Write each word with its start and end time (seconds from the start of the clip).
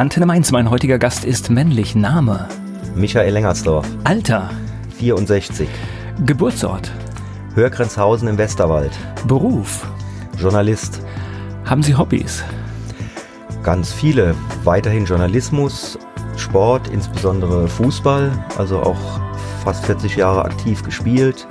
Antenne 0.00 0.24
Mainz, 0.24 0.50
mein 0.50 0.70
heutiger 0.70 0.98
Gast 0.98 1.26
ist 1.26 1.50
männlich. 1.50 1.94
Name? 1.94 2.48
Michael 2.94 3.34
Lengersdorf. 3.34 3.86
Alter? 4.04 4.48
64. 4.96 5.68
Geburtsort? 6.24 6.90
Hörgrenzhausen 7.54 8.26
im 8.26 8.38
Westerwald. 8.38 8.92
Beruf? 9.28 9.86
Journalist. 10.38 11.02
Haben 11.66 11.82
Sie 11.82 11.94
Hobbys? 11.94 12.42
Ganz 13.62 13.92
viele. 13.92 14.34
Weiterhin 14.64 15.04
Journalismus, 15.04 15.98
Sport, 16.38 16.88
insbesondere 16.88 17.68
Fußball, 17.68 18.32
also 18.56 18.80
auch 18.80 19.20
fast 19.62 19.84
40 19.84 20.16
Jahre 20.16 20.46
aktiv 20.46 20.82
gespielt. 20.82 21.46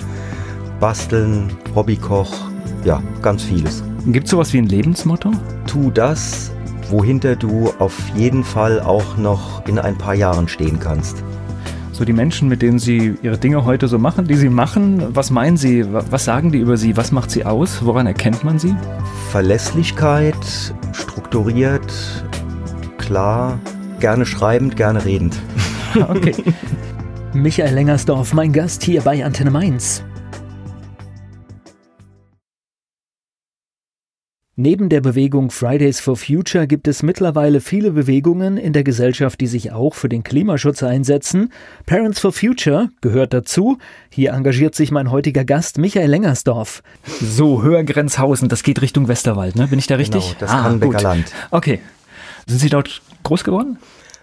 Basteln, 0.80 1.56
Hobbykoch, 1.76 2.36
ja, 2.84 3.00
ganz 3.22 3.44
vieles. 3.44 3.84
Gibt 4.08 4.26
es 4.26 4.32
sowas 4.32 4.52
wie 4.54 4.58
ein 4.58 4.66
Lebensmotto? 4.66 5.34
Tu 5.68 5.92
das, 5.92 6.52
wohinter 6.90 7.36
du 7.36 7.71
auf 7.80 7.98
jeden 8.16 8.44
Fall 8.44 8.80
auch 8.80 9.18
noch 9.18 9.66
in 9.68 9.80
ein 9.80 9.98
paar 9.98 10.16
Jahren 10.16 10.48
stehen 10.48 10.79
kannst. 10.79 11.24
So 11.92 12.06
die 12.06 12.14
Menschen, 12.14 12.48
mit 12.48 12.62
denen 12.62 12.79
Sie 12.79 13.15
Ihre 13.21 13.38
Dinge 13.38 13.65
heute 13.65 13.88
so 13.89 14.00
machen, 14.00 14.25
die 14.25 14.36
Sie 14.36 14.50
machen, 14.50 15.04
was 15.14 15.32
meinen 15.32 15.57
Sie, 15.57 15.86
was 15.89 16.24
sagen 16.24 16.52
die 16.52 16.60
über 16.60 16.78
Sie, 16.78 16.96
was 16.96 17.12
macht 17.12 17.29
Sie 17.29 17.43
aus, 17.43 17.84
woran 17.84 18.07
erkennt 18.07 18.43
man 18.43 18.57
Sie? 18.57 18.74
Verlässlichkeit, 19.32 20.38
strukturiert, 20.93 21.93
klar, 22.98 23.60
gerne 24.00 24.26
schreibend, 24.26 24.76
gerne 24.76 25.04
redend. 25.06 25.36
Okay. 26.07 26.36
Michael 27.34 27.74
Lengersdorf, 27.74 28.36
mein 28.36 28.54
Gast 28.54 28.84
hier 28.84 29.01
bei 29.01 29.26
Antenne 29.26 29.50
Mainz. 29.50 30.04
Neben 34.62 34.90
der 34.90 35.00
Bewegung 35.00 35.52
Fridays 35.52 36.02
for 36.02 36.18
Future 36.18 36.68
gibt 36.68 36.90
es 36.90 37.02
mittlerweile 37.02 37.62
viele 37.62 37.92
Bewegungen 37.92 38.58
in 38.58 38.73
der 38.73 38.84
Gesellschaft, 38.84 39.40
die 39.40 39.48
sich 39.48 39.72
auch 39.72 39.94
für 39.94 40.09
den 40.09 40.22
Klimaschutz 40.22 40.84
einsetzen. 40.84 41.54
Parents 41.86 42.20
for 42.20 42.34
Future 42.34 42.90
gehört 43.00 43.32
dazu. 43.34 43.78
Hier 44.10 44.34
engagiert 44.34 44.76
sich 44.76 44.92
mein 44.92 45.12
heutiger 45.12 45.46
Gast 45.46 45.78
Michael 45.78 46.10
Lengersdorf. 46.10 46.84
So, 47.22 47.64
Höhergrenzhausen, 47.64 48.50
das 48.50 48.62
geht 48.64 48.82
Richtung 48.82 49.08
Westerwald, 49.08 49.56
ne? 49.56 49.68
Bin 49.68 49.80
ich 49.80 49.88
da 49.88 49.96
richtig? 49.96 50.26
Genau, 50.26 50.40
das 50.42 50.52
ah, 50.52 50.64
Kannbecker 50.64 51.02
Land. 51.04 51.32
Okay. 51.52 51.80
Sind 52.46 52.60
Sie 52.60 52.70
dort 52.70 53.02
groß 53.23 53.46
geworden? 53.46 53.78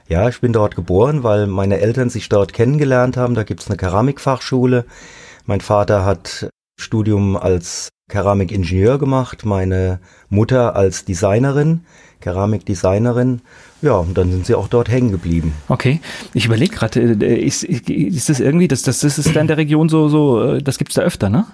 Ja, 0.06 0.28
ich 0.28 0.42
bin 0.42 0.52
dort 0.52 0.76
geboren, 0.76 1.22
weil 1.22 1.46
meine 1.46 1.80
Eltern 1.80 2.10
sich 2.10 2.28
dort 2.28 2.52
kennengelernt 2.52 3.16
haben. 3.16 3.34
Da 3.34 3.42
gibt's 3.42 3.68
eine 3.68 3.78
Keramikfachschule. 3.78 4.84
Mein 5.46 5.62
Vater 5.62 6.04
hat 6.04 6.50
Studium 6.76 7.36
als 7.36 7.88
Keramikingenieur 8.08 8.98
gemacht, 8.98 9.44
meine 9.44 9.98
Mutter 10.28 10.76
als 10.76 11.04
Designerin, 11.04 11.80
Keramikdesignerin. 12.20 13.42
Ja, 13.82 13.96
und 13.96 14.16
dann 14.16 14.30
sind 14.30 14.46
sie 14.46 14.54
auch 14.54 14.68
dort 14.68 14.88
hängen 14.88 15.10
geblieben. 15.10 15.54
Okay, 15.68 16.00
ich 16.34 16.46
überlege 16.46 16.74
gerade, 16.74 17.00
äh, 17.00 17.34
ist, 17.36 17.64
ist 17.64 18.28
das 18.28 18.40
irgendwie, 18.40 18.68
das, 18.68 18.82
das, 18.82 19.00
das 19.00 19.18
ist 19.18 19.34
da 19.34 19.40
in 19.40 19.48
der 19.48 19.56
Region 19.56 19.88
so, 19.88 20.08
so 20.08 20.42
äh, 20.42 20.62
das 20.62 20.78
gibt's 20.78 20.94
da 20.94 21.02
öfter, 21.02 21.28
ne? 21.28 21.46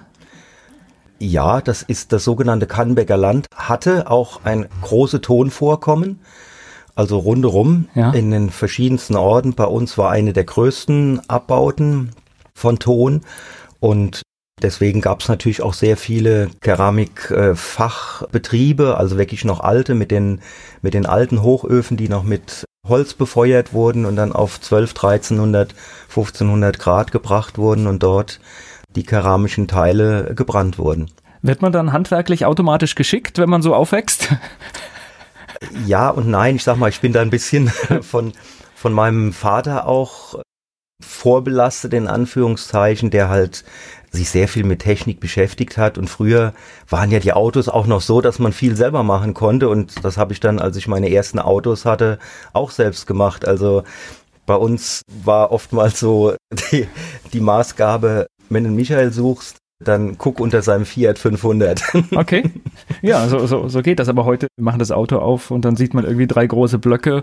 Ja, 1.19 1.61
das 1.61 1.83
ist 1.83 2.13
das 2.13 2.25
sogenannte 2.25 2.67
Kannbecker 2.67 3.17
Land, 3.17 3.47
hatte 3.55 4.11
auch 4.11 4.41
ein 4.45 4.67
große 4.83 5.21
Tonvorkommen. 5.21 6.19
Also 6.95 7.17
rundherum 7.19 7.89
ja. 7.95 8.11
in 8.11 8.31
den 8.31 8.51
verschiedensten 8.51 9.17
Orten. 9.17 9.55
Bei 9.55 9.65
uns 9.65 9.97
war 9.97 10.11
eine 10.11 10.33
der 10.35 10.45
größten 10.45 11.23
Abbauten 11.29 12.11
von 12.55 12.79
Ton. 12.79 13.23
Und 13.81 14.23
Deswegen 14.61 15.01
gab 15.01 15.21
es 15.21 15.29
natürlich 15.29 15.63
auch 15.63 15.75
sehr 15.75 15.97
viele 15.97 16.51
Keramikfachbetriebe, 16.61 18.97
also 18.97 19.19
wirklich 19.19 19.45
noch 19.45 19.61
alte 19.61 19.95
mit 19.95 20.11
den, 20.11 20.41
mit 20.83 20.95
den 20.95 21.07
alten 21.07 21.43
Hochöfen, 21.43 21.97
die 21.97 22.09
noch 22.09 22.23
mit 22.23 22.65
Holz 22.87 23.15
befeuert 23.15 23.73
wurden 23.73 24.05
und 24.05 24.17
dann 24.17 24.33
auf 24.33 24.61
12, 24.61 24.91
1300, 24.91 25.75
1500 26.09 26.79
Grad 26.79 27.13
gebracht 27.13 27.59
wurden 27.59 27.87
und 27.87 28.03
dort 28.03 28.41
die 28.95 29.05
keramischen 29.05 29.69
Teile 29.69 30.35
gebrannt 30.35 30.79
wurden. 30.79 31.11
Wird 31.43 31.63
man 31.63 31.73
dann 31.73 31.93
handwerklich 31.93 32.45
automatisch 32.45 32.95
geschickt, 32.95 33.39
wenn 33.39 33.51
man 33.51 33.63
so 33.63 33.75
aufwächst? 33.75 34.29
Ja 35.87 36.11
und 36.11 36.29
nein. 36.29 36.57
Ich 36.57 36.65
sag 36.65 36.77
mal, 36.77 36.89
ich 36.89 37.01
bin 37.01 37.13
da 37.13 37.23
ein 37.23 37.31
bisschen 37.31 37.69
von, 38.01 38.33
von 38.75 38.93
meinem 38.93 39.33
Vater 39.33 39.87
auch 39.87 40.35
vorbelastet 41.03 41.93
in 41.95 42.07
Anführungszeichen, 42.07 43.11
der 43.11 43.29
halt 43.29 43.65
sich 44.13 44.29
sehr 44.29 44.47
viel 44.47 44.65
mit 44.65 44.81
Technik 44.81 45.21
beschäftigt 45.21 45.79
hat. 45.79 45.97
Und 45.99 46.09
früher 46.09 46.53
waren 46.89 47.11
ja 47.11 47.19
die 47.19 47.33
Autos 47.33 47.69
auch 47.69 47.87
noch 47.87 48.03
so, 48.03 48.21
dass 48.21 48.39
man 48.39 48.53
viel 48.53 48.77
selber 48.77 49.03
machen 49.03 49.35
konnte. 49.35 49.69
Und 49.69 50.05
das 50.05 50.19
habe 50.19 50.33
ich 50.33 50.41
dann, 50.41 50.59
als 50.59 50.77
ich 50.77 50.87
meine 50.87 51.11
ersten 51.11 51.39
Autos 51.39 51.85
hatte, 51.85 52.19
auch 52.53 52.71
selbst 52.71 53.07
gemacht. 53.07 53.47
Also 53.47 53.85
bei 54.45 54.55
uns 54.55 55.03
war 55.25 55.51
oftmals 55.51 55.99
so 55.99 56.35
die, 56.71 56.87
die 57.33 57.41
Maßgabe, 57.41 58.27
wenn 58.51 58.65
du 58.65 58.71
Michael 58.71 59.13
suchst, 59.13 59.57
dann 59.83 60.19
guck 60.19 60.41
unter 60.41 60.63
seinem 60.63 60.85
Fiat 60.85 61.19
500. 61.19 61.83
Okay. 62.15 62.45
Ja, 63.01 63.27
so, 63.29 63.47
so, 63.47 63.69
so 63.69 63.83
geht 63.83 63.99
das. 63.99 64.09
Aber 64.09 64.25
heute 64.25 64.47
machen 64.61 64.79
das 64.79 64.93
Auto 64.93 65.19
auf 65.19 65.51
und 65.51 65.65
dann 65.65 65.77
sieht 65.77 65.95
man 65.95 66.05
irgendwie 66.05 66.27
drei 66.27 66.47
große 66.47 66.79
Blöcke 66.79 67.23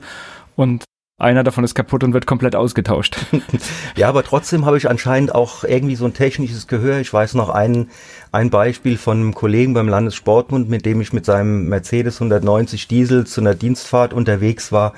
und 0.56 0.84
einer 1.20 1.44
davon 1.44 1.66
ist 1.66 1.76
kaputt 1.76 2.04
und 2.04 2.14
wird 2.14 2.26
komplett 2.26 2.56
ausgetauscht. 2.56 3.18
ja, 3.96 4.08
aber 4.08 4.24
trotzdem 4.24 4.66
habe 4.66 4.78
ich 4.78 4.90
anscheinend 4.90 5.36
auch 5.36 5.66
irgendwie 5.66 5.96
so 5.96 6.06
ein 6.06 6.14
technisches 6.14 6.68
Gehör. 6.68 7.00
Ich 7.00 7.14
weiß 7.14 7.34
noch 7.34 7.50
ein, 7.50 7.90
ein 8.32 8.50
Beispiel 8.50 8.98
von 8.98 9.18
einem 9.18 9.36
Kollegen 9.36 9.74
beim 9.74 9.90
Landessportbund, 9.90 10.70
mit 10.70 10.86
dem 10.86 11.02
ich 11.02 11.12
mit 11.12 11.26
seinem 11.26 11.68
Mercedes 11.68 12.22
190 12.22 12.88
Diesel 12.88 13.28
zu 13.28 13.42
einer 13.42 13.54
Dienstfahrt 13.54 14.14
unterwegs 14.14 14.72
war. 14.72 14.94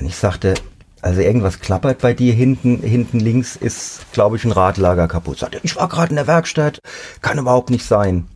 Und 0.00 0.06
ich 0.06 0.16
sagte, 0.16 0.54
also 1.02 1.20
irgendwas 1.20 1.60
klappert 1.60 1.98
bei 1.98 2.14
dir 2.14 2.32
hinten, 2.32 2.78
hinten 2.78 3.20
links 3.20 3.54
ist, 3.54 4.10
glaube 4.12 4.36
ich, 4.36 4.44
ein 4.44 4.52
Radlager 4.52 5.06
kaputt. 5.06 5.38
Sagte, 5.38 5.60
ich 5.62 5.76
war 5.76 5.88
gerade 5.88 6.10
in 6.10 6.16
der 6.16 6.26
Werkstatt, 6.26 6.80
kann 7.20 7.38
überhaupt 7.38 7.70
nicht 7.70 7.84
sein. 7.84 8.26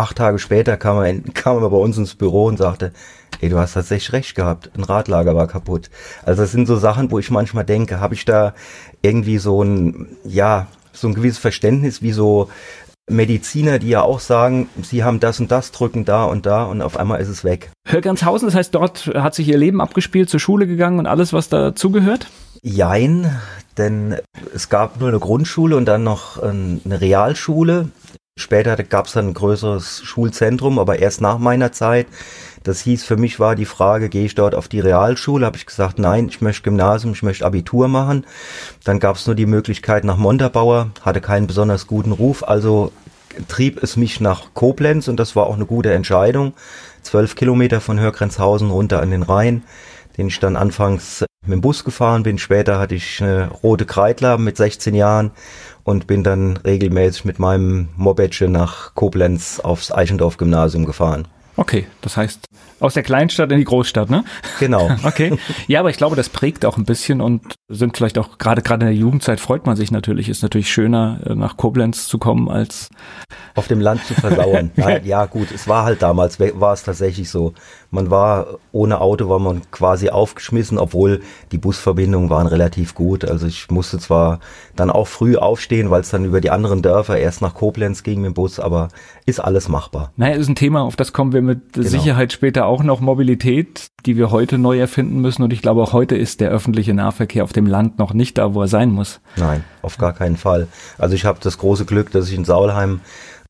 Acht 0.00 0.16
Tage 0.16 0.38
später 0.38 0.78
kam 0.78 1.04
er, 1.04 1.20
kam 1.34 1.62
er 1.62 1.68
bei 1.68 1.76
uns 1.76 1.98
ins 1.98 2.14
Büro 2.14 2.46
und 2.46 2.56
sagte, 2.56 2.92
ey, 3.42 3.50
du 3.50 3.58
hast 3.58 3.74
tatsächlich 3.74 4.14
recht 4.14 4.34
gehabt, 4.34 4.70
ein 4.74 4.82
Radlager 4.82 5.36
war 5.36 5.46
kaputt. 5.46 5.90
Also 6.24 6.40
das 6.40 6.52
sind 6.52 6.66
so 6.66 6.76
Sachen, 6.76 7.10
wo 7.10 7.18
ich 7.18 7.30
manchmal 7.30 7.66
denke, 7.66 8.00
habe 8.00 8.14
ich 8.14 8.24
da 8.24 8.54
irgendwie 9.02 9.36
so 9.36 9.62
ein, 9.62 10.06
ja, 10.24 10.68
so 10.94 11.06
ein 11.06 11.14
gewisses 11.14 11.38
Verständnis, 11.38 12.00
wie 12.00 12.12
so 12.12 12.48
Mediziner, 13.10 13.78
die 13.78 13.90
ja 13.90 14.00
auch 14.00 14.20
sagen, 14.20 14.70
sie 14.80 15.04
haben 15.04 15.20
das 15.20 15.38
und 15.38 15.50
das, 15.50 15.70
drücken 15.70 16.06
da 16.06 16.24
und 16.24 16.46
da 16.46 16.64
und 16.64 16.80
auf 16.80 16.96
einmal 16.96 17.20
ist 17.20 17.28
es 17.28 17.44
weg. 17.44 17.70
Hörgernshausen, 17.86 18.48
das 18.48 18.54
heißt, 18.54 18.74
dort 18.74 19.06
hat 19.14 19.34
sich 19.34 19.48
ihr 19.48 19.58
Leben 19.58 19.82
abgespielt, 19.82 20.30
zur 20.30 20.40
Schule 20.40 20.66
gegangen 20.66 20.98
und 20.98 21.06
alles, 21.06 21.34
was 21.34 21.50
dazugehört? 21.50 22.28
Jein, 22.62 23.38
denn 23.76 24.16
es 24.54 24.70
gab 24.70 24.98
nur 24.98 25.10
eine 25.10 25.18
Grundschule 25.18 25.76
und 25.76 25.84
dann 25.84 26.04
noch 26.04 26.42
eine 26.42 27.00
Realschule. 27.00 27.90
Später 28.36 28.76
gab 28.82 29.06
es 29.06 29.12
dann 29.12 29.28
ein 29.28 29.34
größeres 29.34 30.02
Schulzentrum, 30.02 30.78
aber 30.78 30.98
erst 30.98 31.20
nach 31.20 31.38
meiner 31.38 31.72
Zeit. 31.72 32.06
Das 32.62 32.80
hieß, 32.80 33.04
für 33.04 33.16
mich 33.16 33.40
war 33.40 33.54
die 33.54 33.64
Frage, 33.64 34.08
gehe 34.08 34.24
ich 34.24 34.34
dort 34.34 34.54
auf 34.54 34.68
die 34.68 34.80
Realschule? 34.80 35.46
Habe 35.46 35.56
ich 35.56 35.66
gesagt, 35.66 35.98
nein, 35.98 36.28
ich 36.28 36.40
möchte 36.40 36.62
Gymnasium, 36.62 37.12
ich 37.14 37.22
möchte 37.22 37.46
Abitur 37.46 37.88
machen. 37.88 38.26
Dann 38.84 38.98
gab 38.98 39.16
es 39.16 39.26
nur 39.26 39.34
die 39.34 39.46
Möglichkeit 39.46 40.04
nach 40.04 40.16
Montabaur, 40.16 40.90
hatte 41.02 41.20
keinen 41.20 41.46
besonders 41.46 41.86
guten 41.86 42.12
Ruf, 42.12 42.46
also 42.46 42.92
trieb 43.48 43.82
es 43.82 43.96
mich 43.96 44.20
nach 44.20 44.52
Koblenz 44.54 45.08
und 45.08 45.18
das 45.18 45.36
war 45.36 45.46
auch 45.46 45.54
eine 45.54 45.66
gute 45.66 45.92
Entscheidung. 45.92 46.54
Zwölf 47.02 47.34
Kilometer 47.34 47.80
von 47.80 47.98
Hörgrenzhausen 47.98 48.70
runter 48.70 49.00
an 49.00 49.10
den 49.10 49.22
Rhein, 49.22 49.62
den 50.18 50.28
ich 50.28 50.38
dann 50.38 50.56
anfangs 50.56 51.24
mit 51.42 51.52
dem 51.52 51.60
Bus 51.62 51.84
gefahren 51.84 52.22
bin. 52.22 52.38
Später 52.38 52.78
hatte 52.78 52.94
ich 52.94 53.22
eine 53.22 53.48
rote 53.62 53.86
Kreidler 53.86 54.36
mit 54.36 54.56
16 54.56 54.94
Jahren 54.94 55.30
und 55.84 56.06
bin 56.06 56.22
dann 56.22 56.56
regelmäßig 56.58 57.24
mit 57.24 57.38
meinem 57.38 57.88
Mopedche 57.96 58.48
nach 58.48 58.94
Koblenz 58.94 59.60
aufs 59.60 59.92
Eichendorf-Gymnasium 59.92 60.84
gefahren. 60.84 61.26
Okay, 61.56 61.86
das 62.00 62.16
heißt 62.16 62.46
aus 62.80 62.94
der 62.94 63.02
Kleinstadt 63.02 63.52
in 63.52 63.58
die 63.58 63.64
Großstadt, 63.64 64.08
ne? 64.08 64.24
Genau. 64.58 64.90
okay. 65.04 65.36
Ja, 65.66 65.80
aber 65.80 65.90
ich 65.90 65.98
glaube, 65.98 66.16
das 66.16 66.30
prägt 66.30 66.64
auch 66.64 66.78
ein 66.78 66.86
bisschen 66.86 67.20
und 67.20 67.54
sind 67.68 67.96
vielleicht 67.96 68.16
auch 68.16 68.38
gerade 68.38 68.62
gerade 68.62 68.86
in 68.86 68.92
der 68.92 68.98
Jugendzeit 68.98 69.40
freut 69.40 69.66
man 69.66 69.76
sich 69.76 69.90
natürlich, 69.90 70.30
ist 70.30 70.42
natürlich 70.42 70.72
schöner 70.72 71.20
äh, 71.26 71.34
nach 71.34 71.58
Koblenz 71.58 72.08
zu 72.08 72.18
kommen 72.18 72.48
als 72.48 72.88
auf 73.54 73.68
dem 73.68 73.80
Land 73.80 74.04
zu 74.06 74.14
versauern. 74.14 74.70
ja, 74.76 74.98
ja, 75.00 75.26
gut, 75.26 75.52
es 75.52 75.68
war 75.68 75.84
halt 75.84 76.00
damals 76.00 76.40
war 76.40 76.72
es 76.72 76.82
tatsächlich 76.82 77.28
so. 77.28 77.52
Man 77.90 78.10
war 78.10 78.58
ohne 78.72 79.00
Auto 79.00 79.28
war 79.28 79.40
man 79.40 79.62
quasi 79.72 80.10
aufgeschmissen, 80.10 80.78
obwohl 80.78 81.20
die 81.50 81.58
Busverbindungen 81.58 82.30
waren 82.30 82.46
relativ 82.46 82.94
gut. 82.94 83.24
Also 83.24 83.46
ich 83.46 83.70
musste 83.70 83.98
zwar 83.98 84.38
dann 84.76 84.90
auch 84.90 85.08
früh 85.08 85.36
aufstehen, 85.36 85.90
weil 85.90 86.02
es 86.02 86.10
dann 86.10 86.24
über 86.24 86.40
die 86.40 86.50
anderen 86.50 86.82
Dörfer 86.82 87.18
erst 87.18 87.42
nach 87.42 87.54
Koblenz 87.54 88.02
ging 88.02 88.20
mit 88.20 88.30
dem 88.30 88.34
Bus, 88.34 88.60
aber 88.60 88.88
ist 89.26 89.40
alles 89.40 89.68
machbar. 89.68 90.12
Naja, 90.16 90.36
ist 90.36 90.48
ein 90.48 90.54
Thema, 90.54 90.82
auf 90.82 90.96
das 90.96 91.12
kommen 91.12 91.32
wir 91.32 91.42
mit 91.42 91.72
genau. 91.72 91.88
Sicherheit 91.88 92.32
später 92.32 92.66
auch 92.66 92.82
noch. 92.82 93.00
Mobilität, 93.00 93.88
die 94.06 94.16
wir 94.16 94.30
heute 94.30 94.58
neu 94.58 94.78
erfinden 94.78 95.20
müssen. 95.20 95.42
Und 95.42 95.52
ich 95.52 95.62
glaube, 95.62 95.82
auch 95.82 95.92
heute 95.92 96.16
ist 96.16 96.40
der 96.40 96.50
öffentliche 96.50 96.94
Nahverkehr 96.94 97.44
auf 97.44 97.52
dem 97.52 97.66
Land 97.66 97.98
noch 97.98 98.12
nicht 98.12 98.38
da, 98.38 98.54
wo 98.54 98.62
er 98.62 98.68
sein 98.68 98.90
muss. 98.90 99.20
Nein, 99.36 99.64
auf 99.82 99.98
gar 99.98 100.12
keinen 100.12 100.36
Fall. 100.36 100.68
Also 100.98 101.14
ich 101.14 101.24
habe 101.24 101.38
das 101.42 101.58
große 101.58 101.86
Glück, 101.86 102.12
dass 102.12 102.28
ich 102.28 102.34
in 102.34 102.44
Saulheim 102.44 103.00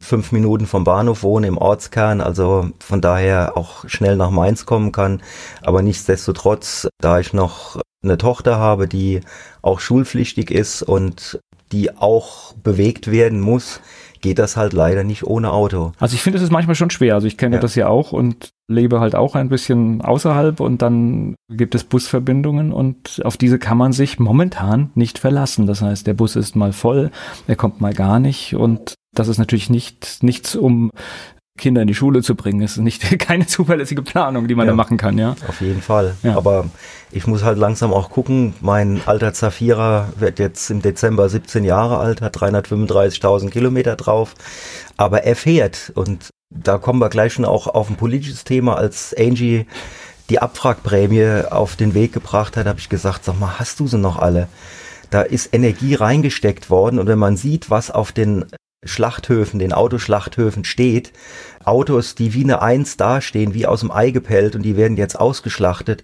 fünf 0.00 0.32
Minuten 0.32 0.66
vom 0.66 0.84
Bahnhof 0.84 1.22
wohne, 1.22 1.46
im 1.46 1.58
Ortskern, 1.58 2.20
also 2.20 2.70
von 2.80 3.00
daher 3.00 3.56
auch 3.56 3.88
schnell 3.88 4.16
nach 4.16 4.30
Mainz 4.30 4.66
kommen 4.66 4.92
kann. 4.92 5.22
Aber 5.62 5.82
nichtsdestotrotz, 5.82 6.88
da 7.00 7.20
ich 7.20 7.32
noch 7.32 7.80
eine 8.02 8.16
Tochter 8.16 8.58
habe, 8.58 8.88
die 8.88 9.20
auch 9.62 9.80
schulpflichtig 9.80 10.50
ist 10.50 10.82
und 10.82 11.38
die 11.70 11.96
auch 11.96 12.54
bewegt 12.54 13.10
werden 13.10 13.40
muss, 13.40 13.80
geht 14.20 14.38
das 14.38 14.56
halt 14.56 14.72
leider 14.72 15.04
nicht 15.04 15.24
ohne 15.24 15.52
Auto. 15.52 15.92
Also 15.98 16.14
ich 16.14 16.22
finde, 16.22 16.38
es 16.38 16.42
ist 16.42 16.50
manchmal 16.50 16.74
schon 16.74 16.90
schwer. 16.90 17.14
Also 17.14 17.26
ich 17.26 17.36
kenne 17.36 17.56
ja. 17.56 17.62
das 17.62 17.74
ja 17.74 17.88
auch 17.88 18.12
und 18.12 18.50
lebe 18.68 19.00
halt 19.00 19.14
auch 19.14 19.34
ein 19.34 19.48
bisschen 19.48 20.02
außerhalb 20.02 20.60
und 20.60 20.82
dann 20.82 21.36
gibt 21.48 21.74
es 21.74 21.84
Busverbindungen 21.84 22.72
und 22.72 23.22
auf 23.24 23.36
diese 23.36 23.58
kann 23.58 23.78
man 23.78 23.92
sich 23.92 24.18
momentan 24.18 24.90
nicht 24.94 25.18
verlassen. 25.18 25.66
Das 25.66 25.82
heißt, 25.82 26.06
der 26.06 26.14
Bus 26.14 26.36
ist 26.36 26.54
mal 26.56 26.72
voll, 26.72 27.10
er 27.46 27.56
kommt 27.56 27.80
mal 27.80 27.94
gar 27.94 28.20
nicht 28.20 28.54
und 28.54 28.94
das 29.14 29.28
ist 29.28 29.38
natürlich 29.38 29.70
nicht, 29.70 30.22
nichts, 30.22 30.54
um 30.54 30.90
Kinder 31.60 31.82
in 31.82 31.88
die 31.88 31.94
Schule 31.94 32.22
zu 32.22 32.34
bringen. 32.34 32.62
Es 32.62 32.72
ist 32.72 32.78
nicht 32.78 33.02
keine 33.20 33.46
zuverlässige 33.46 34.02
Planung, 34.02 34.48
die 34.48 34.56
man 34.56 34.66
ja, 34.66 34.72
da 34.72 34.76
machen 34.76 34.96
kann, 34.96 35.18
ja. 35.18 35.36
Auf 35.46 35.60
jeden 35.60 35.82
Fall. 35.82 36.16
Ja. 36.22 36.36
Aber 36.36 36.66
ich 37.12 37.26
muss 37.26 37.44
halt 37.44 37.58
langsam 37.58 37.92
auch 37.92 38.10
gucken. 38.10 38.54
Mein 38.60 39.00
alter 39.06 39.32
Zafira 39.32 40.08
wird 40.16 40.38
jetzt 40.40 40.70
im 40.70 40.82
Dezember 40.82 41.28
17 41.28 41.64
Jahre 41.64 41.98
alt, 41.98 42.20
hat 42.20 42.36
335.000 42.36 43.50
Kilometer 43.50 43.94
drauf. 43.94 44.34
Aber 44.96 45.22
er 45.22 45.36
fährt 45.36 45.92
und 45.94 46.30
da 46.50 46.78
kommen 46.78 46.98
wir 46.98 47.10
gleich 47.10 47.34
schon 47.34 47.44
auch 47.44 47.68
auf 47.68 47.88
ein 47.90 47.96
politisches 47.96 48.42
Thema. 48.42 48.74
Als 48.76 49.14
Angie 49.16 49.66
die 50.30 50.40
Abwrackprämie 50.40 51.44
auf 51.50 51.76
den 51.76 51.94
Weg 51.94 52.12
gebracht 52.12 52.56
hat, 52.56 52.66
habe 52.66 52.78
ich 52.78 52.88
gesagt, 52.88 53.24
sag 53.24 53.38
mal, 53.38 53.58
hast 53.58 53.80
du 53.80 53.86
sie 53.86 53.98
noch 53.98 54.18
alle? 54.18 54.48
Da 55.10 55.22
ist 55.22 55.52
Energie 55.52 55.94
reingesteckt 55.94 56.70
worden 56.70 57.00
und 57.00 57.08
wenn 57.08 57.18
man 57.18 57.36
sieht, 57.36 57.68
was 57.68 57.90
auf 57.90 58.12
den 58.12 58.44
Schlachthöfen, 58.84 59.58
den 59.58 59.72
Autoschlachthöfen 59.72 60.64
steht, 60.64 61.12
Autos, 61.64 62.14
die 62.14 62.34
wie 62.34 62.44
eine 62.44 62.62
Eins 62.62 62.96
dastehen, 62.96 63.54
wie 63.54 63.66
aus 63.66 63.80
dem 63.80 63.90
Ei 63.90 64.10
gepellt 64.10 64.56
und 64.56 64.62
die 64.62 64.76
werden 64.76 64.96
jetzt 64.96 65.18
ausgeschlachtet, 65.18 66.02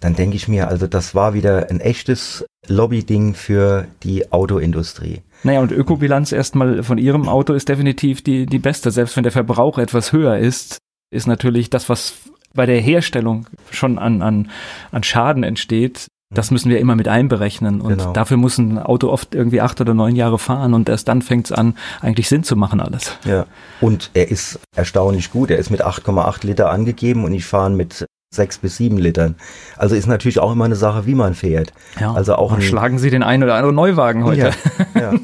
dann 0.00 0.14
denke 0.14 0.36
ich 0.36 0.48
mir, 0.48 0.68
also 0.68 0.86
das 0.86 1.14
war 1.14 1.34
wieder 1.34 1.68
ein 1.70 1.80
echtes 1.80 2.44
Lobby-Ding 2.66 3.34
für 3.34 3.86
die 4.02 4.32
Autoindustrie. 4.32 5.22
Naja, 5.42 5.60
und 5.60 5.72
Ökobilanz 5.72 6.32
erstmal 6.32 6.82
von 6.82 6.98
Ihrem 6.98 7.28
Auto 7.28 7.54
ist 7.54 7.68
definitiv 7.68 8.22
die, 8.22 8.46
die 8.46 8.58
beste. 8.58 8.90
Selbst 8.90 9.16
wenn 9.16 9.22
der 9.22 9.32
Verbrauch 9.32 9.78
etwas 9.78 10.12
höher 10.12 10.38
ist, 10.38 10.78
ist 11.10 11.26
natürlich 11.26 11.70
das, 11.70 11.88
was 11.88 12.14
bei 12.54 12.66
der 12.66 12.80
Herstellung 12.80 13.46
schon 13.70 13.98
an, 13.98 14.22
an, 14.22 14.50
an 14.90 15.02
Schaden 15.02 15.42
entsteht, 15.42 16.08
das 16.32 16.52
müssen 16.52 16.70
wir 16.70 16.78
immer 16.78 16.94
mit 16.94 17.08
einberechnen. 17.08 17.80
Und 17.80 17.98
genau. 17.98 18.12
dafür 18.12 18.36
muss 18.36 18.56
ein 18.58 18.78
Auto 18.78 19.08
oft 19.08 19.34
irgendwie 19.34 19.60
acht 19.60 19.80
oder 19.80 19.94
neun 19.94 20.14
Jahre 20.14 20.38
fahren 20.38 20.74
und 20.74 20.88
erst 20.88 21.08
dann 21.08 21.22
fängt 21.22 21.46
es 21.46 21.52
an, 21.52 21.76
eigentlich 22.00 22.28
Sinn 22.28 22.44
zu 22.44 22.54
machen 22.54 22.80
alles. 22.80 23.16
Ja. 23.24 23.46
Und 23.80 24.10
er 24.14 24.30
ist 24.30 24.60
erstaunlich 24.76 25.32
gut. 25.32 25.50
Er 25.50 25.58
ist 25.58 25.70
mit 25.70 25.84
8,8 25.84 26.46
Liter 26.46 26.70
angegeben 26.70 27.24
und 27.24 27.32
ich 27.32 27.44
fahre 27.44 27.70
mit 27.70 28.06
sechs 28.32 28.58
bis 28.58 28.76
sieben 28.76 28.96
Litern. 28.96 29.34
Also 29.76 29.96
ist 29.96 30.06
natürlich 30.06 30.38
auch 30.38 30.52
immer 30.52 30.66
eine 30.66 30.76
Sache, 30.76 31.04
wie 31.04 31.16
man 31.16 31.34
fährt. 31.34 31.72
Ja. 31.98 32.12
Also 32.12 32.36
auch 32.36 32.52
ein 32.52 32.62
schlagen 32.62 33.00
Sie 33.00 33.10
den 33.10 33.24
einen 33.24 33.42
oder 33.42 33.56
anderen 33.56 33.74
Neuwagen 33.74 34.24
heute. 34.24 34.52
Ja. 34.94 35.00
ja. 35.00 35.14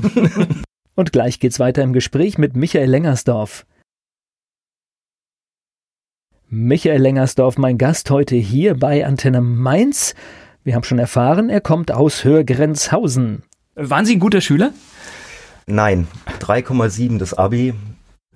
und 0.96 1.12
gleich 1.12 1.38
geht's 1.38 1.60
weiter 1.60 1.82
im 1.82 1.92
Gespräch 1.92 2.36
mit 2.36 2.56
Michael 2.56 2.90
Lengersdorf. 2.90 3.64
Michael 6.48 7.00
Lengersdorf, 7.00 7.58
mein 7.58 7.78
Gast 7.78 8.10
heute 8.10 8.34
hier 8.34 8.76
bei 8.76 9.06
Antenne 9.06 9.40
Mainz. 9.40 10.14
Wir 10.66 10.74
haben 10.74 10.82
schon 10.82 10.98
erfahren, 10.98 11.48
er 11.48 11.60
kommt 11.60 11.92
aus 11.92 12.24
Hörgrenzhausen. 12.24 13.44
Waren 13.76 14.04
Sie 14.04 14.16
ein 14.16 14.18
guter 14.18 14.40
Schüler? 14.40 14.72
Nein, 15.68 16.08
3,7 16.40 17.20
das 17.20 17.34
Abi. 17.34 17.72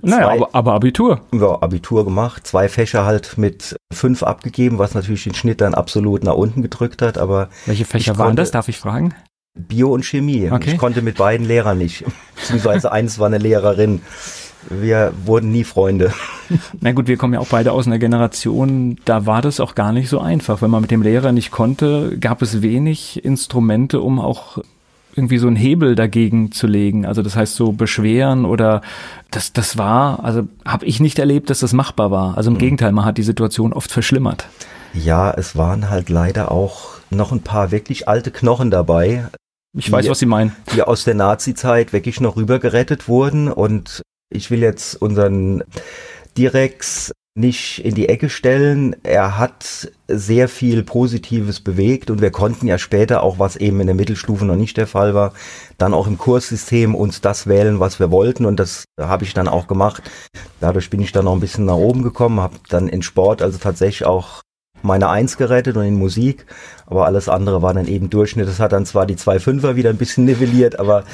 Naja, 0.01 0.29
aber, 0.29 0.55
aber, 0.55 0.75
Abitur. 0.75 1.23
Ja, 1.35 1.61
Abitur 1.61 2.05
gemacht, 2.05 2.47
zwei 2.47 2.69
Fächer 2.69 3.05
halt 3.05 3.37
mit 3.37 3.75
fünf 3.93 4.23
abgegeben, 4.23 4.79
was 4.79 4.95
natürlich 4.95 5.25
den 5.25 5.35
Schnitt 5.35 5.61
dann 5.61 5.75
absolut 5.75 6.23
nach 6.23 6.35
unten 6.35 6.63
gedrückt 6.63 7.03
hat. 7.03 7.19
Aber 7.19 7.49
welche 7.67 7.85
Fächer 7.85 8.17
waren 8.17 8.37
das? 8.37 8.53
Darf 8.53 8.69
ich 8.69 8.79
fragen? 8.79 9.13
Bio 9.59 9.93
und 9.93 10.05
Chemie. 10.05 10.53
Okay. 10.53 10.71
Ich 10.71 10.79
konnte 10.79 11.03
mit 11.03 11.17
beiden 11.17 11.45
Lehrern 11.45 11.79
nicht. 11.79 12.05
Beziehungsweise 12.37 12.93
eins 12.93 13.19
war 13.19 13.27
eine 13.27 13.39
Lehrerin 13.39 14.03
wir 14.69 15.13
wurden 15.25 15.51
nie 15.51 15.65
Freunde. 15.65 16.13
Na 16.81 16.93
gut, 16.93 17.07
wir 17.07 17.17
kommen 17.17 17.35
ja 17.35 17.41
auch 17.41 17.49
beide 17.49 17.73
aus 17.73 17.87
einer 17.87 17.99
Generation, 17.99 18.99
da 19.05 19.27
war 19.27 19.43
das 19.43 19.61
auch 19.61 19.75
gar 19.75 19.93
nicht 19.93 20.09
so 20.09 20.21
einfach. 20.21 20.63
Wenn 20.63 20.71
man 20.71 20.83
mit 20.83 20.91
dem 20.91 21.03
Lehrer 21.03 21.33
nicht 21.33 21.51
konnte, 21.51 22.19
gab 22.19 22.43
es 22.43 22.63
wenig 22.63 23.25
Instrumente, 23.25 24.01
um 24.01 24.19
auch 24.19 24.59
irgendwie 25.17 25.39
so 25.39 25.47
einen 25.47 25.57
Hebel 25.57 25.95
dagegen 25.95 26.53
zu 26.53 26.67
legen. 26.67 27.05
Also 27.07 27.23
das 27.23 27.37
heißt 27.37 27.55
so 27.57 27.73
beschweren 27.73 28.45
oder 28.45 28.81
das, 29.31 29.53
das 29.53 29.77
war, 29.77 30.25
also 30.25 30.47
habe 30.65 30.87
ich 30.87 31.01
nicht 31.01 31.19
erlebt, 31.19 31.51
dass 31.51 31.61
das 31.61 31.73
machbar 31.73 32.11
war. 32.11 32.37
Also 32.37 32.51
im 32.51 32.55
mhm. 32.55 32.61
Gegenteil, 32.61 32.93
man 32.93 33.05
hat 33.05 33.19
die 33.19 33.23
Situation 33.23 33.73
oft 33.73 33.91
verschlimmert. 33.91 34.47
Ja, 34.95 35.31
es 35.31 35.57
waren 35.57 35.91
halt 35.91 36.09
leider 36.09 36.51
auch 36.51 36.91
noch 37.11 37.33
ein 37.33 37.43
paar 37.43 37.71
wirklich 37.71 38.09
alte 38.09 38.31
Knochen 38.31 38.71
dabei. 38.71 39.27
Ich 39.77 39.87
die, 39.87 39.93
weiß, 39.93 40.09
was 40.09 40.19
Sie 40.19 40.27
meinen. 40.27 40.55
Die 40.75 40.83
aus 40.83 41.05
der 41.05 41.15
Nazi-Zeit 41.15 41.93
wirklich 41.93 42.21
noch 42.21 42.37
rübergerettet 42.37 43.09
wurden 43.09 43.49
und 43.51 44.03
ich 44.31 44.51
will 44.51 44.61
jetzt 44.61 44.95
unseren 44.95 45.65
Direx 46.39 47.13
nicht 47.35 47.85
in 47.85 47.95
die 47.95 48.09
Ecke 48.09 48.29
stellen. 48.29 48.97
Er 49.03 49.39
hat 49.39 49.91
sehr 50.09 50.49
viel 50.49 50.83
Positives 50.83 51.61
bewegt 51.61 52.11
und 52.11 52.21
wir 52.21 52.31
konnten 52.31 52.67
ja 52.67 52.77
später 52.77 53.23
auch, 53.23 53.39
was 53.39 53.57
eben 53.57 53.81
in 53.81 53.87
der 53.87 53.95
Mittelstufe 53.95 54.45
noch 54.45 54.57
nicht 54.57 54.77
der 54.77 54.87
Fall 54.87 55.15
war, 55.15 55.33
dann 55.79 55.95
auch 55.95 56.07
im 56.07 56.19
Kurssystem 56.19 56.95
uns 56.95 57.21
das 57.21 57.47
wählen, 57.47 57.79
was 57.79 58.01
wir 58.01 58.11
wollten 58.11 58.45
und 58.47 58.59
das 58.59 58.85
habe 59.01 59.25
ich 59.25 59.33
dann 59.33 59.49
auch 59.49 59.69
gemacht. 59.69 60.03
Dadurch 60.61 60.91
bin 60.91 61.01
ich 61.01 61.13
dann 61.13 61.25
noch 61.25 61.35
ein 61.35 61.41
bisschen 61.41 61.67
nach 61.67 61.77
oben 61.77 62.03
gekommen, 62.03 62.41
habe 62.41 62.57
dann 62.69 62.89
in 62.89 63.03
Sport 63.03 63.43
also 63.43 63.59
tatsächlich 63.59 64.07
auch 64.07 64.43
meine 64.83 65.09
Eins 65.09 65.37
gerettet 65.37 65.77
und 65.77 65.85
in 65.85 65.99
Musik, 65.99 66.47
aber 66.87 67.07
alles 67.07 67.29
andere 67.29 67.63
war 67.63 67.75
dann 67.75 67.87
eben 67.87 68.11
Durchschnitt. 68.11 68.49
Das 68.49 68.61
hat 68.61 68.73
dann 68.73 68.87
zwar 68.87 69.07
die 69.07 69.17
zwei 69.17 69.39
Fünfer 69.39 69.77
wieder 69.77 69.91
ein 69.91 69.99
bisschen 69.99 70.25
nivelliert, 70.25 70.81
aber 70.81 71.05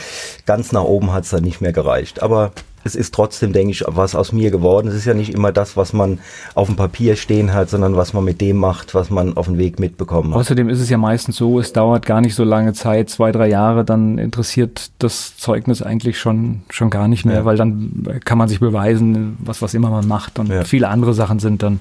ganz 0.46 0.72
nach 0.72 0.84
oben 0.84 1.12
hat 1.12 1.24
es 1.24 1.30
dann 1.30 1.42
nicht 1.42 1.60
mehr 1.60 1.72
gereicht. 1.72 2.22
Aber 2.22 2.52
es 2.86 2.94
ist 2.94 3.14
trotzdem, 3.14 3.52
denke 3.52 3.72
ich, 3.72 3.84
was 3.86 4.14
aus 4.14 4.32
mir 4.32 4.50
geworden. 4.50 4.88
Es 4.88 4.94
ist 4.94 5.04
ja 5.04 5.14
nicht 5.14 5.34
immer 5.34 5.52
das, 5.52 5.76
was 5.76 5.92
man 5.92 6.18
auf 6.54 6.68
dem 6.68 6.76
Papier 6.76 7.16
stehen 7.16 7.52
hat, 7.52 7.68
sondern 7.68 7.96
was 7.96 8.12
man 8.12 8.24
mit 8.24 8.40
dem 8.40 8.56
macht, 8.56 8.94
was 8.94 9.10
man 9.10 9.36
auf 9.36 9.46
dem 9.46 9.58
Weg 9.58 9.78
mitbekommen 9.78 10.32
hat. 10.32 10.40
Außerdem 10.40 10.68
ist 10.68 10.80
es 10.80 10.88
ja 10.88 10.98
meistens 10.98 11.36
so, 11.36 11.58
es 11.58 11.72
dauert 11.72 12.06
gar 12.06 12.20
nicht 12.20 12.34
so 12.34 12.44
lange 12.44 12.72
Zeit, 12.72 13.10
zwei, 13.10 13.32
drei 13.32 13.48
Jahre, 13.48 13.84
dann 13.84 14.18
interessiert 14.18 14.90
das 14.98 15.36
Zeugnis 15.36 15.82
eigentlich 15.82 16.18
schon, 16.18 16.62
schon 16.70 16.90
gar 16.90 17.08
nicht 17.08 17.24
mehr, 17.24 17.36
ja. 17.36 17.44
weil 17.44 17.56
dann 17.56 18.20
kann 18.24 18.38
man 18.38 18.48
sich 18.48 18.60
beweisen, 18.60 19.36
was, 19.40 19.60
was 19.60 19.74
immer 19.74 19.90
man 19.90 20.06
macht 20.06 20.38
und 20.38 20.48
ja. 20.48 20.64
viele 20.64 20.88
andere 20.88 21.14
Sachen 21.14 21.38
sind 21.38 21.62
dann 21.62 21.80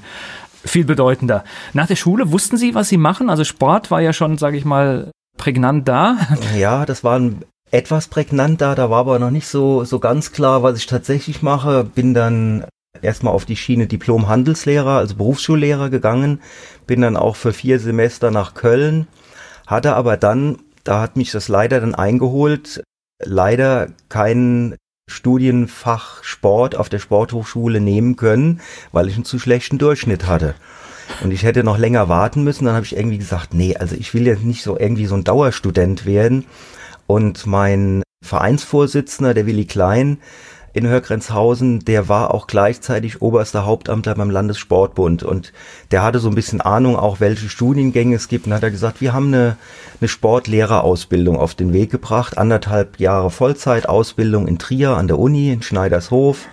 viel 0.66 0.86
bedeutender. 0.86 1.44
Nach 1.74 1.88
der 1.88 1.96
Schule 1.96 2.32
wussten 2.32 2.58
Sie, 2.58 2.74
was 2.74 2.90
Sie 2.90 2.98
machen? 2.98 3.30
Also 3.30 3.44
Sport 3.44 3.92
war 3.92 4.02
ja 4.02 4.14
schon, 4.14 4.38
sage 4.38 4.58
ich 4.58 4.66
mal, 4.66 5.12
prägnant 5.38 5.88
da. 5.88 6.18
Ja, 6.58 6.86
das 6.86 7.04
war 7.04 7.20
ein 7.20 7.44
etwas 7.72 8.08
prägnanter. 8.08 8.76
Da 8.76 8.90
war 8.90 9.00
aber 9.00 9.20
noch 9.20 9.32
nicht 9.32 9.48
so, 9.48 9.84
so 9.84 10.00
ganz 10.00 10.32
klar, 10.32 10.64
was 10.64 10.78
ich 10.78 10.88
tatsächlich 10.88 11.42
mache. 11.42 11.84
Bin 11.84 12.14
dann 12.14 12.66
erstmal 13.02 13.34
auf 13.34 13.46
die 13.46 13.56
Schiene 13.56 13.88
Diplom-Handelslehrer, 13.88 14.98
also 14.98 15.16
Berufsschullehrer 15.16 15.90
gegangen. 15.90 16.42
Bin 16.88 17.02
dann 17.02 17.18
auch 17.18 17.36
für 17.36 17.54
vier 17.54 17.80
Semester 17.80 18.32
nach 18.32 18.54
Köln. 18.54 19.08
Hatte 19.68 19.96
aber 19.96 20.18
dann, 20.18 20.60
da 20.84 21.02
hat 21.02 21.16
mich 21.18 21.32
das 21.32 21.48
leider 21.48 21.80
dann 21.80 21.96
eingeholt, 21.96 22.84
leider 23.24 23.88
kein 24.10 24.76
Studienfach 25.10 26.24
Sport 26.24 26.76
auf 26.76 26.90
der 26.90 27.00
Sporthochschule 27.00 27.80
nehmen 27.80 28.16
können, 28.16 28.62
weil 28.92 29.08
ich 29.08 29.16
einen 29.16 29.26
zu 29.26 29.40
schlechten 29.40 29.78
Durchschnitt 29.78 30.28
hatte. 30.28 30.56
Und 31.24 31.32
ich 31.32 31.44
hätte 31.44 31.64
noch 31.64 31.78
länger 31.78 32.10
warten 32.10 32.44
müssen. 32.44 32.66
Dann 32.66 32.74
habe 32.76 32.86
ich 32.86 32.96
irgendwie 32.96 33.20
gesagt, 33.20 33.54
nee, 33.54 33.76
also 33.76 33.96
ich 33.96 34.14
will 34.14 34.26
jetzt 34.26 34.44
nicht 34.44 34.64
so 34.64 34.78
irgendwie 34.80 35.06
so 35.06 35.16
ein 35.16 35.24
Dauerstudent 35.24 36.06
werden 36.06 36.46
und 37.08 37.46
mein 37.46 38.04
Vereinsvorsitzender, 38.24 39.34
der 39.34 39.46
Willi 39.46 39.66
Klein 39.66 40.20
in 40.76 40.88
Hörgrenzhausen, 40.88 41.86
der 41.86 42.10
war 42.10 42.34
auch 42.34 42.48
gleichzeitig 42.48 43.22
oberster 43.22 43.66
Hauptamtler 43.66 44.16
beim 44.16 44.30
Landessportbund. 44.30 45.24
Und 45.24 45.54
der 45.92 46.04
hatte 46.04 46.20
so 46.20 46.28
ein 46.28 46.36
bisschen 46.36 46.60
Ahnung 46.60 46.98
auch, 46.98 47.22
welche 47.22 47.48
Studiengänge 47.48 48.18
es 48.18 48.28
gibt. 48.28 48.46
Und 48.46 48.54
hat 48.54 48.64
er 48.64 48.72
gesagt, 48.72 49.00
wir 49.00 49.14
haben 49.14 49.28
eine, 49.28 49.56
eine 50.02 50.10
Sportlehrerausbildung 50.10 51.38
auf 51.38 51.56
den 51.56 51.72
Weg 51.72 51.92
gebracht, 51.92 52.38
anderthalb 52.38 53.00
Jahre 53.00 53.32
Vollzeitausbildung 53.32 54.50
in 54.50 54.60
Trier 54.60 54.98
an 54.98 55.08
der 55.08 55.18
Uni, 55.18 55.50
in 55.50 55.62
Schneidershof. 55.62 56.46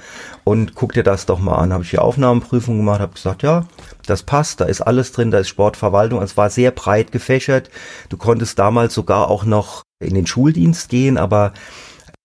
Und 0.45 0.77
guck 0.77 0.93
dir 0.93 1.03
das 1.03 1.27
doch 1.27 1.41
mal 1.41 1.57
an. 1.57 1.73
Habe 1.73 1.83
ich 1.83 1.91
die 1.91 1.99
Aufnahmeprüfung 1.99 2.77
gemacht, 2.77 3.01
habe 3.01 3.15
gesagt, 3.15 3.43
ja, 3.43 3.67
das 4.07 4.23
passt, 4.23 4.61
da 4.61 4.67
ist 4.67 4.83
alles 4.83 5.11
drin, 5.11 5.33
da 5.33 5.39
ist 5.39 5.49
Sportverwaltung, 5.49 6.23
es 6.23 6.37
war 6.37 6.51
sehr 6.51 6.71
breit 6.71 7.11
gefächert. 7.11 7.71
Du 8.09 8.17
konntest 8.17 8.59
damals 8.59 8.95
sogar 8.95 9.29
auch 9.29 9.45
noch 9.45 9.83
in 10.03 10.15
den 10.15 10.27
Schuldienst 10.27 10.89
gehen, 10.89 11.17
aber 11.17 11.53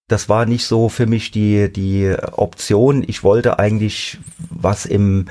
das 0.08 0.30
war 0.30 0.46
nicht 0.46 0.66
so 0.66 0.88
für 0.88 1.06
mich 1.06 1.32
die, 1.32 1.72
die 1.72 2.16
Option. 2.32 3.04
Ich 3.06 3.24
wollte 3.24 3.60
eigentlich 3.60 4.20
was 4.50 4.86
im, 4.86 5.28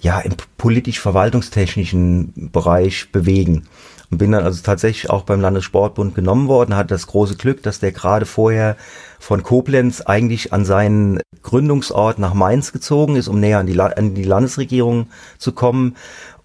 ja, 0.00 0.18
im 0.20 0.32
politisch-verwaltungstechnischen 0.58 2.50
Bereich 2.52 3.12
bewegen. 3.12 3.68
und 4.10 4.18
bin 4.18 4.32
dann 4.32 4.44
also 4.44 4.62
tatsächlich 4.64 5.10
auch 5.10 5.22
beim 5.22 5.40
Landessportbund 5.40 6.16
genommen 6.16 6.48
worden, 6.48 6.74
hatte 6.74 6.94
das 6.94 7.06
große 7.06 7.36
Glück, 7.36 7.62
dass 7.62 7.78
der 7.78 7.92
gerade 7.92 8.26
vorher 8.26 8.76
von 9.20 9.44
Koblenz 9.44 10.00
eigentlich 10.00 10.52
an 10.52 10.64
seinen 10.64 11.20
Gründungsort 11.42 12.18
nach 12.18 12.34
Mainz 12.34 12.72
gezogen 12.72 13.14
ist, 13.14 13.28
um 13.28 13.38
näher 13.38 13.60
an 13.60 13.66
die, 13.66 13.80
an 13.80 14.14
die 14.14 14.24
Landesregierung 14.24 15.06
zu 15.38 15.52
kommen 15.52 15.96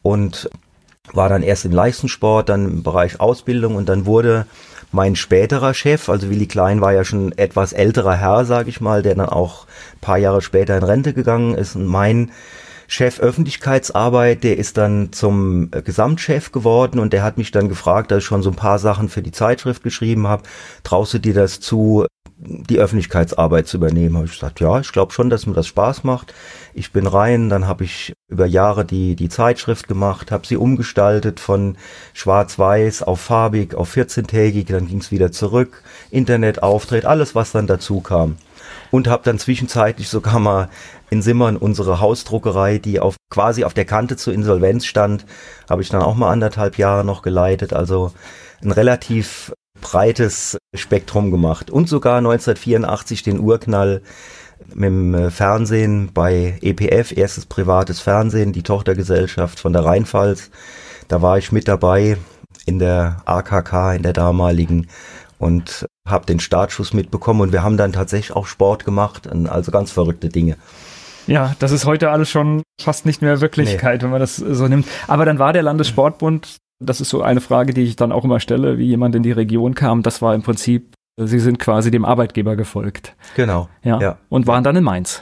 und 0.03 0.51
war 1.13 1.29
dann 1.29 1.41
erst 1.41 1.65
im 1.65 1.71
Leistungssport, 1.71 2.47
dann 2.47 2.65
im 2.65 2.83
Bereich 2.83 3.19
Ausbildung 3.19 3.75
und 3.75 3.89
dann 3.89 4.05
wurde 4.05 4.45
mein 4.91 5.15
späterer 5.15 5.73
Chef, 5.73 6.09
also 6.09 6.29
Willi 6.29 6.47
Klein 6.47 6.81
war 6.81 6.93
ja 6.93 7.03
schon 7.03 7.31
etwas 7.37 7.73
älterer 7.73 8.15
Herr, 8.15 8.45
sage 8.45 8.69
ich 8.69 8.81
mal, 8.81 9.01
der 9.01 9.15
dann 9.15 9.29
auch 9.29 9.67
paar 10.01 10.17
Jahre 10.17 10.41
später 10.41 10.77
in 10.77 10.83
Rente 10.83 11.13
gegangen 11.13 11.55
ist 11.55 11.75
und 11.75 11.85
mein 11.85 12.31
Chef 12.87 13.21
Öffentlichkeitsarbeit, 13.21 14.43
der 14.43 14.57
ist 14.57 14.77
dann 14.77 15.13
zum 15.13 15.71
Gesamtchef 15.71 16.51
geworden 16.51 16.99
und 16.99 17.13
der 17.13 17.23
hat 17.23 17.37
mich 17.37 17.51
dann 17.51 17.69
gefragt, 17.69 18.11
dass 18.11 18.17
ich 18.17 18.25
schon 18.25 18.43
so 18.43 18.49
ein 18.49 18.57
paar 18.57 18.79
Sachen 18.79 19.07
für 19.07 19.21
die 19.21 19.31
Zeitschrift 19.31 19.81
geschrieben 19.81 20.27
habe, 20.27 20.43
traust 20.83 21.13
du 21.13 21.19
dir 21.19 21.33
das 21.33 21.61
zu, 21.61 22.05
die 22.37 22.79
Öffentlichkeitsarbeit 22.79 23.67
zu 23.67 23.77
übernehmen? 23.77 24.17
Habe 24.17 24.25
ich 24.25 24.33
gesagt, 24.33 24.59
ja, 24.59 24.81
ich 24.81 24.91
glaube 24.91 25.13
schon, 25.13 25.29
dass 25.29 25.45
mir 25.45 25.53
das 25.53 25.67
Spaß 25.67 26.03
macht. 26.03 26.33
Ich 26.73 26.91
bin 26.91 27.07
rein, 27.07 27.49
dann 27.49 27.67
habe 27.67 27.83
ich 27.83 28.13
über 28.27 28.45
Jahre 28.45 28.85
die, 28.85 29.15
die 29.15 29.29
Zeitschrift 29.29 29.87
gemacht, 29.87 30.31
habe 30.31 30.47
sie 30.47 30.57
umgestaltet 30.57 31.39
von 31.39 31.77
schwarz-weiß 32.13 33.03
auf 33.03 33.19
farbig, 33.19 33.75
auf 33.75 33.95
14-tägig, 33.95 34.67
dann 34.71 34.87
ging 34.87 34.99
es 34.99 35.11
wieder 35.11 35.31
zurück, 35.31 35.83
Internetauftritt, 36.11 37.05
alles, 37.05 37.35
was 37.35 37.51
dann 37.51 37.67
dazu 37.67 38.01
kam. 38.01 38.37
Und 38.89 39.07
habe 39.07 39.23
dann 39.23 39.39
zwischenzeitlich 39.39 40.09
sogar 40.09 40.39
mal 40.39 40.69
in 41.09 41.21
Simmern 41.21 41.57
unsere 41.57 41.99
Hausdruckerei, 41.99 42.77
die 42.77 42.99
auf 42.99 43.15
quasi 43.29 43.63
auf 43.63 43.73
der 43.73 43.85
Kante 43.85 44.15
zur 44.15 44.33
Insolvenz 44.33 44.85
stand, 44.85 45.25
habe 45.69 45.81
ich 45.81 45.89
dann 45.89 46.01
auch 46.01 46.15
mal 46.15 46.31
anderthalb 46.31 46.77
Jahre 46.77 47.03
noch 47.03 47.21
geleitet. 47.21 47.73
Also 47.73 48.13
ein 48.63 48.71
relativ 48.71 49.53
breites 49.81 50.57
Spektrum 50.73 51.31
gemacht. 51.31 51.69
Und 51.69 51.89
sogar 51.89 52.17
1984 52.19 53.23
den 53.23 53.39
Urknall 53.39 54.01
mit 54.73 54.89
dem 54.89 55.13
äh, 55.13 55.29
Fernsehen 55.31 56.11
bei 56.13 56.57
EPF, 56.61 57.15
erstes 57.15 57.45
privates 57.45 57.99
Fernsehen, 57.99 58.53
die 58.53 58.63
Tochtergesellschaft 58.63 59.59
von 59.59 59.73
der 59.73 59.85
Rheinpfalz. 59.85 60.51
Da 61.07 61.21
war 61.21 61.37
ich 61.37 61.51
mit 61.51 61.67
dabei 61.67 62.17
in 62.65 62.79
der 62.79 63.21
AKK, 63.25 63.93
in 63.95 64.03
der 64.03 64.13
damaligen 64.13 64.87
und 65.37 65.85
habe 66.07 66.25
den 66.25 66.39
Startschuss 66.39 66.93
mitbekommen 66.93 67.41
und 67.41 67.51
wir 67.51 67.63
haben 67.63 67.77
dann 67.77 67.93
tatsächlich 67.93 68.35
auch 68.35 68.45
Sport 68.45 68.85
gemacht, 68.85 69.27
also 69.47 69.71
ganz 69.71 69.91
verrückte 69.91 70.29
Dinge. 70.29 70.57
Ja, 71.27 71.55
das 71.59 71.71
ist 71.71 71.85
heute 71.85 72.09
alles 72.09 72.29
schon 72.29 72.63
fast 72.79 73.05
nicht 73.05 73.21
mehr 73.21 73.41
Wirklichkeit, 73.41 73.99
nee. 73.99 74.03
wenn 74.03 74.11
man 74.11 74.19
das 74.19 74.35
so 74.35 74.67
nimmt. 74.67 74.87
Aber 75.07 75.25
dann 75.25 75.39
war 75.39 75.53
der 75.53 75.63
Landessportbund, 75.63 76.57
das 76.79 77.01
ist 77.01 77.09
so 77.09 77.21
eine 77.21 77.41
Frage, 77.41 77.73
die 77.73 77.83
ich 77.83 77.95
dann 77.95 78.11
auch 78.11 78.23
immer 78.23 78.39
stelle, 78.39 78.77
wie 78.77 78.85
jemand 78.85 79.15
in 79.15 79.23
die 79.23 79.31
Region 79.31 79.75
kam, 79.75 80.03
das 80.03 80.21
war 80.21 80.33
im 80.33 80.41
Prinzip, 80.41 80.93
Sie 81.27 81.39
sind 81.39 81.59
quasi 81.59 81.91
dem 81.91 82.05
Arbeitgeber 82.05 82.55
gefolgt. 82.55 83.15
Genau. 83.35 83.69
Ja. 83.83 83.99
ja. 83.99 84.17
Und 84.29 84.47
waren 84.47 84.63
dann 84.63 84.75
in 84.75 84.83
Mainz. 84.83 85.21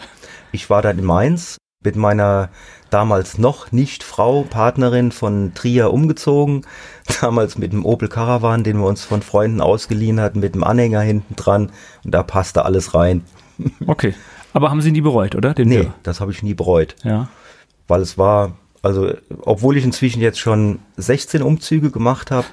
Ich 0.52 0.70
war 0.70 0.82
dann 0.82 1.00
in 1.00 1.06
Mainz 1.06 1.58
mit 1.84 1.96
meiner 1.96 2.50
damals 2.90 3.38
noch 3.38 3.72
nicht 3.72 4.04
Frau, 4.04 4.44
Partnerin 4.44 5.12
von 5.12 5.54
Trier 5.54 5.94
umgezogen. 5.94 6.66
Damals 7.22 7.58
mit 7.58 7.72
dem 7.72 7.86
Opel 7.86 8.10
Caravan, 8.10 8.64
den 8.64 8.78
wir 8.80 8.88
uns 8.88 9.04
von 9.04 9.22
Freunden 9.22 9.62
ausgeliehen 9.62 10.20
hatten, 10.20 10.40
mit 10.40 10.56
dem 10.56 10.64
Anhänger 10.64 11.02
hinten 11.02 11.36
dran. 11.36 11.72
Und 12.04 12.14
da 12.14 12.24
passte 12.24 12.66
alles 12.66 12.94
rein. 12.94 13.24
Okay. 13.88 14.14
Aber 14.54 14.72
haben 14.72 14.82
Sie 14.82 14.92
nie 14.92 15.02
bereut, 15.02 15.36
oder? 15.36 15.54
Den 15.54 15.70
nee, 15.70 15.82
Tür? 15.82 15.94
das 16.04 16.22
habe 16.22 16.32
ich 16.32 16.44
nie 16.44 16.54
bereut. 16.54 16.96
Ja. 17.04 17.30
Weil 17.88 18.02
es 18.02 18.18
war, 18.18 18.58
also, 18.82 19.14
obwohl 19.42 19.78
ich 19.78 19.84
inzwischen 19.84 20.22
jetzt 20.22 20.40
schon 20.40 20.80
16 20.98 21.42
Umzüge 21.42 21.92
gemacht 21.92 22.32
habe, 22.32 22.48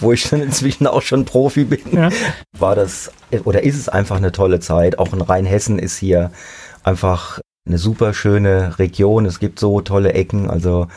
wo 0.00 0.12
ich 0.12 0.28
dann 0.28 0.40
inzwischen 0.40 0.86
auch 0.86 1.02
schon 1.02 1.24
Profi 1.24 1.64
bin, 1.64 1.80
ja. 1.92 2.10
war 2.58 2.74
das, 2.74 3.10
oder 3.44 3.62
ist 3.62 3.76
es 3.76 3.88
einfach 3.88 4.16
eine 4.16 4.32
tolle 4.32 4.60
Zeit. 4.60 4.98
Auch 4.98 5.12
in 5.12 5.20
Rheinhessen 5.20 5.78
ist 5.78 5.96
hier 5.96 6.30
einfach 6.82 7.40
eine 7.66 7.78
super 7.78 8.12
schöne 8.14 8.78
Region. 8.78 9.26
Es 9.26 9.38
gibt 9.38 9.58
so 9.58 9.80
tolle 9.80 10.12
Ecken. 10.12 10.50
Also 10.50 10.88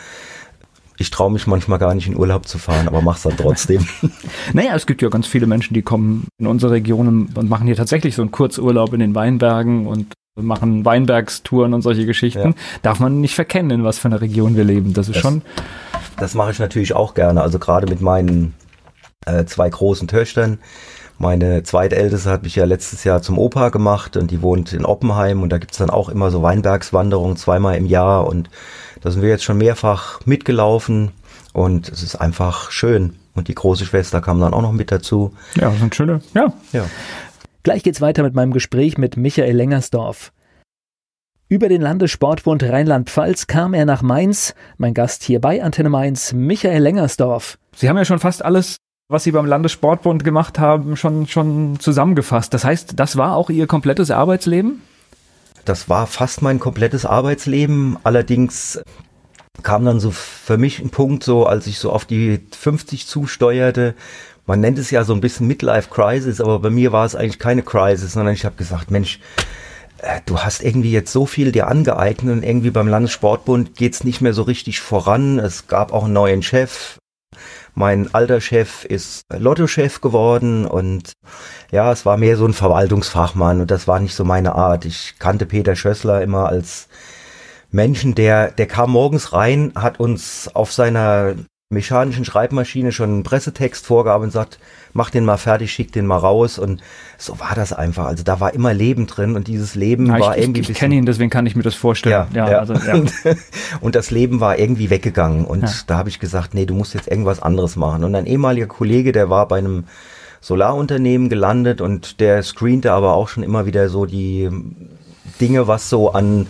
ich 0.97 1.11
traue 1.11 1.31
mich 1.31 1.47
manchmal 1.47 1.79
gar 1.79 1.93
nicht 1.93 2.07
in 2.07 2.17
Urlaub 2.17 2.47
zu 2.47 2.57
fahren, 2.57 2.87
aber 2.87 3.01
mach's 3.01 3.21
dann 3.21 3.37
trotzdem. 3.37 3.87
naja, 4.53 4.75
es 4.75 4.85
gibt 4.85 5.01
ja 5.01 5.09
ganz 5.09 5.27
viele 5.27 5.47
Menschen, 5.47 5.73
die 5.73 5.81
kommen 5.81 6.27
in 6.39 6.47
unsere 6.47 6.73
Region 6.73 7.29
und 7.33 7.49
machen 7.49 7.67
hier 7.67 7.75
tatsächlich 7.75 8.15
so 8.15 8.21
einen 8.21 8.31
Kurzurlaub 8.31 8.93
in 8.93 8.99
den 8.99 9.15
Weinbergen 9.15 9.87
und 9.87 10.13
machen 10.35 10.85
Weinbergstouren 10.85 11.73
und 11.73 11.81
solche 11.81 12.05
Geschichten. 12.05 12.49
Ja. 12.49 12.53
Darf 12.81 12.99
man 12.99 13.21
nicht 13.21 13.35
verkennen, 13.35 13.71
in 13.71 13.83
was 13.83 13.97
für 13.97 14.07
einer 14.07 14.21
Region 14.21 14.55
wir 14.55 14.63
leben. 14.63 14.93
Das 14.93 15.07
ist 15.07 15.15
das, 15.15 15.21
schon. 15.21 15.41
Das 16.17 16.33
mache 16.33 16.51
ich 16.51 16.59
natürlich 16.59 16.93
auch 16.93 17.13
gerne. 17.13 17.41
Also 17.41 17.59
gerade 17.59 17.87
mit 17.87 18.01
meinen 18.01 18.53
äh, 19.27 19.45
zwei 19.45 19.69
großen 19.69 20.07
Töchtern 20.07 20.59
meine 21.19 21.63
zweitälteste 21.63 22.29
hat 22.29 22.43
mich 22.43 22.55
ja 22.55 22.65
letztes 22.65 23.03
Jahr 23.03 23.21
zum 23.23 23.39
Opa 23.39 23.69
gemacht 23.69 24.17
und 24.17 24.29
die 24.29 24.41
wohnt 24.43 24.73
in 24.73 24.85
Oppenheim 24.85 25.41
und 25.41 25.49
da 25.49 25.57
gibt's 25.57 25.79
dann 25.79 25.89
auch 25.89 26.09
immer 26.09 26.29
so 26.29 26.43
Weinbergswanderungen 26.43 27.37
zweimal 27.37 27.75
im 27.75 27.87
Jahr 27.87 28.27
und 28.27 28.49
da 29.01 29.09
sind 29.09 29.23
wir 29.23 29.29
jetzt 29.29 29.43
schon 29.43 29.57
mehrfach 29.57 30.23
mitgelaufen 30.25 31.11
und 31.53 31.89
es 31.89 32.03
ist 32.03 32.15
einfach 32.15 32.69
schön. 32.71 33.15
Und 33.33 33.47
die 33.47 33.55
große 33.55 33.85
Schwester 33.85 34.21
kam 34.21 34.39
dann 34.39 34.53
auch 34.53 34.61
noch 34.61 34.71
mit 34.71 34.91
dazu. 34.91 35.33
Ja, 35.55 35.71
sind 35.71 35.95
schöne, 35.95 36.21
ja. 36.33 36.53
ja. 36.71 36.85
Gleich 37.63 37.83
geht's 37.83 38.01
weiter 38.01 38.23
mit 38.23 38.35
meinem 38.35 38.53
Gespräch 38.53 38.97
mit 38.97 39.17
Michael 39.17 39.55
Lengersdorf. 39.55 40.31
Über 41.49 41.69
den 41.69 41.81
Landessportbund 41.81 42.63
Rheinland-Pfalz 42.63 43.47
kam 43.47 43.73
er 43.73 43.85
nach 43.85 44.01
Mainz. 44.01 44.53
Mein 44.77 44.93
Gast 44.93 45.23
hier 45.23 45.39
bei 45.39 45.63
Antenne 45.63 45.89
Mainz, 45.89 46.33
Michael 46.33 46.81
Lengersdorf. 46.81 47.57
Sie 47.75 47.89
haben 47.89 47.97
ja 47.97 48.05
schon 48.05 48.19
fast 48.19 48.43
alles 48.43 48.77
was 49.09 49.23
Sie 49.23 49.31
beim 49.31 49.45
Landessportbund 49.45 50.23
gemacht 50.25 50.59
haben, 50.59 50.97
schon, 50.97 51.27
schon 51.27 51.79
zusammengefasst. 51.79 52.53
Das 52.53 52.65
heißt, 52.65 52.99
das 52.99 53.15
war 53.15 53.35
auch 53.35 53.49
Ihr 53.49 53.65
komplettes 53.65 54.11
Arbeitsleben? 54.11 54.81
Das 55.63 55.87
war 55.87 56.07
fast 56.07 56.41
mein 56.41 56.59
komplettes 56.59 57.05
Arbeitsleben. 57.05 57.97
Allerdings 58.03 58.81
kam 59.63 59.85
dann 59.85 59.99
so 59.99 60.11
für 60.11 60.57
mich 60.57 60.79
ein 60.79 60.89
Punkt, 60.89 61.23
so 61.23 61.45
als 61.45 61.67
ich 61.67 61.79
so 61.79 61.91
auf 61.91 62.05
die 62.05 62.41
50 62.51 63.07
zusteuerte. 63.07 63.95
Man 64.45 64.59
nennt 64.59 64.77
es 64.77 64.91
ja 64.91 65.03
so 65.03 65.13
ein 65.13 65.21
bisschen 65.21 65.47
Midlife 65.47 65.89
Crisis, 65.89 66.41
aber 66.41 66.59
bei 66.59 66.69
mir 66.69 66.91
war 66.91 67.05
es 67.05 67.15
eigentlich 67.15 67.39
keine 67.39 67.63
Crisis, 67.63 68.13
sondern 68.13 68.33
ich 68.33 68.45
habe 68.45 68.55
gesagt, 68.55 68.91
Mensch, 68.91 69.19
äh, 69.99 70.19
du 70.25 70.39
hast 70.39 70.63
irgendwie 70.63 70.91
jetzt 70.91 71.11
so 71.11 71.25
viel 71.25 71.51
dir 71.53 71.67
angeeignet 71.67 72.33
und 72.33 72.43
irgendwie 72.43 72.71
beim 72.71 72.87
Landessportbund 72.87 73.75
geht's 73.75 74.03
nicht 74.03 74.21
mehr 74.21 74.33
so 74.33 74.43
richtig 74.43 74.79
voran. 74.81 75.39
Es 75.39 75.67
gab 75.67 75.93
auch 75.93 76.05
einen 76.05 76.13
neuen 76.13 76.43
Chef. 76.43 76.97
Mein 77.77 78.11
alter 78.15 78.41
Chef 78.41 78.85
ist 78.85 79.21
Lottochef 79.31 80.01
geworden 80.01 80.65
und 80.65 81.13
ja, 81.71 81.91
es 81.91 82.07
war 82.07 82.17
mehr 82.17 82.35
so 82.35 82.47
ein 82.47 82.53
Verwaltungsfachmann 82.53 83.61
und 83.61 83.69
das 83.69 83.87
war 83.87 83.99
nicht 83.99 84.15
so 84.15 84.25
meine 84.25 84.55
Art. 84.55 84.83
Ich 84.85 85.19
kannte 85.19 85.45
Peter 85.45 85.75
Schössler 85.75 86.23
immer 86.23 86.49
als 86.49 86.87
Menschen, 87.69 88.15
der, 88.15 88.49
der 88.49 88.65
kam 88.65 88.89
morgens 88.89 89.31
rein, 89.31 89.73
hat 89.75 89.99
uns 89.99 90.49
auf 90.55 90.73
seiner 90.73 91.35
mechanischen 91.69 92.23
Schreibmaschine 92.23 92.93
schon 92.93 93.09
einen 93.09 93.23
Pressetext 93.23 93.85
vorgab 93.85 94.21
und 94.21 94.31
sagt, 94.31 94.57
mach 94.93 95.09
den 95.09 95.25
mal 95.25 95.35
fertig, 95.35 95.73
schick 95.73 95.91
den 95.91 96.05
mal 96.05 96.17
raus 96.17 96.59
und 96.59 96.81
so 97.17 97.41
war 97.41 97.55
das 97.55 97.73
einfach. 97.73 98.05
Also 98.05 98.23
da 98.23 98.39
war 98.39 98.53
immer 98.53 98.73
Leben 98.73 99.05
drin 99.05 99.35
und 99.35 99.47
dieses 99.49 99.75
Leben 99.75 100.05
ja, 100.05 100.17
war 100.19 100.37
ich, 100.37 100.43
irgendwie. 100.43 100.61
Ich, 100.61 100.69
ich 100.69 100.77
kenne 100.77 100.95
ihn, 100.95 101.05
deswegen 101.05 101.29
kann 101.29 101.45
ich 101.45 101.57
mir 101.57 101.63
das 101.63 101.75
vorstellen. 101.75 102.27
Ja, 102.33 102.45
ja, 102.45 102.51
ja. 102.51 102.59
Also, 102.59 102.73
ja. 102.73 103.03
und 103.81 103.95
das 103.95 104.11
Leben 104.11 104.39
war 104.39 104.57
irgendwie 104.57 104.89
weggegangen 104.89 105.43
und 105.43 105.89
da 105.89 105.97
habe 105.97 106.07
ich 106.07 106.19
gesagt, 106.19 106.53
nee, 106.53 106.65
du 106.65 106.73
musst 106.73 106.93
jetzt 106.93 107.09
irgendwas 107.09 107.41
anderes 107.41 107.75
machen. 107.75 108.05
Und 108.05 108.15
ein 108.15 108.27
ehemaliger 108.27 108.67
Kollege, 108.67 109.11
der 109.11 109.29
war 109.29 109.45
bei 109.49 109.57
einem 109.57 109.83
Solarunternehmen 110.39 111.27
gelandet 111.27 111.81
und 111.81 112.21
der 112.21 112.43
screente 112.43 112.93
aber 112.93 113.13
auch 113.13 113.27
schon 113.27 113.43
immer 113.43 113.65
wieder 113.65 113.89
so 113.89 114.05
die 114.05 114.49
Dinge, 115.41 115.67
was 115.67 115.89
so 115.89 116.13
an 116.13 116.47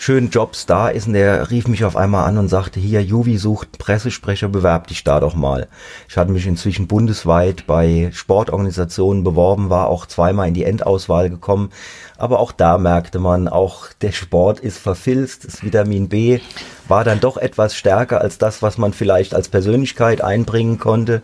schönen 0.00 0.30
Jobs 0.30 0.64
da 0.64 0.88
ist 0.88 1.08
und 1.08 1.12
der 1.12 1.50
rief 1.50 1.68
mich 1.68 1.84
auf 1.84 1.94
einmal 1.94 2.26
an 2.26 2.38
und 2.38 2.48
sagte, 2.48 2.80
hier, 2.80 3.02
Juvi 3.02 3.36
sucht 3.36 3.76
Pressesprecher, 3.76 4.48
bewerb 4.48 4.86
dich 4.86 5.04
da 5.04 5.20
doch 5.20 5.34
mal. 5.34 5.68
Ich 6.08 6.16
hatte 6.16 6.32
mich 6.32 6.46
inzwischen 6.46 6.86
bundesweit 6.86 7.66
bei 7.66 8.08
Sportorganisationen 8.10 9.24
beworben, 9.24 9.68
war 9.68 9.88
auch 9.88 10.06
zweimal 10.06 10.48
in 10.48 10.54
die 10.54 10.64
Endauswahl 10.64 11.28
gekommen, 11.28 11.68
aber 12.16 12.38
auch 12.38 12.52
da 12.52 12.78
merkte 12.78 13.18
man, 13.18 13.46
auch 13.46 13.88
der 14.00 14.12
Sport 14.12 14.60
ist 14.60 14.78
verfilzt, 14.78 15.44
das 15.44 15.62
Vitamin 15.62 16.08
B 16.08 16.40
war 16.88 17.04
dann 17.04 17.20
doch 17.20 17.36
etwas 17.36 17.76
stärker 17.76 18.22
als 18.22 18.38
das, 18.38 18.62
was 18.62 18.78
man 18.78 18.94
vielleicht 18.94 19.34
als 19.34 19.48
Persönlichkeit 19.48 20.22
einbringen 20.22 20.78
konnte. 20.78 21.16
Und 21.16 21.22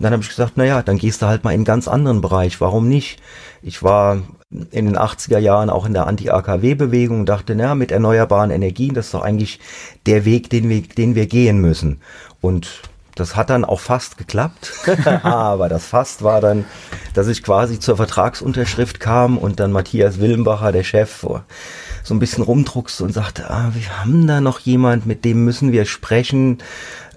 dann 0.00 0.12
habe 0.12 0.22
ich 0.22 0.28
gesagt, 0.28 0.56
naja, 0.56 0.82
dann 0.82 0.98
gehst 0.98 1.22
du 1.22 1.26
halt 1.26 1.44
mal 1.44 1.50
in 1.50 1.58
einen 1.58 1.64
ganz 1.64 1.88
anderen 1.88 2.20
Bereich, 2.20 2.60
warum 2.60 2.88
nicht? 2.88 3.20
Ich 3.66 3.82
war 3.82 4.22
in 4.70 4.86
den 4.86 4.96
80er 4.96 5.38
Jahren 5.38 5.70
auch 5.70 5.86
in 5.86 5.92
der 5.92 6.06
Anti-AKW-Bewegung 6.06 7.18
und 7.20 7.28
dachte, 7.28 7.56
na, 7.56 7.74
mit 7.74 7.90
erneuerbaren 7.90 8.52
Energien, 8.52 8.94
das 8.94 9.06
ist 9.06 9.14
doch 9.14 9.22
eigentlich 9.22 9.58
der 10.06 10.24
Weg, 10.24 10.48
den 10.50 10.68
wir, 10.68 10.82
den 10.82 11.16
wir 11.16 11.26
gehen 11.26 11.60
müssen. 11.60 12.00
Und 12.40 12.82
das 13.16 13.34
hat 13.34 13.50
dann 13.50 13.64
auch 13.64 13.80
fast 13.80 14.18
geklappt. 14.18 14.72
Aber 15.24 15.68
das 15.68 15.84
fast 15.84 16.22
war 16.22 16.40
dann, 16.40 16.64
dass 17.14 17.26
ich 17.26 17.42
quasi 17.42 17.80
zur 17.80 17.96
Vertragsunterschrift 17.96 19.00
kam 19.00 19.36
und 19.36 19.58
dann 19.58 19.72
Matthias 19.72 20.20
Willenbacher, 20.20 20.70
der 20.70 20.84
Chef, 20.84 21.26
so 22.04 22.14
ein 22.14 22.20
bisschen 22.20 22.44
rumdruckste 22.44 23.02
und 23.02 23.12
sagte, 23.12 23.50
ah, 23.50 23.72
wir 23.74 23.98
haben 23.98 24.28
da 24.28 24.40
noch 24.40 24.60
jemand, 24.60 25.06
mit 25.06 25.24
dem 25.24 25.44
müssen 25.44 25.72
wir 25.72 25.86
sprechen 25.86 26.58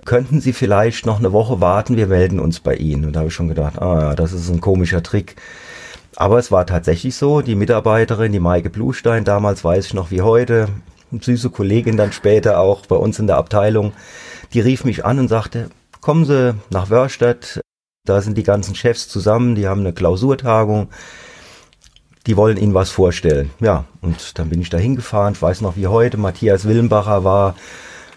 könnten 0.06 0.42
Sie 0.42 0.54
vielleicht 0.54 1.06
noch 1.06 1.20
eine 1.20 1.34
Woche 1.34 1.62
warten, 1.62 1.96
wir 1.96 2.08
melden 2.08 2.40
uns 2.40 2.62
bei 2.62 2.74
Ihnen. 2.74 3.06
Und 3.06 3.14
da 3.14 3.20
habe 3.20 3.28
ich 3.28 3.36
schon 3.36 3.50
gedacht, 3.50 3.80
ah, 3.80 4.16
das 4.16 4.34
ist 4.34 4.50
ein 4.50 4.62
komischer 4.62 5.04
Trick. 5.04 5.36
Aber 6.16 6.40
es 6.40 6.52
war 6.52 6.66
tatsächlich 6.66 7.16
so, 7.16 7.42
die 7.42 7.56
Mitarbeiterin, 7.56 8.32
die 8.32 8.40
Maike 8.40 8.70
Blustein, 8.70 9.24
damals 9.24 9.64
weiß 9.64 9.86
ich 9.88 9.94
noch 9.94 10.12
wie 10.12 10.22
heute, 10.22 10.68
süße 11.12 11.50
Kollegin 11.50 11.98
dann 11.98 12.12
später 12.12 12.60
auch 12.60 12.86
bei 12.86 12.96
uns 12.96 13.20
in 13.20 13.28
der 13.28 13.38
Abteilung, 13.38 13.94
die 14.54 14.60
rief 14.60 14.86
mich 14.86 15.06
an 15.06 15.20
und 15.20 15.28
sagte, 15.28 15.70
kommen 16.02 16.26
Sie 16.26 16.56
nach 16.70 16.90
Wörstadt, 16.90 17.62
da 18.06 18.22
sind 18.22 18.38
die 18.38 18.44
ganzen 18.44 18.76
Chefs 18.76 19.08
zusammen, 19.08 19.56
die 19.56 19.68
haben 19.68 19.82
eine 19.82 19.94
Klausurtagung, 19.94 20.90
die 22.28 22.38
wollen 22.38 22.58
Ihnen 22.58 22.74
was 22.74 22.90
vorstellen. 22.90 23.52
Ja, 23.60 23.86
und 24.02 24.38
dann 24.40 24.50
bin 24.50 24.62
ich 24.62 24.70
da 24.70 24.78
hingefahren, 24.78 25.34
ich 25.34 25.42
weiß 25.42 25.62
noch 25.62 25.78
wie 25.78 25.88
heute, 25.88 26.18
Matthias 26.18 26.68
Willenbacher 26.68 27.24
war 27.24 27.56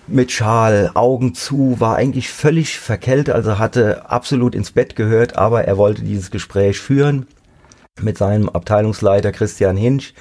mit 0.07 0.33
Schal, 0.33 0.91
Augen 0.95 1.35
zu, 1.35 1.77
war 1.79 1.97
eigentlich 1.97 2.29
völlig 2.31 2.79
verkältet, 2.79 3.35
also 3.35 3.59
hatte 3.59 4.11
absolut 4.11 4.55
ins 4.55 4.73
Bett 4.73 4.97
gehört, 4.97 5.37
aber 5.37 5.65
er 5.65 5.77
wollte 5.77 6.03
dieses 6.03 6.31
Gespräch 6.31 6.81
führen 6.81 7.27
mit 8.01 8.19
seinem 8.19 8.49
Abteilungsleiter 8.49 9.33
Christian 9.33 9.77
Hinsch 9.77 10.15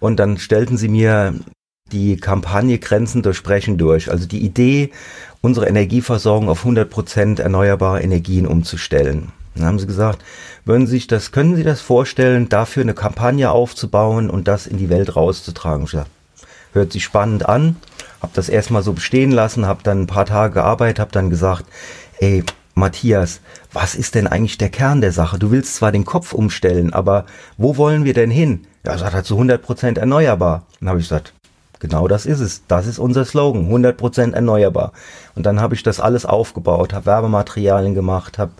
und 0.00 0.16
dann 0.18 0.38
stellten 0.38 0.76
sie 0.76 0.88
mir 0.88 1.34
die 1.92 2.16
Kampagne 2.16 2.78
Grenzen 2.78 3.22
durchbrechen 3.22 3.78
durch. 3.78 4.10
Also 4.10 4.26
die 4.26 4.40
Idee, 4.40 4.90
unsere 5.40 5.68
Energieversorgung 5.68 6.48
auf 6.48 6.60
100 6.60 6.90
Prozent 6.90 7.38
erneuerbare 7.38 8.02
Energien 8.02 8.46
umzustellen. 8.46 9.32
Dann 9.54 9.66
haben 9.66 9.78
sie 9.78 9.86
gesagt, 9.86 10.24
würden 10.64 10.86
Sie 10.86 10.92
sich 10.92 11.06
das, 11.06 11.30
können 11.30 11.54
Sie 11.54 11.62
das 11.62 11.80
vorstellen, 11.80 12.48
dafür 12.48 12.82
eine 12.82 12.94
Kampagne 12.94 13.50
aufzubauen 13.50 14.30
und 14.30 14.48
das 14.48 14.66
in 14.66 14.78
die 14.78 14.88
Welt 14.88 15.14
rauszutragen? 15.14 15.84
Ich 15.84 15.92
gesagt, 15.92 16.10
hört 16.72 16.92
sich 16.92 17.04
spannend 17.04 17.48
an, 17.48 17.76
habe 18.20 18.32
das 18.34 18.48
erstmal 18.48 18.82
so 18.82 18.94
bestehen 18.94 19.30
lassen, 19.30 19.66
habe 19.66 19.84
dann 19.84 20.02
ein 20.02 20.06
paar 20.06 20.26
Tage 20.26 20.54
gearbeitet, 20.54 20.98
habe 20.98 21.12
dann 21.12 21.30
gesagt, 21.30 21.66
ey, 22.18 22.42
Matthias, 22.74 23.40
was 23.72 23.94
ist 23.94 24.14
denn 24.14 24.26
eigentlich 24.26 24.58
der 24.58 24.70
Kern 24.70 25.00
der 25.00 25.12
Sache? 25.12 25.38
Du 25.38 25.50
willst 25.50 25.76
zwar 25.76 25.92
den 25.92 26.04
Kopf 26.04 26.32
umstellen, 26.32 26.92
aber 26.92 27.24
wo 27.56 27.76
wollen 27.76 28.04
wir 28.04 28.14
denn 28.14 28.30
hin? 28.30 28.66
Ja, 28.84 28.98
sagt 28.98 29.14
er 29.14 29.24
zu 29.24 29.38
100% 29.38 29.98
erneuerbar. 29.98 30.66
Dann 30.80 30.88
habe 30.88 30.98
ich 30.98 31.06
gesagt, 31.06 31.34
Genau 31.84 32.08
das 32.08 32.24
ist 32.24 32.40
es. 32.40 32.62
Das 32.66 32.86
ist 32.86 32.98
unser 32.98 33.26
Slogan. 33.26 33.68
100% 33.70 34.32
erneuerbar. 34.32 34.92
Und 35.34 35.44
dann 35.44 35.60
habe 35.60 35.74
ich 35.74 35.82
das 35.82 36.00
alles 36.00 36.24
aufgebaut, 36.24 36.94
habe 36.94 37.04
Werbematerialien 37.04 37.94
gemacht, 37.94 38.38
habe 38.38 38.52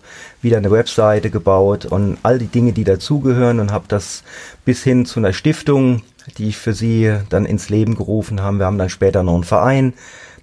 wieder 0.43 0.59
eine 0.59 0.71
Webseite 0.71 1.31
gebaut 1.31 1.87
und 1.87 2.19
all 2.23 2.39
die 2.39 2.49
Dinge, 2.49 2.75
die 2.75 2.85
dazugehören 2.85 3.61
und 3.61 3.73
habe 3.73 3.87
das 3.89 4.25
bis 4.67 4.83
hin 4.83 5.07
zu 5.07 5.21
einer 5.21 5.33
Stiftung, 5.33 6.03
die 6.37 6.49
ich 6.49 6.59
für 6.59 6.75
sie 6.75 7.17
dann 7.31 7.47
ins 7.47 7.71
Leben 7.71 7.95
gerufen 7.95 8.43
habe. 8.43 8.59
Wir 8.59 8.67
haben 8.67 8.77
dann 8.77 8.91
später 8.91 9.23
noch 9.23 9.37
einen 9.37 9.45
Verein 9.45 9.95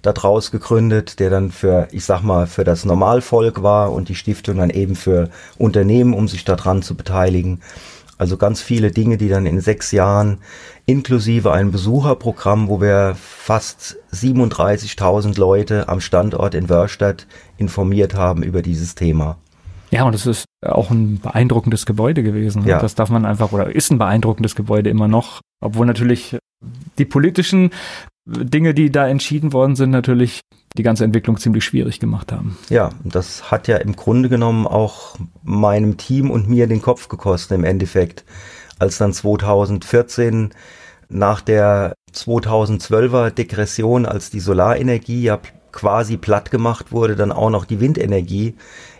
daraus 0.02 0.50
gegründet, 0.50 1.20
der 1.20 1.30
dann 1.30 1.50
für, 1.50 1.88
ich 1.92 2.04
sag 2.04 2.22
mal, 2.22 2.46
für 2.46 2.64
das 2.64 2.84
Normalvolk 2.84 3.62
war 3.62 3.92
und 3.92 4.08
die 4.08 4.14
Stiftung 4.14 4.58
dann 4.58 4.70
eben 4.70 4.96
für 4.96 5.30
Unternehmen, 5.58 6.14
um 6.14 6.28
sich 6.28 6.44
daran 6.44 6.82
zu 6.82 6.96
beteiligen. 6.96 7.60
Also 8.18 8.36
ganz 8.36 8.60
viele 8.60 8.90
Dinge, 8.92 9.16
die 9.16 9.28
dann 9.28 9.46
in 9.46 9.60
sechs 9.60 9.90
Jahren 9.90 10.38
inklusive 10.86 11.52
ein 11.52 11.72
Besucherprogramm, 11.72 12.68
wo 12.68 12.80
wir 12.80 13.16
fast 13.16 13.96
37.000 14.12 15.38
Leute 15.38 15.88
am 15.88 16.00
Standort 16.00 16.54
in 16.54 16.68
Wörstadt 16.68 17.26
informiert 17.56 18.14
haben 18.14 18.42
über 18.42 18.62
dieses 18.62 18.94
Thema. 18.94 19.38
Ja, 19.90 20.04
und 20.04 20.14
es 20.14 20.26
ist 20.26 20.44
auch 20.64 20.90
ein 20.90 21.20
beeindruckendes 21.20 21.84
Gebäude 21.84 22.22
gewesen. 22.22 22.66
Ja. 22.66 22.78
Das 22.78 22.94
darf 22.94 23.10
man 23.10 23.26
einfach, 23.26 23.52
oder 23.52 23.74
ist 23.74 23.90
ein 23.90 23.98
beeindruckendes 23.98 24.54
Gebäude 24.54 24.88
immer 24.88 25.08
noch, 25.08 25.40
obwohl 25.60 25.86
natürlich 25.86 26.38
die 26.98 27.04
politischen 27.04 27.70
Dinge, 28.24 28.74
die 28.74 28.90
da 28.90 29.08
entschieden 29.08 29.52
worden 29.52 29.74
sind, 29.74 29.90
natürlich 29.90 30.40
die 30.76 30.82
ganze 30.82 31.04
Entwicklung 31.04 31.36
ziemlich 31.36 31.64
schwierig 31.64 32.00
gemacht 32.00 32.32
haben. 32.32 32.56
Ja, 32.68 32.90
das 33.04 33.50
hat 33.50 33.68
ja 33.68 33.76
im 33.78 33.96
Grunde 33.96 34.28
genommen 34.28 34.66
auch 34.66 35.16
meinem 35.42 35.96
Team 35.96 36.30
und 36.30 36.48
mir 36.48 36.66
den 36.66 36.80
Kopf 36.80 37.08
gekostet 37.08 37.58
im 37.58 37.64
Endeffekt, 37.64 38.24
als 38.78 38.98
dann 38.98 39.12
2014 39.12 40.50
nach 41.08 41.40
der 41.40 41.94
2012er 42.14 43.30
Degression, 43.30 44.06
als 44.06 44.30
die 44.30 44.40
Solarenergie 44.40 45.22
ja 45.22 45.38
quasi 45.72 46.16
platt 46.16 46.50
gemacht 46.50 46.92
wurde, 46.92 47.16
dann 47.16 47.32
auch 47.32 47.50
noch 47.50 47.64
die 47.64 47.80
Windenergie 47.80 48.54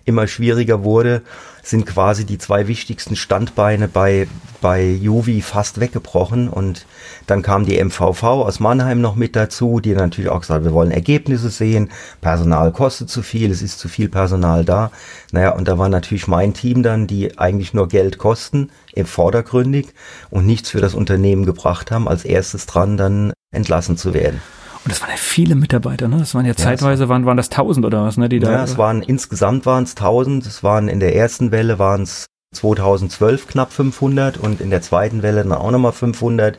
immer 0.05 0.27
schwieriger 0.27 0.85
wurde, 0.85 1.23
sind 1.63 1.87
quasi 1.87 2.25
die 2.25 2.39
zwei 2.39 2.67
wichtigsten 2.67 3.15
Standbeine 3.15 3.87
bei, 3.87 4.27
bei 4.61 4.85
Juvi 4.85 5.43
fast 5.43 5.79
weggebrochen. 5.79 6.49
Und 6.49 6.87
dann 7.27 7.43
kam 7.43 7.65
die 7.65 7.83
MVV 7.83 8.23
aus 8.23 8.59
Mannheim 8.59 9.01
noch 9.01 9.15
mit 9.15 9.37
dazu, 9.37 9.79
die 9.79 9.95
natürlich 9.95 10.31
auch 10.31 10.41
gesagt, 10.41 10.65
wir 10.65 10.73
wollen 10.73 10.91
Ergebnisse 10.91 11.51
sehen, 11.51 11.91
Personal 12.21 12.73
kostet 12.73 13.11
zu 13.11 13.23
viel, 13.23 13.51
es 13.51 13.63
ist 13.63 13.79
zu 13.79 13.89
viel 13.89 14.09
Personal 14.09 14.65
da. 14.65 14.91
Naja, 15.31 15.51
und 15.51 15.69
da 15.69 15.79
war 15.79 15.89
natürlich 15.89 16.27
mein 16.27 16.53
Team 16.53 16.83
dann, 16.83 17.07
die 17.07 17.39
eigentlich 17.39 17.75
nur 17.75 17.89
Geld 17.89 18.19
kosten, 18.19 18.71
im 18.95 19.07
vordergründig 19.07 19.89
und 20.31 20.47
nichts 20.47 20.71
für 20.71 20.81
das 20.81 20.95
Unternehmen 20.95 21.47
gebracht 21.47 21.91
haben, 21.93 22.09
als 22.09 22.25
erstes 22.25 22.67
dran 22.67 22.97
dann 22.97 23.33
entlassen 23.53 23.97
zu 23.97 24.15
werden. 24.15 24.41
Und 24.85 24.91
das 24.91 25.01
waren 25.01 25.11
ja 25.11 25.17
viele 25.17 25.55
Mitarbeiter, 25.55 26.09
ne? 26.09 26.19
Das 26.19 26.35
waren 26.35 26.45
ja, 26.45 26.53
ja 26.53 26.57
zeitweise, 26.57 27.09
waren, 27.09 27.25
waren 27.25 27.37
das 27.37 27.51
1000 27.51 27.87
oder 27.87 28.03
was, 28.05 28.17
ne? 28.17 28.29
Die 28.29 28.41
da, 28.41 28.51
ja, 28.51 28.65
es 28.65 28.79
waren, 28.79 29.03
insgesamt 29.03 29.65
waren 29.65 29.85
es 29.85 29.93
1000. 29.93 30.45
Es 30.47 30.63
waren 30.63 30.89
in 30.89 30.99
der 30.99 31.15
ersten 31.15 31.53
Welle 31.53 31.79
waren 31.79 32.03
es 32.03 32.27
2012 32.55 33.47
knapp 33.47 33.73
500 33.73 34.39
und 34.39 34.61
in 34.61 34.71
der 34.71 34.83
zweiten 34.83 35.23
Welle 35.23 35.43
dann 35.43 35.53
auch 35.53 35.71
nochmal 35.71 35.93
500. 35.93 36.59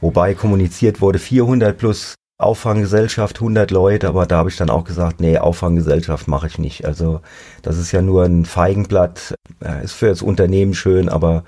Wobei 0.00 0.34
kommuniziert 0.34 1.00
wurde 1.00 1.18
400 1.18 1.76
plus 1.76 2.14
Auffanggesellschaft 2.38 3.36
100 3.36 3.70
Leute, 3.70 4.08
aber 4.08 4.26
da 4.26 4.38
habe 4.38 4.48
ich 4.48 4.56
dann 4.56 4.68
auch 4.68 4.82
gesagt, 4.82 5.20
nee, 5.20 5.38
Auffanggesellschaft 5.38 6.26
mache 6.26 6.48
ich 6.48 6.58
nicht. 6.58 6.84
Also 6.84 7.20
das 7.62 7.78
ist 7.78 7.92
ja 7.92 8.02
nur 8.02 8.24
ein 8.24 8.44
Feigenblatt, 8.44 9.34
ist 9.84 9.92
für 9.92 10.08
das 10.08 10.22
Unternehmen 10.22 10.74
schön, 10.74 11.08
aber 11.08 11.44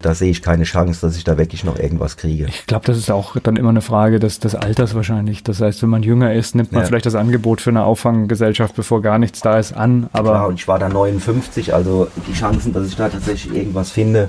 da 0.00 0.14
sehe 0.14 0.30
ich 0.30 0.42
keine 0.42 0.64
Chance, 0.64 1.00
dass 1.00 1.16
ich 1.16 1.24
da 1.24 1.38
wirklich 1.38 1.64
noch 1.64 1.78
irgendwas 1.78 2.16
kriege. 2.16 2.46
Ich 2.48 2.66
glaube, 2.66 2.84
das 2.86 2.98
ist 2.98 3.10
auch 3.10 3.36
dann 3.42 3.56
immer 3.56 3.70
eine 3.70 3.80
Frage 3.80 4.18
des, 4.20 4.40
des 4.40 4.54
Alters 4.54 4.94
wahrscheinlich. 4.94 5.42
Das 5.42 5.60
heißt, 5.60 5.82
wenn 5.82 5.88
man 5.88 6.02
jünger 6.02 6.34
ist, 6.34 6.54
nimmt 6.54 6.72
man 6.72 6.82
ja. 6.82 6.86
vielleicht 6.86 7.06
das 7.06 7.14
Angebot 7.14 7.60
für 7.60 7.70
eine 7.70 7.84
Auffanggesellschaft, 7.84 8.74
bevor 8.76 9.00
gar 9.00 9.18
nichts 9.18 9.40
da 9.40 9.58
ist, 9.58 9.72
an. 9.72 10.08
Aber 10.12 10.30
Klar, 10.30 10.48
und 10.48 10.54
ich 10.54 10.68
war 10.68 10.78
da 10.78 10.88
59, 10.88 11.72
also 11.72 12.08
die 12.26 12.34
Chancen, 12.34 12.72
dass 12.72 12.86
ich 12.86 12.96
da 12.96 13.08
tatsächlich 13.08 13.54
irgendwas 13.54 13.90
finde, 13.90 14.28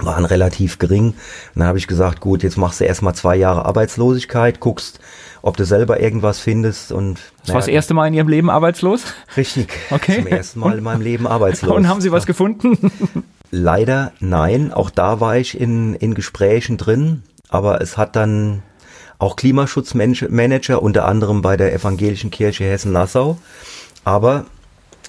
waren 0.00 0.24
relativ 0.24 0.78
gering. 0.78 1.08
Und 1.08 1.14
dann 1.56 1.68
habe 1.68 1.78
ich 1.78 1.86
gesagt, 1.86 2.20
gut, 2.20 2.42
jetzt 2.42 2.56
machst 2.56 2.80
du 2.80 2.84
erstmal 2.84 3.14
zwei 3.14 3.36
Jahre 3.36 3.66
Arbeitslosigkeit, 3.66 4.60
guckst, 4.60 5.00
ob 5.42 5.56
du 5.58 5.64
selber 5.64 6.00
irgendwas 6.00 6.40
findest 6.40 6.90
und. 6.90 7.20
Das 7.42 7.50
war 7.50 7.60
das 7.60 7.68
erste 7.68 7.94
Mal 7.94 8.08
in 8.08 8.14
Ihrem 8.14 8.28
Leben 8.28 8.50
arbeitslos? 8.50 9.04
Richtig. 9.36 9.68
Okay. 9.90 10.16
Zum 10.16 10.26
ersten 10.26 10.60
Mal 10.60 10.78
in 10.78 10.84
meinem 10.84 11.02
Leben 11.02 11.26
arbeitslos. 11.26 11.72
Und 11.76 11.88
haben 11.88 12.00
Sie 12.00 12.10
was 12.10 12.26
gefunden? 12.26 12.90
Leider 13.50 14.12
nein. 14.20 14.72
Auch 14.72 14.90
da 14.90 15.20
war 15.20 15.36
ich 15.36 15.58
in, 15.58 15.94
in 15.94 16.14
Gesprächen 16.14 16.76
drin, 16.76 17.22
aber 17.48 17.80
es 17.80 17.96
hat 17.96 18.16
dann 18.16 18.62
auch 19.18 19.36
Klimaschutzmanager, 19.36 20.82
unter 20.82 21.06
anderem 21.06 21.42
bei 21.42 21.56
der 21.56 21.72
Evangelischen 21.72 22.30
Kirche 22.30 22.64
Hessen-Nassau. 22.64 23.38
Aber 24.04 24.46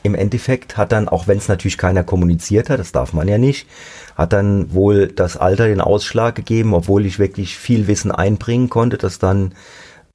im 0.04 0.16
Endeffekt 0.16 0.78
hat 0.78 0.92
dann, 0.92 1.10
auch 1.10 1.28
wenn 1.28 1.38
es 1.38 1.48
natürlich 1.48 1.78
keiner 1.78 2.04
kommuniziert 2.04 2.70
hat, 2.70 2.80
das 2.80 2.92
darf 2.92 3.14
man 3.14 3.28
ja 3.28 3.38
nicht, 3.38 3.68
hat 4.16 4.34
dann 4.34 4.74
wohl 4.74 5.08
das 5.08 5.38
Alter 5.38 5.68
den 5.68 5.82
Ausschlag 5.82 6.36
gegeben, 6.36 6.74
obwohl 6.74 7.06
ich 7.06 7.20
wirklich 7.20 7.58
viel 7.58 7.88
Wissen 7.88 8.12
einbringen 8.12 8.70
konnte, 8.70 8.98
dass 8.98 9.20
dann 9.20 9.54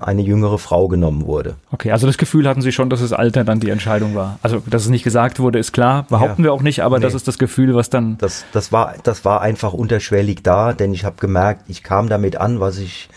eine 0.07 0.23
jüngere 0.23 0.59
Frau 0.59 0.89
genommen 0.89 1.27
wurde. 1.27 1.57
Okay, 1.71 1.93
also 1.93 2.07
das 2.07 2.19
Gefühl 2.19 2.49
hatten 2.49 2.63
Sie 2.63 2.73
schon, 2.73 2.91
dass 2.91 3.01
das 3.01 3.13
Alter 3.13 3.45
dann 3.45 3.61
die 3.61 3.71
Entscheidung 3.71 4.15
war. 4.15 4.39
Also, 4.43 4.63
dass 4.67 4.83
es 4.83 4.89
nicht 4.89 5.05
gesagt 5.05 5.41
wurde, 5.41 5.59
ist 5.59 5.73
klar, 5.73 6.05
behaupten 6.09 6.43
ja. 6.43 6.47
wir 6.47 6.53
auch 6.53 6.63
nicht, 6.63 6.81
aber 6.81 6.99
nee. 6.99 7.03
das 7.03 7.15
ist 7.15 7.29
das 7.29 7.39
Gefühl, 7.39 7.75
was 7.75 7.91
dann. 7.91 8.19
Das, 8.19 8.45
das, 8.53 8.73
war, 8.73 8.95
das 9.03 9.25
war 9.25 9.41
einfach 9.41 9.73
unterschwellig 9.73 10.43
da, 10.43 10.73
denn 10.73 10.93
ich 10.93 11.05
habe 11.05 11.17
gemerkt, 11.21 11.65
ich 11.69 11.83
kam 11.83 12.09
damit 12.09 12.37
an, 12.37 12.61
was 12.61 12.79
ich 12.79 13.09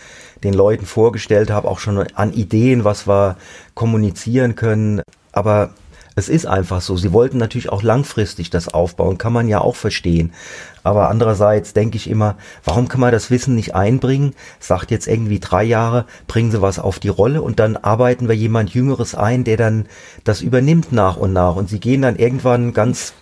den 0.44 0.54
Leuten 0.54 0.86
vorgestellt 0.86 1.50
habe, 1.50 1.68
auch 1.68 1.78
schon 1.78 1.98
an 2.14 2.32
Ideen, 2.32 2.84
was 2.84 3.08
wir 3.08 3.36
kommunizieren 3.74 4.54
können. 4.54 5.02
Aber 5.32 5.70
es 6.16 6.30
ist 6.30 6.46
einfach 6.46 6.80
so. 6.80 6.96
Sie 6.96 7.12
wollten 7.12 7.36
natürlich 7.36 7.68
auch 7.68 7.82
langfristig 7.82 8.48
das 8.48 8.68
aufbauen, 8.68 9.18
kann 9.18 9.34
man 9.34 9.48
ja 9.48 9.60
auch 9.60 9.76
verstehen. 9.76 10.32
Aber 10.82 11.10
andererseits 11.10 11.74
denke 11.74 11.96
ich 11.96 12.08
immer, 12.08 12.36
warum 12.64 12.88
kann 12.88 13.00
man 13.00 13.12
das 13.12 13.30
Wissen 13.30 13.54
nicht 13.54 13.74
einbringen? 13.74 14.34
Sagt 14.58 14.90
jetzt 14.90 15.08
irgendwie 15.08 15.40
drei 15.40 15.62
Jahre, 15.62 16.06
bringen 16.26 16.50
Sie 16.50 16.62
was 16.62 16.78
auf 16.78 16.98
die 16.98 17.10
Rolle 17.10 17.42
und 17.42 17.58
dann 17.58 17.76
arbeiten 17.76 18.28
wir 18.28 18.34
jemand 18.34 18.70
Jüngeres 18.70 19.14
ein, 19.14 19.44
der 19.44 19.58
dann 19.58 19.86
das 20.24 20.40
übernimmt 20.40 20.90
nach 20.90 21.18
und 21.18 21.34
nach. 21.34 21.54
Und 21.54 21.68
Sie 21.68 21.80
gehen 21.80 22.02
dann 22.02 22.16
irgendwann 22.16 22.72
ganz 22.72 23.12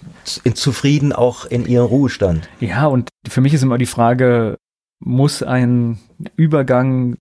zufrieden 0.55 1.13
auch 1.13 1.47
in 1.47 1.67
Ihren 1.67 1.87
Ruhestand. 1.87 2.49
Ja, 2.61 2.87
und 2.87 3.09
für 3.29 3.41
mich 3.41 3.55
ist 3.55 3.63
immer 3.63 3.79
die 3.79 3.87
Frage, 3.87 4.57
muss 5.01 5.43
ein 5.43 5.99
Übergang 6.37 7.17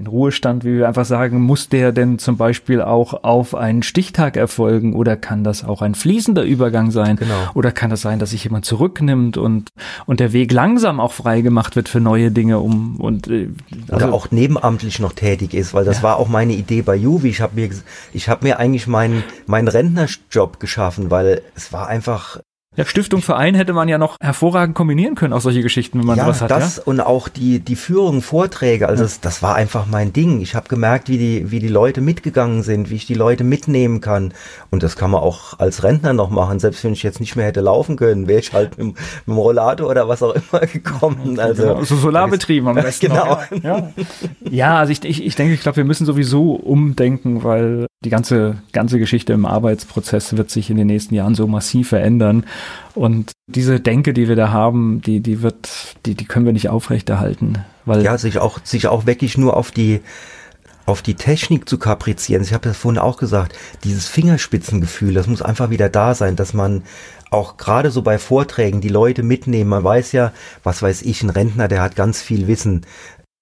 in 0.00 0.06
Ruhestand, 0.06 0.64
wie 0.64 0.78
wir 0.78 0.88
einfach 0.88 1.04
sagen, 1.04 1.42
muss 1.42 1.68
der 1.68 1.92
denn 1.92 2.18
zum 2.18 2.38
Beispiel 2.38 2.80
auch 2.80 3.22
auf 3.22 3.54
einen 3.54 3.82
Stichtag 3.82 4.38
erfolgen 4.38 4.94
oder 4.94 5.14
kann 5.14 5.44
das 5.44 5.62
auch 5.62 5.82
ein 5.82 5.94
fließender 5.94 6.42
Übergang 6.42 6.90
sein? 6.90 7.16
Genau. 7.16 7.34
Oder 7.52 7.70
kann 7.70 7.90
das 7.90 8.00
sein, 8.00 8.18
dass 8.18 8.30
sich 8.30 8.42
jemand 8.44 8.64
zurücknimmt 8.64 9.36
und, 9.36 9.68
und 10.06 10.18
der 10.18 10.32
Weg 10.32 10.52
langsam 10.52 11.00
auch 11.00 11.12
frei 11.12 11.42
gemacht 11.42 11.76
wird 11.76 11.90
für 11.90 12.00
neue 12.00 12.30
Dinge, 12.30 12.60
um 12.60 12.96
und 12.98 13.28
äh, 13.28 13.50
also, 13.90 14.06
oder 14.06 14.14
auch 14.14 14.30
nebenamtlich 14.30 15.00
noch 15.00 15.12
tätig 15.12 15.52
ist, 15.52 15.74
weil 15.74 15.84
das 15.84 15.98
ja. 15.98 16.04
war 16.04 16.16
auch 16.16 16.28
meine 16.28 16.54
Idee 16.54 16.80
bei 16.80 16.96
Juvi. 16.96 17.28
Ich 17.28 17.42
habe 17.42 17.60
mir 17.60 17.68
ich 18.14 18.30
habe 18.30 18.46
mir 18.46 18.58
eigentlich 18.58 18.86
meinen 18.86 19.22
meinen 19.46 19.68
Rentnerjob 19.68 20.60
geschaffen, 20.60 21.10
weil 21.10 21.42
es 21.54 21.74
war 21.74 21.88
einfach 21.88 22.40
ja, 22.76 22.84
Stiftung, 22.84 23.20
Verein 23.20 23.56
hätte 23.56 23.72
man 23.72 23.88
ja 23.88 23.98
noch 23.98 24.16
hervorragend 24.20 24.76
kombinieren 24.76 25.16
können, 25.16 25.32
auch 25.32 25.40
solche 25.40 25.60
Geschichten, 25.60 25.98
wenn 25.98 26.06
man 26.06 26.16
ja, 26.16 26.24
sowas 26.24 26.40
hat. 26.40 26.52
Das 26.52 26.76
ja, 26.76 26.82
und 26.84 27.00
auch 27.00 27.28
die, 27.28 27.58
die 27.58 27.74
Führung, 27.74 28.22
Vorträge, 28.22 28.88
also 28.88 29.02
ja. 29.02 29.06
das, 29.08 29.20
das 29.20 29.42
war 29.42 29.56
einfach 29.56 29.86
mein 29.90 30.12
Ding. 30.12 30.40
Ich 30.40 30.54
habe 30.54 30.68
gemerkt, 30.68 31.08
wie 31.08 31.18
die, 31.18 31.50
wie 31.50 31.58
die 31.58 31.68
Leute 31.68 32.00
mitgegangen 32.00 32.62
sind, 32.62 32.88
wie 32.88 32.94
ich 32.94 33.06
die 33.06 33.14
Leute 33.14 33.42
mitnehmen 33.42 34.00
kann. 34.00 34.34
Und 34.70 34.84
das 34.84 34.94
kann 34.94 35.10
man 35.10 35.20
auch 35.20 35.58
als 35.58 35.82
Rentner 35.82 36.12
noch 36.12 36.30
machen. 36.30 36.60
Selbst 36.60 36.84
wenn 36.84 36.92
ich 36.92 37.02
jetzt 37.02 37.18
nicht 37.18 37.34
mehr 37.34 37.46
hätte 37.46 37.60
laufen 37.60 37.96
können, 37.96 38.28
wäre 38.28 38.38
ich 38.38 38.52
halt 38.52 38.78
mit, 38.78 38.86
mit 38.86 38.96
dem 39.26 39.36
Rollator 39.36 39.90
oder 39.90 40.08
was 40.08 40.22
auch 40.22 40.36
immer 40.36 40.60
gekommen. 40.60 41.40
Also 41.40 41.64
genau, 41.64 41.82
so 41.82 41.96
Solarbetrieben 41.96 42.68
am 42.68 42.74
besten. 42.76 43.08
Genau. 43.08 43.40
Ja. 43.64 43.92
ja, 44.48 44.78
also 44.78 44.92
ich, 44.92 45.04
ich, 45.04 45.24
ich 45.26 45.34
denke, 45.34 45.54
ich 45.54 45.60
glaube, 45.60 45.76
wir 45.76 45.84
müssen 45.84 46.06
sowieso 46.06 46.52
umdenken, 46.52 47.42
weil 47.42 47.88
die 48.04 48.10
ganze, 48.10 48.56
ganze 48.72 48.98
Geschichte 48.98 49.34
im 49.34 49.44
Arbeitsprozess 49.44 50.36
wird 50.36 50.50
sich 50.50 50.70
in 50.70 50.78
den 50.78 50.86
nächsten 50.86 51.14
Jahren 51.14 51.34
so 51.34 51.46
massiv 51.46 51.90
verändern. 51.90 52.46
Und 52.94 53.32
diese 53.46 53.78
Denke, 53.78 54.14
die 54.14 54.26
wir 54.26 54.36
da 54.36 54.50
haben, 54.50 55.02
die, 55.02 55.20
die 55.20 55.42
wird, 55.42 55.68
die, 56.06 56.14
die 56.14 56.24
können 56.24 56.46
wir 56.46 56.54
nicht 56.54 56.70
aufrechterhalten. 56.70 57.58
Weil 57.84 58.02
ja, 58.02 58.16
sich 58.16 58.38
auch, 58.38 58.60
sich 58.64 58.86
auch 58.86 59.04
wirklich 59.04 59.36
nur 59.36 59.54
auf 59.54 59.70
die, 59.70 60.00
auf 60.86 61.02
die 61.02 61.14
Technik 61.14 61.68
zu 61.68 61.78
kaprizieren. 61.78 62.42
Ich 62.42 62.54
habe 62.54 62.66
das 62.66 62.78
vorhin 62.78 62.98
auch 62.98 63.18
gesagt, 63.18 63.54
dieses 63.84 64.08
Fingerspitzengefühl, 64.08 65.12
das 65.12 65.26
muss 65.26 65.42
einfach 65.42 65.68
wieder 65.68 65.90
da 65.90 66.14
sein, 66.14 66.36
dass 66.36 66.54
man 66.54 66.84
auch 67.30 67.58
gerade 67.58 67.90
so 67.90 68.00
bei 68.00 68.18
Vorträgen 68.18 68.80
die 68.80 68.88
Leute 68.88 69.22
mitnehmen. 69.22 69.70
Man 69.70 69.84
weiß 69.84 70.12
ja, 70.12 70.32
was 70.64 70.82
weiß 70.82 71.02
ich, 71.02 71.22
ein 71.22 71.30
Rentner, 71.30 71.68
der 71.68 71.82
hat 71.82 71.96
ganz 71.96 72.22
viel 72.22 72.48
Wissen 72.48 72.86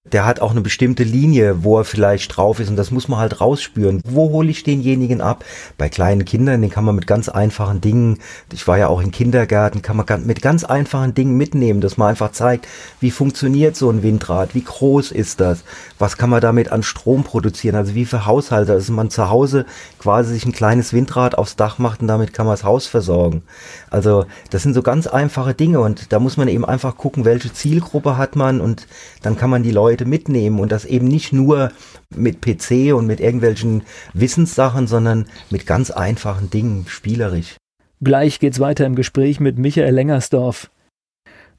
der 0.05 0.25
hat 0.25 0.39
auch 0.39 0.51
eine 0.51 0.61
bestimmte 0.61 1.03
Linie, 1.03 1.63
wo 1.63 1.77
er 1.77 1.83
vielleicht 1.83 2.35
drauf 2.35 2.59
ist 2.59 2.69
und 2.69 2.77
das 2.77 2.89
muss 2.89 3.09
man 3.09 3.19
halt 3.19 3.41
rausspüren. 3.41 4.01
Wo 4.05 4.31
hole 4.31 4.49
ich 4.49 4.63
denjenigen 4.63 5.19
ab? 5.19 5.43
Bei 5.77 5.89
kleinen 5.89 6.23
Kindern, 6.23 6.61
den 6.61 6.71
kann 6.71 6.85
man 6.85 6.95
mit 6.95 7.05
ganz 7.05 7.27
einfachen 7.27 7.81
Dingen, 7.81 8.19
ich 8.53 8.65
war 8.67 8.77
ja 8.77 8.87
auch 8.87 9.01
in 9.01 9.11
Kindergärten, 9.11 9.81
kann 9.81 9.97
man 9.97 10.25
mit 10.25 10.41
ganz 10.41 10.63
einfachen 10.63 11.13
Dingen 11.13 11.35
mitnehmen, 11.35 11.81
dass 11.81 11.97
man 11.97 12.09
einfach 12.09 12.31
zeigt, 12.31 12.67
wie 13.01 13.11
funktioniert 13.11 13.75
so 13.75 13.89
ein 13.89 14.01
Windrad, 14.01 14.55
wie 14.55 14.63
groß 14.63 15.11
ist 15.11 15.41
das, 15.41 15.63
was 15.99 16.17
kann 16.17 16.29
man 16.29 16.41
damit 16.41 16.71
an 16.71 16.81
Strom 16.81 17.23
produzieren, 17.23 17.75
also 17.75 17.93
wie 17.93 18.05
für 18.05 18.25
Haushalte, 18.25 18.73
dass 18.73 18.89
man 18.89 19.09
zu 19.09 19.29
Hause 19.29 19.65
quasi 19.99 20.33
sich 20.33 20.45
ein 20.45 20.53
kleines 20.53 20.93
Windrad 20.93 21.37
aufs 21.37 21.57
Dach 21.57 21.77
macht 21.77 22.01
und 22.01 22.07
damit 22.07 22.33
kann 22.33 22.45
man 22.45 22.53
das 22.53 22.63
Haus 22.63 22.87
versorgen. 22.87 23.43
Also 23.91 24.25
das 24.49 24.63
sind 24.63 24.73
so 24.73 24.81
ganz 24.81 25.05
einfache 25.05 25.53
Dinge 25.53 25.81
und 25.81 26.11
da 26.11 26.19
muss 26.19 26.37
man 26.37 26.47
eben 26.47 26.65
einfach 26.65 26.97
gucken, 26.97 27.25
welche 27.25 27.53
Zielgruppe 27.53 28.17
hat 28.17 28.35
man 28.35 28.61
und 28.61 28.87
dann 29.21 29.37
kann 29.37 29.49
man 29.49 29.61
die 29.61 29.71
Leute 29.71 30.05
mitnehmen 30.05 30.59
und 30.59 30.71
das 30.71 30.85
eben 30.85 31.07
nicht 31.07 31.33
nur 31.33 31.71
mit 32.15 32.41
PC 32.41 32.95
und 32.95 33.05
mit 33.05 33.19
irgendwelchen 33.19 33.83
Wissenssachen, 34.13 34.87
sondern 34.87 35.25
mit 35.49 35.67
ganz 35.67 35.91
einfachen 35.91 36.49
Dingen, 36.49 36.85
spielerisch. 36.87 37.57
Gleich 38.01 38.39
geht's 38.39 38.61
weiter 38.61 38.85
im 38.85 38.95
Gespräch 38.95 39.41
mit 39.41 39.57
Michael 39.57 39.93
Lengersdorf. 39.93 40.71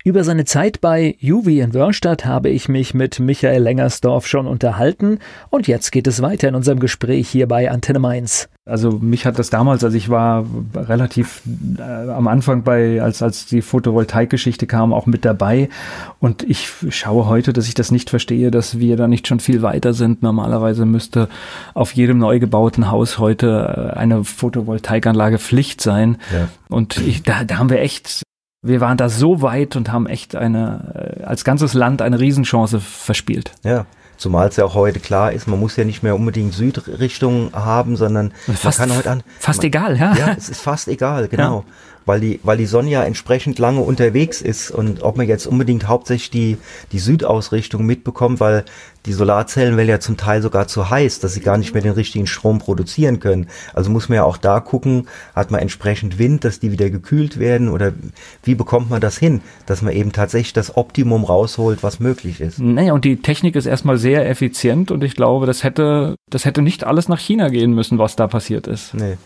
Über 0.02 0.24
seine 0.24 0.46
Zeit 0.46 0.80
bei 0.80 1.14
Juvi 1.18 1.60
in 1.60 1.74
Wörstadt 1.74 2.24
habe 2.24 2.48
ich 2.48 2.70
mich 2.70 2.94
mit 2.94 3.20
Michael 3.20 3.62
Lengersdorf 3.62 4.26
schon 4.26 4.46
unterhalten 4.46 5.18
und 5.50 5.68
jetzt 5.68 5.92
geht 5.92 6.06
es 6.06 6.22
weiter 6.22 6.48
in 6.48 6.54
unserem 6.54 6.80
Gespräch 6.80 7.28
hier 7.28 7.46
bei 7.46 7.70
Antenne 7.70 7.98
Mainz. 7.98 8.48
Also 8.64 8.92
mich 8.92 9.26
hat 9.26 9.38
das 9.38 9.50
damals, 9.50 9.84
also 9.84 9.94
ich 9.94 10.08
war 10.08 10.46
relativ 10.74 11.42
äh, 11.76 11.82
am 11.82 12.28
Anfang 12.28 12.62
bei, 12.62 13.02
als, 13.02 13.22
als 13.22 13.44
die 13.44 13.60
Photovoltaik-Geschichte 13.60 14.66
kam, 14.66 14.94
auch 14.94 15.04
mit 15.04 15.26
dabei 15.26 15.68
und 16.18 16.44
ich 16.44 16.70
schaue 16.88 17.26
heute, 17.26 17.52
dass 17.52 17.68
ich 17.68 17.74
das 17.74 17.90
nicht 17.90 18.08
verstehe, 18.08 18.50
dass 18.50 18.78
wir 18.78 18.96
da 18.96 19.06
nicht 19.06 19.28
schon 19.28 19.40
viel 19.40 19.60
weiter 19.60 19.92
sind. 19.92 20.22
Normalerweise 20.22 20.86
müsste 20.86 21.28
auf 21.74 21.92
jedem 21.92 22.16
neu 22.16 22.38
gebauten 22.38 22.90
Haus 22.90 23.18
heute 23.18 23.92
äh, 23.92 23.98
eine 23.98 24.24
Photovoltaikanlage 24.24 25.38
Pflicht 25.38 25.82
sein 25.82 26.16
ja. 26.32 26.48
und 26.70 26.96
ich, 26.96 27.22
da, 27.22 27.44
da 27.44 27.58
haben 27.58 27.68
wir 27.68 27.80
echt 27.80 28.22
wir 28.62 28.80
waren 28.80 28.96
da 28.96 29.08
so 29.08 29.42
weit 29.42 29.76
und 29.76 29.90
haben 29.90 30.06
echt 30.06 30.36
eine, 30.36 31.18
äh, 31.20 31.24
als 31.24 31.44
ganzes 31.44 31.74
Land 31.74 32.02
eine 32.02 32.20
Riesenchance 32.20 32.80
verspielt. 32.80 33.52
Ja. 33.64 33.86
Zumal 34.16 34.48
es 34.48 34.56
ja 34.56 34.66
auch 34.66 34.74
heute 34.74 35.00
klar 35.00 35.32
ist, 35.32 35.48
man 35.48 35.58
muss 35.58 35.76
ja 35.76 35.84
nicht 35.84 36.02
mehr 36.02 36.14
unbedingt 36.14 36.52
Südrichtung 36.52 37.54
haben, 37.54 37.96
sondern 37.96 38.32
fast, 38.52 38.78
man 38.78 38.88
kann 38.88 38.98
heute 38.98 39.10
an. 39.10 39.22
Fast 39.38 39.60
man, 39.60 39.66
egal, 39.68 39.96
ja. 39.96 40.14
Ja, 40.14 40.34
es 40.36 40.50
ist 40.50 40.60
fast 40.60 40.88
egal, 40.88 41.28
genau. 41.28 41.64
Ja 41.66 41.74
weil 42.06 42.20
die, 42.20 42.40
weil 42.42 42.56
die 42.56 42.66
Sonne 42.66 42.90
ja 42.90 43.04
entsprechend 43.04 43.58
lange 43.58 43.80
unterwegs 43.80 44.40
ist 44.40 44.70
und 44.70 45.02
ob 45.02 45.16
man 45.16 45.28
jetzt 45.28 45.46
unbedingt 45.46 45.86
hauptsächlich 45.86 46.30
die, 46.30 46.58
die 46.92 46.98
Südausrichtung 46.98 47.84
mitbekommt, 47.84 48.40
weil 48.40 48.64
die 49.06 49.12
Solarzellen 49.12 49.76
werden 49.76 49.88
ja 49.88 50.00
zum 50.00 50.16
Teil 50.16 50.42
sogar 50.42 50.66
zu 50.66 50.90
heiß, 50.90 51.20
dass 51.20 51.34
sie 51.34 51.40
gar 51.40 51.56
nicht 51.56 51.72
mehr 51.72 51.82
den 51.82 51.92
richtigen 51.92 52.26
Strom 52.26 52.58
produzieren 52.58 53.18
können. 53.18 53.46
Also 53.72 53.90
muss 53.90 54.08
man 54.08 54.16
ja 54.16 54.24
auch 54.24 54.36
da 54.36 54.60
gucken, 54.60 55.08
hat 55.34 55.50
man 55.50 55.60
entsprechend 55.60 56.18
Wind, 56.18 56.44
dass 56.44 56.60
die 56.60 56.70
wieder 56.70 56.90
gekühlt 56.90 57.38
werden 57.38 57.68
oder 57.68 57.92
wie 58.42 58.54
bekommt 58.54 58.90
man 58.90 59.00
das 59.00 59.16
hin, 59.16 59.40
dass 59.66 59.80
man 59.80 59.94
eben 59.94 60.12
tatsächlich 60.12 60.52
das 60.52 60.76
Optimum 60.76 61.24
rausholt, 61.24 61.82
was 61.82 62.00
möglich 62.00 62.40
ist. 62.40 62.58
Naja, 62.58 62.92
und 62.92 63.04
die 63.04 63.22
Technik 63.22 63.56
ist 63.56 63.66
erstmal 63.66 63.96
sehr 63.96 64.28
effizient 64.28 64.90
und 64.90 65.02
ich 65.02 65.16
glaube, 65.16 65.46
das 65.46 65.64
hätte, 65.64 66.16
das 66.28 66.44
hätte 66.44 66.60
nicht 66.60 66.84
alles 66.84 67.08
nach 67.08 67.18
China 67.18 67.48
gehen 67.48 67.74
müssen, 67.74 67.98
was 67.98 68.16
da 68.16 68.26
passiert 68.26 68.66
ist. 68.66 68.94
Nee. 68.94 69.16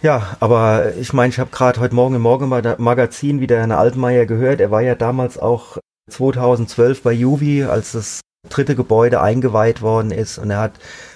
Ja, 0.00 0.36
aber 0.38 0.94
ich 1.00 1.12
meine, 1.12 1.30
ich 1.30 1.40
habe 1.40 1.50
gerade 1.50 1.80
heute 1.80 1.94
Morgen 1.94 2.14
im 2.14 2.22
Morgenmagazin 2.22 3.40
wieder 3.40 3.58
Herrn 3.58 3.72
Altmaier 3.72 4.26
gehört. 4.26 4.60
Er 4.60 4.70
war 4.70 4.80
ja 4.80 4.94
damals 4.94 5.38
auch 5.38 5.78
2012 6.08 7.02
bei 7.02 7.12
Juvi, 7.12 7.64
als 7.64 7.92
das 7.92 8.20
dritte 8.48 8.74
Gebäude 8.74 9.20
eingeweiht 9.20 9.82
worden 9.82 10.10
ist. 10.10 10.38
Und 10.38 10.50
er 10.50 10.58
hat 10.58 10.72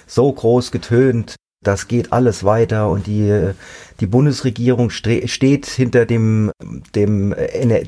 so 0.07 0.31
groß 0.31 0.71
getönt, 0.71 1.35
das 1.63 1.87
geht 1.87 2.11
alles 2.11 2.43
weiter 2.43 2.89
und 2.89 3.07
die, 3.07 3.51
die 3.99 4.05
Bundesregierung 4.05 4.89
steht 4.89 5.65
hinter 5.65 6.05
dem, 6.05 6.51
dem, 6.93 7.33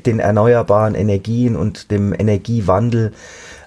den 0.04 0.18
erneuerbaren 0.18 0.94
Energien 0.94 1.56
und 1.56 1.90
dem 1.90 2.12
Energiewandel. 2.12 3.12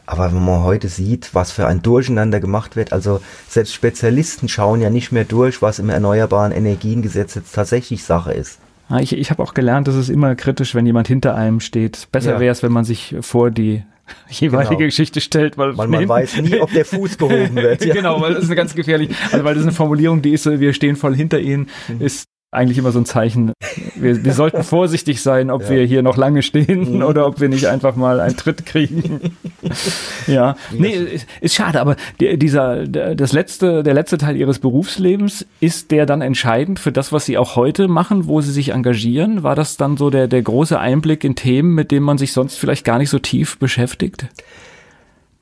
Aber 0.08 0.34
wenn 0.34 0.44
man 0.44 0.64
heute 0.64 0.88
sieht, 0.88 1.36
was 1.36 1.52
für 1.52 1.68
ein 1.68 1.84
Durcheinander 1.84 2.40
gemacht 2.40 2.76
wird, 2.76 2.92
also 2.92 3.22
selbst 3.48 3.76
Spezialisten 3.76 4.50
schauen 4.50 4.82
ja 4.82 4.90
nicht 4.90 5.12
mehr 5.12 5.26
durch, 5.26 5.62
was 5.62 5.78
im 5.78 5.90
Erneuerbaren 5.90 6.52
Energiengesetz 6.52 7.36
jetzt 7.36 7.54
tatsächlich 7.54 8.04
Sache 8.04 8.34
ist. 8.34 8.58
Ich, 8.98 9.14
ich 9.14 9.30
habe 9.30 9.44
auch 9.44 9.54
gelernt, 9.54 9.88
dass 9.88 9.94
es 9.94 10.10
immer 10.10 10.34
kritisch, 10.34 10.74
wenn 10.74 10.88
jemand 10.88 11.08
hinter 11.08 11.36
einem 11.36 11.60
steht. 11.60 12.08
Besser 12.12 12.34
ja. 12.34 12.40
wäre 12.40 12.52
es, 12.52 12.64
wenn 12.64 12.72
man 12.72 12.86
sich 12.86 13.16
vor 13.22 13.52
die 13.52 13.84
jeweilige 14.30 14.76
genau. 14.76 14.88
Geschichte 14.88 15.22
stellt, 15.22 15.58
weil, 15.58 15.78
weil 15.78 15.88
man 15.88 16.08
weiß 16.08 16.42
nie, 16.42 16.60
ob 16.60 16.72
der 16.72 16.86
Fuß 16.86 17.18
gehoben 17.18 17.56
wird. 17.56 17.80
Ja. 17.90 17.94
genau, 17.94 18.22
weil 18.22 18.34
das 18.34 18.44
ist 18.44 18.50
eine 18.50 18.56
ganz 18.56 18.76
gefährlich, 18.76 19.10
also 19.32 19.44
weil 19.44 19.54
das 19.54 19.62
ist 19.62 19.68
eine 19.68 19.76
Formulierung, 19.76 20.22
die 20.22 20.32
ist 20.32 20.44
so, 20.44 20.60
wir 20.60 20.74
stehen 20.74 20.96
voll 20.96 21.16
hinter 21.16 21.40
ihnen, 21.40 21.70
mhm. 21.88 22.02
ist 22.02 22.26
eigentlich 22.52 22.80
immer 22.80 22.92
so 22.92 23.00
ein 23.00 23.06
Zeichen. 23.06 23.54
Wir, 23.96 24.24
wir 24.24 24.34
sollten 24.34 24.64
vorsichtig 24.64 25.22
sein, 25.22 25.52
ob 25.52 25.64
ja. 25.64 25.70
wir 25.70 25.86
hier 25.86 26.02
noch 26.02 26.18
lange 26.18 26.42
stehen 26.42 26.96
mhm. 26.96 27.04
oder 27.04 27.28
ob 27.28 27.40
wir 27.40 27.50
nicht 27.50 27.68
einfach 27.68 27.96
mal 27.96 28.20
einen 28.20 28.38
Tritt 28.38 28.66
kriegen. 28.66 29.38
ja, 30.28 30.56
nee, 30.72 30.94
ist, 30.94 31.28
ist 31.42 31.56
schade, 31.56 31.80
aber 31.80 31.96
der, 32.20 32.38
dieser, 32.38 32.88
das 32.88 33.34
letzte, 33.34 33.84
der 33.84 33.94
letzte 33.94 34.18
Teil 34.18 34.36
ihres 34.36 34.60
Berufslebens, 34.60 35.46
ist 35.60 35.92
der 35.92 36.06
dann 36.06 36.22
entscheidend 36.22 36.80
für 36.80 36.92
das, 36.92 37.12
was 37.12 37.26
sie 37.26 37.38
auch 37.38 37.56
heute 37.56 37.88
machen, 37.88 38.28
wo 38.28 38.42
sie 38.42 38.52
sich 38.52 38.70
engagieren? 38.70 39.44
War 39.44 39.56
das 39.56 39.78
dann 39.78 39.98
so 39.98 40.10
der, 40.10 40.28
der 40.28 40.42
große 40.42 40.80
Einblick 40.80 41.24
in 41.24 41.36
Themen, 41.36 41.76
mit 41.76 41.92
denen 41.92 42.06
man 42.06 42.18
sich 42.18 42.34
sonst 42.34 42.58
vielleicht 42.58 42.86
gar 42.86 42.98
nicht 42.98 43.10
so 43.10 43.20
tief 43.20 43.60
beschäftigt? 43.60 44.28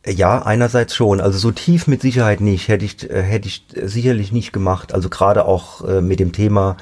Ja, 0.08 0.42
einerseits 0.42 0.96
schon. 0.96 1.20
Also 1.20 1.38
so 1.38 1.52
tief 1.52 1.86
mit 1.86 2.02
Sicherheit 2.02 2.40
nicht. 2.40 2.70
Hätte 2.70 2.86
ich, 2.86 3.10
äh, 3.10 3.22
hätte 3.22 3.48
ich 3.48 3.66
sicherlich 3.76 4.32
nicht 4.32 4.54
gemacht. 4.54 4.94
Also 4.94 5.10
gerade 5.10 5.46
auch 5.46 5.84
äh, 5.86 6.02
mit 6.02 6.20
dem 6.22 6.32
Thema 6.32 6.78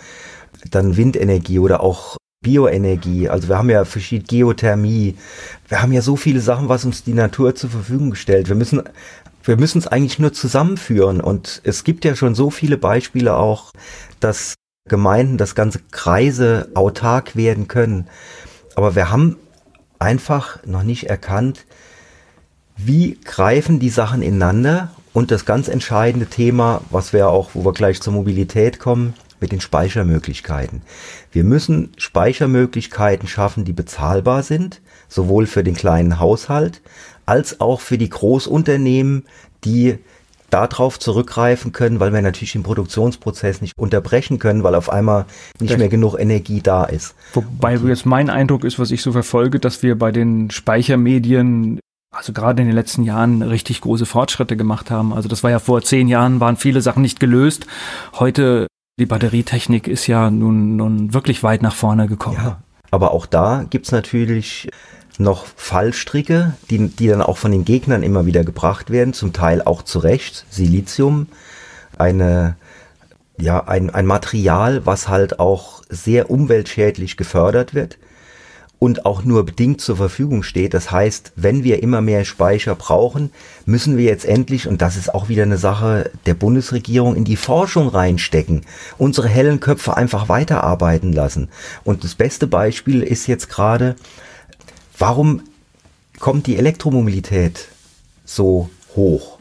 dann 0.70 0.96
Windenergie 0.96 1.58
oder 1.58 1.82
auch 1.82 2.18
Bioenergie. 2.44 3.28
Also 3.28 3.50
wir 3.50 3.58
haben 3.58 3.72
ja 3.72 3.84
verschiedene 3.84 4.28
Geothermie. 4.28 5.16
Wir 5.68 5.82
haben 5.82 5.92
ja 5.92 6.04
so 6.04 6.16
viele 6.16 6.40
Sachen, 6.40 6.70
was 6.70 6.86
uns 6.86 7.04
die 7.04 7.14
Natur 7.14 7.56
zur 7.56 7.72
Verfügung 7.72 8.14
stellt. 8.14 8.48
Wir 8.48 8.56
müssen, 8.56 8.84
wir 9.44 9.58
müssen 9.58 9.80
es 9.80 9.88
eigentlich 9.88 10.20
nur 10.20 10.34
zusammenführen. 10.34 11.20
Und 11.20 11.62
es 11.64 11.84
gibt 11.84 12.06
ja 12.06 12.16
schon 12.16 12.36
so 12.36 12.52
viele 12.52 12.78
Beispiele 12.78 13.36
auch, 13.36 13.72
dass 14.20 14.54
Gemeinden, 14.88 15.40
dass 15.40 15.56
ganze 15.56 15.80
Kreise 15.90 16.70
autark 16.76 17.36
werden 17.36 17.68
können. 17.68 18.08
Aber 18.76 18.96
wir 18.96 19.10
haben 19.10 19.38
einfach 19.98 20.64
noch 20.64 20.84
nicht 20.84 21.10
erkannt, 21.10 21.66
wie 22.78 23.18
greifen 23.24 23.80
die 23.80 23.90
Sachen 23.90 24.22
ineinander? 24.22 24.92
Und 25.14 25.32
das 25.32 25.46
ganz 25.46 25.70
entscheidende 25.70 26.26
Thema, 26.26 26.82
was 26.90 27.14
wir 27.14 27.30
auch, 27.30 27.52
wo 27.54 27.64
wir 27.64 27.72
gleich 27.72 28.02
zur 28.02 28.12
Mobilität 28.12 28.80
kommen, 28.80 29.14
mit 29.40 29.52
den 29.52 29.62
Speichermöglichkeiten. 29.62 30.82
Wir 31.32 31.44
müssen 31.44 31.92
Speichermöglichkeiten 31.98 33.28
schaffen, 33.28 33.64
die 33.64 33.74
bezahlbar 33.74 34.44
sind, 34.44 34.82
sowohl 35.08 35.46
für 35.46 35.64
den 35.64 35.76
kleinen 35.76 36.20
Haushalt 36.20 36.82
als 37.26 37.60
auch 37.60 37.80
für 37.82 37.98
die 37.98 38.10
Großunternehmen, 38.10 39.24
die 39.64 40.00
darauf 40.50 41.00
zurückgreifen 41.00 41.72
können, 41.72 42.00
weil 42.00 42.14
wir 42.14 42.22
natürlich 42.22 42.54
den 42.54 42.64
Produktionsprozess 42.64 43.62
nicht 43.62 43.74
unterbrechen 43.78 44.40
können, 44.40 44.64
weil 44.64 44.76
auf 44.76 44.90
einmal 44.90 45.26
nicht 45.60 45.78
mehr 45.78 45.90
genug 45.90 46.18
Energie 46.18 46.62
da 46.62 46.86
ist. 46.86 47.16
Wobei 47.34 47.76
jetzt 47.76 48.06
mein 48.06 48.30
Eindruck 48.30 48.64
ist, 48.64 48.80
was 48.80 48.92
ich 48.92 49.02
so 49.02 49.12
verfolge, 49.12 49.60
dass 49.60 49.84
wir 49.84 49.98
bei 49.98 50.12
den 50.12 50.52
Speichermedien 50.52 51.80
also 52.16 52.34
gerade 52.34 52.62
in 52.62 52.68
den 52.68 52.76
letzten 52.76 53.04
Jahren 53.04 53.42
richtig 53.42 53.82
große 53.82 54.06
Fortschritte 54.06 54.56
gemacht 54.56 54.90
haben. 54.90 55.14
Also 55.14 55.28
das 55.28 55.44
war 55.44 55.52
ja 55.52 55.60
vor 55.60 55.82
zehn 55.82 56.08
Jahren, 56.08 56.40
waren 56.40 56.58
viele 56.58 56.82
Sachen 56.82 57.02
nicht 57.02 57.20
gelöst. 57.20 57.68
Heute, 58.14 58.68
die 58.98 59.06
Batterietechnik 59.06 59.88
ist 59.88 60.08
ja 60.08 60.32
nun, 60.32 60.78
nun 60.78 61.14
wirklich 61.14 61.44
weit 61.44 61.62
nach 61.62 61.76
vorne 61.76 62.08
gekommen. 62.08 62.38
Ja, 62.42 62.62
aber 62.92 63.12
auch 63.12 63.26
da 63.26 63.66
gibt's 63.70 63.92
natürlich 63.92 64.70
noch 65.18 65.46
Fallstricke, 65.46 66.54
die, 66.70 66.88
die 66.88 67.08
dann 67.08 67.22
auch 67.22 67.38
von 67.38 67.52
den 67.52 67.66
Gegnern 67.66 68.04
immer 68.04 68.26
wieder 68.26 68.44
gebracht 68.44 68.90
werden, 68.90 69.14
zum 69.14 69.34
Teil 69.34 69.62
auch 69.62 69.82
zu 69.82 70.00
Recht. 70.00 70.46
Silizium, 70.50 71.28
eine, 71.98 72.56
ja, 73.38 73.66
ein, 73.66 73.90
ein 73.90 74.06
Material, 74.06 74.86
was 74.86 75.08
halt 75.08 75.40
auch 75.40 75.84
sehr 75.90 76.30
umweltschädlich 76.30 77.18
gefördert 77.18 77.74
wird 77.74 77.98
und 78.86 79.04
auch 79.04 79.24
nur 79.24 79.48
bedingt 79.48 79.82
zur 79.82 79.98
Verfügung 79.98 80.44
steht. 80.44 80.76
Das 80.76 80.92
heißt, 80.92 81.32
wenn 81.36 81.64
wir 81.64 81.82
immer 81.82 82.02
mehr 82.02 82.24
Speicher 82.24 82.76
brauchen, 82.76 83.32
müssen 83.66 83.98
wir 83.98 84.06
jetzt 84.06 84.26
endlich, 84.26 84.68
und 84.68 84.80
das 84.80 84.96
ist 84.96 85.12
auch 85.12 85.28
wieder 85.28 85.42
eine 85.42 85.58
Sache 85.58 86.12
der 86.28 86.36
Bundesregierung, 86.36 87.16
in 87.16 87.24
die 87.24 87.36
Forschung 87.36 87.88
reinstecken, 87.88 88.62
unsere 89.00 89.28
hellen 89.28 89.60
Köpfe 89.60 89.98
einfach 89.98 90.30
weiterarbeiten 90.30 91.14
lassen. 91.14 91.50
Und 91.84 92.04
das 92.04 92.14
beste 92.14 92.46
Beispiel 92.46 93.02
ist 93.02 93.26
jetzt 93.26 93.50
gerade, 93.50 93.96
warum 95.00 95.42
kommt 96.20 96.46
die 96.46 96.58
Elektromobilität 96.58 97.70
so 98.24 98.70
hoch? 98.96 99.40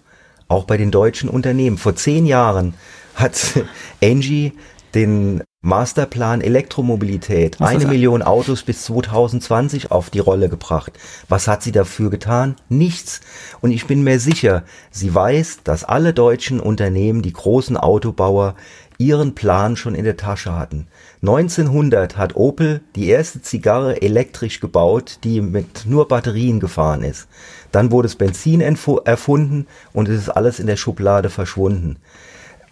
Auch 0.49 0.65
bei 0.65 0.79
den 0.79 0.91
deutschen 0.91 1.29
Unternehmen. 1.29 1.77
Vor 1.77 1.97
zehn 1.97 2.25
Jahren 2.25 2.73
hat 3.15 3.37
Angie 4.03 4.55
den 4.95 5.43
Masterplan 5.61 6.43
Elektromobilität, 6.43 7.61
eine 7.61 7.87
Million 7.87 8.23
Autos 8.23 8.63
bis 8.63 8.85
2020 8.85 9.91
auf 9.91 10.11
die 10.11 10.19
Rolle 10.19 10.51
gebracht. 10.51 10.93
Was 11.29 11.49
hat 11.49 11.63
sie 11.63 11.73
dafür 11.73 12.11
getan? 12.11 12.57
Nichts. 12.69 13.23
Und 13.63 13.71
ich 13.71 13.87
bin 13.87 14.05
mir 14.05 14.21
sicher, 14.21 14.65
sie 14.91 15.15
weiß, 15.15 15.61
dass 15.65 15.85
alle 15.85 16.13
deutschen 16.13 16.61
Unternehmen, 16.61 17.23
die 17.23 17.33
großen 17.33 17.79
Autobauer, 17.79 18.57
ihren 18.99 19.35
Plan 19.35 19.77
schon 19.77 19.95
in 19.95 20.05
der 20.05 20.17
Tasche 20.17 20.55
hatten. 20.55 20.87
1900 21.23 22.17
hat 22.17 22.37
Opel 22.37 22.83
die 22.95 23.09
erste 23.09 23.43
Zigarre 23.43 24.03
elektrisch 24.03 24.61
gebaut, 24.61 25.19
die 25.25 25.41
mit 25.41 25.87
nur 25.87 26.09
Batterien 26.09 26.61
gefahren 26.61 27.03
ist. 27.03 27.27
Dann 27.73 27.91
wurde 27.91 28.07
es 28.07 28.17
Benzin 28.17 28.61
erfunden 28.61 29.67
und 29.93 30.09
es 30.09 30.21
ist 30.21 30.29
alles 30.29 30.61
in 30.61 30.67
der 30.67 30.77
Schublade 30.77 31.31
verschwunden. 31.31 31.97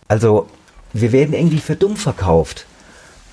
Also 0.06 0.46
wir 0.92 1.12
werden 1.12 1.34
irgendwie 1.34 1.60
für 1.60 1.76
dumm 1.76 1.96
verkauft. 1.96 2.66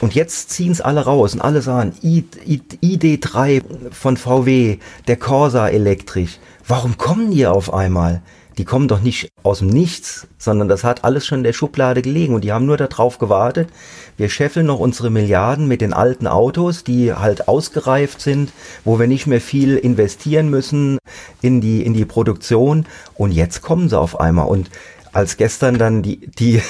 Und 0.01 0.15
jetzt 0.15 0.49
ziehen 0.51 0.71
es 0.71 0.79
alle 0.79 1.01
raus 1.01 1.33
und 1.33 1.41
alle 1.41 1.61
sagen, 1.61 1.93
ID3 2.01 3.61
von 3.91 4.15
VW, 4.15 4.77
der 5.07 5.17
Corsa 5.17 5.67
elektrisch. 5.67 6.39
Warum 6.65 6.97
kommen 6.97 7.31
die 7.31 7.45
auf 7.45 7.73
einmal? 7.73 8.21
Die 8.57 8.65
kommen 8.65 8.89
doch 8.89 9.01
nicht 9.01 9.31
aus 9.41 9.59
dem 9.59 9.69
Nichts, 9.69 10.27
sondern 10.37 10.67
das 10.67 10.83
hat 10.83 11.05
alles 11.05 11.25
schon 11.25 11.39
in 11.39 11.43
der 11.45 11.53
Schublade 11.53 12.01
gelegen 12.01 12.33
und 12.33 12.43
die 12.43 12.51
haben 12.51 12.65
nur 12.65 12.75
darauf 12.75 13.17
gewartet. 13.17 13.69
Wir 14.17 14.27
scheffeln 14.27 14.65
noch 14.65 14.79
unsere 14.79 15.09
Milliarden 15.09 15.65
mit 15.65 15.79
den 15.79 15.93
alten 15.93 16.27
Autos, 16.27 16.83
die 16.83 17.13
halt 17.13 17.47
ausgereift 17.47 18.19
sind, 18.19 18.51
wo 18.83 18.99
wir 18.99 19.07
nicht 19.07 19.27
mehr 19.27 19.39
viel 19.39 19.77
investieren 19.77 20.49
müssen 20.49 20.97
in 21.41 21.61
die, 21.61 21.85
in 21.85 21.93
die 21.93 22.03
Produktion 22.03 22.85
und 23.15 23.31
jetzt 23.31 23.61
kommen 23.61 23.87
sie 23.87 23.97
auf 23.97 24.19
einmal 24.19 24.47
und 24.47 24.69
als 25.13 25.37
gestern 25.37 25.77
dann 25.77 26.03
die, 26.03 26.27
die 26.27 26.61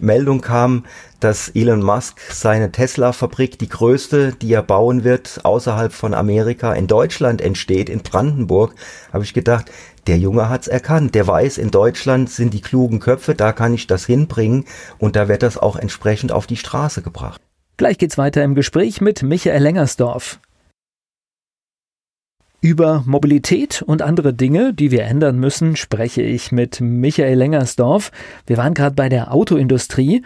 Meldung 0.00 0.40
kam, 0.40 0.84
dass 1.20 1.48
Elon 1.50 1.82
Musk 1.82 2.20
seine 2.30 2.72
Tesla-Fabrik, 2.72 3.58
die 3.58 3.68
größte, 3.68 4.32
die 4.32 4.52
er 4.52 4.62
bauen 4.62 5.04
wird, 5.04 5.40
außerhalb 5.42 5.92
von 5.92 6.14
Amerika 6.14 6.72
in 6.72 6.86
Deutschland 6.86 7.40
entsteht, 7.40 7.88
in 7.88 8.00
Brandenburg, 8.00 8.74
habe 9.12 9.24
ich 9.24 9.34
gedacht, 9.34 9.70
der 10.06 10.18
Junge 10.18 10.48
hat's 10.48 10.68
erkannt. 10.68 11.14
Der 11.14 11.26
weiß, 11.26 11.58
in 11.58 11.70
Deutschland 11.70 12.30
sind 12.30 12.52
die 12.52 12.60
klugen 12.60 13.00
Köpfe, 13.00 13.34
da 13.34 13.52
kann 13.52 13.74
ich 13.74 13.86
das 13.86 14.04
hinbringen 14.04 14.66
und 14.98 15.16
da 15.16 15.28
wird 15.28 15.42
das 15.42 15.56
auch 15.56 15.76
entsprechend 15.76 16.32
auf 16.32 16.46
die 16.46 16.56
Straße 16.56 17.02
gebracht. 17.02 17.40
Gleich 17.76 17.98
geht's 17.98 18.18
weiter 18.18 18.44
im 18.44 18.54
Gespräch 18.54 19.00
mit 19.00 19.22
Michael 19.22 19.62
Lengersdorf. 19.62 20.38
Über 22.64 23.02
Mobilität 23.04 23.82
und 23.82 24.00
andere 24.00 24.32
Dinge, 24.32 24.72
die 24.72 24.90
wir 24.90 25.04
ändern 25.04 25.38
müssen, 25.38 25.76
spreche 25.76 26.22
ich 26.22 26.50
mit 26.50 26.80
Michael 26.80 27.36
Lengersdorf. 27.36 28.10
Wir 28.46 28.56
waren 28.56 28.72
gerade 28.72 28.94
bei 28.94 29.10
der 29.10 29.34
Autoindustrie. 29.34 30.22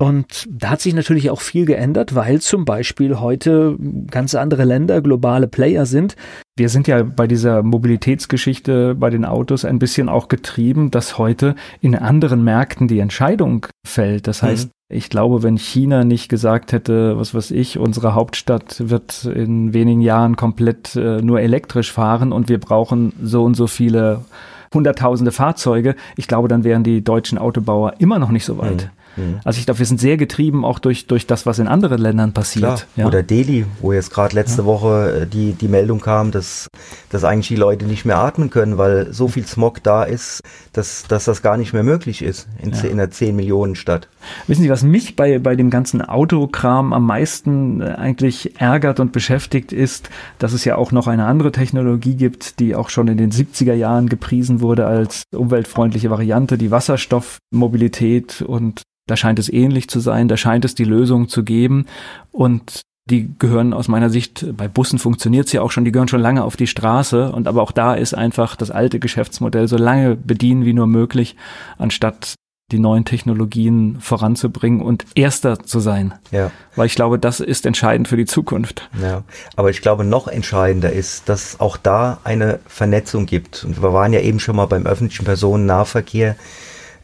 Und 0.00 0.46
da 0.48 0.70
hat 0.70 0.80
sich 0.80 0.94
natürlich 0.94 1.28
auch 1.30 1.40
viel 1.40 1.66
geändert, 1.66 2.14
weil 2.14 2.40
zum 2.40 2.64
Beispiel 2.64 3.18
heute 3.18 3.76
ganz 4.08 4.36
andere 4.36 4.64
Länder 4.64 5.02
globale 5.02 5.48
Player 5.48 5.86
sind. 5.86 6.14
Wir 6.56 6.68
sind 6.68 6.86
ja 6.86 7.02
bei 7.02 7.26
dieser 7.26 7.64
Mobilitätsgeschichte 7.64 8.94
bei 8.94 9.10
den 9.10 9.24
Autos 9.24 9.64
ein 9.64 9.80
bisschen 9.80 10.08
auch 10.08 10.28
getrieben, 10.28 10.92
dass 10.92 11.18
heute 11.18 11.56
in 11.80 11.96
anderen 11.96 12.44
Märkten 12.44 12.86
die 12.86 13.00
Entscheidung 13.00 13.66
fällt. 13.84 14.26
Das 14.28 14.42
heißt, 14.42 14.66
mhm. 14.66 14.72
Ich 14.90 15.10
glaube, 15.10 15.42
wenn 15.42 15.58
China 15.58 16.02
nicht 16.02 16.30
gesagt 16.30 16.72
hätte, 16.72 17.18
was 17.18 17.34
weiß 17.34 17.50
ich, 17.50 17.78
unsere 17.78 18.14
Hauptstadt 18.14 18.88
wird 18.88 19.26
in 19.26 19.74
wenigen 19.74 20.00
Jahren 20.00 20.34
komplett 20.34 20.96
äh, 20.96 21.20
nur 21.20 21.42
elektrisch 21.42 21.92
fahren 21.92 22.32
und 22.32 22.48
wir 22.48 22.58
brauchen 22.58 23.12
so 23.22 23.44
und 23.44 23.54
so 23.54 23.66
viele 23.66 24.24
hunderttausende 24.72 25.30
Fahrzeuge, 25.30 25.94
ich 26.16 26.26
glaube, 26.26 26.48
dann 26.48 26.64
wären 26.64 26.84
die 26.84 27.04
deutschen 27.04 27.36
Autobauer 27.36 27.94
immer 27.98 28.18
noch 28.18 28.30
nicht 28.30 28.46
so 28.46 28.56
weit. 28.56 28.84
Mhm. 28.84 28.97
Mhm. 29.18 29.40
Also 29.44 29.58
ich 29.58 29.66
glaube, 29.66 29.78
wir 29.78 29.86
sind 29.86 30.00
sehr 30.00 30.16
getrieben 30.16 30.64
auch 30.64 30.78
durch, 30.78 31.06
durch 31.06 31.26
das, 31.26 31.46
was 31.46 31.58
in 31.58 31.68
anderen 31.68 32.00
Ländern 32.00 32.32
passiert. 32.32 32.86
Ja. 32.96 33.06
Oder 33.06 33.22
Delhi, 33.22 33.66
wo 33.80 33.92
jetzt 33.92 34.12
gerade 34.12 34.34
letzte 34.34 34.62
ja. 34.62 34.66
Woche 34.66 35.22
äh, 35.22 35.26
die, 35.26 35.52
die 35.52 35.68
Meldung 35.68 36.00
kam, 36.00 36.30
dass, 36.30 36.68
dass 37.10 37.24
eigentlich 37.24 37.48
die 37.48 37.56
Leute 37.56 37.84
nicht 37.84 38.04
mehr 38.04 38.18
atmen 38.18 38.50
können, 38.50 38.78
weil 38.78 39.12
so 39.12 39.28
viel 39.28 39.46
Smog 39.46 39.82
da 39.82 40.04
ist, 40.04 40.40
dass, 40.72 41.04
dass 41.08 41.24
das 41.24 41.42
gar 41.42 41.56
nicht 41.56 41.72
mehr 41.72 41.82
möglich 41.82 42.22
ist 42.22 42.48
in, 42.62 42.72
ja. 42.72 42.80
in 42.82 42.92
einer 42.92 43.10
10 43.10 43.34
Millionen 43.34 43.74
Stadt. 43.74 44.08
Wissen 44.46 44.62
Sie, 44.62 44.70
was 44.70 44.82
mich 44.82 45.16
bei, 45.16 45.38
bei 45.38 45.56
dem 45.56 45.70
ganzen 45.70 46.02
Autokram 46.02 46.92
am 46.92 47.06
meisten 47.06 47.80
äh, 47.80 47.94
eigentlich 47.98 48.60
ärgert 48.60 49.00
und 49.00 49.12
beschäftigt 49.12 49.72
ist, 49.72 50.10
dass 50.38 50.52
es 50.52 50.64
ja 50.64 50.76
auch 50.76 50.92
noch 50.92 51.06
eine 51.06 51.26
andere 51.26 51.52
Technologie 51.52 52.14
gibt, 52.14 52.60
die 52.60 52.74
auch 52.74 52.90
schon 52.90 53.08
in 53.08 53.18
den 53.18 53.32
70er 53.32 53.74
Jahren 53.74 54.08
gepriesen 54.08 54.60
wurde 54.60 54.86
als 54.86 55.24
umweltfreundliche 55.34 56.10
Variante, 56.10 56.58
die 56.58 56.70
Wasserstoffmobilität 56.70 58.42
und 58.42 58.82
da 59.08 59.16
scheint 59.16 59.38
es 59.38 59.52
ähnlich 59.52 59.88
zu 59.88 59.98
sein, 60.00 60.28
da 60.28 60.36
scheint 60.36 60.64
es 60.64 60.74
die 60.74 60.84
Lösung 60.84 61.28
zu 61.28 61.42
geben 61.42 61.86
und 62.30 62.82
die 63.10 63.30
gehören 63.38 63.72
aus 63.72 63.88
meiner 63.88 64.10
Sicht, 64.10 64.44
bei 64.56 64.68
Bussen 64.68 64.98
funktioniert 64.98 65.46
es 65.46 65.52
ja 65.52 65.62
auch 65.62 65.70
schon, 65.70 65.84
die 65.84 65.92
gehören 65.92 66.08
schon 66.08 66.20
lange 66.20 66.44
auf 66.44 66.56
die 66.56 66.66
Straße 66.66 67.32
und 67.32 67.48
aber 67.48 67.62
auch 67.62 67.72
da 67.72 67.94
ist 67.94 68.14
einfach 68.14 68.54
das 68.54 68.70
alte 68.70 68.98
Geschäftsmodell 68.98 69.66
so 69.66 69.76
lange 69.76 70.14
bedienen 70.14 70.64
wie 70.64 70.74
nur 70.74 70.86
möglich, 70.86 71.34
anstatt 71.78 72.34
die 72.70 72.78
neuen 72.78 73.06
Technologien 73.06 73.96
voranzubringen 73.98 74.82
und 74.82 75.06
erster 75.14 75.58
zu 75.60 75.80
sein. 75.80 76.12
Ja. 76.30 76.50
Weil 76.76 76.84
ich 76.84 76.96
glaube, 76.96 77.18
das 77.18 77.40
ist 77.40 77.64
entscheidend 77.64 78.08
für 78.08 78.18
die 78.18 78.26
Zukunft. 78.26 78.90
Ja. 79.00 79.24
Aber 79.56 79.70
ich 79.70 79.80
glaube, 79.80 80.04
noch 80.04 80.28
entscheidender 80.28 80.92
ist, 80.92 81.30
dass 81.30 81.60
auch 81.60 81.78
da 81.78 82.18
eine 82.24 82.60
Vernetzung 82.66 83.24
gibt. 83.24 83.64
Und 83.64 83.82
wir 83.82 83.94
waren 83.94 84.12
ja 84.12 84.20
eben 84.20 84.38
schon 84.38 84.56
mal 84.56 84.66
beim 84.66 84.84
öffentlichen 84.84 85.24
Personennahverkehr. 85.24 86.36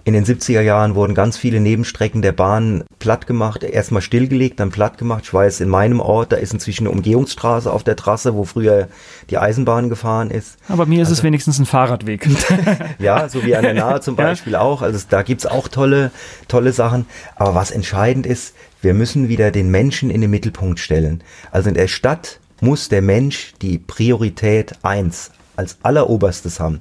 In 0.07 0.13
den 0.13 0.27
70er 0.27 0.61
Jahren 0.61 0.95
wurden 0.95 1.15
ganz 1.15 1.39
viele 1.39 1.61
Nebenstrecken 1.61 2.21
der 2.21 2.33
Bahn 2.33 2.85
platt 2.99 3.27
gemacht, 3.27 3.65
erstmal 3.65 4.03
stillgelegt, 4.03 4.61
dann 4.61 4.71
platt 4.71 4.99
gemacht. 4.99 5.25
Ich 5.25 5.33
weiß, 5.33 5.61
in 5.61 5.71
meinem 5.71 5.99
Ort, 5.99 6.33
da 6.33 6.37
ist 6.37 6.53
inzwischen 6.53 6.87
eine 6.87 6.95
Umgehungsstraße 6.95 7.73
auf 7.73 7.85
der 7.85 7.97
Trasse, 7.97 8.35
wo 8.35 8.45
früher 8.45 8.89
die 9.31 9.39
Eisenbahn 9.39 9.89
gefahren 9.89 10.31
ist. 10.31 10.59
Aber 10.69 10.85
mir 10.85 11.01
ist 11.01 11.09
also, 11.09 11.21
es 11.21 11.23
wenigstens 11.23 11.59
ein 11.59 11.65
Fahrradweg. 11.65 12.29
ja, 12.99 13.31
so 13.31 13.47
wie 13.47 13.57
an 13.57 13.63
der 13.63 13.73
Nahe 13.73 14.03
zum 14.03 14.15
Beispiel 14.17 14.53
ja. 14.53 14.61
auch. 14.61 14.83
Also 14.83 15.03
da 15.09 15.23
gibt's 15.23 15.47
auch 15.47 15.69
tolle, 15.69 16.11
tolle 16.49 16.73
Sachen. 16.73 17.07
Aber 17.37 17.55
was 17.55 17.71
entscheidend 17.71 18.27
ist, 18.27 18.55
wir 18.83 18.93
müssen 18.93 19.29
wieder 19.29 19.51
den 19.51 19.71
Menschen 19.71 20.11
in 20.11 20.21
den 20.21 20.31
Mittelpunkt 20.31 20.81
stellen. 20.81 21.25
Also 21.51 21.71
in 21.71 21.75
der 21.75 21.89
Stadt 21.89 22.41
muss 22.61 22.91
der 22.91 23.01
Mensch 23.01 23.55
die 23.63 23.79
Priorität 23.79 24.75
eins 24.83 25.31
als 25.57 25.79
alleroberstes 25.83 26.61
haben. 26.61 26.81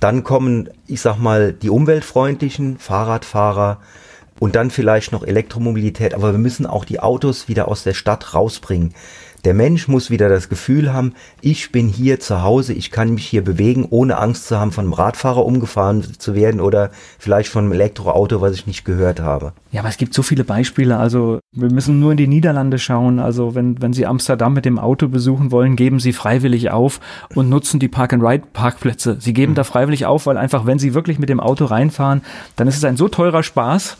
Dann 0.00 0.24
kommen, 0.24 0.70
ich 0.86 1.00
sag 1.00 1.18
mal, 1.18 1.52
die 1.52 1.70
umweltfreundlichen 1.70 2.78
Fahrradfahrer 2.78 3.80
und 4.40 4.56
dann 4.56 4.70
vielleicht 4.70 5.12
noch 5.12 5.22
Elektromobilität, 5.22 6.14
aber 6.14 6.32
wir 6.32 6.38
müssen 6.38 6.66
auch 6.66 6.84
die 6.84 7.00
Autos 7.00 7.48
wieder 7.48 7.68
aus 7.68 7.84
der 7.84 7.94
Stadt 7.94 8.34
rausbringen. 8.34 8.94
Der 9.44 9.54
Mensch 9.54 9.88
muss 9.88 10.08
wieder 10.08 10.28
das 10.28 10.48
Gefühl 10.48 10.92
haben, 10.92 11.14
ich 11.40 11.72
bin 11.72 11.88
hier 11.88 12.20
zu 12.20 12.42
Hause, 12.42 12.74
ich 12.74 12.92
kann 12.92 13.14
mich 13.14 13.26
hier 13.26 13.42
bewegen, 13.42 13.86
ohne 13.90 14.18
Angst 14.18 14.46
zu 14.46 14.58
haben, 14.58 14.70
von 14.70 14.84
einem 14.84 14.92
Radfahrer 14.92 15.44
umgefahren 15.44 16.04
zu 16.18 16.36
werden 16.36 16.60
oder 16.60 16.90
vielleicht 17.18 17.50
von 17.50 17.64
einem 17.64 17.72
Elektroauto, 17.72 18.40
was 18.40 18.52
ich 18.52 18.68
nicht 18.68 18.84
gehört 18.84 19.20
habe. 19.20 19.52
Ja, 19.72 19.80
aber 19.80 19.88
es 19.88 19.96
gibt 19.96 20.14
so 20.14 20.22
viele 20.22 20.44
Beispiele. 20.44 20.96
Also 20.96 21.40
wir 21.50 21.72
müssen 21.72 21.98
nur 21.98 22.12
in 22.12 22.18
die 22.18 22.28
Niederlande 22.28 22.78
schauen. 22.78 23.18
Also 23.18 23.56
wenn, 23.56 23.82
wenn 23.82 23.92
Sie 23.92 24.06
Amsterdam 24.06 24.52
mit 24.52 24.64
dem 24.64 24.78
Auto 24.78 25.08
besuchen 25.08 25.50
wollen, 25.50 25.74
geben 25.74 25.98
Sie 25.98 26.12
freiwillig 26.12 26.70
auf 26.70 27.00
und 27.34 27.48
nutzen 27.48 27.80
die 27.80 27.88
Park-and-Ride-Parkplätze. 27.88 29.16
Sie 29.18 29.32
geben 29.32 29.52
mhm. 29.52 29.56
da 29.56 29.64
freiwillig 29.64 30.06
auf, 30.06 30.26
weil 30.26 30.36
einfach, 30.36 30.66
wenn 30.66 30.78
Sie 30.78 30.94
wirklich 30.94 31.18
mit 31.18 31.28
dem 31.28 31.40
Auto 31.40 31.64
reinfahren, 31.64 32.22
dann 32.54 32.68
ist 32.68 32.76
es 32.76 32.84
ein 32.84 32.96
so 32.96 33.08
teurer 33.08 33.42
Spaß, 33.42 33.96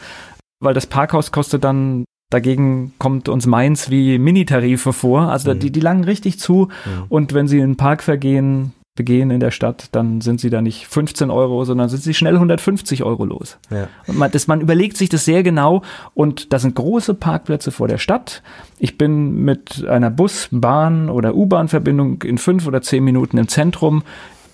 weil 0.61 0.75
das 0.75 0.87
Parkhaus 0.87 1.33
kostet 1.33 1.65
dann 1.65 2.05
Dagegen 2.33 2.95
kommt 2.99 3.29
uns 3.29 3.47
Mainz 3.47 3.91
wie 3.91 4.19
Minitarife 4.19 4.95
vor. 4.95 5.31
Also 5.31 5.53
mhm. 5.53 5.59
die, 5.59 5.71
die 5.71 5.81
langen 5.81 6.05
richtig 6.05 6.39
zu. 6.39 6.69
Mhm. 6.85 7.05
Und 7.11 7.35
wenn 7.35 7.47
sie 7.47 7.61
einen 7.61 7.77
Parkvergehen 7.77 8.73
begehen 8.95 9.31
in 9.31 9.41
der 9.41 9.51
Stadt, 9.51 9.89
dann 9.93 10.23
sind 10.23 10.41
sie 10.41 10.49
da 10.49 10.63
nicht 10.63 10.87
15 10.87 11.31
Euro, 11.31 11.65
sondern 11.67 11.91
sind 11.91 12.03
sie 12.03 12.15
schnell 12.15 12.35
150 12.35 13.03
Euro 13.05 13.27
los. 13.27 13.59
Ja. 13.71 13.89
Und 14.07 14.17
man, 14.17 14.31
das, 14.31 14.47
man 14.47 14.63
überlegt 14.63 14.97
sich 14.97 15.11
das 15.11 15.27
sehr 15.27 15.43
genau 15.43 15.83
und 16.15 16.55
da 16.55 16.59
sind 16.59 16.75
große 16.75 17.15
Parkplätze 17.15 17.71
vor 17.71 17.87
der 17.87 17.99
Stadt. 17.99 18.43
Ich 18.79 18.97
bin 18.97 19.45
mit 19.45 19.87
einer 19.87 20.11
Bus-, 20.11 20.49
Bahn- 20.51 21.11
oder 21.11 21.35
U-Bahn-Verbindung 21.35 22.23
in 22.23 22.39
fünf 22.39 22.67
oder 22.67 22.81
zehn 22.81 23.05
Minuten 23.05 23.37
im 23.37 23.49
Zentrum. 23.49 24.05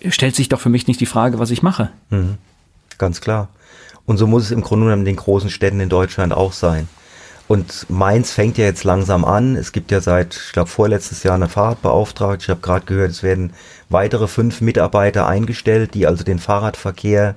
Stellt 0.08 0.34
sich 0.34 0.48
doch 0.48 0.60
für 0.60 0.68
mich 0.68 0.88
nicht 0.88 1.00
die 1.00 1.06
Frage, 1.06 1.38
was 1.38 1.52
ich 1.52 1.62
mache. 1.62 1.90
Mhm. 2.10 2.38
Ganz 2.98 3.20
klar. 3.20 3.48
Und 4.04 4.16
so 4.16 4.26
muss 4.26 4.44
es 4.44 4.50
im 4.52 4.62
Grunde 4.62 4.86
genommen 4.86 5.02
in 5.02 5.06
den 5.06 5.16
großen 5.16 5.50
Städten 5.50 5.80
in 5.80 5.88
Deutschland 5.88 6.32
auch 6.32 6.52
sein. 6.52 6.88
Und 7.48 7.86
Mainz 7.88 8.30
fängt 8.30 8.58
ja 8.58 8.66
jetzt 8.66 8.84
langsam 8.84 9.24
an. 9.24 9.56
Es 9.56 9.72
gibt 9.72 9.90
ja 9.90 10.00
seit, 10.00 10.36
ich 10.36 10.52
glaube, 10.52 10.68
vorletztes 10.68 11.22
Jahr 11.22 11.34
eine 11.34 11.48
Fahrradbeauftragte. 11.48 12.44
Ich 12.44 12.50
habe 12.50 12.60
gerade 12.60 12.84
gehört, 12.84 13.10
es 13.10 13.22
werden 13.22 13.54
weitere 13.88 14.28
fünf 14.28 14.60
Mitarbeiter 14.60 15.26
eingestellt, 15.26 15.94
die 15.94 16.06
also 16.06 16.24
den 16.24 16.38
Fahrradverkehr 16.38 17.34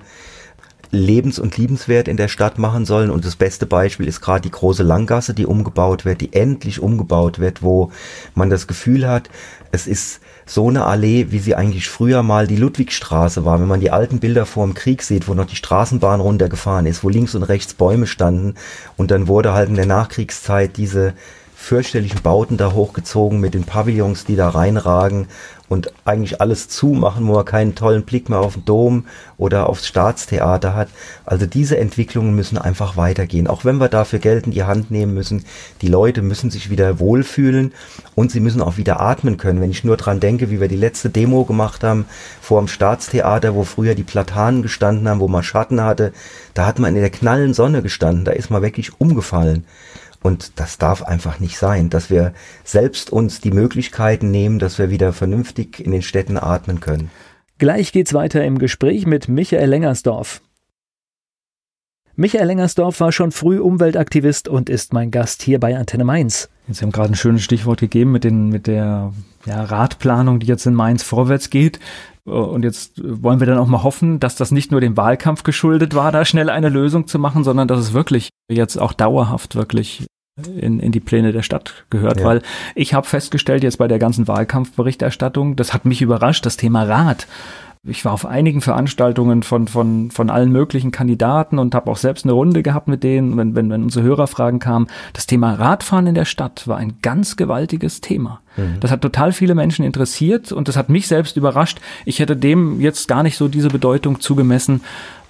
lebens- 0.91 1.39
und 1.39 1.57
liebenswert 1.57 2.07
in 2.07 2.17
der 2.17 2.27
Stadt 2.27 2.59
machen 2.59 2.85
sollen. 2.85 3.09
Und 3.09 3.25
das 3.25 3.35
beste 3.35 3.65
Beispiel 3.65 4.07
ist 4.07 4.21
gerade 4.21 4.41
die 4.41 4.51
große 4.51 4.83
Langgasse, 4.83 5.33
die 5.33 5.45
umgebaut 5.45 6.05
wird, 6.05 6.21
die 6.21 6.33
endlich 6.33 6.81
umgebaut 6.81 7.39
wird, 7.39 7.63
wo 7.63 7.91
man 8.35 8.49
das 8.49 8.67
Gefühl 8.67 9.07
hat, 9.07 9.29
es 9.71 9.87
ist 9.87 10.19
so 10.45 10.67
eine 10.67 10.85
Allee, 10.85 11.27
wie 11.29 11.39
sie 11.39 11.55
eigentlich 11.55 11.89
früher 11.89 12.23
mal 12.23 12.45
die 12.45 12.57
Ludwigstraße 12.57 13.45
war. 13.45 13.61
Wenn 13.61 13.69
man 13.69 13.79
die 13.79 13.91
alten 13.91 14.19
Bilder 14.19 14.45
vor 14.45 14.65
dem 14.65 14.73
Krieg 14.73 15.01
sieht, 15.01 15.27
wo 15.29 15.33
noch 15.33 15.45
die 15.45 15.55
Straßenbahn 15.55 16.19
runtergefahren 16.19 16.85
ist, 16.85 17.03
wo 17.03 17.09
links 17.09 17.35
und 17.35 17.43
rechts 17.43 17.73
Bäume 17.73 18.05
standen 18.05 18.55
und 18.97 19.11
dann 19.11 19.27
wurde 19.27 19.53
halt 19.53 19.69
in 19.69 19.75
der 19.75 19.85
Nachkriegszeit 19.85 20.75
diese 20.75 21.13
fürchterlichen 21.61 22.21
Bauten 22.23 22.57
da 22.57 22.73
hochgezogen 22.73 23.39
mit 23.39 23.53
den 23.53 23.65
Pavillons, 23.65 24.25
die 24.25 24.35
da 24.35 24.49
reinragen 24.49 25.27
und 25.69 25.93
eigentlich 26.03 26.41
alles 26.41 26.67
zumachen, 26.67 27.25
wo 27.27 27.33
man 27.33 27.45
keinen 27.45 27.75
tollen 27.75 28.03
Blick 28.03 28.27
mehr 28.27 28.39
auf 28.39 28.55
den 28.55 28.65
Dom 28.65 29.05
oder 29.37 29.69
aufs 29.69 29.87
Staatstheater 29.87 30.75
hat. 30.75 30.89
Also 31.23 31.45
diese 31.45 31.77
Entwicklungen 31.77 32.35
müssen 32.35 32.57
einfach 32.57 32.97
weitergehen. 32.97 33.47
Auch 33.47 33.63
wenn 33.63 33.77
wir 33.77 33.87
dafür 33.87 34.19
Geld 34.19 34.47
in 34.47 34.51
die 34.51 34.63
Hand 34.63 34.91
nehmen 34.91 35.13
müssen, 35.13 35.45
die 35.81 35.87
Leute 35.87 36.23
müssen 36.23 36.49
sich 36.49 36.71
wieder 36.71 36.99
wohlfühlen 36.99 37.73
und 38.15 38.31
sie 38.31 38.41
müssen 38.41 38.61
auch 38.61 38.75
wieder 38.75 38.99
atmen 38.99 39.37
können. 39.37 39.61
Wenn 39.61 39.71
ich 39.71 39.85
nur 39.85 39.95
dran 39.95 40.19
denke, 40.19 40.49
wie 40.49 40.59
wir 40.59 40.67
die 40.67 40.75
letzte 40.75 41.09
Demo 41.09 41.45
gemacht 41.45 41.83
haben 41.83 42.05
vor 42.41 42.59
dem 42.59 42.67
Staatstheater, 42.67 43.55
wo 43.55 43.63
früher 43.63 43.95
die 43.95 44.03
Platanen 44.03 44.63
gestanden 44.63 45.07
haben, 45.07 45.21
wo 45.21 45.29
man 45.29 45.43
Schatten 45.43 45.81
hatte, 45.81 46.11
da 46.53 46.65
hat 46.65 46.79
man 46.79 46.95
in 46.95 47.01
der 47.01 47.11
knallen 47.11 47.53
Sonne 47.53 47.81
gestanden, 47.81 48.25
da 48.25 48.31
ist 48.31 48.49
man 48.49 48.63
wirklich 48.63 48.99
umgefallen. 48.99 49.63
Und 50.23 50.59
das 50.59 50.77
darf 50.77 51.01
einfach 51.01 51.39
nicht 51.39 51.57
sein, 51.57 51.89
dass 51.89 52.09
wir 52.09 52.33
selbst 52.63 53.11
uns 53.11 53.41
die 53.41 53.51
Möglichkeiten 53.51 54.29
nehmen, 54.29 54.59
dass 54.59 54.77
wir 54.77 54.89
wieder 54.89 55.13
vernünftig 55.13 55.79
in 55.79 55.91
den 55.91 56.03
Städten 56.03 56.37
atmen 56.37 56.79
können. 56.79 57.09
Gleich 57.57 57.91
geht's 57.91 58.13
weiter 58.13 58.43
im 58.43 58.59
Gespräch 58.59 59.05
mit 59.05 59.27
Michael 59.27 59.69
Lengersdorf. 59.69 60.41
Michael 62.15 62.47
Lengersdorf 62.47 62.99
war 62.99 63.11
schon 63.11 63.31
früh 63.31 63.59
Umweltaktivist 63.59 64.47
und 64.47 64.69
ist 64.69 64.93
mein 64.93 65.11
Gast 65.11 65.41
hier 65.41 65.59
bei 65.59 65.77
Antenne 65.77 66.03
Mainz. 66.03 66.49
Jetzt 66.67 66.81
haben 66.81 66.91
gerade 66.91 67.13
ein 67.13 67.15
schönes 67.15 67.43
Stichwort 67.43 67.79
gegeben 67.79 68.11
mit, 68.11 68.23
den, 68.23 68.49
mit 68.49 68.67
der 68.67 69.13
ja, 69.45 69.63
Radplanung, 69.63 70.39
die 70.39 70.47
jetzt 70.47 70.65
in 70.65 70.75
Mainz 70.75 71.03
vorwärts 71.03 71.49
geht. 71.49 71.79
Und 72.25 72.63
jetzt 72.63 73.01
wollen 73.03 73.39
wir 73.39 73.47
dann 73.47 73.57
auch 73.57 73.67
mal 73.67 73.81
hoffen, 73.81 74.19
dass 74.19 74.35
das 74.35 74.51
nicht 74.51 74.71
nur 74.71 74.81
dem 74.81 74.97
Wahlkampf 74.97 75.43
geschuldet 75.43 75.95
war, 75.95 76.11
da 76.11 76.23
schnell 76.23 76.49
eine 76.49 76.69
Lösung 76.69 77.07
zu 77.07 77.17
machen, 77.17 77.43
sondern 77.43 77.67
dass 77.67 77.79
es 77.79 77.93
wirklich 77.93 78.29
jetzt 78.49 78.77
auch 78.77 78.93
dauerhaft 78.93 79.55
wirklich 79.55 80.05
in, 80.37 80.79
in 80.79 80.91
die 80.91 80.99
Pläne 80.99 81.31
der 81.31 81.43
Stadt 81.43 81.85
gehört, 81.89 82.19
ja. 82.19 82.25
weil 82.25 82.41
ich 82.75 82.93
habe 82.93 83.07
festgestellt 83.07 83.63
jetzt 83.63 83.77
bei 83.77 83.87
der 83.87 83.99
ganzen 83.99 84.27
Wahlkampfberichterstattung, 84.27 85.55
das 85.55 85.73
hat 85.73 85.85
mich 85.85 86.01
überrascht, 86.01 86.45
das 86.45 86.57
Thema 86.57 86.83
Rad 86.83 87.27
ich 87.83 88.05
war 88.05 88.13
auf 88.13 88.27
einigen 88.27 88.61
Veranstaltungen 88.61 89.41
von, 89.41 89.67
von, 89.67 90.11
von 90.11 90.29
allen 90.29 90.51
möglichen 90.51 90.91
Kandidaten 90.91 91.57
und 91.57 91.73
habe 91.73 91.89
auch 91.89 91.97
selbst 91.97 92.25
eine 92.25 92.33
Runde 92.33 92.61
gehabt 92.61 92.87
mit 92.87 93.03
denen, 93.03 93.37
wenn, 93.37 93.55
wenn, 93.55 93.71
wenn 93.71 93.83
unsere 93.83 94.05
Hörerfragen 94.05 94.59
kamen. 94.59 94.85
Das 95.13 95.25
Thema 95.25 95.55
Radfahren 95.55 96.05
in 96.05 96.13
der 96.13 96.25
Stadt 96.25 96.67
war 96.67 96.77
ein 96.77 96.99
ganz 97.01 97.37
gewaltiges 97.37 97.99
Thema. 97.99 98.41
Mhm. 98.55 98.79
Das 98.81 98.91
hat 98.91 99.01
total 99.01 99.31
viele 99.31 99.55
Menschen 99.55 99.83
interessiert 99.83 100.51
und 100.51 100.67
das 100.67 100.77
hat 100.77 100.89
mich 100.89 101.07
selbst 101.07 101.37
überrascht. 101.37 101.79
Ich 102.05 102.19
hätte 102.19 102.37
dem 102.37 102.79
jetzt 102.81 103.07
gar 103.07 103.23
nicht 103.23 103.35
so 103.35 103.47
diese 103.47 103.69
Bedeutung 103.69 104.19
zugemessen. 104.19 104.81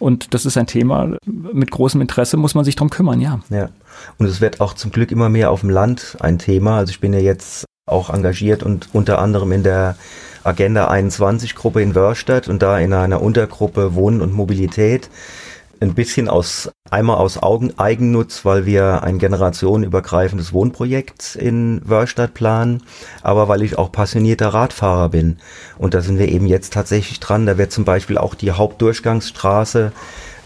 Und 0.02 0.34
das 0.34 0.48
ist 0.48 0.58
ein 0.58 0.66
Thema, 0.66 1.16
mit 1.28 1.70
großem 1.70 2.02
Interesse 2.02 2.36
muss 2.36 2.56
man 2.56 2.66
sich 2.66 2.76
drum 2.76 2.90
kümmern, 2.90 3.22
ja. 3.22 3.40
Ja. 3.50 3.70
Und 4.18 4.26
es 4.26 4.42
wird 4.42 4.60
auch 4.60 4.74
zum 4.74 4.92
Glück 4.92 5.12
immer 5.12 5.30
mehr 5.30 5.52
auf 5.52 5.60
dem 5.60 5.70
Land 5.70 6.18
ein 6.20 6.40
Thema. 6.40 6.78
Also 6.78 6.90
ich 6.90 7.00
bin 7.00 7.14
ja 7.14 7.20
jetzt 7.20 7.66
auch 7.86 8.10
engagiert 8.10 8.64
und 8.64 8.90
unter 8.94 9.20
anderem 9.20 9.52
in 9.52 9.62
der 9.62 9.96
Agenda 10.44 10.88
21 10.88 11.54
Gruppe 11.54 11.84
in 11.84 11.94
Wörstadt 11.94 12.48
und 12.48 12.64
da 12.64 12.80
in 12.80 12.94
einer 12.94 13.22
Untergruppe 13.22 13.94
Wohnen 13.94 14.22
und 14.22 14.34
Mobilität. 14.34 15.12
Ein 15.82 15.96
bisschen 15.96 16.30
aus, 16.30 16.72
einmal 16.92 17.18
aus 17.18 17.42
Augen, 17.42 17.74
Eigennutz, 17.78 18.46
weil 18.46 18.68
wir 18.68 19.02
ein 19.02 19.18
generationenübergreifendes 19.18 20.54
Wohnprojekt 20.54 21.36
in 21.36 21.82
Wörstadt 21.84 22.36
planen, 22.36 22.84
aber 23.24 23.48
weil 23.48 23.64
ich 23.64 23.80
auch 23.80 23.92
passionierter 23.92 24.50
Radfahrer 24.50 25.10
bin. 25.10 25.40
Und 25.80 25.96
da 25.96 26.02
sind 26.02 26.20
wir 26.20 26.30
eben 26.30 26.46
jetzt 26.46 26.72
tatsächlich 26.72 27.20
dran. 27.20 27.48
Da 27.48 27.58
wird 27.58 27.72
zum 27.72 27.84
Beispiel 27.84 28.20
auch 28.20 28.36
die 28.36 28.52
Hauptdurchgangsstraße 28.52 29.92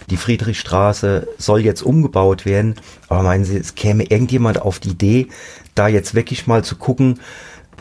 die 0.09 0.17
Friedrichstraße 0.17 1.27
soll 1.37 1.61
jetzt 1.61 1.81
umgebaut 1.81 2.45
werden. 2.45 2.75
Aber 3.09 3.23
meinen 3.23 3.43
Sie, 3.43 3.57
es 3.57 3.75
käme 3.75 4.03
irgendjemand 4.03 4.61
auf 4.61 4.79
die 4.79 4.91
Idee, 4.91 5.27
da 5.73 5.87
jetzt 5.87 6.13
wirklich 6.13 6.47
mal 6.47 6.63
zu 6.63 6.75
gucken, 6.75 7.19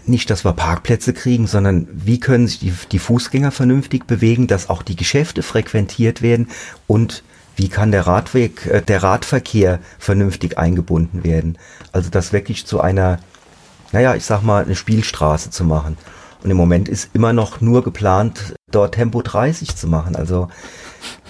nicht, 0.07 0.29
dass 0.31 0.45
wir 0.45 0.53
Parkplätze 0.53 1.13
kriegen, 1.13 1.47
sondern 1.47 1.87
wie 1.93 2.21
können 2.21 2.47
sich 2.47 2.59
die, 2.59 2.73
die 2.93 2.99
Fußgänger 2.99 3.51
vernünftig 3.51 4.07
bewegen, 4.07 4.47
dass 4.47 4.69
auch 4.69 4.83
die 4.83 4.97
Geschäfte 4.97 5.43
frequentiert 5.43 6.21
werden 6.21 6.49
und 6.87 7.23
wie 7.57 7.69
kann 7.69 7.93
der 7.93 8.07
Radweg, 8.07 8.67
äh, 8.67 8.83
der 8.83 9.03
Radverkehr 9.03 9.81
vernünftig 9.99 10.59
eingebunden 10.59 11.25
werden. 11.25 11.59
Also 11.93 12.11
das 12.11 12.33
wirklich 12.33 12.67
zu 12.67 12.81
einer, 12.81 13.19
naja, 13.93 14.15
ich 14.15 14.25
sag 14.25 14.43
mal, 14.43 14.65
eine 14.65 14.77
Spielstraße 14.77 15.51
zu 15.51 15.65
machen. 15.65 15.97
Und 16.43 16.51
im 16.51 16.57
Moment 16.57 16.89
ist 16.89 17.11
immer 17.15 17.33
noch 17.33 17.61
nur 17.61 17.83
geplant, 17.83 18.55
dort 18.71 18.95
Tempo 18.95 19.23
30 19.23 19.77
zu 19.77 19.89
machen. 19.89 20.17
Also 20.17 20.49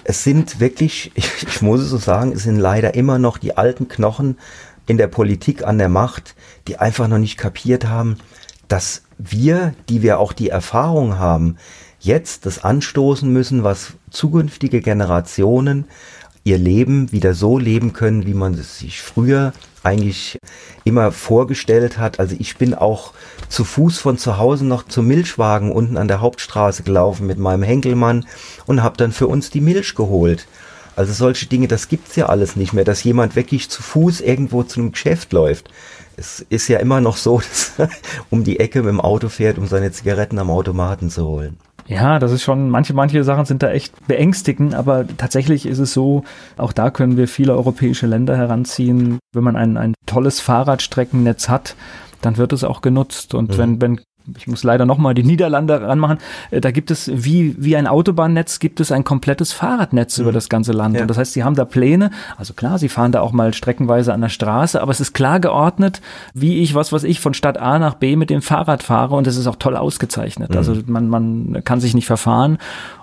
es 0.03 0.25
sind 0.25 0.61
wirklich, 0.61 1.13
ich, 1.15 1.31
ich 1.47 1.63
muss 1.63 1.81
es 1.81 1.91
so 1.91 1.99
sagen, 1.99 2.33
es 2.33 2.43
sind 2.43 2.59
leider 2.59 2.95
immer 2.95 3.19
noch 3.19 3.39
die 3.39 3.57
alten 3.57 3.89
Knochen 3.89 4.39
in 4.87 4.99
der 4.99 5.07
Politik 5.07 5.67
an 5.67 5.79
der 5.79 5.89
Macht, 5.89 6.35
die 6.69 6.79
einfach 6.79 7.09
noch 7.09 7.19
nicht 7.19 7.39
kapiert 7.39 7.87
haben, 7.87 8.19
dass 8.69 9.03
wir, 9.19 9.75
die 9.89 10.03
wir 10.03 10.19
auch 10.19 10.33
die 10.33 10.51
Erfahrung 10.51 11.19
haben, 11.19 11.57
jetzt 12.01 12.45
das 12.45 12.63
anstoßen 12.63 13.33
müssen, 13.33 13.65
was 13.65 13.95
zukünftige 14.11 14.81
Generationen 14.81 15.87
ihr 16.45 16.59
Leben 16.59 17.11
wieder 17.11 17.35
so 17.35 17.59
leben 17.59 17.93
können, 17.93 18.27
wie 18.27 18.35
man 18.35 18.55
es 18.55 18.79
sich 18.79 19.03
früher 19.03 19.53
eigentlich 19.83 20.39
immer 20.85 21.13
vorgestellt 21.13 21.99
hat. 21.99 22.21
Also 22.21 22.37
ich 22.39 22.57
bin 22.57 22.75
auch 22.75 23.13
zu 23.49 23.65
Fuß 23.65 23.99
von 23.99 24.19
zu 24.19 24.39
Hause 24.39 24.65
noch 24.65 24.87
zum 24.87 25.07
Milchwagen 25.07 25.73
unten 25.73 25.97
an 25.97 26.09
der 26.09 26.21
Hauptstraße 26.21 26.83
gelaufen 26.83 27.27
mit 27.27 27.39
meinem 27.39 27.63
Henkelmann 27.63 28.27
und 28.67 28.83
habe 28.83 28.97
dann 28.97 29.13
für 29.13 29.27
uns 29.27 29.51
die 29.51 29.61
Milch 29.61 29.95
geholt. 29.95 30.47
Also 30.97 31.13
solche 31.13 31.47
Dinge, 31.47 31.67
das 31.67 31.89
gibt's 31.89 32.15
ja 32.17 32.27
alles 32.27 32.57
nicht 32.57 32.73
mehr, 32.73 32.85
dass 32.85 33.03
jemand 33.03 33.35
wirklich 33.35 33.69
zu 33.69 33.83
Fuß 33.83 34.21
irgendwo 34.21 34.63
zu 34.63 34.81
einem 34.81 34.93
Geschäft 34.93 35.33
läuft 35.33 35.71
es 36.17 36.45
ist 36.49 36.69
ja 36.69 36.79
immer 36.79 37.01
noch 37.01 37.17
so, 37.17 37.39
dass 37.49 37.73
er 37.79 37.89
um 38.31 38.45
die 38.45 38.61
Ecke 38.61 38.83
mit 38.83 38.91
dem 38.91 39.01
Auto 39.01 39.29
fährt, 39.29 39.59
um 39.59 39.67
seine 39.67 39.93
Zigaretten 39.93 40.39
am 40.39 40.51
Automaten 40.51 41.11
zu 41.11 41.27
holen. 41.27 41.59
Ja, 41.87 42.19
das 42.19 42.33
ist 42.33 42.43
schon, 42.43 42.71
manche, 42.71 42.95
manche 42.95 43.25
Sachen 43.25 43.45
sind 43.45 43.63
da 43.63 43.71
echt 43.71 44.07
beängstigend, 44.07 44.75
aber 44.75 45.05
tatsächlich 45.07 45.67
ist 45.67 45.79
es 45.79 45.93
so, 45.93 46.25
auch 46.57 46.73
da 46.73 46.91
können 46.91 47.17
wir 47.17 47.29
viele 47.29 47.53
europäische 47.53 48.07
Länder 48.07 48.37
heranziehen. 48.37 49.19
Wenn 49.33 49.45
man 49.45 49.57
ein, 49.57 49.77
ein 49.77 49.95
tolles 50.07 50.41
Fahrradstreckennetz 50.41 51.49
hat, 51.49 51.77
dann 52.23 52.39
wird 52.39 52.53
es 52.53 52.65
auch 52.65 52.81
genutzt. 52.81 53.35
Und 53.35 53.51
mhm. 53.51 53.59
wenn, 53.59 53.81
wenn 53.83 54.01
ich 54.37 54.47
muss 54.47 54.63
leider 54.63 54.87
nochmal 54.87 55.15
die 55.15 55.23
Niederlande 55.23 55.81
ranmachen, 55.83 56.19
äh, 56.51 56.61
da 56.61 56.71
gibt 56.71 56.91
es 56.91 57.11
wie, 57.13 57.55
wie 57.59 57.77
ein 57.77 57.87
Autobahnnetz, 57.87 58.59
gibt 58.59 58.81
es 58.81 58.93
ein 58.93 59.05
komplettes 59.05 59.53
Fahrradnetz 59.53 60.19
mhm. 60.19 60.23
über 60.23 60.33
das 60.33 60.49
ganze 60.49 60.73
Land. 60.73 60.97
Ja. 60.97 61.03
Und 61.03 61.09
das 61.09 61.19
heißt, 61.19 61.33
sie 61.33 61.45
haben 61.45 61.55
da 61.55 61.65
Pläne, 61.65 62.11
also 62.37 62.55
klar, 62.55 62.79
sie 62.79 62.89
fahren 62.89 63.13
da 63.13 63.21
auch 63.21 63.33
mal 63.33 63.55
streckenweise 63.55 64.13
an 64.13 64.21
der 64.21 64.29
Straße, 64.29 64.81
aber 64.81 64.93
es 64.93 65.01
ist 65.01 65.13
klar 65.13 65.41
geordnet, 65.41 66.01
wie 66.33 66.63
ich, 66.63 66.75
was 66.75 66.93
weiß 66.93 67.05
ich, 67.05 67.21
von 67.21 67.35
Stadt 67.35 67.59
A 67.59 67.79
nach 67.79 67.95
B 67.95 68.17
mit 68.17 68.31
dem 68.31 68.43
Fahrrad 68.43 68.83
fahre 68.83 69.15
und 69.15 69.27
es 69.27 69.37
ist 69.37 69.47
auch 69.47 69.57
toll 69.57 69.77
ausgezeichnet. 69.77 70.51
Mhm. 70.51 70.57
Also 70.57 70.77
man, 70.87 71.09
man 71.09 71.63
kann 71.65 71.81
sich 71.81 71.95
nicht 71.95 72.07
verfahren. 72.07 72.59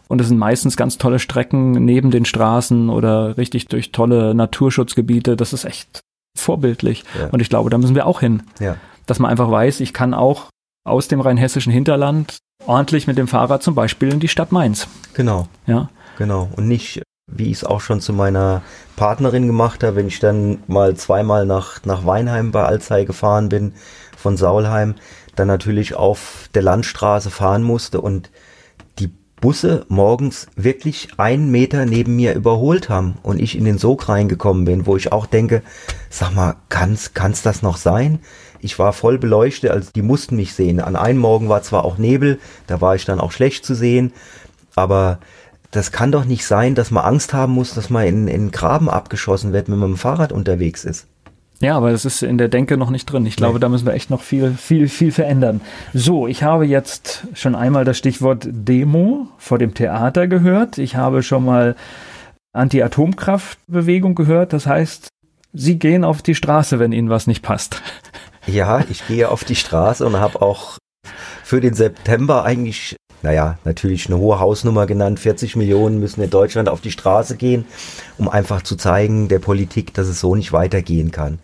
Und 0.08 0.20
es 0.20 0.28
sind 0.28 0.40
meistens 0.40 0.76
ganz 0.76 0.98
tolle 0.98 1.20
Strecken 1.20 1.72
neben 1.86 2.12
den 2.12 2.26
Straßen 2.26 2.90
oder 2.90 3.38
richtig 3.38 3.70
durch 3.70 3.94
tolle 3.94 4.36
Naturschutzgebiete. 4.36 5.38
Das 5.38 5.54
ist 5.54 5.64
echt 5.64 6.02
vorbildlich. 6.38 7.06
Ja. 7.18 7.28
Und 7.28 7.42
ich 7.42 7.48
glaube, 7.48 7.70
da 7.70 7.78
müssen 7.78 7.96
wir 7.96 8.06
auch 8.06 8.20
hin. 8.20 8.44
Ja. 8.60 8.76
Dass 9.06 9.20
man 9.20 9.32
einfach 9.32 9.50
weiß, 9.50 9.80
ich 9.80 9.94
kann 9.94 10.14
auch 10.14 10.50
aus 10.84 11.08
dem 11.08 11.22
rheinhessischen 11.22 11.72
Hinterland 11.72 12.40
ordentlich 12.66 13.08
mit 13.08 13.18
dem 13.18 13.28
Fahrrad 13.28 13.64
zum 13.64 13.76
Beispiel 13.76 14.12
in 14.12 14.20
die 14.20 14.28
Stadt 14.28 14.52
Mainz. 14.52 14.88
Genau. 15.14 15.48
Ja. 15.66 15.90
Genau. 16.18 16.50
Und 16.56 16.68
nicht, 16.68 17.02
wie 17.28 17.46
ich 17.46 17.58
es 17.58 17.64
auch 17.64 17.82
schon 17.82 18.02
zu 18.02 18.14
meiner 18.14 18.62
Partnerin 18.96 19.48
gemacht 19.48 19.84
habe, 19.84 19.96
wenn 19.96 20.08
ich 20.08 20.20
dann 20.20 20.60
mal 20.68 20.96
zweimal 20.96 21.46
nach, 21.46 21.84
nach 21.86 22.06
Weinheim 22.06 22.52
bei 22.52 22.64
Alzey 22.64 23.06
gefahren 23.06 23.50
bin, 23.50 23.74
von 24.16 24.38
Saulheim, 24.38 24.96
dann 25.36 25.48
natürlich 25.48 25.96
auf 25.96 26.50
der 26.54 26.62
Landstraße 26.62 27.32
fahren 27.32 27.64
musste 27.64 28.02
und 28.02 28.30
die 29.00 29.10
Busse 29.40 29.86
morgens 29.88 30.48
wirklich 30.56 31.10
einen 31.18 31.50
Meter 31.50 31.86
neben 31.86 32.16
mir 32.16 32.36
überholt 32.36 32.90
haben 32.90 33.18
und 33.24 33.40
ich 33.40 33.58
in 33.58 33.66
den 33.66 33.80
Sog 33.80 34.08
reingekommen 34.08 34.66
bin, 34.66 34.86
wo 34.86 34.98
ich 34.98 35.12
auch 35.12 35.26
denke, 35.26 35.64
sag 36.10 36.36
mal, 36.36 36.58
kann's, 36.70 37.14
kann's 37.14 37.42
das 37.42 37.64
noch 37.64 37.78
sein? 37.78 38.20
Ich 38.62 38.80
war 38.80 38.94
voll 38.94 39.18
beleuchtet, 39.18 39.72
also 39.72 39.90
die 39.94 40.02
mussten 40.02 40.36
mich 40.36 40.54
sehen. 40.54 40.80
An 40.80 40.96
einem 40.96 41.20
Morgen 41.20 41.50
war 41.50 41.62
zwar 41.62 41.86
auch 41.86 41.98
Nebel, 41.98 42.40
da 42.68 42.82
war 42.82 42.96
ich 42.96 43.06
dann 43.06 43.20
auch 43.20 43.32
schlecht 43.32 43.66
zu 43.66 43.76
sehen, 43.76 44.14
aber 44.76 45.20
das 45.72 45.92
kann 45.92 46.12
doch 46.12 46.26
nicht 46.26 46.46
sein, 46.46 46.76
dass 46.76 46.92
man 46.92 47.04
Angst 47.06 47.34
haben 47.34 47.54
muss, 47.54 47.74
dass 47.74 47.90
man 47.90 48.06
in, 48.06 48.28
in 48.28 48.52
Graben 48.52 48.90
abgeschossen 48.90 49.54
wird, 49.54 49.68
wenn 49.70 49.80
man 49.80 49.90
mit 49.90 49.98
dem 49.98 50.02
Fahrrad 50.02 50.32
unterwegs 50.32 50.84
ist. 50.84 51.08
Ja, 51.62 51.78
aber 51.78 51.92
das 51.92 52.06
ist 52.06 52.24
in 52.24 52.40
der 52.40 52.48
Denke 52.48 52.76
noch 52.76 52.90
nicht 52.90 53.06
drin. 53.06 53.26
Ich 53.28 53.36
glaube, 53.36 53.60
da 53.60 53.70
müssen 53.70 53.86
wir 53.86 53.94
echt 53.94 54.10
noch 54.10 54.22
viel, 54.22 54.54
viel, 54.54 54.90
viel 54.90 55.12
verändern. 55.12 55.62
So, 55.94 56.28
ich 56.28 56.42
habe 56.42 56.66
jetzt 56.66 57.28
schon 57.36 57.54
einmal 57.54 57.86
das 57.86 58.00
Stichwort 58.00 58.48
Demo 58.50 59.28
vor 59.38 59.60
dem 59.60 59.76
Theater 59.76 60.28
gehört. 60.28 60.80
Ich 60.80 60.96
habe 60.96 61.22
schon 61.22 61.46
mal 61.46 61.76
Anti-Atomkraft-Bewegung 62.54 64.16
gehört. 64.16 64.54
Das 64.54 64.66
heißt, 64.66 65.10
Sie 65.54 65.78
gehen 65.78 66.04
auf 66.04 66.24
die 66.24 66.36
Straße, 66.36 66.80
wenn 66.80 66.94
Ihnen 66.94 67.10
was 67.10 67.28
nicht 67.28 67.44
passt. 67.44 67.82
Ja, 68.48 68.84
ich 68.90 69.08
gehe 69.08 69.30
auf 69.30 69.44
die 69.44 69.56
Straße 69.56 70.06
und 70.06 70.20
habe 70.20 70.42
auch 70.42 70.78
für 71.44 71.62
den 71.62 71.74
September 71.74 72.44
eigentlich, 72.44 72.96
naja, 73.22 73.58
natürlich 73.66 74.08
eine 74.08 74.18
hohe 74.18 74.40
Hausnummer 74.40 74.88
genannt. 74.88 75.20
40 75.20 75.56
Millionen 75.56 76.00
müssen 76.00 76.22
in 76.22 76.30
Deutschland 76.30 76.70
auf 76.70 76.82
die 76.82 76.92
Straße 76.92 77.38
gehen, 77.38 77.66
um 78.18 78.30
einfach 78.30 78.62
zu 78.62 78.76
zeigen 78.76 79.28
der 79.28 79.40
Politik, 79.40 79.94
dass 79.94 80.08
es 80.08 80.20
so 80.20 80.36
nicht 80.36 80.54
weitergehen 80.54 81.12
kann. 81.12 81.40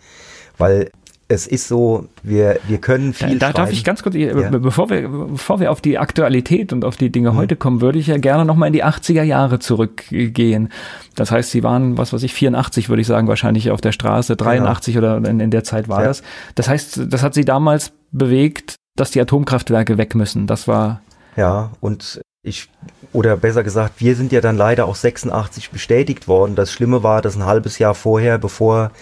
Weil 0.56 0.90
es 1.30 1.46
ist 1.46 1.68
so, 1.68 2.08
wir, 2.22 2.58
wir 2.66 2.78
können 2.78 3.12
viel. 3.12 3.38
Da, 3.38 3.48
da 3.48 3.52
darf 3.52 3.70
ich 3.70 3.84
ganz 3.84 4.02
kurz, 4.02 4.14
ja. 4.14 4.48
bevor, 4.48 4.88
wir, 4.88 5.06
bevor 5.08 5.60
wir 5.60 5.70
auf 5.70 5.82
die 5.82 5.98
Aktualität 5.98 6.72
und 6.72 6.86
auf 6.86 6.96
die 6.96 7.10
Dinge 7.10 7.32
mhm. 7.32 7.36
heute 7.36 7.54
kommen, 7.54 7.82
würde 7.82 7.98
ich 7.98 8.06
ja 8.06 8.16
gerne 8.16 8.46
nochmal 8.46 8.68
in 8.68 8.72
die 8.72 8.82
80er 8.82 9.22
Jahre 9.22 9.58
zurückgehen. 9.58 10.70
Das 11.16 11.30
heißt, 11.30 11.50
Sie 11.50 11.62
waren, 11.62 11.98
was 11.98 12.14
weiß 12.14 12.22
ich, 12.22 12.32
84 12.32 12.88
würde 12.88 13.02
ich 13.02 13.06
sagen, 13.06 13.28
wahrscheinlich 13.28 13.70
auf 13.70 13.82
der 13.82 13.92
Straße, 13.92 14.36
83 14.36 14.94
genau. 14.94 15.16
oder 15.18 15.28
in, 15.28 15.38
in, 15.38 15.50
der 15.50 15.64
Zeit 15.64 15.88
war 15.88 16.00
ja. 16.00 16.08
das. 16.08 16.22
Das 16.54 16.66
heißt, 16.66 17.12
das 17.12 17.22
hat 17.22 17.34
Sie 17.34 17.44
damals 17.44 17.92
bewegt, 18.10 18.76
dass 18.96 19.10
die 19.10 19.20
Atomkraftwerke 19.20 19.98
weg 19.98 20.14
müssen. 20.14 20.46
Das 20.46 20.66
war. 20.66 21.02
Ja, 21.36 21.72
und 21.80 22.22
ich, 22.42 22.70
oder 23.12 23.36
besser 23.36 23.62
gesagt, 23.62 24.00
wir 24.00 24.16
sind 24.16 24.32
ja 24.32 24.40
dann 24.40 24.56
leider 24.56 24.86
auch 24.86 24.94
86 24.94 25.70
bestätigt 25.70 26.26
worden. 26.26 26.54
Das 26.54 26.72
Schlimme 26.72 27.02
war, 27.02 27.20
dass 27.20 27.36
ein 27.36 27.44
halbes 27.44 27.78
Jahr 27.78 27.94
vorher, 27.94 28.38
bevor 28.38 28.92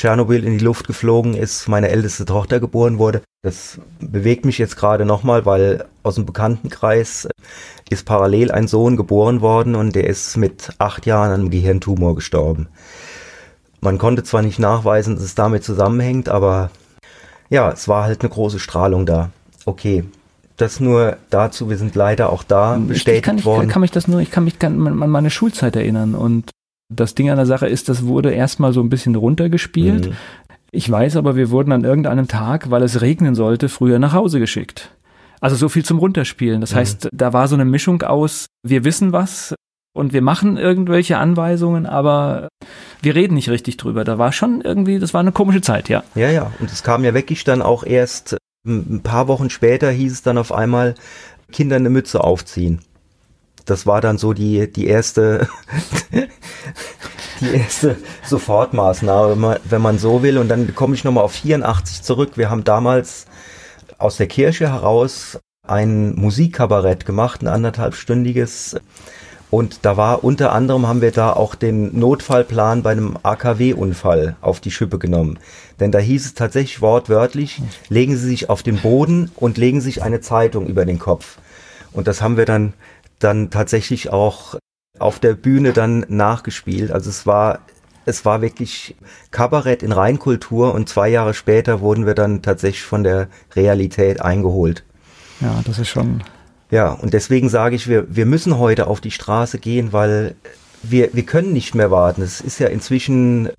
Tschernobyl 0.00 0.44
in 0.44 0.56
die 0.56 0.64
Luft 0.64 0.86
geflogen 0.86 1.34
ist, 1.34 1.68
meine 1.68 1.90
älteste 1.90 2.24
Tochter 2.24 2.58
geboren 2.58 2.98
wurde. 2.98 3.20
Das 3.42 3.78
bewegt 4.00 4.46
mich 4.46 4.56
jetzt 4.56 4.78
gerade 4.78 5.04
nochmal, 5.04 5.44
weil 5.44 5.84
aus 6.02 6.14
dem 6.14 6.24
Bekanntenkreis 6.24 7.28
ist 7.90 8.06
parallel 8.06 8.50
ein 8.50 8.66
Sohn 8.66 8.96
geboren 8.96 9.42
worden 9.42 9.74
und 9.74 9.94
der 9.94 10.06
ist 10.06 10.38
mit 10.38 10.70
acht 10.78 11.04
Jahren 11.04 11.32
an 11.32 11.40
einem 11.40 11.50
Gehirntumor 11.50 12.14
gestorben. 12.14 12.68
Man 13.82 13.98
konnte 13.98 14.24
zwar 14.24 14.40
nicht 14.40 14.58
nachweisen, 14.58 15.16
dass 15.16 15.24
es 15.24 15.34
damit 15.34 15.64
zusammenhängt, 15.64 16.30
aber 16.30 16.70
ja, 17.50 17.70
es 17.70 17.86
war 17.86 18.04
halt 18.04 18.22
eine 18.22 18.30
große 18.30 18.58
Strahlung 18.58 19.04
da. 19.04 19.28
Okay, 19.66 20.04
das 20.56 20.80
nur 20.80 21.18
dazu, 21.28 21.68
wir 21.68 21.76
sind 21.76 21.94
leider 21.94 22.32
auch 22.32 22.42
da 22.42 22.76
bestätigt 22.76 23.18
ich, 23.18 23.22
kann, 23.22 23.36
ich, 23.36 23.44
worden. 23.44 23.68
kann 23.68 23.82
mich 23.82 23.90
das 23.90 24.08
nur, 24.08 24.20
ich 24.20 24.30
kann 24.30 24.44
mich 24.44 24.54
an 24.64 24.80
meine 25.10 25.28
Schulzeit 25.28 25.76
erinnern 25.76 26.14
und 26.14 26.50
das 26.90 27.14
Ding 27.14 27.30
an 27.30 27.36
der 27.36 27.46
Sache 27.46 27.68
ist, 27.68 27.88
das 27.88 28.04
wurde 28.04 28.32
erstmal 28.32 28.72
so 28.72 28.80
ein 28.80 28.90
bisschen 28.90 29.14
runtergespielt. 29.14 30.08
Mhm. 30.08 30.16
Ich 30.72 30.90
weiß 30.90 31.16
aber, 31.16 31.36
wir 31.36 31.50
wurden 31.50 31.72
an 31.72 31.84
irgendeinem 31.84 32.28
Tag, 32.28 32.70
weil 32.70 32.82
es 32.82 33.00
regnen 33.00 33.34
sollte, 33.34 33.68
früher 33.68 33.98
nach 33.98 34.12
Hause 34.12 34.38
geschickt. 34.38 34.90
Also 35.40 35.56
so 35.56 35.68
viel 35.68 35.84
zum 35.84 35.98
Runterspielen. 35.98 36.60
Das 36.60 36.72
mhm. 36.72 36.76
heißt, 36.76 37.08
da 37.12 37.32
war 37.32 37.48
so 37.48 37.54
eine 37.54 37.64
Mischung 37.64 38.02
aus, 38.02 38.46
wir 38.62 38.84
wissen 38.84 39.12
was 39.12 39.54
und 39.94 40.12
wir 40.12 40.22
machen 40.22 40.56
irgendwelche 40.56 41.18
Anweisungen, 41.18 41.86
aber 41.86 42.48
wir 43.02 43.14
reden 43.14 43.34
nicht 43.34 43.48
richtig 43.48 43.76
drüber. 43.76 44.04
Da 44.04 44.18
war 44.18 44.32
schon 44.32 44.60
irgendwie, 44.60 44.98
das 44.98 45.14
war 45.14 45.20
eine 45.20 45.32
komische 45.32 45.60
Zeit, 45.62 45.88
ja. 45.88 46.02
Ja, 46.14 46.30
ja. 46.30 46.52
Und 46.60 46.70
es 46.70 46.82
kam 46.82 47.04
ja 47.04 47.14
wirklich 47.14 47.44
dann 47.44 47.62
auch 47.62 47.84
erst 47.84 48.36
ein 48.66 49.00
paar 49.02 49.26
Wochen 49.28 49.48
später 49.48 49.90
hieß 49.90 50.12
es 50.12 50.22
dann 50.22 50.36
auf 50.36 50.52
einmal, 50.52 50.94
Kinder 51.50 51.76
eine 51.76 51.90
Mütze 51.90 52.22
aufziehen 52.22 52.80
das 53.70 53.86
war 53.86 54.00
dann 54.00 54.18
so 54.18 54.32
die, 54.32 54.70
die 54.70 54.86
erste, 54.86 55.48
die 57.40 57.54
erste 57.54 57.96
Sofortmaßnahme, 58.24 59.30
wenn 59.30 59.40
man, 59.40 59.58
wenn 59.64 59.82
man 59.82 59.98
so 59.98 60.22
will. 60.22 60.38
Und 60.38 60.48
dann 60.48 60.74
komme 60.74 60.94
ich 60.94 61.04
nochmal 61.04 61.24
auf 61.24 61.32
84 61.32 62.02
zurück. 62.02 62.32
Wir 62.36 62.50
haben 62.50 62.64
damals 62.64 63.26
aus 63.98 64.16
der 64.16 64.26
Kirche 64.26 64.72
heraus 64.72 65.38
ein 65.66 66.14
Musikkabarett 66.16 67.06
gemacht, 67.06 67.42
ein 67.42 67.48
anderthalbstündiges. 67.48 68.76
Und 69.50 69.80
da 69.82 69.96
war 69.96 70.22
unter 70.22 70.52
anderem 70.52 70.86
haben 70.86 71.00
wir 71.00 71.10
da 71.10 71.32
auch 71.32 71.54
den 71.54 71.98
Notfallplan 71.98 72.82
bei 72.82 72.92
einem 72.92 73.16
AKW-Unfall 73.22 74.36
auf 74.40 74.60
die 74.60 74.70
Schippe 74.70 74.98
genommen. 74.98 75.38
Denn 75.80 75.90
da 75.90 75.98
hieß 75.98 76.26
es 76.26 76.34
tatsächlich 76.34 76.80
wortwörtlich, 76.80 77.60
legen 77.88 78.16
Sie 78.16 78.28
sich 78.28 78.48
auf 78.48 78.62
den 78.62 78.78
Boden 78.78 79.30
und 79.36 79.58
legen 79.58 79.80
sich 79.80 80.02
eine 80.02 80.20
Zeitung 80.20 80.66
über 80.66 80.84
den 80.84 80.98
Kopf. 80.98 81.38
Und 81.92 82.06
das 82.06 82.22
haben 82.22 82.36
wir 82.36 82.44
dann 82.44 82.74
dann 83.20 83.50
tatsächlich 83.50 84.10
auch 84.10 84.56
auf 84.98 85.20
der 85.20 85.34
Bühne 85.34 85.72
dann 85.72 86.04
nachgespielt. 86.08 86.90
Also 86.90 87.10
es 87.10 87.26
war 87.26 87.60
es 88.06 88.24
war 88.24 88.42
wirklich 88.42 88.96
Kabarett 89.30 89.82
in 89.82 89.92
Reinkultur 89.92 90.74
und 90.74 90.88
zwei 90.88 91.08
Jahre 91.08 91.34
später 91.34 91.80
wurden 91.80 92.06
wir 92.06 92.14
dann 92.14 92.42
tatsächlich 92.42 92.82
von 92.82 93.04
der 93.04 93.28
Realität 93.54 94.20
eingeholt. 94.20 94.84
Ja, 95.40 95.60
das 95.64 95.78
ist 95.78 95.88
schon. 95.88 96.22
Ja, 96.70 96.92
und 96.92 97.14
deswegen 97.14 97.48
sage 97.48 97.76
ich, 97.76 97.88
wir, 97.88 98.14
wir 98.14 98.26
müssen 98.26 98.58
heute 98.58 98.86
auf 98.86 99.00
die 99.00 99.10
Straße 99.10 99.58
gehen, 99.58 99.92
weil 99.92 100.34
wir, 100.82 101.10
wir 101.12 101.24
können 101.24 101.52
nicht 101.52 101.74
mehr 101.74 101.90
warten. 101.90 102.22
Es 102.22 102.40
ist 102.40 102.58
ja 102.58 102.68
inzwischen 102.68 103.50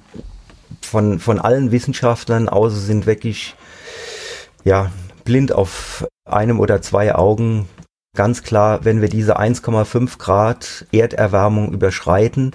von, 0.82 1.20
von 1.20 1.40
allen 1.40 1.72
Wissenschaftlern 1.72 2.50
außer 2.50 2.78
sind 2.78 3.06
wirklich 3.06 3.56
ja, 4.64 4.92
blind 5.24 5.52
auf 5.52 6.08
einem 6.26 6.60
oder 6.60 6.82
zwei 6.82 7.14
Augen 7.14 7.68
Ganz 8.14 8.44
klar, 8.44 8.84
wenn 8.84 9.00
wir 9.00 9.08
diese 9.08 9.40
1,5 9.40 10.18
Grad 10.18 10.86
Erderwärmung 10.92 11.72
überschreiten, 11.72 12.52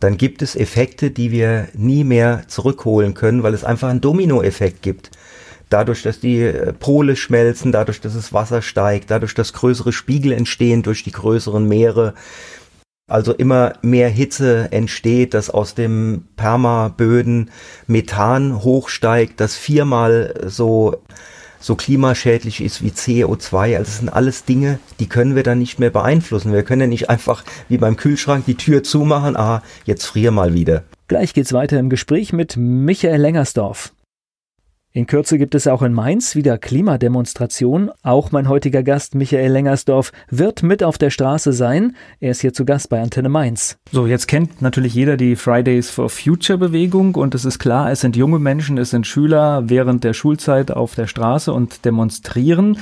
dann 0.00 0.16
gibt 0.16 0.40
es 0.40 0.56
Effekte, 0.56 1.10
die 1.10 1.30
wir 1.30 1.68
nie 1.74 2.04
mehr 2.04 2.44
zurückholen 2.48 3.12
können, 3.12 3.42
weil 3.42 3.52
es 3.52 3.64
einfach 3.64 3.90
einen 3.90 4.00
Dominoeffekt 4.00 4.80
gibt. 4.80 5.10
Dadurch, 5.68 6.02
dass 6.02 6.20
die 6.20 6.40
äh, 6.40 6.72
Pole 6.72 7.16
schmelzen, 7.16 7.70
dadurch, 7.70 8.00
dass 8.00 8.14
das 8.14 8.32
Wasser 8.32 8.62
steigt, 8.62 9.10
dadurch, 9.10 9.34
dass 9.34 9.52
größere 9.52 9.92
Spiegel 9.92 10.32
entstehen 10.32 10.82
durch 10.82 11.04
die 11.04 11.12
größeren 11.12 11.68
Meere, 11.68 12.14
also 13.06 13.34
immer 13.34 13.74
mehr 13.82 14.08
Hitze 14.08 14.68
entsteht, 14.72 15.34
dass 15.34 15.50
aus 15.50 15.74
dem 15.74 16.28
Permaböden 16.36 17.50
Methan 17.86 18.62
hochsteigt, 18.62 19.38
das 19.40 19.54
viermal 19.54 20.34
so 20.46 21.02
so 21.64 21.76
klimaschädlich 21.76 22.62
ist 22.62 22.82
wie 22.82 22.90
CO2. 22.90 23.78
Also 23.78 23.84
das 23.84 23.98
sind 23.98 24.10
alles 24.10 24.44
Dinge, 24.44 24.78
die 25.00 25.08
können 25.08 25.34
wir 25.34 25.42
dann 25.42 25.58
nicht 25.58 25.78
mehr 25.78 25.88
beeinflussen. 25.88 26.52
Wir 26.52 26.62
können 26.62 26.82
ja 26.82 26.86
nicht 26.86 27.08
einfach 27.08 27.42
wie 27.70 27.78
beim 27.78 27.96
Kühlschrank 27.96 28.44
die 28.44 28.56
Tür 28.56 28.82
zumachen, 28.82 29.34
ah, 29.34 29.62
jetzt 29.86 30.04
frier 30.04 30.30
mal 30.30 30.52
wieder. 30.52 30.84
Gleich 31.08 31.32
geht's 31.32 31.54
weiter 31.54 31.78
im 31.78 31.88
Gespräch 31.88 32.34
mit 32.34 32.58
Michael 32.58 33.20
Lengersdorf. 33.20 33.93
In 34.96 35.08
Kürze 35.08 35.38
gibt 35.38 35.56
es 35.56 35.66
auch 35.66 35.82
in 35.82 35.92
Mainz 35.92 36.36
wieder 36.36 36.56
Klimademonstration. 36.56 37.90
Auch 38.04 38.30
mein 38.30 38.48
heutiger 38.48 38.84
Gast 38.84 39.16
Michael 39.16 39.50
Lengersdorf 39.50 40.12
wird 40.30 40.62
mit 40.62 40.84
auf 40.84 40.98
der 40.98 41.10
Straße 41.10 41.52
sein. 41.52 41.96
Er 42.20 42.30
ist 42.30 42.42
hier 42.42 42.52
zu 42.52 42.64
Gast 42.64 42.90
bei 42.90 43.02
Antenne 43.02 43.28
Mainz. 43.28 43.76
So, 43.90 44.06
jetzt 44.06 44.28
kennt 44.28 44.62
natürlich 44.62 44.94
jeder 44.94 45.16
die 45.16 45.34
Fridays 45.34 45.90
for 45.90 46.08
Future 46.08 46.58
Bewegung 46.58 47.16
und 47.16 47.34
es 47.34 47.44
ist 47.44 47.58
klar, 47.58 47.90
es 47.90 48.02
sind 48.02 48.14
junge 48.14 48.38
Menschen, 48.38 48.78
es 48.78 48.90
sind 48.90 49.04
Schüler 49.04 49.64
während 49.66 50.04
der 50.04 50.12
Schulzeit 50.12 50.70
auf 50.70 50.94
der 50.94 51.08
Straße 51.08 51.52
und 51.52 51.84
demonstrieren. 51.84 52.78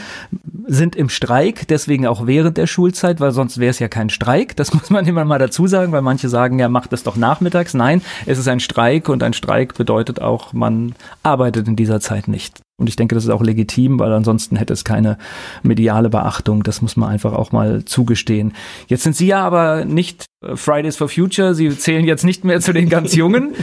sind 0.66 0.96
im 0.96 1.08
Streik, 1.08 1.66
deswegen 1.68 2.06
auch 2.06 2.26
während 2.26 2.58
der 2.58 2.66
Schulzeit, 2.66 3.20
weil 3.20 3.32
sonst 3.32 3.58
wäre 3.58 3.70
es 3.70 3.78
ja 3.78 3.88
kein 3.88 4.10
Streik. 4.10 4.54
Das 4.56 4.74
muss 4.74 4.90
man 4.90 5.06
immer 5.06 5.24
mal 5.24 5.38
dazu 5.38 5.66
sagen, 5.66 5.92
weil 5.92 6.02
manche 6.02 6.28
sagen, 6.28 6.58
ja, 6.58 6.68
macht 6.68 6.92
das 6.92 7.04
doch 7.04 7.16
nachmittags. 7.16 7.72
Nein, 7.72 8.02
es 8.26 8.38
ist 8.38 8.48
ein 8.48 8.60
Streik 8.60 9.08
und 9.08 9.22
ein 9.22 9.32
Streik 9.32 9.72
bedeutet 9.78 10.20
auch, 10.20 10.52
man 10.52 10.94
arbeitet 11.22 11.68
in 11.68 11.74
dieser 11.74 12.01
Zeit 12.03 12.28
nicht. 12.28 12.61
Und 12.78 12.88
ich 12.88 12.96
denke, 12.96 13.14
das 13.14 13.24
ist 13.24 13.30
auch 13.30 13.42
legitim, 13.42 13.98
weil 13.98 14.12
ansonsten 14.12 14.57
hätte 14.57 14.72
es 14.72 14.84
keine 14.84 15.16
mediale 15.62 16.11
Beachtung. 16.11 16.62
Das 16.62 16.82
muss 16.82 16.96
man 16.96 17.09
einfach 17.09 17.32
auch 17.32 17.53
mal 17.53 17.84
zugestehen. 17.84 18.53
Jetzt 18.88 19.05
sind 19.05 19.16
Sie 19.16 19.26
ja 19.26 19.42
aber 19.42 19.84
nicht 19.84 20.26
äh, 20.44 20.57
Fridays 20.57 20.96
for 20.96 21.09
Future. 21.09 21.55
Sie 21.55 21.70
zählen 21.76 22.05
jetzt 22.05 22.24
nicht 22.24 22.44
mehr 22.44 22.61
zu 22.61 22.72
den 22.72 22.88
ganz 22.88 23.14
Jungen. 23.14 23.55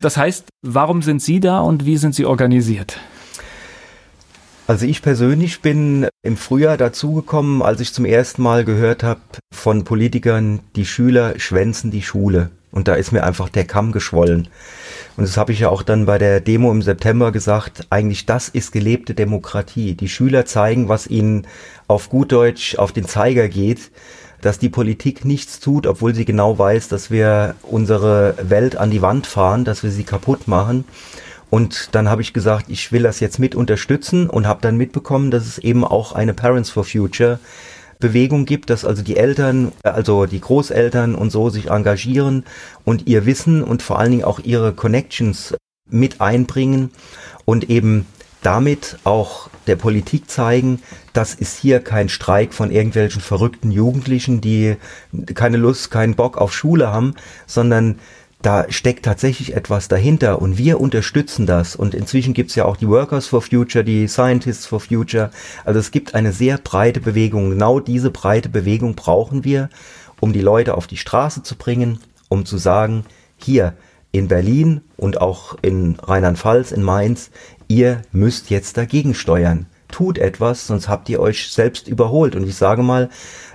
Das 0.00 0.16
heißt, 0.16 0.46
warum 0.62 1.02
sind 1.02 1.20
Sie 1.22 1.40
da 1.40 1.60
und 1.60 1.84
wie 1.86 1.96
sind 1.96 2.14
Sie 2.14 2.24
organisiert? 2.24 2.98
Also 4.66 4.86
ich 4.86 5.02
persönlich 5.02 5.62
bin 5.62 6.06
im 6.22 6.36
Frühjahr 6.36 6.76
dazugekommen, 6.76 7.60
als 7.60 7.80
ich 7.80 7.92
zum 7.92 8.04
ersten 8.04 8.40
Mal 8.42 8.64
gehört 8.64 9.02
habe 9.02 9.20
von 9.52 9.82
Politikern, 9.82 10.60
die 10.76 10.86
Schüler 10.86 11.38
schwänzen 11.40 11.90
die 11.90 12.02
Schule. 12.02 12.50
Und 12.72 12.88
da 12.88 12.94
ist 12.94 13.12
mir 13.12 13.24
einfach 13.24 13.48
der 13.48 13.64
Kamm 13.64 13.92
geschwollen. 13.92 14.48
Und 15.16 15.26
das 15.26 15.36
habe 15.36 15.52
ich 15.52 15.60
ja 15.60 15.68
auch 15.68 15.82
dann 15.82 16.06
bei 16.06 16.18
der 16.18 16.40
Demo 16.40 16.70
im 16.70 16.82
September 16.82 17.32
gesagt. 17.32 17.86
Eigentlich 17.90 18.26
das 18.26 18.48
ist 18.48 18.72
gelebte 18.72 19.14
Demokratie. 19.14 19.94
Die 19.94 20.08
Schüler 20.08 20.46
zeigen, 20.46 20.88
was 20.88 21.06
ihnen 21.08 21.46
auf 21.88 22.08
gut 22.08 22.32
Deutsch 22.32 22.76
auf 22.76 22.92
den 22.92 23.06
Zeiger 23.06 23.48
geht, 23.48 23.90
dass 24.40 24.58
die 24.58 24.68
Politik 24.68 25.24
nichts 25.24 25.60
tut, 25.60 25.86
obwohl 25.86 26.14
sie 26.14 26.24
genau 26.24 26.58
weiß, 26.58 26.88
dass 26.88 27.10
wir 27.10 27.56
unsere 27.62 28.34
Welt 28.40 28.76
an 28.76 28.90
die 28.90 29.02
Wand 29.02 29.26
fahren, 29.26 29.64
dass 29.64 29.82
wir 29.82 29.90
sie 29.90 30.04
kaputt 30.04 30.48
machen. 30.48 30.84
Und 31.50 31.88
dann 31.92 32.08
habe 32.08 32.22
ich 32.22 32.32
gesagt, 32.32 32.66
ich 32.68 32.92
will 32.92 33.02
das 33.02 33.18
jetzt 33.18 33.40
mit 33.40 33.56
unterstützen 33.56 34.30
und 34.30 34.46
habe 34.46 34.60
dann 34.62 34.76
mitbekommen, 34.76 35.32
dass 35.32 35.46
es 35.46 35.58
eben 35.58 35.84
auch 35.84 36.12
eine 36.12 36.32
Parents 36.32 36.70
for 36.70 36.84
Future 36.84 37.40
Bewegung 38.00 38.46
gibt, 38.46 38.70
dass 38.70 38.84
also 38.84 39.02
die 39.02 39.16
Eltern, 39.16 39.72
also 39.82 40.26
die 40.26 40.40
Großeltern 40.40 41.14
und 41.14 41.30
so 41.30 41.50
sich 41.50 41.70
engagieren 41.70 42.44
und 42.84 43.06
ihr 43.06 43.26
Wissen 43.26 43.62
und 43.62 43.82
vor 43.82 43.98
allen 43.98 44.10
Dingen 44.10 44.24
auch 44.24 44.40
ihre 44.40 44.72
Connections 44.72 45.54
mit 45.88 46.20
einbringen 46.20 46.90
und 47.44 47.68
eben 47.68 48.06
damit 48.42 48.98
auch 49.04 49.50
der 49.66 49.76
Politik 49.76 50.30
zeigen, 50.30 50.80
das 51.12 51.34
ist 51.34 51.58
hier 51.58 51.80
kein 51.80 52.08
Streik 52.08 52.54
von 52.54 52.70
irgendwelchen 52.70 53.20
verrückten 53.20 53.70
Jugendlichen, 53.70 54.40
die 54.40 54.76
keine 55.34 55.58
Lust, 55.58 55.90
keinen 55.90 56.14
Bock 56.14 56.38
auf 56.38 56.54
Schule 56.54 56.88
haben, 56.88 57.14
sondern 57.46 57.98
da 58.42 58.64
steckt 58.70 59.04
tatsächlich 59.04 59.54
etwas 59.54 59.88
dahinter 59.88 60.40
und 60.40 60.56
wir 60.56 60.80
unterstützen 60.80 61.46
das. 61.46 61.76
Und 61.76 61.94
inzwischen 61.94 62.32
gibt 62.32 62.50
es 62.50 62.56
ja 62.56 62.64
auch 62.64 62.76
die 62.76 62.88
Workers 62.88 63.26
for 63.26 63.42
Future, 63.42 63.84
die 63.84 64.08
Scientists 64.08 64.66
for 64.66 64.80
Future. 64.80 65.30
Also 65.64 65.78
es 65.78 65.90
gibt 65.90 66.14
eine 66.14 66.32
sehr 66.32 66.56
breite 66.56 67.00
Bewegung. 67.00 67.50
Genau 67.50 67.80
diese 67.80 68.10
breite 68.10 68.48
Bewegung 68.48 68.94
brauchen 68.94 69.44
wir, 69.44 69.68
um 70.20 70.32
die 70.32 70.40
Leute 70.40 70.74
auf 70.76 70.86
die 70.86 70.96
Straße 70.96 71.42
zu 71.42 71.56
bringen, 71.56 72.00
um 72.28 72.46
zu 72.46 72.56
sagen, 72.56 73.04
hier 73.36 73.74
in 74.12 74.28
Berlin 74.28 74.80
und 74.96 75.20
auch 75.20 75.56
in 75.62 75.96
Rheinland-Pfalz, 76.02 76.72
in 76.72 76.82
Mainz, 76.82 77.30
ihr 77.68 78.02
müsst 78.10 78.50
jetzt 78.50 78.76
dagegen 78.76 79.14
steuern. 79.14 79.66
Tut 79.88 80.18
etwas, 80.18 80.66
sonst 80.66 80.88
habt 80.88 81.08
ihr 81.08 81.20
euch 81.20 81.52
selbst 81.52 81.88
überholt. 81.88 82.36
Und 82.36 82.46
ich 82.46 82.54
sage 82.54 82.82
mal, 82.82 83.10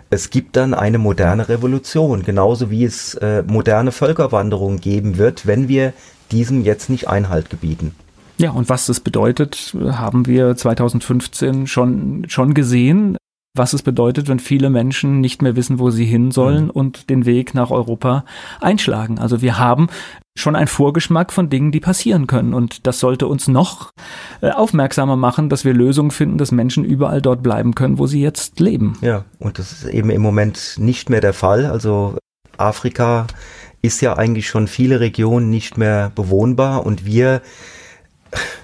es 0.10 0.30
gibt 0.30 0.56
dann 0.56 0.74
eine 0.74 0.97
moderne 0.97 1.49
Revolution, 1.49 2.24
genauso 2.24 2.70
wie 2.70 2.84
es 2.84 3.16
äh, 3.16 3.43
moderne 3.43 3.91
Völkerwanderungen 3.91 4.80
geben 4.80 5.18
wird, 5.18 5.47
wenn 5.47 5.68
wir 5.68 5.93
diesem 6.32 6.64
jetzt 6.64 6.89
nicht 6.89 7.08
Einhalt 7.08 7.49
gebieten. 7.49 7.95
Ja, 8.38 8.51
und 8.51 8.68
was 8.68 8.86
das 8.86 8.99
bedeutet, 8.99 9.76
haben 9.91 10.26
wir 10.28 10.56
2015 10.56 11.68
schon, 11.68 12.26
schon 12.28 12.53
gesehen 12.53 13.18
was 13.56 13.74
es 13.74 13.82
bedeutet, 13.82 14.28
wenn 14.28 14.39
viele 14.39 14.70
Menschen 14.70 15.22
nicht 15.22 15.41
mehr 15.41 15.56
wissen, 15.56 15.80
wo 15.80 15.89
sie 15.89 16.06
hin 16.06 16.32
sollen 16.32 16.66
mhm. 16.66 16.70
und 16.72 17.10
den 17.10 17.26
Weg 17.26 17.53
nach 17.53 17.72
Europa 17.72 18.26
einschlagen. 18.62 19.18
Also 19.20 19.41
wir 19.41 19.58
haben 19.58 19.88
schon 20.38 20.56
einen 20.56 20.68
Vorgeschmack 20.68 21.32
von 21.32 21.49
Dingen, 21.49 21.72
die 21.72 21.80
passieren 21.80 22.28
können. 22.28 22.53
Und 22.53 22.86
das 22.86 22.99
sollte 22.99 23.28
uns 23.28 23.47
noch 23.47 23.91
äh, 24.41 24.49
aufmerksamer 24.49 25.16
machen, 25.16 25.49
dass 25.49 25.64
wir 25.64 25.74
Lösungen 25.74 26.12
finden, 26.12 26.38
dass 26.38 26.51
Menschen 26.51 26.84
überall 26.84 27.22
dort 27.22 27.41
bleiben 27.41 27.74
können, 27.74 27.97
wo 27.97 28.06
sie 28.06 28.22
jetzt 28.22 28.60
leben. 28.60 28.97
Ja, 29.01 29.24
und 29.39 29.60
das 29.60 29.72
ist 29.72 29.86
eben 29.86 30.10
im 30.10 30.22
Moment 30.22 30.76
nicht 30.78 31.10
mehr 31.10 31.22
der 31.22 31.34
Fall. 31.34 31.66
Also 31.66 32.18
Afrika 32.58 33.28
ist 33.82 34.01
ja 34.01 34.18
eigentlich 34.18 34.47
schon 34.47 34.68
viele 34.68 34.99
Regionen 34.99 35.49
nicht 35.49 35.78
mehr 35.78 36.12
bewohnbar 36.14 36.86
und 36.86 37.06
wir 37.06 37.41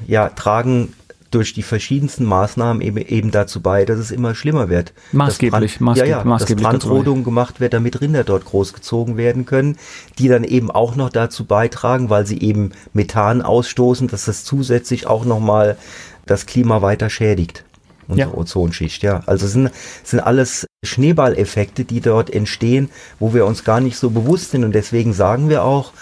ja, 0.08 0.30
tragen 0.30 0.94
durch 1.32 1.54
die 1.54 1.64
verschiedensten 1.64 2.26
Maßnahmen 2.26 2.82
eben, 2.82 2.98
eben 2.98 3.32
dazu 3.32 3.62
bei, 3.62 3.86
dass 3.86 3.98
es 3.98 4.12
immer 4.12 4.36
schlimmer 4.36 4.70
wird. 4.70 4.94
Maßgeblich, 5.14 5.78
Brand, 5.78 5.82
maßgeblich, 5.82 6.12
ja, 6.12 6.20
ja, 6.20 6.24
maßgeblich 6.24 6.68
dass 6.68 6.72
Brandrodung 6.72 7.24
gemacht 7.24 7.60
wird, 7.60 7.74
damit 7.74 8.02
Rinder 8.02 8.24
dort 8.24 8.46
großgezogen 8.46 9.18
werden 9.18 9.46
können, 9.46 9.78
die 10.20 10.28
dann 10.28 10.44
eben 10.44 10.70
auch 10.70 10.96
noch 10.96 11.10
dazu 11.10 11.46
beitragen, 11.46 12.10
weil 12.10 12.28
sie 12.28 12.40
eben 12.42 12.72
Methan 12.94 13.42
ausstoßen, 13.42 14.10
dass 14.10 14.26
das 14.26 14.44
zusätzlich 14.44 15.08
auch 15.08 15.26
nochmal 15.26 15.78
das 16.26 16.46
Klima 16.46 16.82
weiter 16.82 17.10
schädigt. 17.10 17.64
Unsere 18.08 18.32
ja. 18.32 18.38
Ozonschicht, 18.38 19.04
ja. 19.04 19.24
Also 19.26 19.46
es 19.46 19.54
sind, 19.54 19.72
sind 20.04 20.20
alles 20.20 20.68
Schneeballeffekte, 20.84 21.86
die 21.86 22.02
dort 22.02 22.30
entstehen, 22.30 22.90
wo 23.20 23.34
wir 23.34 23.46
uns 23.46 23.64
gar 23.64 23.80
nicht 23.80 23.98
so 23.98 24.10
bewusst 24.10 24.52
sind. 24.52 24.66
Und 24.66 24.74
deswegen 24.74 25.14
sagen 25.14 25.48
wir 25.48 25.64
auch, 25.64 25.94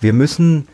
wir 0.00 0.14
müssen, 0.14 0.68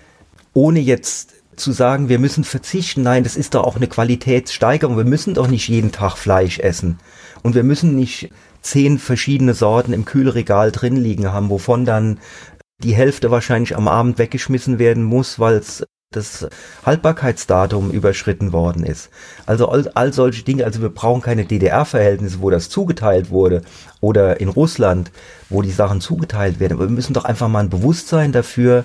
ohne 0.52 0.78
jetzt 0.78 1.39
zu 1.60 1.72
sagen, 1.72 2.08
wir 2.08 2.18
müssen 2.18 2.44
verzichten. 2.44 3.02
Nein, 3.02 3.24
das 3.24 3.36
ist 3.36 3.54
doch 3.54 3.64
auch 3.64 3.76
eine 3.76 3.86
Qualitätssteigerung. 3.86 4.96
Wir 4.96 5.04
müssen 5.04 5.34
doch 5.34 5.48
nicht 5.48 5.68
jeden 5.68 5.92
Tag 5.92 6.16
Fleisch 6.16 6.58
essen. 6.58 6.98
Und 7.42 7.54
wir 7.54 7.62
müssen 7.62 7.94
nicht 7.94 8.30
zehn 8.62 8.98
verschiedene 8.98 9.54
Sorten 9.54 9.92
im 9.92 10.04
Kühlregal 10.04 10.72
drin 10.72 10.96
liegen 10.96 11.32
haben, 11.32 11.50
wovon 11.50 11.84
dann 11.84 12.18
die 12.82 12.94
Hälfte 12.94 13.30
wahrscheinlich 13.30 13.76
am 13.76 13.88
Abend 13.88 14.18
weggeschmissen 14.18 14.78
werden 14.78 15.02
muss, 15.02 15.38
weil 15.38 15.56
es 15.56 15.84
das 16.12 16.48
Haltbarkeitsdatum 16.84 17.92
überschritten 17.92 18.52
worden 18.52 18.84
ist. 18.84 19.10
Also 19.46 19.68
all, 19.68 19.88
all 19.94 20.12
solche 20.12 20.42
Dinge, 20.42 20.64
also 20.64 20.82
wir 20.82 20.88
brauchen 20.88 21.22
keine 21.22 21.44
DDR-Verhältnisse, 21.44 22.40
wo 22.40 22.50
das 22.50 22.68
zugeteilt 22.68 23.30
wurde 23.30 23.62
oder 24.00 24.40
in 24.40 24.48
Russland, 24.48 25.12
wo 25.50 25.62
die 25.62 25.70
Sachen 25.70 26.00
zugeteilt 26.00 26.58
werden. 26.58 26.72
Aber 26.74 26.88
wir 26.88 26.94
müssen 26.94 27.14
doch 27.14 27.24
einfach 27.24 27.46
mal 27.46 27.60
ein 27.60 27.70
Bewusstsein 27.70 28.32
dafür 28.32 28.84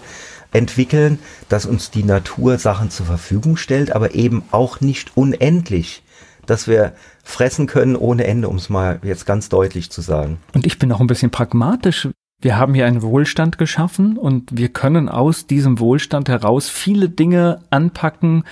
entwickeln, 0.55 1.19
dass 1.49 1.65
uns 1.65 1.91
die 1.91 2.03
Natur 2.03 2.57
Sachen 2.57 2.89
zur 2.89 3.05
Verfügung 3.05 3.57
stellt, 3.57 3.95
aber 3.95 4.15
eben 4.15 4.43
auch 4.51 4.81
nicht 4.81 5.15
unendlich, 5.15 6.03
dass 6.45 6.67
wir 6.67 6.93
fressen 7.23 7.67
können 7.67 7.95
ohne 7.95 8.25
Ende, 8.25 8.49
um 8.49 8.55
es 8.55 8.69
mal 8.69 8.99
jetzt 9.03 9.25
ganz 9.25 9.49
deutlich 9.49 9.91
zu 9.91 10.01
sagen. 10.01 10.37
Und 10.53 10.65
ich 10.65 10.79
bin 10.79 10.91
auch 10.91 10.99
ein 10.99 11.07
bisschen 11.07 11.31
pragmatisch. 11.31 12.09
Wir 12.41 12.57
haben 12.57 12.73
hier 12.73 12.85
einen 12.85 13.01
Wohlstand 13.01 13.57
geschaffen 13.57 14.17
und 14.17 14.57
wir 14.57 14.69
können 14.69 15.09
aus 15.09 15.47
diesem 15.47 15.79
Wohlstand 15.79 16.29
heraus 16.29 16.69
viele 16.69 17.09
Dinge 17.09 17.61
anpacken, 17.69 18.43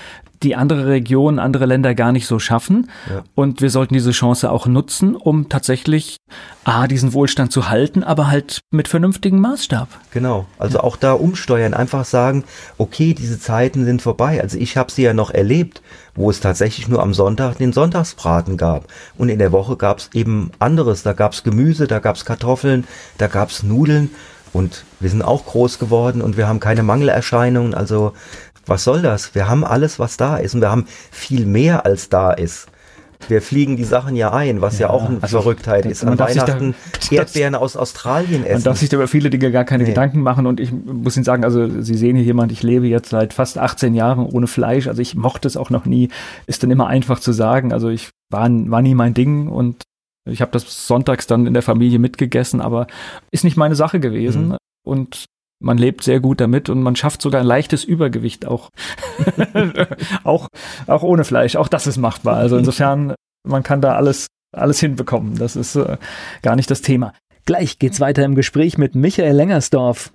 die 0.44 0.56
andere 0.56 0.88
Regionen, 0.88 1.40
andere 1.40 1.66
Länder 1.66 1.96
gar 1.96 2.12
nicht 2.12 2.28
so 2.28 2.40
schaffen. 2.40 2.90
Ja. 3.10 3.24
Und 3.36 3.62
wir 3.62 3.70
sollten 3.70 3.94
diese 3.94 4.12
Chance 4.12 4.52
auch 4.52 4.68
nutzen, 4.68 5.16
um 5.16 5.50
tatsächlich 5.50 6.18
A, 6.66 6.88
diesen 6.88 7.14
Wohlstand 7.14 7.52
zu 7.52 7.70
halten, 7.70 8.04
aber 8.04 8.28
halt 8.28 8.60
mit 8.72 8.88
vernünftigem 8.88 9.40
Maßstab. 9.40 9.88
Genau. 10.12 10.46
Also 10.58 10.78
ja. 10.78 10.84
auch 10.84 10.98
da 10.98 11.14
umsteuern, 11.14 11.74
einfach 11.74 12.06
sagen, 12.06 12.44
okay, 12.78 13.14
diese 13.14 13.40
Zeiten 13.40 13.86
sind 13.86 14.02
vorbei. 14.02 14.42
Also 14.42 14.58
ich 14.58 14.78
habe 14.78 14.92
sie 14.92 15.04
ja 15.04 15.14
noch 15.14 15.32
erlebt, 15.32 15.82
wo 16.16 16.30
es 16.30 16.40
tatsächlich 16.40 16.88
nur 16.88 17.02
am 17.02 17.14
Sonntag 17.14 17.58
den 17.58 17.74
Sonntagsbraten 17.74 18.58
gab. 18.58 18.88
Und 19.18 19.30
in 19.30 19.40
der 19.40 19.52
Woche 19.52 19.78
gab 19.78 20.00
es 20.00 20.10
eben 20.14 20.52
anderes. 20.60 21.04
Da 21.04 21.14
gab 21.14 21.34
es 21.34 21.44
Gemüse, 21.44 21.88
da 21.88 22.00
gab 22.00 22.16
es 22.16 22.26
Kartoffeln, 22.26 22.86
da 23.18 23.28
gab 23.28 23.50
es 23.50 23.64
Nudeln. 23.64 24.12
Und 24.54 24.86
wir 25.00 25.10
sind 25.10 25.24
auch 25.24 25.46
groß 25.46 25.80
geworden 25.80 26.22
und 26.22 26.38
wir 26.38 26.48
haben 26.48 26.60
keine 26.60 26.84
Mangelerscheinungen. 26.84 27.74
Also 27.74 28.14
was 28.66 28.84
soll 28.84 29.02
das? 29.02 29.36
Wir 29.36 29.48
haben 29.50 29.64
alles, 29.64 30.00
was 30.00 30.18
da 30.18 30.38
ist 30.38 30.56
und 30.56 30.62
wir 30.62 30.72
haben 30.72 30.86
viel 31.12 31.46
mehr 31.46 31.86
als 31.86 32.10
da 32.10 32.32
ist. 32.32 32.68
Wir 33.30 33.42
fliegen 33.42 33.78
die 33.78 33.84
Sachen 33.84 34.16
ja 34.16 34.34
ein, 34.34 34.62
was 34.62 34.80
ja, 34.80 34.88
ja 34.88 34.94
auch 34.94 35.08
eine 35.08 35.20
also 35.22 35.42
Verrücktheit 35.42 35.86
ist. 35.86 36.04
An 36.04 36.20
Weihnachten 36.20 36.76
da, 37.10 37.16
Erdbeeren 37.16 37.56
aus 37.56 37.78
Australien 37.78 38.44
essen. 38.44 38.54
Man 38.56 38.64
darf 38.64 38.78
sich 38.78 38.90
da 38.90 38.98
über 38.98 39.08
viele 39.08 39.30
Dinge 39.30 39.52
gar 39.52 39.64
keine 39.64 39.84
nee. 39.84 39.90
Gedanken 39.90 40.22
machen 40.22 40.46
und 40.46 40.60
ich 40.60 40.72
muss 40.72 41.16
Ihnen 41.16 41.24
sagen, 41.24 41.44
also 41.44 41.82
Sie 41.82 41.96
sehen 41.96 42.16
hier 42.16 42.26
jemand, 42.26 42.52
ich 42.52 42.64
lebe 42.64 42.88
jetzt 42.88 43.10
seit 43.10 43.34
fast 43.34 43.58
18 43.58 43.94
Jahren 43.94 44.26
ohne 44.26 44.48
Fleisch, 44.48 44.88
also 44.88 45.02
ich 45.02 45.16
mochte 45.16 45.48
es 45.48 45.58
auch 45.58 45.70
noch 45.70 45.86
nie. 45.86 46.10
Ist 46.48 46.64
dann 46.64 46.72
immer 46.72 46.88
einfach 46.88 47.20
zu 47.20 47.32
sagen, 47.32 47.72
also 47.72 47.90
ich 47.90 48.10
war, 48.30 48.50
war 48.50 48.82
nie 48.82 48.96
mein 48.96 49.14
Ding 49.14 49.48
und 49.48 49.84
ich 50.30 50.42
habe 50.42 50.52
das 50.52 50.88
sonntags 50.88 51.28
dann 51.28 51.48
in 51.48 51.54
der 51.54 51.64
Familie 51.64 52.00
mitgegessen, 52.00 52.62
aber 52.62 52.88
ist 53.32 53.44
nicht 53.44 53.58
meine 53.58 53.76
Sache 53.76 54.00
gewesen. 54.00 54.50
Mhm. 54.50 54.58
Und 54.86 55.26
man 55.64 55.78
lebt 55.78 56.04
sehr 56.04 56.20
gut 56.20 56.42
damit 56.42 56.70
und 56.70 56.84
man 56.84 56.96
schafft 56.96 57.22
sogar 57.22 57.42
ein 57.42 57.48
leichtes 57.48 57.84
Übergewicht 57.86 58.46
auch. 58.46 58.70
auch, 60.24 60.50
auch 60.88 61.04
ohne 61.04 61.24
Fleisch. 61.24 61.56
Auch 61.56 61.70
das 61.70 61.88
ist 61.88 61.98
machbar. 61.98 62.36
Also 62.36 62.58
insofern, 62.58 63.16
man 63.48 63.64
kann 63.64 63.80
da 63.80 63.96
alles, 63.96 64.28
alles 64.52 64.82
hinbekommen. 64.82 65.38
Das 65.38 65.56
ist 65.56 65.76
äh, 65.76 65.98
gar 66.42 66.58
nicht 66.58 66.70
das 66.70 66.82
Thema. 66.82 67.14
Gleich 67.46 67.80
geht's 67.80 68.02
weiter 68.02 68.26
im 68.26 68.36
Gespräch 68.36 68.78
mit 68.78 68.94
Michael 68.94 69.36
Lengersdorf. 69.36 70.12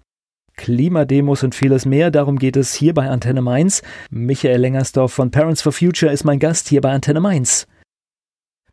Klimademos 0.56 1.42
und 1.42 1.54
vieles 1.54 1.86
mehr. 1.86 2.10
Darum 2.10 2.38
geht 2.38 2.56
es 2.56 2.74
hier 2.74 2.92
bei 2.92 3.08
Antenne 3.08 3.40
Mainz. 3.40 3.82
Michael 4.10 4.60
Lengersdorf 4.60 5.12
von 5.12 5.30
Parents 5.30 5.62
for 5.62 5.72
Future 5.72 6.12
ist 6.12 6.24
mein 6.24 6.40
Gast 6.40 6.68
hier 6.68 6.82
bei 6.82 6.92
Antenne 6.92 7.20
Mainz. 7.20 7.66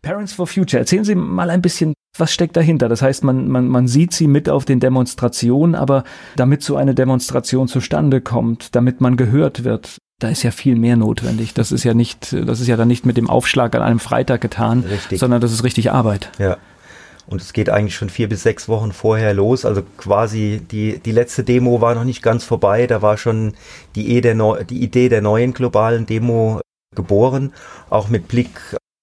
Parents 0.05 0.33
for 0.33 0.45
Future, 0.45 0.79
erzählen 0.79 1.03
Sie 1.03 1.15
mal 1.15 1.49
ein 1.49 1.63
bisschen, 1.63 1.95
was 2.15 2.31
steckt 2.31 2.55
dahinter? 2.55 2.87
Das 2.89 3.01
heißt, 3.01 3.23
man, 3.23 3.47
man, 3.47 3.67
man 3.67 3.87
sieht 3.87 4.13
sie 4.13 4.27
mit 4.27 4.49
auf 4.49 4.63
den 4.63 4.79
Demonstrationen, 4.79 5.73
aber 5.73 6.03
damit 6.35 6.61
so 6.61 6.75
eine 6.75 6.93
Demonstration 6.93 7.67
zustande 7.67 8.21
kommt, 8.21 8.75
damit 8.75 9.01
man 9.01 9.17
gehört 9.17 9.63
wird, 9.63 9.97
da 10.19 10.29
ist 10.29 10.43
ja 10.43 10.51
viel 10.51 10.75
mehr 10.75 10.95
notwendig. 10.95 11.55
Das 11.55 11.71
ist 11.71 11.83
ja 11.83 11.95
nicht, 11.95 12.33
das 12.33 12.59
ist 12.59 12.67
ja 12.67 12.77
dann 12.77 12.87
nicht 12.87 13.07
mit 13.07 13.17
dem 13.17 13.31
Aufschlag 13.31 13.73
an 13.73 13.81
einem 13.81 13.97
Freitag 13.97 14.41
getan, 14.41 14.81
richtig. 14.81 15.19
sondern 15.19 15.41
das 15.41 15.51
ist 15.51 15.63
richtig 15.63 15.91
Arbeit. 15.91 16.29
Ja. 16.37 16.57
Und 17.25 17.41
es 17.41 17.53
geht 17.53 17.71
eigentlich 17.71 17.95
schon 17.95 18.11
vier 18.11 18.29
bis 18.29 18.43
sechs 18.43 18.69
Wochen 18.69 18.91
vorher 18.91 19.33
los. 19.33 19.65
Also 19.65 19.81
quasi 19.97 20.61
die, 20.69 20.99
die 20.99 21.11
letzte 21.11 21.43
Demo 21.43 21.81
war 21.81 21.95
noch 21.95 22.03
nicht 22.03 22.21
ganz 22.21 22.43
vorbei. 22.43 22.85
Da 22.85 23.01
war 23.01 23.17
schon 23.17 23.55
die, 23.95 24.15
Idee 24.15 24.35
der, 24.35 24.63
die 24.65 24.83
Idee 24.83 25.09
der 25.09 25.23
neuen 25.23 25.55
globalen 25.55 26.05
Demo 26.05 26.61
geboren. 26.95 27.53
Auch 27.89 28.07
mit 28.09 28.27
Blick 28.27 28.51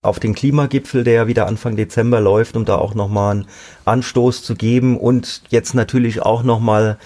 auf 0.03 0.19
den 0.19 0.35
Klimagipfel, 0.35 1.05
der 1.05 1.15
ja 1.15 1.27
wieder 1.29 1.47
Anfang 1.47 1.77
Dezember 1.77 2.21
läuft, 2.21 2.57
um 2.57 2.65
da 2.65 2.75
auch 2.75 2.95
nochmal 2.95 3.31
einen 3.31 3.47
Anstoß 3.85 4.43
zu 4.43 4.57
geben 4.57 4.99
und 4.99 5.43
jetzt 5.49 5.75
natürlich 5.75 6.23
auch 6.23 6.43
nochmal 6.43 6.99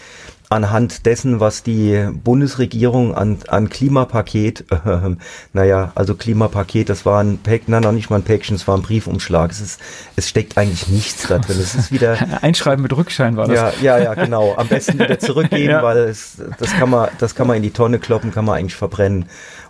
anhand 0.48 1.06
dessen, 1.06 1.40
was 1.40 1.62
die 1.62 2.08
Bundesregierung 2.24 3.14
an, 3.14 3.38
an 3.48 3.68
Klimapaket, 3.68 4.64
äh, 4.70 5.16
naja, 5.52 5.92
also 5.94 6.14
Klimapaket, 6.14 6.88
das 6.88 7.04
war 7.04 7.22
ein 7.22 7.38
Päckchen, 7.38 7.72
nein, 7.72 7.82
noch 7.82 7.92
nicht 7.92 8.10
mal 8.10 8.16
ein 8.16 8.22
Päckchen, 8.22 8.56
es 8.56 8.66
war 8.66 8.76
ein 8.76 8.82
Briefumschlag. 8.82 9.50
Es, 9.50 9.60
ist, 9.60 9.80
es 10.14 10.28
steckt 10.28 10.56
eigentlich 10.56 10.88
nichts 10.88 11.26
da 11.26 11.38
drin. 11.38 11.58
Es 11.58 11.74
ist 11.74 11.92
wieder. 11.92 12.16
Einschreiben 12.42 12.82
mit 12.82 12.96
Rückschein 12.96 13.36
war 13.36 13.48
das. 13.48 13.56
Ja, 13.82 13.98
ja, 13.98 13.98
ja, 13.98 14.14
genau. 14.14 14.54
Am 14.56 14.68
besten 14.68 14.98
wieder 14.98 15.18
zurückgeben, 15.18 15.70
ja. 15.70 15.82
weil 15.82 15.98
es, 15.98 16.36
das 16.58 16.72
kann 16.72 16.90
man, 16.90 17.08
das 17.18 17.34
kann 17.34 17.46
man 17.46 17.56
in 17.56 17.62
die 17.62 17.72
Tonne 17.72 17.98
kloppen, 17.98 18.32
kann 18.32 18.44
man 18.44 18.56
eigentlich 18.56 18.76
verbrennen. 18.76 19.26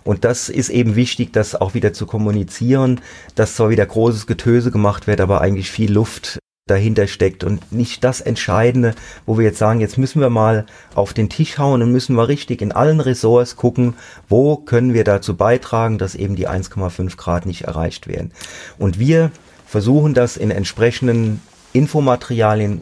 Und 0.07 0.23
das 0.23 0.47
ist 0.47 0.69
eben 0.69 0.95
wichtig, 0.95 1.33
das 1.33 1.53
auch 1.53 1.73
wieder 1.73 1.91
zu 1.91 2.05
kommunizieren, 2.05 3.01
dass 3.35 3.55
zwar 3.57 3.69
wieder 3.69 3.85
großes 3.85 4.25
Getöse 4.25 4.71
gemacht 4.71 5.05
wird, 5.05 5.19
aber 5.19 5.41
eigentlich 5.41 5.69
viel 5.69 5.91
Luft 5.91 6.39
dahinter 6.65 7.07
steckt 7.07 7.43
und 7.43 7.73
nicht 7.73 8.05
das 8.05 8.21
Entscheidende, 8.21 8.95
wo 9.25 9.37
wir 9.37 9.43
jetzt 9.43 9.57
sagen, 9.57 9.81
jetzt 9.81 9.97
müssen 9.97 10.21
wir 10.21 10.29
mal 10.29 10.65
auf 10.95 11.13
den 11.13 11.27
Tisch 11.27 11.57
hauen 11.57 11.81
und 11.81 11.91
müssen 11.91 12.15
wir 12.15 12.29
richtig 12.29 12.61
in 12.61 12.71
allen 12.71 13.01
Ressorts 13.01 13.57
gucken, 13.57 13.95
wo 14.29 14.55
können 14.55 14.93
wir 14.93 15.03
dazu 15.03 15.35
beitragen, 15.35 15.97
dass 15.97 16.15
eben 16.15 16.37
die 16.37 16.47
1,5 16.47 17.17
Grad 17.17 17.45
nicht 17.45 17.63
erreicht 17.63 18.07
werden. 18.07 18.31
Und 18.77 18.99
wir 18.99 19.31
versuchen 19.65 20.13
das 20.13 20.37
in 20.37 20.51
entsprechenden 20.51 21.41
Infomaterialien 21.73 22.79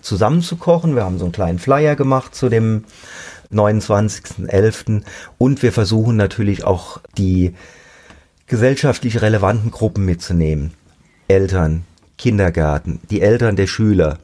zusammenzukochen. 0.00 0.96
Wir 0.96 1.04
haben 1.04 1.18
so 1.18 1.26
einen 1.26 1.32
kleinen 1.32 1.58
Flyer 1.58 1.96
gemacht 1.96 2.34
zu 2.34 2.48
dem 2.48 2.84
29.11. 3.52 5.02
und 5.38 5.62
wir 5.62 5.72
versuchen 5.72 6.16
natürlich 6.16 6.64
auch 6.64 7.00
die 7.16 7.54
gesellschaftlich 8.46 9.22
relevanten 9.22 9.70
Gruppen 9.70 10.04
mitzunehmen. 10.04 10.72
Eltern, 11.28 11.84
Kindergarten, 12.18 13.00
die 13.10 13.22
Eltern 13.22 13.56
der 13.56 13.66
Schüler, 13.66 14.18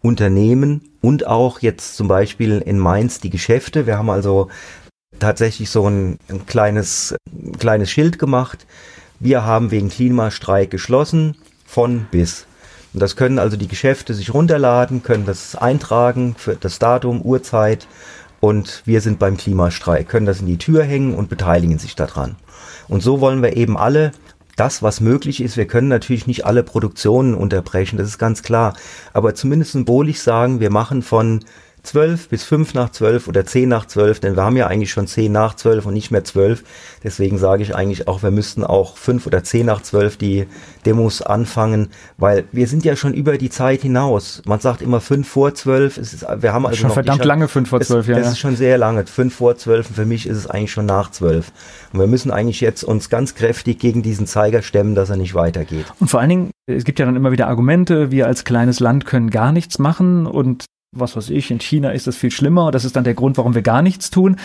Unternehmen 0.00 0.82
und 1.00 1.26
auch 1.26 1.60
jetzt 1.60 1.96
zum 1.96 2.08
Beispiel 2.08 2.58
in 2.58 2.78
Mainz 2.78 3.20
die 3.20 3.30
Geschäfte. 3.30 3.86
Wir 3.86 3.98
haben 3.98 4.10
also 4.10 4.48
tatsächlich 5.18 5.70
so 5.70 5.88
ein, 5.88 6.18
ein 6.28 6.46
kleines, 6.46 7.14
ein 7.26 7.58
kleines 7.58 7.90
Schild 7.90 8.18
gemacht. 8.18 8.66
Wir 9.20 9.44
haben 9.44 9.70
wegen 9.70 9.88
Klimastreik 9.88 10.70
geschlossen 10.70 11.36
von 11.64 12.06
bis. 12.10 12.46
Und 12.92 13.00
das 13.00 13.16
können 13.16 13.38
also 13.38 13.56
die 13.56 13.68
Geschäfte 13.68 14.14
sich 14.14 14.32
runterladen, 14.32 15.02
können 15.02 15.26
das 15.26 15.56
eintragen 15.56 16.36
für 16.38 16.54
das 16.54 16.78
Datum, 16.78 17.22
Uhrzeit 17.22 17.88
und 18.40 18.82
wir 18.84 19.00
sind 19.00 19.18
beim 19.18 19.36
Klimastreik, 19.36 20.08
können 20.08 20.26
das 20.26 20.40
in 20.40 20.46
die 20.46 20.58
Tür 20.58 20.84
hängen 20.84 21.14
und 21.14 21.28
beteiligen 21.28 21.78
sich 21.78 21.94
daran. 21.94 22.36
Und 22.88 23.02
so 23.02 23.20
wollen 23.20 23.42
wir 23.42 23.56
eben 23.56 23.76
alle 23.76 24.12
das, 24.56 24.82
was 24.82 25.00
möglich 25.00 25.42
ist. 25.42 25.56
Wir 25.56 25.66
können 25.66 25.88
natürlich 25.88 26.26
nicht 26.26 26.46
alle 26.46 26.62
Produktionen 26.62 27.34
unterbrechen, 27.34 27.96
das 27.96 28.08
ist 28.08 28.18
ganz 28.18 28.42
klar. 28.42 28.74
Aber 29.12 29.34
zumindest 29.34 29.72
symbolisch 29.72 30.20
sagen, 30.20 30.60
wir 30.60 30.70
machen 30.70 31.02
von 31.02 31.40
12 31.84 32.28
bis 32.28 32.44
5 32.44 32.74
nach 32.74 32.90
12 32.90 33.28
oder 33.28 33.44
10 33.44 33.68
nach 33.68 33.86
12, 33.86 34.20
denn 34.20 34.36
wir 34.36 34.42
haben 34.42 34.56
ja 34.56 34.66
eigentlich 34.66 34.90
schon 34.90 35.06
10 35.06 35.30
nach 35.30 35.54
12 35.54 35.86
und 35.86 35.94
nicht 35.94 36.10
mehr 36.10 36.24
12. 36.24 36.64
Deswegen 37.04 37.38
sage 37.38 37.62
ich 37.62 37.74
eigentlich 37.74 38.08
auch, 38.08 38.22
wir 38.22 38.30
müssten 38.30 38.64
auch 38.64 38.96
5 38.96 39.26
oder 39.26 39.44
10 39.44 39.66
nach 39.66 39.82
12 39.82 40.16
die 40.16 40.46
Demos 40.86 41.22
anfangen, 41.22 41.90
weil 42.16 42.44
wir 42.52 42.66
sind 42.66 42.84
ja 42.84 42.96
schon 42.96 43.12
über 43.12 43.38
die 43.38 43.50
Zeit 43.50 43.82
hinaus. 43.82 44.42
Man 44.46 44.60
sagt 44.60 44.82
immer 44.82 45.00
5 45.00 45.28
vor 45.28 45.54
12. 45.54 45.98
Es 45.98 46.14
ist, 46.14 46.26
wir 46.38 46.52
haben 46.52 46.66
also 46.66 46.78
schon 46.78 46.88
noch, 46.88 46.94
verdammt 46.94 47.18
schon, 47.18 47.28
lange 47.28 47.48
5 47.48 47.68
vor 47.68 47.80
12, 47.80 48.00
es, 48.00 48.06
ja. 48.08 48.18
Das 48.18 48.32
ist 48.32 48.38
schon 48.38 48.56
sehr 48.56 48.78
lange. 48.78 49.06
5 49.06 49.34
vor 49.34 49.56
12 49.56 49.90
und 49.90 49.94
für 49.94 50.06
mich 50.06 50.26
ist 50.26 50.38
es 50.38 50.46
eigentlich 50.46 50.72
schon 50.72 50.86
nach 50.86 51.10
12. 51.10 51.52
Und 51.92 52.00
wir 52.00 52.06
müssen 52.06 52.30
eigentlich 52.30 52.60
jetzt 52.60 52.82
uns 52.82 53.10
ganz 53.10 53.34
kräftig 53.34 53.78
gegen 53.78 54.02
diesen 54.02 54.26
Zeiger 54.26 54.62
stemmen, 54.62 54.94
dass 54.94 55.10
er 55.10 55.16
nicht 55.16 55.34
weitergeht. 55.34 55.86
Und 56.00 56.08
vor 56.08 56.20
allen 56.20 56.30
Dingen, 56.30 56.50
es 56.66 56.84
gibt 56.84 56.98
ja 56.98 57.04
dann 57.04 57.16
immer 57.16 57.30
wieder 57.30 57.48
Argumente, 57.48 58.10
wir 58.10 58.26
als 58.26 58.44
kleines 58.44 58.80
Land 58.80 59.04
können 59.04 59.28
gar 59.28 59.52
nichts 59.52 59.78
machen 59.78 60.26
und 60.26 60.64
was 60.94 61.16
weiß 61.16 61.30
ich, 61.30 61.50
in 61.50 61.60
China 61.60 61.90
ist 61.90 62.06
das 62.06 62.16
viel 62.16 62.30
schlimmer. 62.30 62.70
Das 62.70 62.84
ist 62.84 62.96
dann 62.96 63.04
der 63.04 63.14
Grund, 63.14 63.36
warum 63.36 63.54
wir 63.54 63.62
gar 63.62 63.82
nichts 63.82 64.10
tun. 64.10 64.36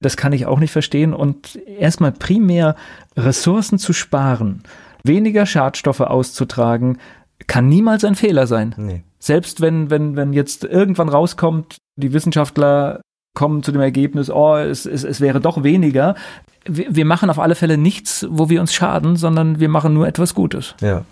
Das 0.00 0.16
kann 0.16 0.32
ich 0.32 0.46
auch 0.46 0.58
nicht 0.58 0.72
verstehen. 0.72 1.14
Und 1.14 1.56
erstmal 1.78 2.12
primär 2.12 2.76
Ressourcen 3.16 3.78
zu 3.78 3.92
sparen, 3.92 4.62
weniger 5.02 5.46
Schadstoffe 5.46 6.00
auszutragen, 6.00 6.98
kann 7.46 7.68
niemals 7.68 8.04
ein 8.04 8.14
Fehler 8.14 8.46
sein. 8.46 8.74
Nee. 8.76 9.02
Selbst 9.18 9.60
wenn, 9.60 9.90
wenn, 9.90 10.16
wenn 10.16 10.32
jetzt 10.32 10.64
irgendwann 10.64 11.08
rauskommt, 11.08 11.78
die 11.96 12.12
Wissenschaftler 12.12 13.00
kommen 13.34 13.62
zu 13.62 13.72
dem 13.72 13.80
Ergebnis, 13.80 14.30
oh, 14.30 14.56
es, 14.56 14.86
es, 14.86 15.04
es 15.04 15.20
wäre 15.20 15.40
doch 15.40 15.62
weniger. 15.62 16.14
Wir, 16.66 16.94
wir 16.94 17.04
machen 17.04 17.30
auf 17.30 17.38
alle 17.38 17.54
Fälle 17.54 17.76
nichts, 17.76 18.26
wo 18.30 18.48
wir 18.48 18.60
uns 18.60 18.72
schaden, 18.72 19.16
sondern 19.16 19.60
wir 19.60 19.68
machen 19.68 19.92
nur 19.92 20.06
etwas 20.06 20.34
Gutes. 20.34 20.74
Ja. 20.80 21.04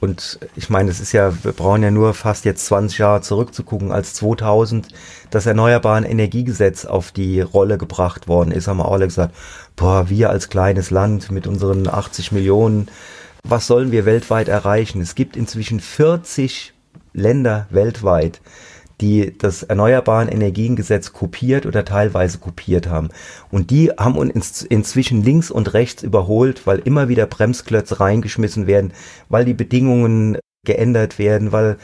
Und 0.00 0.38
ich 0.54 0.68
meine, 0.68 0.90
es 0.90 1.00
ist 1.00 1.12
ja, 1.12 1.32
wir 1.44 1.52
brauchen 1.52 1.82
ja 1.82 1.90
nur 1.90 2.14
fast 2.14 2.44
jetzt 2.44 2.66
20 2.66 2.98
Jahre 2.98 3.20
zurückzugucken, 3.22 3.90
als 3.90 4.14
2000 4.14 4.88
das 5.30 5.46
Erneuerbaren 5.46 6.04
Energiegesetz 6.04 6.84
auf 6.84 7.10
die 7.10 7.40
Rolle 7.40 7.78
gebracht 7.78 8.28
worden 8.28 8.50
ist, 8.52 8.68
haben 8.68 8.78
wir 8.78 8.90
alle 8.90 9.06
gesagt, 9.06 9.34
boah, 9.76 10.10
wir 10.10 10.30
als 10.30 10.48
kleines 10.48 10.90
Land 10.90 11.30
mit 11.30 11.46
unseren 11.46 11.88
80 11.88 12.32
Millionen, 12.32 12.88
was 13.42 13.66
sollen 13.66 13.92
wir 13.92 14.04
weltweit 14.04 14.48
erreichen? 14.48 15.00
Es 15.00 15.14
gibt 15.14 15.36
inzwischen 15.36 15.80
40 15.80 16.74
Länder 17.12 17.66
weltweit, 17.70 18.40
die 19.00 19.36
das 19.36 19.62
Erneuerbaren 19.62 20.28
Energiengesetz 20.28 21.12
kopiert 21.12 21.66
oder 21.66 21.84
teilweise 21.84 22.38
kopiert 22.38 22.88
haben. 22.88 23.08
Und 23.50 23.70
die 23.70 23.90
haben 23.90 24.16
uns 24.16 24.62
inzwischen 24.62 25.22
links 25.22 25.50
und 25.50 25.74
rechts 25.74 26.02
überholt, 26.02 26.66
weil 26.66 26.78
immer 26.78 27.08
wieder 27.08 27.26
Bremsklötze 27.26 28.00
reingeschmissen 28.00 28.66
werden, 28.66 28.92
weil 29.28 29.44
die 29.44 29.54
Bedingungen 29.54 30.38
geändert 30.64 31.18
werden, 31.18 31.52
weil 31.52 31.76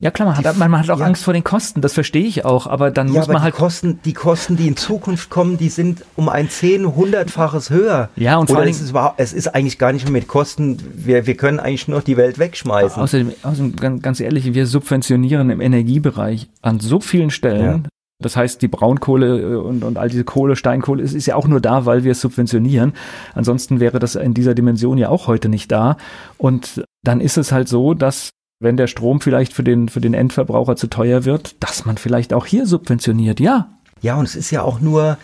ja 0.00 0.10
klar, 0.10 0.28
man 0.28 0.36
hat, 0.36 0.56
man, 0.56 0.70
man 0.70 0.80
hat 0.80 0.90
auch 0.90 0.98
ja. 0.98 1.06
Angst 1.06 1.24
vor 1.24 1.34
den 1.34 1.44
Kosten, 1.44 1.82
das 1.82 1.92
verstehe 1.92 2.24
ich 2.24 2.44
auch, 2.44 2.66
aber 2.66 2.90
dann 2.90 3.08
ja, 3.08 3.20
muss 3.20 3.28
man 3.28 3.36
die 3.36 3.42
halt. 3.42 3.54
Kosten, 3.54 4.00
die 4.04 4.14
Kosten, 4.14 4.56
die 4.56 4.66
in 4.66 4.76
Zukunft 4.76 5.28
kommen, 5.28 5.58
die 5.58 5.68
sind 5.68 6.04
um 6.16 6.28
ein 6.28 6.48
zehn, 6.48 6.96
hundertfaches 6.96 7.68
höher. 7.70 8.08
Ja, 8.16 8.38
und 8.38 8.48
vor 8.48 8.58
allem. 8.58 8.70
Es 8.70 8.80
ist, 8.80 8.94
es 9.18 9.32
ist 9.32 9.48
eigentlich 9.54 9.78
gar 9.78 9.92
nicht 9.92 10.04
mehr 10.04 10.12
mit 10.12 10.26
Kosten, 10.26 10.78
wir, 10.94 11.26
wir 11.26 11.36
können 11.36 11.60
eigentlich 11.60 11.86
nur 11.86 12.00
die 12.00 12.16
Welt 12.16 12.38
wegschmeißen. 12.38 13.02
Außerdem, 13.02 13.32
außerdem, 13.42 14.00
ganz 14.00 14.20
ehrlich, 14.20 14.54
wir 14.54 14.66
subventionieren 14.66 15.50
im 15.50 15.60
Energiebereich 15.60 16.48
an 16.62 16.80
so 16.80 17.00
vielen 17.00 17.30
Stellen. 17.30 17.84
Ja. 17.84 17.90
Das 18.22 18.36
heißt, 18.36 18.62
die 18.62 18.68
Braunkohle 18.68 19.40
äh, 19.40 19.56
und, 19.56 19.82
und 19.82 19.98
all 19.98 20.08
diese 20.08 20.24
Kohle, 20.24 20.56
Steinkohle, 20.56 21.02
ist, 21.02 21.14
ist 21.14 21.26
ja 21.26 21.36
auch 21.36 21.48
nur 21.48 21.60
da, 21.60 21.86
weil 21.86 22.04
wir 22.04 22.12
es 22.12 22.20
subventionieren. 22.20 22.92
Ansonsten 23.34 23.80
wäre 23.80 23.98
das 23.98 24.14
in 24.14 24.34
dieser 24.34 24.54
Dimension 24.54 24.98
ja 24.98 25.08
auch 25.08 25.26
heute 25.26 25.48
nicht 25.48 25.72
da. 25.72 25.96
Und 26.38 26.84
dann 27.02 27.20
ist 27.20 27.38
es 27.38 27.50
halt 27.50 27.68
so, 27.68 27.94
dass 27.94 28.30
wenn 28.60 28.76
der 28.76 28.86
Strom 28.86 29.20
vielleicht 29.20 29.54
für 29.54 29.64
den, 29.64 29.88
für 29.88 30.02
den 30.02 30.14
Endverbraucher 30.14 30.76
zu 30.76 30.86
teuer 30.86 31.24
wird, 31.24 31.56
dass 31.60 31.86
man 31.86 31.96
vielleicht 31.96 32.32
auch 32.32 32.46
hier 32.46 32.66
subventioniert, 32.66 33.40
ja. 33.40 33.70
Ja, 34.02 34.16
und 34.16 34.26
es 34.26 34.36
ist 34.36 34.50
ja 34.50 34.62
auch 34.62 34.80
nur 34.80 35.18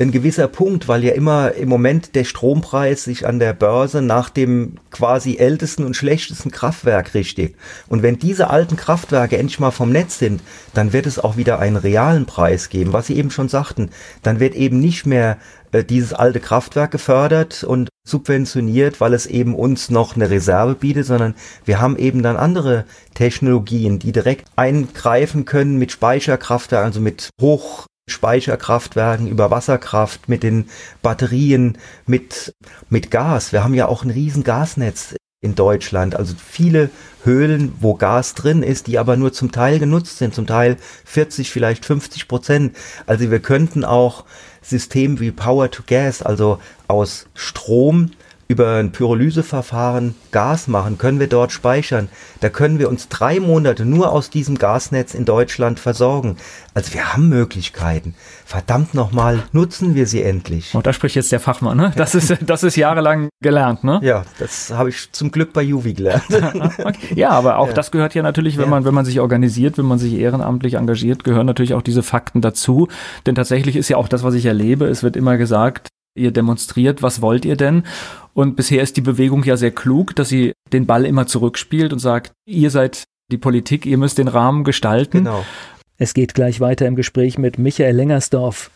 ein 0.00 0.10
gewisser 0.10 0.48
Punkt, 0.48 0.86
weil 0.86 1.04
ja 1.04 1.12
immer 1.12 1.52
im 1.52 1.68
Moment 1.68 2.14
der 2.14 2.24
Strompreis 2.24 3.04
sich 3.04 3.26
an 3.26 3.38
der 3.38 3.52
Börse 3.52 4.00
nach 4.00 4.30
dem 4.30 4.76
quasi 4.90 5.36
ältesten 5.36 5.84
und 5.84 5.96
schlechtesten 5.96 6.50
Kraftwerk 6.50 7.14
richtet. 7.14 7.56
Und 7.88 8.02
wenn 8.02 8.18
diese 8.18 8.48
alten 8.48 8.76
Kraftwerke 8.76 9.36
endlich 9.36 9.58
mal 9.58 9.70
vom 9.70 9.90
Netz 9.90 10.18
sind, 10.18 10.40
dann 10.72 10.92
wird 10.92 11.06
es 11.06 11.18
auch 11.18 11.36
wieder 11.36 11.58
einen 11.58 11.76
realen 11.76 12.26
Preis 12.26 12.68
geben, 12.68 12.92
was 12.92 13.08
Sie 13.08 13.16
eben 13.16 13.30
schon 13.30 13.48
sagten. 13.48 13.90
Dann 14.22 14.40
wird 14.40 14.54
eben 14.54 14.78
nicht 14.78 15.04
mehr 15.04 15.38
äh, 15.72 15.82
dieses 15.82 16.12
alte 16.12 16.40
Kraftwerk 16.40 16.92
gefördert 16.92 17.64
und 17.64 17.88
subventioniert, 18.08 19.00
weil 19.00 19.14
es 19.14 19.26
eben 19.26 19.54
uns 19.54 19.90
noch 19.90 20.16
eine 20.16 20.30
Reserve 20.30 20.74
bietet, 20.74 21.06
sondern 21.06 21.34
wir 21.64 21.80
haben 21.80 21.96
eben 21.96 22.22
dann 22.22 22.36
andere 22.36 22.84
Technologien, 23.14 23.98
die 23.98 24.12
direkt 24.12 24.46
eingreifen 24.56 25.44
können 25.44 25.78
mit 25.78 25.92
Speicherkraftwerken, 25.92 26.86
also 26.86 27.00
mit 27.00 27.30
Hochspeicherkraftwerken 27.40 29.26
über 29.26 29.50
Wasserkraft, 29.50 30.28
mit 30.28 30.42
den 30.42 30.68
Batterien, 31.02 31.78
mit, 32.06 32.54
mit 32.88 33.10
Gas. 33.10 33.52
Wir 33.52 33.64
haben 33.64 33.74
ja 33.74 33.86
auch 33.86 34.04
ein 34.04 34.10
riesen 34.10 34.44
Gasnetz 34.44 35.14
in 35.40 35.54
Deutschland, 35.54 36.16
also 36.16 36.34
viele 36.36 36.90
Höhlen, 37.22 37.72
wo 37.80 37.94
Gas 37.94 38.34
drin 38.34 38.64
ist, 38.64 38.88
die 38.88 38.98
aber 38.98 39.16
nur 39.16 39.32
zum 39.32 39.52
Teil 39.52 39.78
genutzt 39.78 40.18
sind, 40.18 40.34
zum 40.34 40.48
Teil 40.48 40.76
40, 41.04 41.50
vielleicht 41.50 41.84
50 41.84 42.26
Prozent. 42.26 42.76
Also 43.06 43.30
wir 43.30 43.38
könnten 43.38 43.84
auch 43.84 44.24
System 44.68 45.20
wie 45.20 45.30
Power 45.30 45.70
to 45.70 45.82
Gas, 45.86 46.22
also 46.22 46.60
aus 46.86 47.26
Strom 47.34 48.10
über 48.48 48.76
ein 48.76 48.92
Pyrolyseverfahren 48.92 50.14
Gas 50.32 50.68
machen, 50.68 50.96
können 50.96 51.20
wir 51.20 51.26
dort 51.26 51.52
speichern. 51.52 52.08
Da 52.40 52.48
können 52.48 52.78
wir 52.78 52.88
uns 52.88 53.08
drei 53.08 53.40
Monate 53.40 53.84
nur 53.84 54.10
aus 54.10 54.30
diesem 54.30 54.56
Gasnetz 54.56 55.12
in 55.14 55.26
Deutschland 55.26 55.78
versorgen. 55.78 56.36
Also 56.72 56.94
wir 56.94 57.12
haben 57.12 57.28
Möglichkeiten. 57.28 58.14
Verdammt 58.46 58.94
nochmal, 58.94 59.42
nutzen 59.52 59.94
wir 59.94 60.06
sie 60.06 60.22
endlich. 60.22 60.74
Und 60.74 60.86
da 60.86 60.94
spricht 60.94 61.14
jetzt 61.14 61.30
der 61.30 61.40
Fachmann, 61.40 61.76
ne? 61.76 61.92
Das 61.94 62.14
ist, 62.14 62.34
das 62.46 62.62
ist 62.62 62.76
jahrelang 62.76 63.28
gelernt, 63.42 63.84
ne? 63.84 64.00
Ja, 64.02 64.24
das 64.38 64.70
habe 64.70 64.88
ich 64.88 65.12
zum 65.12 65.30
Glück 65.30 65.52
bei 65.52 65.62
Juvi 65.62 65.92
gelernt. 65.92 66.24
okay. 66.30 67.14
Ja, 67.14 67.30
aber 67.30 67.58
auch 67.58 67.68
ja. 67.68 67.74
das 67.74 67.90
gehört 67.90 68.14
ja 68.14 68.22
natürlich, 68.22 68.56
wenn 68.56 68.64
ja. 68.64 68.70
man, 68.70 68.86
wenn 68.86 68.94
man 68.94 69.04
sich 69.04 69.20
organisiert, 69.20 69.76
wenn 69.76 69.84
man 69.84 69.98
sich 69.98 70.14
ehrenamtlich 70.14 70.74
engagiert, 70.74 71.22
gehören 71.22 71.46
natürlich 71.46 71.74
auch 71.74 71.82
diese 71.82 72.02
Fakten 72.02 72.40
dazu. 72.40 72.88
Denn 73.26 73.34
tatsächlich 73.34 73.76
ist 73.76 73.90
ja 73.90 73.98
auch 73.98 74.08
das, 74.08 74.22
was 74.22 74.32
ich 74.32 74.46
erlebe. 74.46 74.86
Es 74.86 75.02
wird 75.02 75.16
immer 75.16 75.36
gesagt, 75.36 75.88
ihr 76.18 76.30
demonstriert, 76.30 77.02
was 77.02 77.22
wollt 77.22 77.44
ihr 77.44 77.56
denn? 77.56 77.84
Und 78.34 78.56
bisher 78.56 78.82
ist 78.82 78.96
die 78.96 79.02
Bewegung 79.02 79.42
ja 79.44 79.56
sehr 79.56 79.70
klug, 79.70 80.14
dass 80.14 80.28
sie 80.28 80.52
den 80.72 80.86
Ball 80.86 81.04
immer 81.06 81.26
zurückspielt 81.26 81.92
und 81.92 81.98
sagt, 81.98 82.32
ihr 82.46 82.70
seid 82.70 83.04
die 83.30 83.38
Politik, 83.38 83.86
ihr 83.86 83.98
müsst 83.98 84.18
den 84.18 84.28
Rahmen 84.28 84.64
gestalten. 84.64 85.18
Genau. 85.18 85.44
Es 85.96 86.14
geht 86.14 86.34
gleich 86.34 86.60
weiter 86.60 86.86
im 86.86 86.94
Gespräch 86.94 87.38
mit 87.38 87.58
Michael 87.58 87.96
Lengersdorf. 87.96 88.70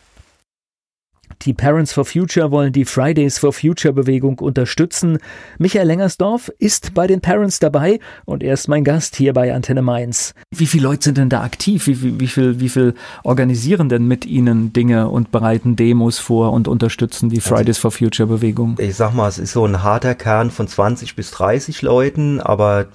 Die 1.45 1.53
Parents 1.53 1.91
for 1.91 2.05
Future 2.05 2.51
wollen 2.51 2.71
die 2.71 2.85
Fridays 2.85 3.37
for 3.37 3.51
Future 3.51 3.93
Bewegung 3.93 4.39
unterstützen. 4.39 5.17
Michael 5.57 5.87
Lengersdorf 5.87 6.49
ist 6.57 6.93
bei 6.93 7.05
den 7.05 7.19
Parents 7.19 7.59
dabei 7.59 7.99
und 8.23 8.43
er 8.43 8.53
ist 8.53 8.69
mein 8.69 8.85
Gast 8.85 9.17
hier 9.17 9.33
bei 9.33 9.53
Antenne 9.53 9.81
Mainz. 9.81 10.33
Wie 10.51 10.67
viele 10.67 10.83
Leute 10.83 11.03
sind 11.03 11.17
denn 11.17 11.27
da 11.27 11.41
aktiv? 11.41 11.87
Wie, 11.87 12.01
wie, 12.01 12.19
wie, 12.19 12.27
viel, 12.27 12.61
wie 12.61 12.69
viel 12.69 12.93
organisieren 13.23 13.89
denn 13.89 14.07
mit 14.07 14.25
Ihnen 14.25 14.71
Dinge 14.71 15.09
und 15.09 15.31
bereiten 15.31 15.75
Demos 15.75 16.17
vor 16.17 16.53
und 16.53 16.69
unterstützen 16.69 17.29
die 17.29 17.39
also 17.39 17.55
Fridays 17.55 17.77
for 17.77 17.91
Future 17.91 18.27
Bewegung? 18.27 18.77
Ich 18.79 18.95
sag 18.95 19.13
mal, 19.13 19.27
es 19.27 19.37
ist 19.37 19.51
so 19.51 19.65
ein 19.65 19.83
harter 19.83 20.15
Kern 20.15 20.49
von 20.49 20.69
20 20.69 21.15
bis 21.17 21.31
30 21.31 21.81
Leuten, 21.81 22.39
aber 22.39 22.87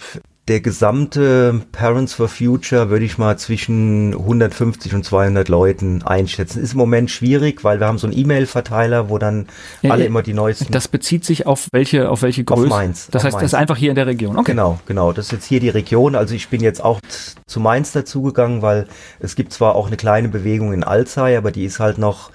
der 0.49 0.61
gesamte 0.61 1.61
Parents 1.73 2.15
for 2.15 2.29
Future 2.29 2.89
würde 2.89 3.05
ich 3.05 3.19
mal 3.19 3.39
zwischen 3.39 4.15
150 4.15 4.95
und 4.95 5.05
200 5.05 5.49
Leuten 5.49 6.03
einschätzen. 6.03 6.63
Ist 6.63 6.73
im 6.73 6.79
Moment 6.79 7.11
schwierig, 7.11 7.65
weil 7.65 7.81
wir 7.81 7.87
haben 7.87 7.99
so 7.99 8.07
einen 8.07 8.17
E-Mail-Verteiler, 8.17 9.11
wo 9.11 9.19
dann 9.19 9.47
ja, 9.83 9.91
alle 9.91 10.07
immer 10.07 10.23
die 10.23 10.33
neuesten. 10.33 10.73
Das 10.73 10.89
bezieht 10.89 11.25
sich 11.25 11.47
auf 11.47 11.69
welche, 11.73 12.09
auf 12.11 12.23
welche 12.23 12.45
Größe? 12.45 12.63
Auf 12.63 12.69
Mainz. 12.69 13.09
Das 13.11 13.21
auf 13.21 13.27
heißt, 13.27 13.35
Mainz. 13.35 13.43
das 13.43 13.53
ist 13.53 13.59
einfach 13.59 13.77
hier 13.77 13.91
in 13.91 13.97
der 13.97 14.07
Region. 14.07 14.39
Okay. 14.39 14.53
Genau, 14.53 14.81
genau. 14.87 15.13
Das 15.13 15.27
ist 15.27 15.33
jetzt 15.33 15.45
hier 15.45 15.61
die 15.61 15.69
Region. 15.69 16.15
Also 16.15 16.35
ich 16.35 16.49
bin 16.49 16.63
jetzt 16.63 16.83
auch 16.83 17.01
zu 17.47 17.61
Mainz 17.61 17.93
dazugegangen, 17.93 18.63
weil 18.63 18.87
es 19.21 19.37
gibt 19.37 19.53
zwar 19.53 19.75
auch 19.75 19.89
eine 19.89 19.97
kleine 19.97 20.29
Bewegung 20.29 20.73
in 20.73 20.83
Alzey, 20.83 21.37
aber 21.37 21.53
die 21.53 21.65
ist 21.65 21.79
halt 21.79 21.99
noch 21.99 22.31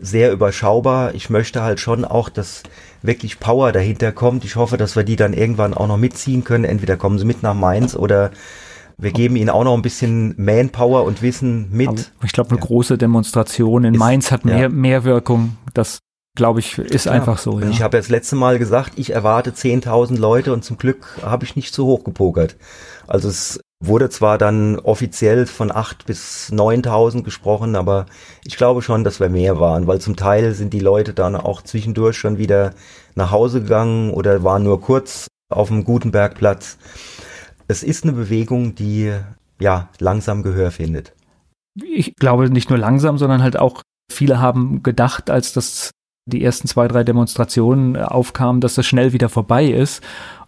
sehr 0.00 0.32
überschaubar. 0.32 1.14
Ich 1.14 1.30
möchte 1.30 1.62
halt 1.62 1.80
schon 1.80 2.04
auch, 2.04 2.28
dass 2.28 2.62
wirklich 3.02 3.40
Power 3.40 3.72
dahinter 3.72 4.12
kommt. 4.12 4.44
Ich 4.44 4.56
hoffe, 4.56 4.76
dass 4.76 4.96
wir 4.96 5.04
die 5.04 5.16
dann 5.16 5.32
irgendwann 5.32 5.74
auch 5.74 5.86
noch 5.86 5.96
mitziehen 5.96 6.44
können. 6.44 6.64
Entweder 6.64 6.96
kommen 6.96 7.18
sie 7.18 7.24
mit 7.24 7.42
nach 7.42 7.54
Mainz 7.54 7.94
oder 7.94 8.30
wir 8.96 9.12
geben 9.12 9.36
ihnen 9.36 9.50
auch 9.50 9.64
noch 9.64 9.74
ein 9.74 9.82
bisschen 9.82 10.34
Manpower 10.36 11.04
und 11.04 11.22
Wissen 11.22 11.68
mit. 11.70 11.88
Aber 11.88 12.24
ich 12.24 12.32
glaube, 12.32 12.50
eine 12.50 12.58
ja. 12.58 12.66
große 12.66 12.98
Demonstration 12.98 13.84
in 13.84 13.94
ist, 13.94 14.00
Mainz 14.00 14.32
hat 14.32 14.44
mehr, 14.44 14.58
ja. 14.58 14.68
mehr 14.68 15.04
Wirkung. 15.04 15.56
Das 15.72 16.00
glaube 16.34 16.60
ich, 16.60 16.78
ist 16.78 17.06
ja, 17.06 17.12
einfach 17.12 17.38
so. 17.38 17.60
Ja. 17.60 17.68
Ich 17.68 17.82
habe 17.82 17.96
ja 17.96 18.00
das 18.00 18.08
letzte 18.08 18.36
Mal 18.36 18.58
gesagt, 18.58 18.92
ich 18.96 19.10
erwarte 19.10 19.50
10.000 19.50 20.18
Leute 20.18 20.52
und 20.52 20.64
zum 20.64 20.78
Glück 20.78 21.18
habe 21.22 21.44
ich 21.44 21.56
nicht 21.56 21.74
zu 21.74 21.86
hoch 21.86 22.04
gepokert. 22.04 22.56
Also 23.06 23.28
es 23.28 23.60
wurde 23.80 24.10
zwar 24.10 24.38
dann 24.38 24.78
offiziell 24.78 25.46
von 25.46 25.70
8 25.70 26.04
bis 26.04 26.50
9.000 26.52 27.22
gesprochen, 27.22 27.76
aber 27.76 28.06
ich 28.44 28.56
glaube 28.56 28.82
schon, 28.82 29.04
dass 29.04 29.20
wir 29.20 29.28
mehr 29.28 29.60
waren, 29.60 29.86
weil 29.86 30.00
zum 30.00 30.16
Teil 30.16 30.54
sind 30.54 30.72
die 30.72 30.80
Leute 30.80 31.14
dann 31.14 31.36
auch 31.36 31.62
zwischendurch 31.62 32.16
schon 32.16 32.38
wieder 32.38 32.74
nach 33.14 33.30
Hause 33.30 33.62
gegangen 33.62 34.10
oder 34.10 34.42
waren 34.42 34.64
nur 34.64 34.80
kurz 34.80 35.28
auf 35.48 35.68
dem 35.68 35.84
Gutenbergplatz. 35.84 36.78
Es 37.68 37.82
ist 37.82 38.04
eine 38.04 38.12
Bewegung, 38.12 38.74
die 38.74 39.12
ja 39.60 39.88
langsam 39.98 40.42
Gehör 40.42 40.70
findet. 40.70 41.12
Ich 41.82 42.16
glaube 42.16 42.50
nicht 42.50 42.70
nur 42.70 42.78
langsam, 42.78 43.18
sondern 43.18 43.42
halt 43.42 43.58
auch 43.58 43.82
viele 44.10 44.40
haben 44.40 44.82
gedacht, 44.82 45.30
als 45.30 45.52
das 45.52 45.90
die 46.26 46.42
ersten 46.44 46.66
zwei, 46.68 46.88
drei 46.88 47.04
Demonstrationen 47.04 47.96
aufkamen, 47.96 48.60
dass 48.60 48.74
das 48.74 48.86
schnell 48.86 49.12
wieder 49.12 49.28
vorbei 49.28 49.66
ist. 49.66 50.02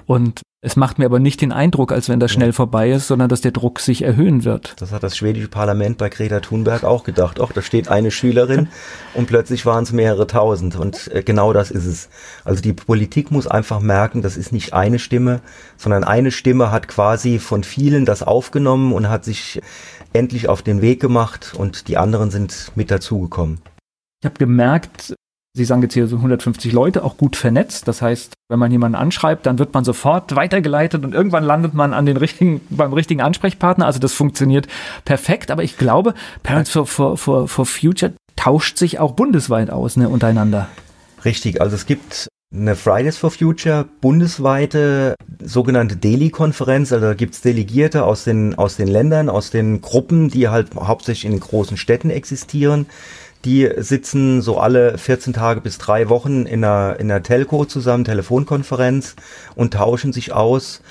Und 0.06 0.42
es 0.62 0.76
macht 0.76 0.98
mir 0.98 1.06
aber 1.06 1.20
nicht 1.20 1.40
den 1.40 1.52
Eindruck, 1.52 1.90
als 1.90 2.10
wenn 2.10 2.20
das 2.20 2.30
schnell 2.30 2.52
vorbei 2.52 2.90
ist, 2.90 3.06
sondern 3.06 3.30
dass 3.30 3.40
der 3.40 3.52
Druck 3.52 3.80
sich 3.80 4.02
erhöhen 4.02 4.44
wird. 4.44 4.74
Das 4.78 4.92
hat 4.92 5.02
das 5.02 5.16
schwedische 5.16 5.48
Parlament 5.48 5.96
bei 5.96 6.10
Greta 6.10 6.40
Thunberg 6.40 6.84
auch 6.84 7.04
gedacht. 7.04 7.40
Ach, 7.40 7.50
da 7.50 7.62
steht 7.62 7.88
eine 7.88 8.10
Schülerin 8.10 8.68
und 9.14 9.26
plötzlich 9.26 9.64
waren 9.64 9.84
es 9.84 9.92
mehrere 9.92 10.26
tausend. 10.26 10.76
Und 10.76 11.10
äh, 11.14 11.22
genau 11.22 11.54
das 11.54 11.70
ist 11.70 11.86
es. 11.86 12.10
Also 12.44 12.60
die 12.60 12.74
Politik 12.74 13.30
muss 13.30 13.46
einfach 13.46 13.80
merken, 13.80 14.20
das 14.20 14.36
ist 14.36 14.52
nicht 14.52 14.74
eine 14.74 14.98
Stimme, 14.98 15.40
sondern 15.78 16.04
eine 16.04 16.30
Stimme 16.30 16.70
hat 16.70 16.88
quasi 16.88 17.38
von 17.38 17.64
vielen 17.64 18.04
das 18.04 18.22
aufgenommen 18.22 18.92
und 18.92 19.08
hat 19.08 19.24
sich 19.24 19.62
endlich 20.12 20.50
auf 20.50 20.60
den 20.60 20.82
Weg 20.82 21.00
gemacht 21.00 21.54
und 21.56 21.88
die 21.88 21.96
anderen 21.96 22.30
sind 22.30 22.72
mit 22.74 22.90
dazugekommen. 22.90 23.62
Ich 24.22 24.26
habe 24.26 24.36
gemerkt, 24.36 25.14
Sie 25.52 25.64
sagen 25.64 25.82
jetzt 25.82 25.94
hier 25.94 26.06
so 26.06 26.16
150 26.16 26.72
Leute, 26.72 27.02
auch 27.02 27.16
gut 27.16 27.34
vernetzt. 27.34 27.88
Das 27.88 28.02
heißt, 28.02 28.34
wenn 28.48 28.58
man 28.60 28.70
jemanden 28.70 28.94
anschreibt, 28.94 29.46
dann 29.46 29.58
wird 29.58 29.74
man 29.74 29.82
sofort 29.82 30.36
weitergeleitet 30.36 31.04
und 31.04 31.12
irgendwann 31.12 31.42
landet 31.42 31.74
man 31.74 31.92
an 31.92 32.06
den 32.06 32.16
richtigen, 32.16 32.60
beim 32.70 32.92
richtigen 32.92 33.20
Ansprechpartner. 33.20 33.84
Also 33.84 33.98
das 33.98 34.12
funktioniert 34.12 34.68
perfekt. 35.04 35.50
Aber 35.50 35.64
ich 35.64 35.76
glaube, 35.76 36.14
Parents 36.44 36.70
for, 36.70 36.86
for, 36.86 37.16
for, 37.16 37.48
for 37.48 37.66
Future 37.66 38.12
tauscht 38.36 38.78
sich 38.78 39.00
auch 39.00 39.12
bundesweit 39.12 39.70
aus, 39.70 39.96
ne, 39.96 40.08
untereinander. 40.08 40.68
Richtig. 41.24 41.60
Also 41.60 41.74
es 41.74 41.84
gibt 41.84 42.28
eine 42.52 42.74
Fridays 42.74 43.16
for 43.16 43.30
Future 43.30 43.86
bundesweite 44.00 45.14
sogenannte 45.42 45.96
Delhi-Konferenz. 45.96 46.92
Also 46.92 47.06
da 47.06 47.14
gibt's 47.14 47.40
Delegierte 47.40 48.04
aus 48.04 48.24
den, 48.24 48.56
aus 48.56 48.76
den 48.76 48.88
Ländern, 48.88 49.28
aus 49.28 49.50
den 49.50 49.80
Gruppen, 49.80 50.30
die 50.30 50.48
halt 50.48 50.74
hauptsächlich 50.74 51.24
in 51.26 51.32
den 51.32 51.40
großen 51.40 51.76
Städten 51.76 52.10
existieren. 52.10 52.86
Die 53.44 53.70
sitzen 53.78 54.42
so 54.42 54.58
alle 54.58 54.98
14 54.98 55.32
Tage 55.32 55.60
bis 55.60 55.78
drei 55.78 56.08
Wochen 56.08 56.46
in 56.46 56.62
einer, 56.64 57.00
in 57.00 57.10
einer 57.10 57.22
Telco 57.22 57.64
zusammen, 57.64 58.04
Telefonkonferenz 58.04 59.16
und 59.54 59.74
tauschen 59.74 60.12
sich 60.12 60.32
aus. 60.32 60.82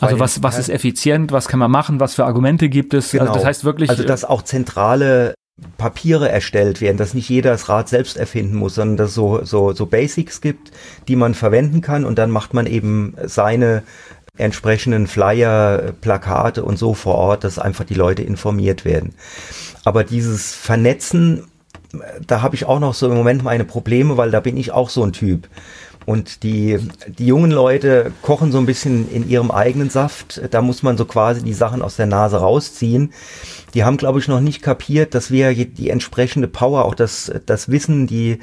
Also 0.00 0.18
was, 0.18 0.42
was 0.42 0.58
ist 0.58 0.68
effizient, 0.68 1.32
was 1.32 1.48
kann 1.48 1.60
man 1.60 1.70
machen, 1.70 2.00
was 2.00 2.14
für 2.14 2.24
Argumente 2.24 2.68
gibt 2.68 2.94
es? 2.94 3.10
Genau. 3.10 3.24
Also 3.24 3.34
das 3.34 3.44
heißt 3.44 3.64
wirklich. 3.64 3.90
Also 3.90 4.04
dass 4.04 4.24
auch 4.24 4.42
zentrale 4.42 5.34
Papiere 5.76 6.28
erstellt 6.28 6.80
werden, 6.80 6.96
dass 6.96 7.14
nicht 7.14 7.28
jeder 7.28 7.50
das 7.50 7.68
Rad 7.68 7.88
selbst 7.88 8.16
erfinden 8.16 8.56
muss, 8.56 8.74
sondern 8.74 8.96
dass 8.96 9.10
es 9.10 9.14
so, 9.14 9.44
so, 9.44 9.72
so 9.72 9.86
Basics 9.86 10.40
gibt, 10.40 10.72
die 11.08 11.16
man 11.16 11.34
verwenden 11.34 11.80
kann 11.82 12.04
und 12.04 12.18
dann 12.18 12.30
macht 12.30 12.54
man 12.54 12.66
eben 12.66 13.14
seine 13.24 13.82
entsprechenden 14.38 15.06
Flyer, 15.06 15.92
Plakate 16.00 16.64
und 16.64 16.78
so 16.78 16.94
vor 16.94 17.16
Ort, 17.16 17.44
dass 17.44 17.58
einfach 17.58 17.84
die 17.84 17.94
Leute 17.94 18.22
informiert 18.22 18.84
werden. 18.84 19.14
Aber 19.84 20.04
dieses 20.04 20.54
Vernetzen 20.54 21.44
da 22.26 22.42
habe 22.42 22.54
ich 22.54 22.64
auch 22.64 22.80
noch 22.80 22.94
so 22.94 23.08
im 23.08 23.14
Moment 23.14 23.42
meine 23.42 23.64
Probleme, 23.64 24.16
weil 24.16 24.30
da 24.30 24.40
bin 24.40 24.56
ich 24.56 24.72
auch 24.72 24.90
so 24.90 25.02
ein 25.02 25.12
Typ. 25.12 25.48
Und 26.04 26.42
die, 26.42 26.78
die 27.06 27.26
jungen 27.26 27.50
Leute 27.50 28.12
kochen 28.22 28.50
so 28.50 28.58
ein 28.58 28.66
bisschen 28.66 29.08
in 29.10 29.28
ihrem 29.28 29.50
eigenen 29.50 29.88
Saft. 29.88 30.40
Da 30.50 30.60
muss 30.60 30.82
man 30.82 30.96
so 30.96 31.04
quasi 31.04 31.42
die 31.42 31.52
Sachen 31.52 31.80
aus 31.80 31.96
der 31.96 32.06
Nase 32.06 32.38
rausziehen. 32.38 33.12
Die 33.74 33.84
haben, 33.84 33.96
glaube 33.96 34.18
ich, 34.18 34.28
noch 34.28 34.40
nicht 34.40 34.62
kapiert, 34.62 35.14
dass 35.14 35.30
wir 35.30 35.54
die 35.54 35.90
entsprechende 35.90 36.48
Power, 36.48 36.84
auch 36.84 36.94
das, 36.94 37.32
das 37.46 37.70
Wissen, 37.70 38.06
die, 38.06 38.40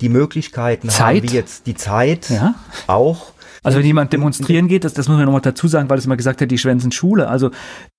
die 0.00 0.08
Möglichkeiten 0.08 0.88
Zeit. 0.88 1.16
haben, 1.16 1.30
wie 1.30 1.34
jetzt 1.34 1.66
die 1.66 1.74
Zeit 1.74 2.30
ja. 2.30 2.54
auch. 2.86 3.32
Also 3.62 3.78
wenn 3.78 3.86
jemand 3.86 4.12
demonstrieren 4.12 4.66
geht, 4.66 4.84
das, 4.84 4.94
das 4.94 5.06
muss 5.06 5.18
man 5.18 5.26
nochmal 5.26 5.40
dazu 5.40 5.68
sagen, 5.68 5.88
weil 5.88 5.98
es 5.98 6.06
immer 6.06 6.16
gesagt 6.16 6.40
hat, 6.40 6.50
die 6.50 6.58
schwänzen 6.58 6.90
Schule. 6.90 7.28
Also 7.28 7.50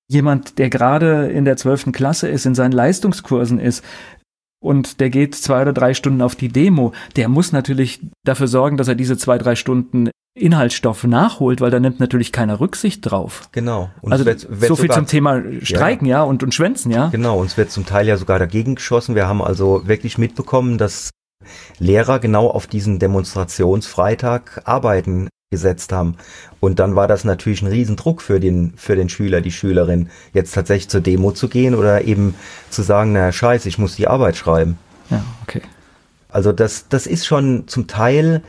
jemand, 0.10 0.58
der 0.58 0.70
gerade 0.70 1.28
in 1.28 1.46
der 1.46 1.56
zwölften 1.56 1.94
Klasse 1.94 2.28
ist, 2.28 2.46
in 2.46 2.56
seinen 2.56 2.74
Leistungskursen 2.74 3.60
ist, 3.60 3.84
und 4.64 5.00
der 5.00 5.10
geht 5.10 5.36
zwei 5.36 5.62
oder 5.62 5.74
drei 5.74 5.94
Stunden 5.94 6.22
auf 6.22 6.36
die 6.36 6.48
Demo, 6.48 6.94
der 7.16 7.28
muss 7.28 7.52
natürlich 7.52 8.00
dafür 8.26 8.48
sorgen, 8.48 8.78
dass 8.78 8.88
er 8.88 8.96
diese 8.96 9.18
zwei, 9.18 9.38
drei 9.38 9.56
Stunden 9.56 10.10
Inhaltsstoff 10.36 11.04
nachholt, 11.04 11.62
weil 11.62 11.70
da 11.70 11.80
nimmt 11.80 12.00
natürlich 12.00 12.32
keiner 12.32 12.60
Rücksicht 12.60 13.02
drauf. 13.02 13.50
Genau. 13.52 13.92
Und 14.02 14.14
also 14.14 14.26
wird, 14.26 14.48
wird 14.50 14.68
so 14.68 14.76
viel 14.76 14.90
zum 14.90 15.06
Thema 15.06 15.44
Streiken, 15.62 16.08
ja, 16.08 16.20
ja, 16.20 16.24
und, 16.24 16.42
und 16.42 16.56
Schwänzen, 16.56 16.92
ja. 16.92 17.10
Genau, 17.10 17.40
uns 17.40 17.56
wird 17.56 17.70
zum 17.70 17.86
Teil 17.86 18.08
ja 18.08 18.18
sogar 18.18 18.40
dagegen 18.40 18.76
geschossen. 18.76 19.14
Wir 19.14 19.28
haben 19.28 19.44
also 19.44 19.88
wirklich 19.88 20.18
mitbekommen, 20.18 20.80
dass 20.80 21.12
Lehrer 21.78 22.20
genau 22.20 22.48
auf 22.48 22.66
diesen 22.66 22.98
Demonstrationsfreitag 23.00 24.62
arbeiten 24.66 25.28
gesetzt 25.54 25.94
haben. 25.94 26.16
Und 26.60 26.80
dann 26.80 26.96
war 26.96 27.08
das 27.08 27.24
natürlich 27.24 27.62
ein 27.62 27.68
Riesendruck 27.68 28.24
für 28.24 28.40
den, 28.40 28.74
für 28.76 28.96
den 28.96 29.08
Schüler, 29.08 29.40
die 29.40 29.52
Schülerin, 29.52 30.10
jetzt 30.34 30.56
tatsächlich 30.56 30.90
zur 30.90 31.02
Demo 31.02 31.32
zu 31.32 31.48
gehen 31.48 31.76
oder 31.76 32.04
eben 32.06 32.34
zu 32.72 32.82
sagen, 32.82 33.14
na 33.14 33.32
scheiße, 33.32 33.70
ich 33.70 33.78
muss 33.78 33.96
die 33.96 34.08
Arbeit 34.08 34.36
schreiben. 34.36 34.80
Ja, 35.12 35.24
okay. 35.44 35.62
Also 36.30 36.52
das, 36.52 36.88
das 36.90 37.06
ist 37.06 37.28
schon 37.28 37.68
zum 37.68 37.86
Teil 37.86 38.42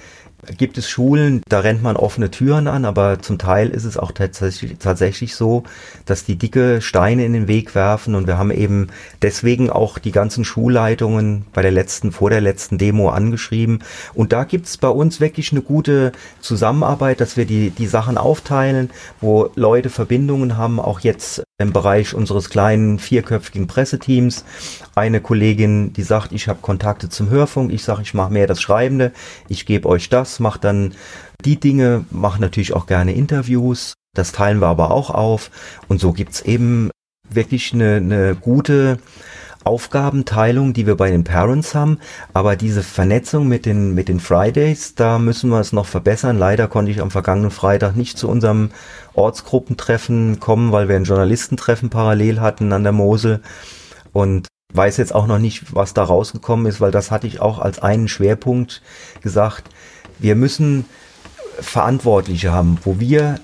gibt 0.44 0.78
es 0.78 0.88
Schulen, 0.88 1.42
da 1.48 1.60
rennt 1.60 1.82
man 1.82 1.96
offene 1.96 2.30
Türen 2.30 2.66
an, 2.68 2.84
aber 2.84 3.20
zum 3.20 3.38
Teil 3.38 3.70
ist 3.70 3.84
es 3.84 3.96
auch 3.96 4.12
tatsächlich, 4.12 4.76
tatsächlich 4.78 5.36
so, 5.36 5.64
dass 6.06 6.24
die 6.24 6.36
dicke 6.36 6.80
Steine 6.80 7.24
in 7.24 7.32
den 7.32 7.48
Weg 7.48 7.74
werfen 7.74 8.14
und 8.14 8.26
wir 8.26 8.38
haben 8.38 8.50
eben 8.50 8.88
deswegen 9.22 9.70
auch 9.70 9.98
die 9.98 10.12
ganzen 10.12 10.44
Schulleitungen 10.44 11.44
bei 11.52 11.62
der 11.62 11.70
letzten, 11.70 12.12
vor 12.12 12.30
der 12.30 12.40
letzten 12.40 12.78
Demo 12.78 13.10
angeschrieben. 13.10 13.82
Und 14.14 14.32
da 14.32 14.44
gibt 14.44 14.66
es 14.66 14.76
bei 14.76 14.88
uns 14.88 15.20
wirklich 15.20 15.52
eine 15.52 15.62
gute 15.62 16.12
Zusammenarbeit, 16.40 17.20
dass 17.20 17.36
wir 17.36 17.46
die, 17.46 17.70
die 17.70 17.86
Sachen 17.86 18.18
aufteilen, 18.18 18.90
wo 19.20 19.50
Leute 19.54 19.90
Verbindungen 19.90 20.56
haben, 20.56 20.80
auch 20.80 21.00
jetzt 21.00 21.43
im 21.58 21.72
Bereich 21.72 22.14
unseres 22.14 22.50
kleinen 22.50 22.98
vierköpfigen 22.98 23.68
Presseteams. 23.68 24.44
Eine 24.94 25.20
Kollegin, 25.20 25.92
die 25.92 26.02
sagt, 26.02 26.32
ich 26.32 26.48
habe 26.48 26.58
Kontakte 26.60 27.08
zum 27.08 27.30
Hörfunk, 27.30 27.72
ich 27.72 27.84
sage, 27.84 28.02
ich 28.02 28.14
mache 28.14 28.32
mehr 28.32 28.48
das 28.48 28.60
Schreibende, 28.60 29.12
ich 29.48 29.64
gebe 29.64 29.88
euch 29.88 30.08
das, 30.08 30.40
mache 30.40 30.58
dann 30.58 30.94
die 31.44 31.60
Dinge, 31.60 32.04
mache 32.10 32.40
natürlich 32.40 32.72
auch 32.72 32.86
gerne 32.86 33.14
Interviews, 33.14 33.94
das 34.16 34.32
teilen 34.32 34.60
wir 34.60 34.66
aber 34.66 34.90
auch 34.90 35.10
auf. 35.10 35.50
Und 35.86 36.00
so 36.00 36.12
gibt's 36.12 36.40
eben 36.40 36.90
wirklich 37.30 37.72
eine, 37.72 37.96
eine 37.96 38.34
gute 38.34 38.98
Aufgabenteilung, 39.64 40.72
die 40.72 40.86
wir 40.86 40.96
bei 40.96 41.10
den 41.10 41.24
Parents 41.24 41.74
haben, 41.74 41.98
aber 42.32 42.56
diese 42.56 42.82
Vernetzung 42.82 43.48
mit 43.48 43.66
den, 43.66 43.94
mit 43.94 44.08
den 44.08 44.20
Fridays, 44.20 44.94
da 44.94 45.18
müssen 45.18 45.50
wir 45.50 45.60
es 45.60 45.72
noch 45.72 45.86
verbessern. 45.86 46.38
Leider 46.38 46.68
konnte 46.68 46.90
ich 46.90 47.00
am 47.00 47.10
vergangenen 47.10 47.50
Freitag 47.50 47.96
nicht 47.96 48.18
zu 48.18 48.28
unserem 48.28 48.70
Ortsgruppentreffen 49.14 50.38
kommen, 50.40 50.72
weil 50.72 50.88
wir 50.88 50.96
ein 50.96 51.04
Journalistentreffen 51.04 51.90
parallel 51.90 52.40
hatten 52.40 52.72
an 52.72 52.82
der 52.82 52.92
Mosel 52.92 53.40
und 54.12 54.48
weiß 54.72 54.96
jetzt 54.96 55.14
auch 55.14 55.26
noch 55.26 55.38
nicht, 55.38 55.74
was 55.74 55.94
da 55.94 56.04
rausgekommen 56.04 56.66
ist, 56.66 56.80
weil 56.80 56.90
das 56.90 57.10
hatte 57.10 57.26
ich 57.26 57.40
auch 57.40 57.58
als 57.58 57.78
einen 57.78 58.08
Schwerpunkt 58.08 58.82
gesagt. 59.22 59.70
Wir 60.18 60.34
müssen 60.34 60.84
Verantwortliche 61.60 62.52
haben, 62.52 62.78
wo 62.84 62.98
wir 62.98 63.36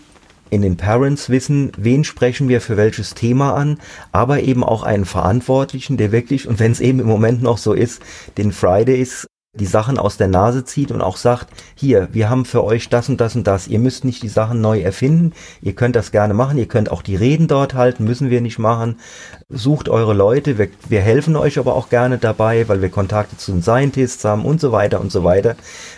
in 0.51 0.63
den 0.63 0.77
Parents 0.77 1.31
wissen, 1.31 1.73
wen 1.77 2.05
sprechen 2.05 2.49
wir 2.49 2.61
für 2.61 2.77
welches 2.77 3.15
Thema 3.15 3.55
an, 3.55 3.79
aber 4.13 4.43
eben 4.43 4.65
auch 4.65 4.83
einen 4.83 5.05
Verantwortlichen, 5.05 5.97
der 5.97 6.13
wirklich, 6.13 6.49
und 6.49 6.59
wenn 6.59 6.73
es 6.73 6.81
eben 6.81 7.01
im 7.01 7.07
Moment 7.07 7.43
noch 7.43 7.59
so 7.59 7.73
ist, 7.73 8.03
den 8.37 8.53
Fridays 8.53 9.27
die 9.53 9.67
Sachen 9.67 9.99
aus 9.99 10.17
der 10.17 10.29
Nase 10.29 10.65
zieht 10.65 10.93
und 10.93 11.01
auch 11.01 11.17
sagt, 11.17 11.49
hier, 11.75 12.09
wir 12.13 12.31
haben 12.31 12.45
für 12.45 12.63
euch 12.63 12.89
das 12.89 13.09
und 13.09 13.21
das 13.21 13.35
und 13.35 13.49
das. 13.49 13.67
Ihr 13.67 13.81
müsst 13.81 14.05
nicht 14.05 14.23
die 14.23 14.29
Sachen 14.29 14.61
neu 14.61 14.81
erfinden. 14.81 15.33
Ihr 15.61 15.73
könnt 15.73 15.97
das 15.97 16.13
gerne 16.13 16.35
machen. 16.35 16.57
Ihr 16.57 16.69
könnt 16.69 16.89
auch 16.89 17.03
die 17.03 17.17
Reden 17.17 17.49
dort 17.49 17.75
halten, 17.75 18.05
müssen 18.05 18.31
wir 18.31 18.41
nicht 18.41 18.61
machen. 18.61 19.01
Sucht 19.49 19.89
eure 19.89 20.15
Leute. 20.15 20.57
Wir, 20.57 20.69
wir 20.89 21.01
helfen 21.01 21.35
euch 21.35 21.59
aber 21.59 21.75
auch 21.75 21.89
gerne 21.89 22.19
dabei, 22.19 22.69
weil 22.69 22.81
wir 22.81 22.91
Kontakte 22.91 23.37
zu 23.39 23.51
den 23.51 23.63
Scientists 23.63 24.25
haben 24.25 24.45
und 24.45 24.61
so 24.61 24.71
weiter 24.71 25.01
und 25.01 25.11
so 25.11 25.25
weiter. 25.25 25.57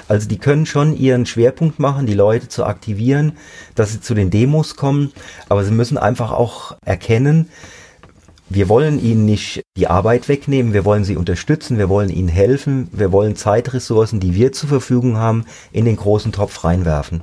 Also 0.08 0.26
die 0.26 0.38
können 0.38 0.64
schon 0.64 0.96
ihren 0.96 1.26
Schwerpunkt 1.26 1.78
machen, 1.78 2.06
die 2.06 2.14
Leute 2.14 2.48
zu 2.48 2.64
aktivieren, 2.64 3.36
dass 3.74 3.92
sie 3.92 4.00
zu 4.00 4.14
den 4.14 4.30
Demos 4.30 4.76
kommen. 4.76 5.12
Aber 5.50 5.62
sie 5.62 5.72
müssen 5.72 5.98
einfach 5.98 6.32
auch 6.32 6.78
erkennen, 6.86 7.50
wir 8.54 8.68
wollen 8.68 9.02
ihnen 9.02 9.24
nicht 9.24 9.62
die 9.76 9.86
Arbeit 9.86 10.28
wegnehmen, 10.28 10.72
wir 10.72 10.84
wollen 10.84 11.04
sie 11.04 11.16
unterstützen, 11.16 11.78
wir 11.78 11.88
wollen 11.88 12.10
ihnen 12.10 12.28
helfen, 12.28 12.88
wir 12.92 13.12
wollen 13.12 13.36
Zeitressourcen, 13.36 14.20
die 14.20 14.34
wir 14.34 14.52
zur 14.52 14.68
Verfügung 14.68 15.16
haben, 15.16 15.44
in 15.72 15.84
den 15.84 15.96
großen 15.96 16.32
Topf 16.32 16.64
reinwerfen. 16.64 17.22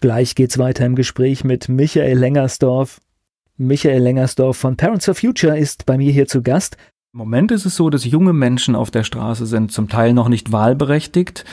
Gleich 0.00 0.34
geht's 0.34 0.58
weiter 0.58 0.84
im 0.86 0.96
Gespräch 0.96 1.44
mit 1.44 1.68
Michael 1.68 2.18
Lengersdorf. 2.18 3.00
Michael 3.56 4.02
Lengersdorf 4.02 4.56
von 4.56 4.76
Parents 4.76 5.04
for 5.04 5.14
Future 5.14 5.56
ist 5.56 5.86
bei 5.86 5.96
mir 5.96 6.10
hier 6.10 6.26
zu 6.26 6.42
Gast. 6.42 6.76
Im 7.12 7.18
Moment 7.18 7.52
ist 7.52 7.66
es 7.66 7.76
so, 7.76 7.90
dass 7.90 8.04
junge 8.04 8.32
Menschen 8.32 8.74
auf 8.74 8.90
der 8.90 9.04
Straße 9.04 9.46
sind, 9.46 9.70
zum 9.70 9.88
Teil 9.88 10.14
noch 10.14 10.28
nicht 10.28 10.50
wahlberechtigt 10.50 11.44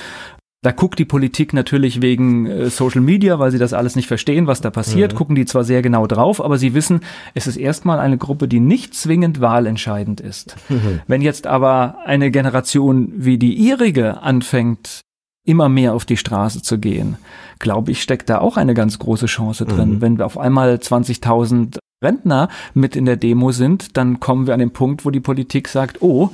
da 0.62 0.72
guckt 0.72 1.00
die 1.00 1.06
Politik 1.06 1.54
natürlich 1.54 2.02
wegen 2.02 2.46
äh, 2.46 2.70
Social 2.70 3.02
Media, 3.02 3.40
weil 3.40 3.52
sie 3.52 3.60
das 3.60 3.74
alles 3.74 3.96
nicht 3.96 4.08
verstehen, 4.08 4.46
was 4.46 4.60
da 4.60 4.70
passiert, 4.70 5.14
mhm. 5.14 5.18
gucken 5.18 5.36
die 5.36 5.46
zwar 5.46 5.64
sehr 5.64 5.82
genau 5.82 6.06
drauf, 6.06 6.44
aber 6.44 6.58
sie 6.58 6.74
wissen, 6.74 7.02
es 7.34 7.48
ist 7.48 7.56
erstmal 7.56 8.00
eine 8.00 8.18
Gruppe, 8.18 8.48
die 8.48 8.60
nicht 8.60 8.94
zwingend 8.94 9.40
wahlentscheidend 9.40 10.20
ist. 10.20 10.58
Mhm. 10.68 11.02
Wenn 11.08 11.22
jetzt 11.22 11.48
aber 11.48 12.00
eine 12.06 12.30
Generation 12.30 13.14
wie 13.16 13.38
die 13.38 13.54
ihrige 13.54 14.22
anfängt, 14.22 15.02
immer 15.46 15.70
mehr 15.70 15.94
auf 15.94 16.06
die 16.06 16.18
Straße 16.18 16.62
zu 16.62 16.78
gehen, 16.78 17.18
glaube 17.60 17.92
ich, 17.92 18.02
steckt 18.02 18.30
da 18.30 18.40
auch 18.40 18.58
eine 18.58 18.74
ganz 18.74 19.00
große 19.00 19.28
Chance 19.28 19.66
drin. 19.66 19.96
Mhm. 19.96 20.02
Wenn 20.02 20.18
wir 20.18 20.26
auf 20.26 20.38
einmal 20.38 20.76
20.000 20.76 21.78
Rentner 22.04 22.50
mit 22.74 22.96
in 22.96 23.06
der 23.06 23.18
Demo 23.18 23.52
sind, 23.52 23.98
dann 23.98 24.20
kommen 24.20 24.48
wir 24.48 24.54
an 24.54 24.60
den 24.60 24.72
Punkt, 24.72 25.06
wo 25.06 25.12
die 25.12 25.20
Politik 25.20 25.68
sagt, 25.68 26.02
oh, 26.02 26.30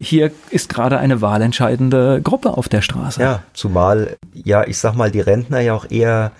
hier 0.00 0.30
ist 0.50 0.68
gerade 0.68 0.98
eine 0.98 1.20
wahlentscheidende 1.20 2.20
Gruppe 2.22 2.56
auf 2.56 2.68
der 2.68 2.82
Straße. 2.82 3.20
Ja, 3.20 3.42
zumal, 3.52 4.16
ja, 4.32 4.64
ich 4.64 4.78
sag 4.78 4.94
mal, 4.94 5.10
die 5.10 5.20
Rentner 5.20 5.60
ja 5.60 5.74
auch 5.74 5.90
eher 5.90 6.32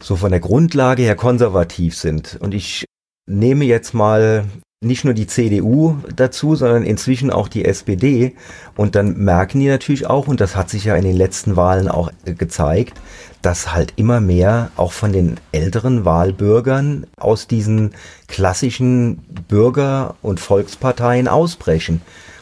so 0.00 0.16
von 0.16 0.30
der 0.30 0.40
Grundlage 0.40 1.02
her 1.02 1.16
konservativ 1.16 1.96
sind. 1.96 2.38
Und 2.40 2.54
ich 2.54 2.84
nehme 3.26 3.64
jetzt 3.64 3.94
mal 3.94 4.44
nicht 4.84 5.04
nur 5.04 5.14
die 5.14 5.26
CDU 5.26 5.96
dazu, 6.14 6.54
sondern 6.54 6.84
inzwischen 6.84 7.30
auch 7.30 7.48
die 7.48 7.64
SPD. 7.64 8.34
Und 8.76 8.94
dann 8.94 9.16
merken 9.18 9.60
die 9.60 9.68
natürlich 9.68 10.06
auch, 10.06 10.28
und 10.28 10.40
das 10.40 10.56
hat 10.56 10.70
sich 10.70 10.84
ja 10.84 10.94
in 10.96 11.04
den 11.04 11.16
letzten 11.16 11.56
Wahlen 11.56 11.88
auch 11.88 12.10
gezeigt, 12.24 13.00
dass 13.42 13.74
halt 13.74 13.92
immer 13.96 14.20
mehr 14.20 14.70
auch 14.76 14.92
von 14.92 15.12
den 15.12 15.36
älteren 15.52 16.04
Wahlbürgern 16.04 17.06
aus 17.18 17.46
diesen 17.46 17.92
klassischen 18.26 19.18
Bürger- 19.48 20.16
und 20.22 20.40
Volksparteien 20.40 21.28
ausbrechen 21.28 22.00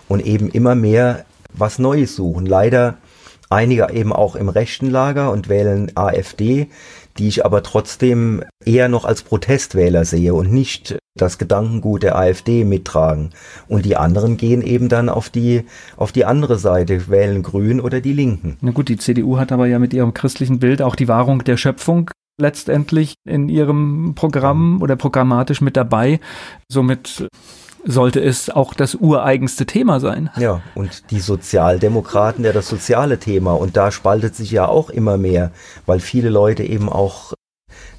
und 0.08 0.24
eben 0.24 0.48
immer 0.48 0.74
mehr 0.74 1.24
was 1.52 1.78
Neues 1.78 2.14
suchen. 2.16 2.46
Leider 2.46 2.98
einige 3.50 3.90
eben 3.92 4.12
auch 4.12 4.36
im 4.36 4.48
rechten 4.48 4.90
Lager 4.90 5.30
und 5.30 5.48
wählen 5.48 5.92
AfD, 5.94 6.68
die 7.18 7.28
ich 7.28 7.44
aber 7.44 7.62
trotzdem 7.62 8.42
eher 8.64 8.88
noch 8.88 9.04
als 9.04 9.22
Protestwähler 9.22 10.04
sehe 10.04 10.34
und 10.34 10.52
nicht 10.52 10.98
das 11.14 11.38
Gedankengut 11.38 12.02
der 12.02 12.16
AfD 12.16 12.64
mittragen. 12.64 13.30
Und 13.68 13.84
die 13.84 13.96
anderen 13.96 14.36
gehen 14.36 14.62
eben 14.62 14.88
dann 14.88 15.08
auf 15.08 15.28
die, 15.28 15.64
auf 15.96 16.12
die 16.12 16.24
andere 16.24 16.58
Seite, 16.58 17.08
wählen 17.08 17.42
Grün 17.42 17.80
oder 17.80 18.00
die 18.00 18.12
Linken. 18.12 18.56
Na 18.60 18.70
gut, 18.70 18.88
die 18.88 18.96
CDU 18.96 19.38
hat 19.38 19.52
aber 19.52 19.66
ja 19.66 19.78
mit 19.78 19.92
ihrem 19.92 20.14
christlichen 20.14 20.58
Bild 20.58 20.80
auch 20.80 20.96
die 20.96 21.08
Wahrung 21.08 21.44
der 21.44 21.56
Schöpfung 21.56 22.10
letztendlich 22.40 23.14
in 23.28 23.48
ihrem 23.48 24.14
Programm 24.14 24.80
oder 24.80 24.96
programmatisch 24.96 25.60
mit 25.60 25.76
dabei. 25.76 26.18
Somit 26.68 27.28
sollte 27.84 28.20
es 28.20 28.48
auch 28.48 28.74
das 28.74 28.94
ureigenste 28.94 29.66
Thema 29.66 30.00
sein. 30.00 30.30
Ja, 30.38 30.62
und 30.74 31.10
die 31.10 31.20
Sozialdemokraten 31.20 32.44
ja 32.44 32.52
das 32.52 32.68
soziale 32.68 33.18
Thema. 33.18 33.52
Und 33.52 33.76
da 33.76 33.90
spaltet 33.90 34.34
sich 34.34 34.50
ja 34.50 34.66
auch 34.66 34.88
immer 34.88 35.18
mehr, 35.18 35.50
weil 35.84 36.00
viele 36.00 36.30
Leute 36.30 36.62
eben 36.62 36.88
auch 36.88 37.34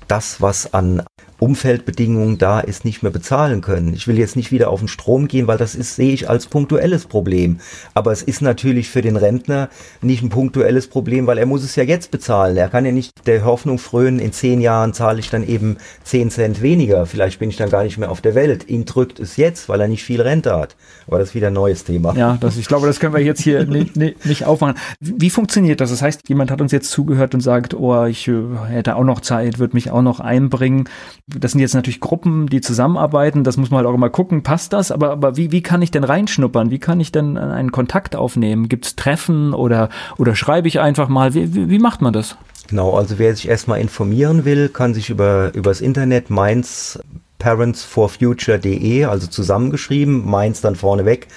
das, 0.07 0.41
was 0.41 0.73
an 0.73 1.03
Umfeldbedingungen 1.39 2.37
da 2.37 2.59
ist, 2.59 2.85
nicht 2.85 3.03
mehr 3.03 3.11
bezahlen 3.11 3.61
können. 3.61 3.93
Ich 3.93 4.07
will 4.07 4.17
jetzt 4.17 4.35
nicht 4.35 4.51
wieder 4.51 4.69
auf 4.69 4.79
den 4.79 4.87
Strom 4.87 5.27
gehen, 5.27 5.47
weil 5.47 5.57
das 5.57 5.75
ist, 5.75 5.95
sehe 5.95 6.13
ich 6.13 6.29
als 6.29 6.47
punktuelles 6.47 7.05
Problem. 7.05 7.59
Aber 7.93 8.11
es 8.11 8.21
ist 8.21 8.41
natürlich 8.41 8.89
für 8.89 9.01
den 9.01 9.17
Rentner 9.17 9.69
nicht 10.01 10.23
ein 10.23 10.29
punktuelles 10.29 10.87
Problem, 10.87 11.27
weil 11.27 11.37
er 11.37 11.45
muss 11.45 11.63
es 11.63 11.75
ja 11.75 11.83
jetzt 11.83 12.11
bezahlen. 12.11 12.57
Er 12.57 12.69
kann 12.69 12.85
ja 12.85 12.91
nicht 12.91 13.27
der 13.27 13.43
Hoffnung 13.45 13.77
frönen, 13.77 14.19
in 14.19 14.31
zehn 14.31 14.61
Jahren 14.61 14.93
zahle 14.93 15.19
ich 15.19 15.29
dann 15.29 15.47
eben 15.47 15.77
zehn 16.03 16.29
Cent 16.29 16.61
weniger. 16.61 17.05
Vielleicht 17.05 17.39
bin 17.39 17.49
ich 17.49 17.57
dann 17.57 17.69
gar 17.69 17.83
nicht 17.83 17.97
mehr 17.97 18.11
auf 18.11 18.21
der 18.21 18.35
Welt. 18.35 18.69
Ihn 18.69 18.85
drückt 18.85 19.19
es 19.19 19.37
jetzt, 19.37 19.69
weil 19.69 19.81
er 19.81 19.87
nicht 19.87 20.03
viel 20.03 20.21
Rente 20.21 20.55
hat. 20.55 20.75
Aber 21.07 21.19
das 21.19 21.29
ist 21.29 21.35
wieder 21.35 21.47
ein 21.47 21.53
neues 21.53 21.83
Thema. 21.83 22.15
Ja, 22.15 22.37
das, 22.39 22.57
ich 22.57 22.67
glaube, 22.67 22.87
das 22.87 22.99
können 22.99 23.13
wir 23.13 23.21
jetzt 23.21 23.41
hier 23.41 23.65
nicht, 23.65 23.95
nicht, 23.95 24.45
aufmachen. 24.45 24.75
Wie 24.99 25.29
funktioniert 25.29 25.81
das? 25.81 25.89
Das 25.89 26.01
heißt, 26.01 26.21
jemand 26.27 26.51
hat 26.51 26.61
uns 26.61 26.71
jetzt 26.71 26.91
zugehört 26.91 27.33
und 27.33 27.41
sagt, 27.41 27.73
oh, 27.73 28.05
ich 28.05 28.27
äh, 28.27 28.33
hätte 28.67 28.95
auch 28.95 29.03
noch 29.03 29.21
Zeit, 29.21 29.59
würde 29.59 29.75
mich 29.75 29.91
auch 29.91 30.01
noch 30.01 30.19
einbringen 30.19 30.85
das 31.27 31.51
sind 31.51 31.61
jetzt 31.61 31.73
natürlich 31.73 32.01
Gruppen, 32.01 32.47
die 32.47 32.59
zusammenarbeiten, 32.59 33.43
das 33.43 33.55
muss 33.55 33.71
man 33.71 33.79
halt 33.79 33.87
auch 33.87 33.93
immer 33.93 34.09
gucken, 34.09 34.43
passt 34.43 34.73
das, 34.73 34.91
aber, 34.91 35.11
aber 35.11 35.37
wie, 35.37 35.51
wie 35.51 35.61
kann 35.61 35.81
ich 35.81 35.91
denn 35.91 36.03
reinschnuppern? 36.03 36.69
Wie 36.69 36.79
kann 36.79 36.99
ich 36.99 37.11
denn 37.11 37.37
einen 37.37 37.71
Kontakt 37.71 38.15
aufnehmen? 38.15 38.67
Gibt 38.67 38.85
es 38.85 38.95
Treffen 38.95 39.53
oder, 39.53 39.89
oder 40.17 40.35
schreibe 40.35 40.67
ich 40.67 40.79
einfach 40.79 41.07
mal? 41.07 41.33
Wie, 41.33 41.55
wie, 41.55 41.69
wie 41.69 41.79
macht 41.79 42.01
man 42.01 42.11
das? 42.11 42.35
Genau, 42.67 42.95
also 42.95 43.19
wer 43.19 43.33
sich 43.35 43.47
erstmal 43.47 43.79
informieren 43.79 44.45
will, 44.45 44.69
kann 44.69 44.93
sich 44.93 45.09
über 45.09 45.53
übers 45.53 45.81
Internet 45.81 46.29
Mainz 46.29 46.99
parentsforfuture.de, 47.39 49.05
also 49.05 49.27
zusammengeschrieben, 49.27 50.25
Mainz 50.25 50.61
dann 50.61 50.75
vorneweg, 50.75 51.27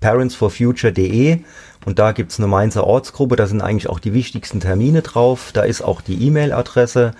parentsforfuture.de 0.00 1.40
und 1.86 1.98
da 1.98 2.12
gibt's 2.12 2.38
eine 2.38 2.46
Mainzer 2.46 2.84
Ortsgruppe, 2.84 3.36
da 3.36 3.46
sind 3.46 3.60
eigentlich 3.60 3.88
auch 3.88 3.98
die 3.98 4.14
wichtigsten 4.14 4.60
Termine 4.60 5.02
drauf, 5.02 5.50
da 5.52 5.62
ist 5.62 5.82
auch 5.82 6.02
die 6.02 6.24
E-Mail-Adresse 6.26 7.12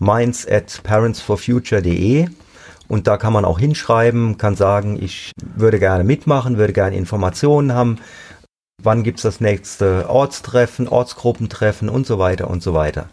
minds 0.00 0.48
at 0.48 0.80
parentsforfuture.de 0.82 2.28
und 2.88 3.06
da 3.06 3.16
kann 3.16 3.32
man 3.32 3.44
auch 3.44 3.60
hinschreiben, 3.60 4.36
kann 4.36 4.56
sagen, 4.56 4.98
ich 5.00 5.30
würde 5.40 5.78
gerne 5.78 6.02
mitmachen, 6.02 6.58
würde 6.58 6.72
gerne 6.72 6.96
Informationen 6.96 7.72
haben, 7.72 7.98
wann 8.82 9.04
gibt's 9.04 9.22
das 9.22 9.40
nächste 9.40 10.10
Ortstreffen, 10.10 10.88
Ortsgruppentreffen 10.88 11.88
und 11.88 12.06
so 12.06 12.18
weiter 12.18 12.50
und 12.50 12.64
so 12.64 12.74
weiter. 12.74 13.08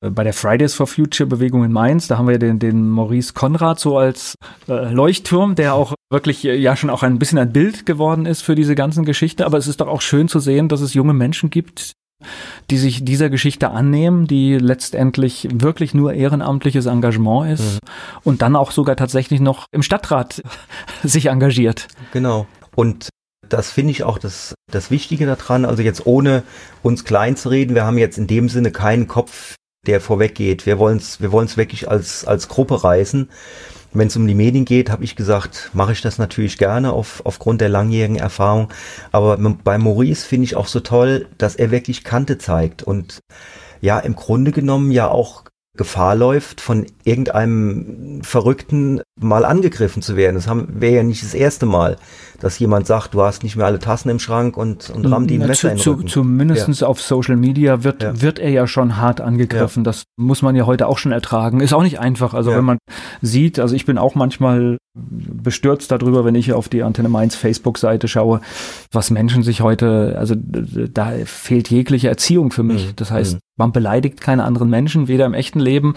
Bei 0.00 0.22
der 0.22 0.32
Fridays 0.32 0.74
for 0.74 0.86
Future 0.86 1.28
Bewegung 1.28 1.64
in 1.64 1.72
Mainz, 1.72 2.06
da 2.06 2.18
haben 2.18 2.28
wir 2.28 2.38
den, 2.38 2.60
den 2.60 2.88
Maurice 2.88 3.32
Konrad 3.34 3.80
so 3.80 3.98
als 3.98 4.36
äh, 4.68 4.92
Leuchtturm, 4.92 5.56
der 5.56 5.74
auch 5.74 5.94
wirklich 6.10 6.44
äh, 6.44 6.54
ja 6.54 6.76
schon 6.76 6.88
auch 6.88 7.02
ein 7.02 7.18
bisschen 7.18 7.38
ein 7.38 7.52
Bild 7.52 7.84
geworden 7.84 8.24
ist 8.24 8.42
für 8.42 8.54
diese 8.54 8.76
ganzen 8.76 9.04
Geschichten. 9.04 9.42
Aber 9.42 9.58
es 9.58 9.66
ist 9.66 9.80
doch 9.80 9.88
auch 9.88 10.00
schön 10.00 10.28
zu 10.28 10.38
sehen, 10.38 10.68
dass 10.68 10.82
es 10.82 10.94
junge 10.94 11.14
Menschen 11.14 11.50
gibt, 11.50 11.94
die 12.70 12.78
sich 12.78 13.04
dieser 13.04 13.30
Geschichte 13.30 13.70
annehmen, 13.70 14.26
die 14.26 14.58
letztendlich 14.58 15.48
wirklich 15.52 15.94
nur 15.94 16.14
ehrenamtliches 16.14 16.86
Engagement 16.86 17.52
ist 17.52 17.74
mhm. 17.74 17.88
und 18.24 18.42
dann 18.42 18.56
auch 18.56 18.72
sogar 18.72 18.96
tatsächlich 18.96 19.40
noch 19.40 19.66
im 19.72 19.82
Stadtrat 19.82 20.42
sich 21.02 21.26
engagiert. 21.26 21.88
Genau. 22.12 22.46
Und 22.74 23.08
das 23.48 23.70
finde 23.70 23.92
ich 23.92 24.02
auch 24.02 24.18
das, 24.18 24.54
das 24.70 24.90
Wichtige 24.90 25.26
daran. 25.26 25.64
Also 25.64 25.82
jetzt 25.82 26.06
ohne 26.06 26.42
uns 26.82 27.04
klein 27.04 27.36
zu 27.36 27.48
reden, 27.48 27.74
wir 27.74 27.84
haben 27.84 27.98
jetzt 27.98 28.18
in 28.18 28.26
dem 28.26 28.48
Sinne 28.48 28.72
keinen 28.72 29.08
Kopf, 29.08 29.54
der 29.86 30.00
vorweggeht. 30.00 30.66
Wir 30.66 30.78
wollen 30.78 30.98
es 30.98 31.20
wir 31.20 31.32
wollen's 31.32 31.56
wirklich 31.56 31.88
als, 31.88 32.24
als 32.26 32.48
Gruppe 32.48 32.84
reißen. 32.84 33.30
Wenn 33.92 34.08
es 34.08 34.16
um 34.16 34.26
die 34.26 34.34
Medien 34.34 34.64
geht, 34.64 34.90
habe 34.90 35.04
ich 35.04 35.16
gesagt, 35.16 35.70
mache 35.72 35.92
ich 35.92 36.02
das 36.02 36.18
natürlich 36.18 36.58
gerne 36.58 36.92
auf, 36.92 37.22
aufgrund 37.24 37.60
der 37.60 37.70
langjährigen 37.70 38.16
Erfahrung. 38.16 38.68
Aber 39.12 39.36
bei 39.36 39.78
Maurice 39.78 40.26
finde 40.26 40.44
ich 40.44 40.56
auch 40.56 40.66
so 40.66 40.80
toll, 40.80 41.26
dass 41.38 41.56
er 41.56 41.70
wirklich 41.70 42.04
Kante 42.04 42.38
zeigt 42.38 42.82
und 42.82 43.20
ja, 43.80 43.98
im 43.98 44.16
Grunde 44.16 44.52
genommen 44.52 44.90
ja 44.90 45.08
auch 45.08 45.44
Gefahr 45.76 46.16
läuft, 46.16 46.60
von 46.60 46.86
irgendeinem 47.04 48.20
Verrückten 48.22 49.00
mal 49.18 49.44
angegriffen 49.44 50.02
zu 50.02 50.16
werden. 50.16 50.34
Das 50.34 50.48
wäre 50.48 50.96
ja 50.96 51.02
nicht 51.02 51.22
das 51.22 51.34
erste 51.34 51.64
Mal, 51.64 51.96
dass 52.40 52.58
jemand 52.58 52.86
sagt, 52.86 53.14
du 53.14 53.22
hast 53.22 53.42
nicht 53.42 53.56
mehr 53.56 53.66
alle 53.66 53.78
Tassen 53.78 54.10
im 54.10 54.18
Schrank 54.18 54.56
und, 54.56 54.90
und 54.90 55.06
rammt 55.06 55.28
die 55.28 55.38
ein 55.38 55.46
Messer 55.46 55.76
zu, 55.76 55.92
in 55.92 55.98
den 56.00 56.08
Zumindest 56.08 56.80
ja. 56.80 56.86
auf 56.86 57.00
Social 57.00 57.36
Media 57.36 57.82
wird, 57.82 58.02
ja. 58.02 58.20
wird 58.20 58.38
er 58.38 58.50
ja 58.50 58.66
schon 58.66 58.96
hart 58.96 59.20
angegriffen. 59.20 59.82
Ja. 59.82 59.84
Das 59.84 60.04
muss 60.16 60.42
man 60.42 60.54
ja 60.54 60.64
heute 60.66 60.86
auch 60.86 60.98
schon 60.98 61.12
ertragen. 61.12 61.60
Ist 61.60 61.72
auch 61.72 61.82
nicht 61.82 61.98
einfach. 61.98 62.34
Also 62.34 62.52
wenn 62.52 62.64
man 62.64 62.78
sieht, 63.22 63.58
also 63.58 63.74
ich 63.74 63.86
bin 63.86 63.98
auch 63.98 64.14
manchmal 64.14 64.78
bestürzt 64.94 65.90
darüber, 65.90 66.24
wenn 66.24 66.34
ich 66.34 66.52
auf 66.52 66.68
die 66.68 66.82
Antenne 66.82 67.08
Mainz 67.08 67.34
Facebook-Seite 67.34 68.08
schaue, 68.08 68.40
was 68.92 69.10
Menschen 69.10 69.42
sich 69.42 69.60
heute, 69.60 70.16
also 70.18 70.34
da 70.36 71.12
fehlt 71.24 71.70
jegliche 71.70 72.08
Erziehung 72.08 72.50
für 72.50 72.62
mich. 72.62 72.88
Mhm. 72.88 72.96
Das 72.96 73.10
heißt, 73.10 73.34
mhm. 73.34 73.40
man 73.56 73.72
beleidigt 73.72 74.20
keine 74.20 74.44
anderen 74.44 74.70
Menschen, 74.70 75.08
weder 75.08 75.26
im 75.26 75.34
echten 75.34 75.60
Leben 75.60 75.94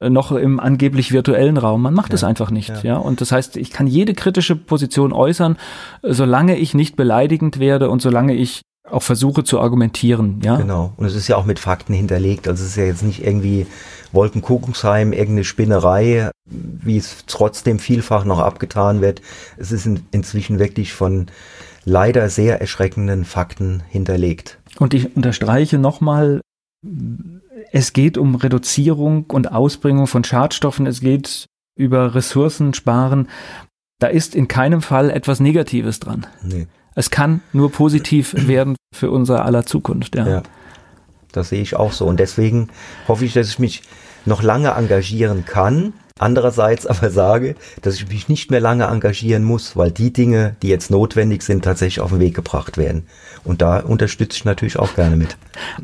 noch 0.00 0.32
im 0.32 0.60
angeblich 0.60 1.12
virtuellen 1.12 1.56
Raum. 1.56 1.82
Man 1.82 1.94
macht 1.94 2.12
es 2.12 2.20
ja, 2.20 2.28
einfach 2.28 2.50
nicht, 2.50 2.68
ja. 2.68 2.80
ja. 2.82 2.96
Und 2.96 3.20
das 3.20 3.32
heißt, 3.32 3.56
ich 3.56 3.70
kann 3.70 3.86
jede 3.86 4.14
kritische 4.14 4.56
Position 4.56 5.12
äußern, 5.12 5.56
solange 6.02 6.56
ich 6.56 6.74
nicht 6.74 6.96
beleidigend 6.96 7.58
werde 7.58 7.88
und 7.90 8.02
solange 8.02 8.34
ich 8.34 8.62
auch 8.90 9.02
versuche 9.02 9.42
zu 9.42 9.60
argumentieren, 9.60 10.40
ja. 10.44 10.56
Genau. 10.56 10.92
Und 10.96 11.06
es 11.06 11.14
ist 11.14 11.28
ja 11.28 11.36
auch 11.36 11.44
mit 11.44 11.58
Fakten 11.58 11.92
hinterlegt. 11.92 12.46
Also 12.46 12.62
es 12.62 12.70
ist 12.70 12.76
ja 12.76 12.84
jetzt 12.84 13.02
nicht 13.02 13.24
irgendwie 13.24 13.66
Wolkenkuckucksheim, 14.12 15.12
irgendeine 15.12 15.44
Spinnerei, 15.44 16.30
wie 16.44 16.96
es 16.96 17.24
trotzdem 17.26 17.78
vielfach 17.78 18.24
noch 18.24 18.38
abgetan 18.38 19.00
wird. 19.00 19.22
Es 19.56 19.72
ist 19.72 19.86
in, 19.86 20.00
inzwischen 20.12 20.58
wirklich 20.58 20.92
von 20.92 21.26
leider 21.84 22.28
sehr 22.28 22.60
erschreckenden 22.60 23.24
Fakten 23.24 23.82
hinterlegt. 23.88 24.58
Und 24.78 24.94
ich 24.94 25.16
unterstreiche 25.16 25.78
nochmal, 25.78 26.40
es 27.72 27.92
geht 27.92 28.18
um 28.18 28.34
Reduzierung 28.34 29.24
und 29.24 29.52
Ausbringung 29.52 30.06
von 30.06 30.24
Schadstoffen, 30.24 30.86
es 30.86 31.00
geht 31.00 31.46
über 31.76 32.14
Ressourcen 32.14 32.74
sparen. 32.74 33.28
Da 33.98 34.08
ist 34.08 34.34
in 34.34 34.48
keinem 34.48 34.82
Fall 34.82 35.10
etwas 35.10 35.40
Negatives 35.40 36.00
dran. 36.00 36.26
Nee. 36.42 36.66
Es 36.94 37.10
kann 37.10 37.42
nur 37.52 37.70
positiv 37.70 38.34
werden 38.48 38.76
für 38.94 39.10
unser 39.10 39.44
aller 39.44 39.66
Zukunft. 39.66 40.16
Ja. 40.16 40.26
ja, 40.26 40.42
das 41.32 41.50
sehe 41.50 41.60
ich 41.62 41.76
auch 41.76 41.92
so. 41.92 42.06
Und 42.06 42.18
deswegen 42.18 42.68
hoffe 43.08 43.24
ich, 43.24 43.34
dass 43.34 43.48
ich 43.48 43.58
mich 43.58 43.82
noch 44.24 44.42
lange 44.42 44.70
engagieren 44.70 45.44
kann 45.44 45.92
Andererseits 46.18 46.86
aber 46.86 47.10
sage, 47.10 47.56
dass 47.82 47.96
ich 47.96 48.08
mich 48.08 48.28
nicht 48.28 48.50
mehr 48.50 48.60
lange 48.60 48.84
engagieren 48.84 49.44
muss, 49.44 49.76
weil 49.76 49.90
die 49.90 50.14
Dinge, 50.14 50.56
die 50.62 50.68
jetzt 50.68 50.90
notwendig 50.90 51.42
sind, 51.42 51.62
tatsächlich 51.62 52.00
auf 52.00 52.10
den 52.10 52.20
Weg 52.20 52.34
gebracht 52.34 52.78
werden. 52.78 53.06
Und 53.44 53.60
da 53.60 53.80
unterstütze 53.80 54.38
ich 54.38 54.44
natürlich 54.46 54.78
auch 54.78 54.94
gerne 54.94 55.16
mit. 55.16 55.36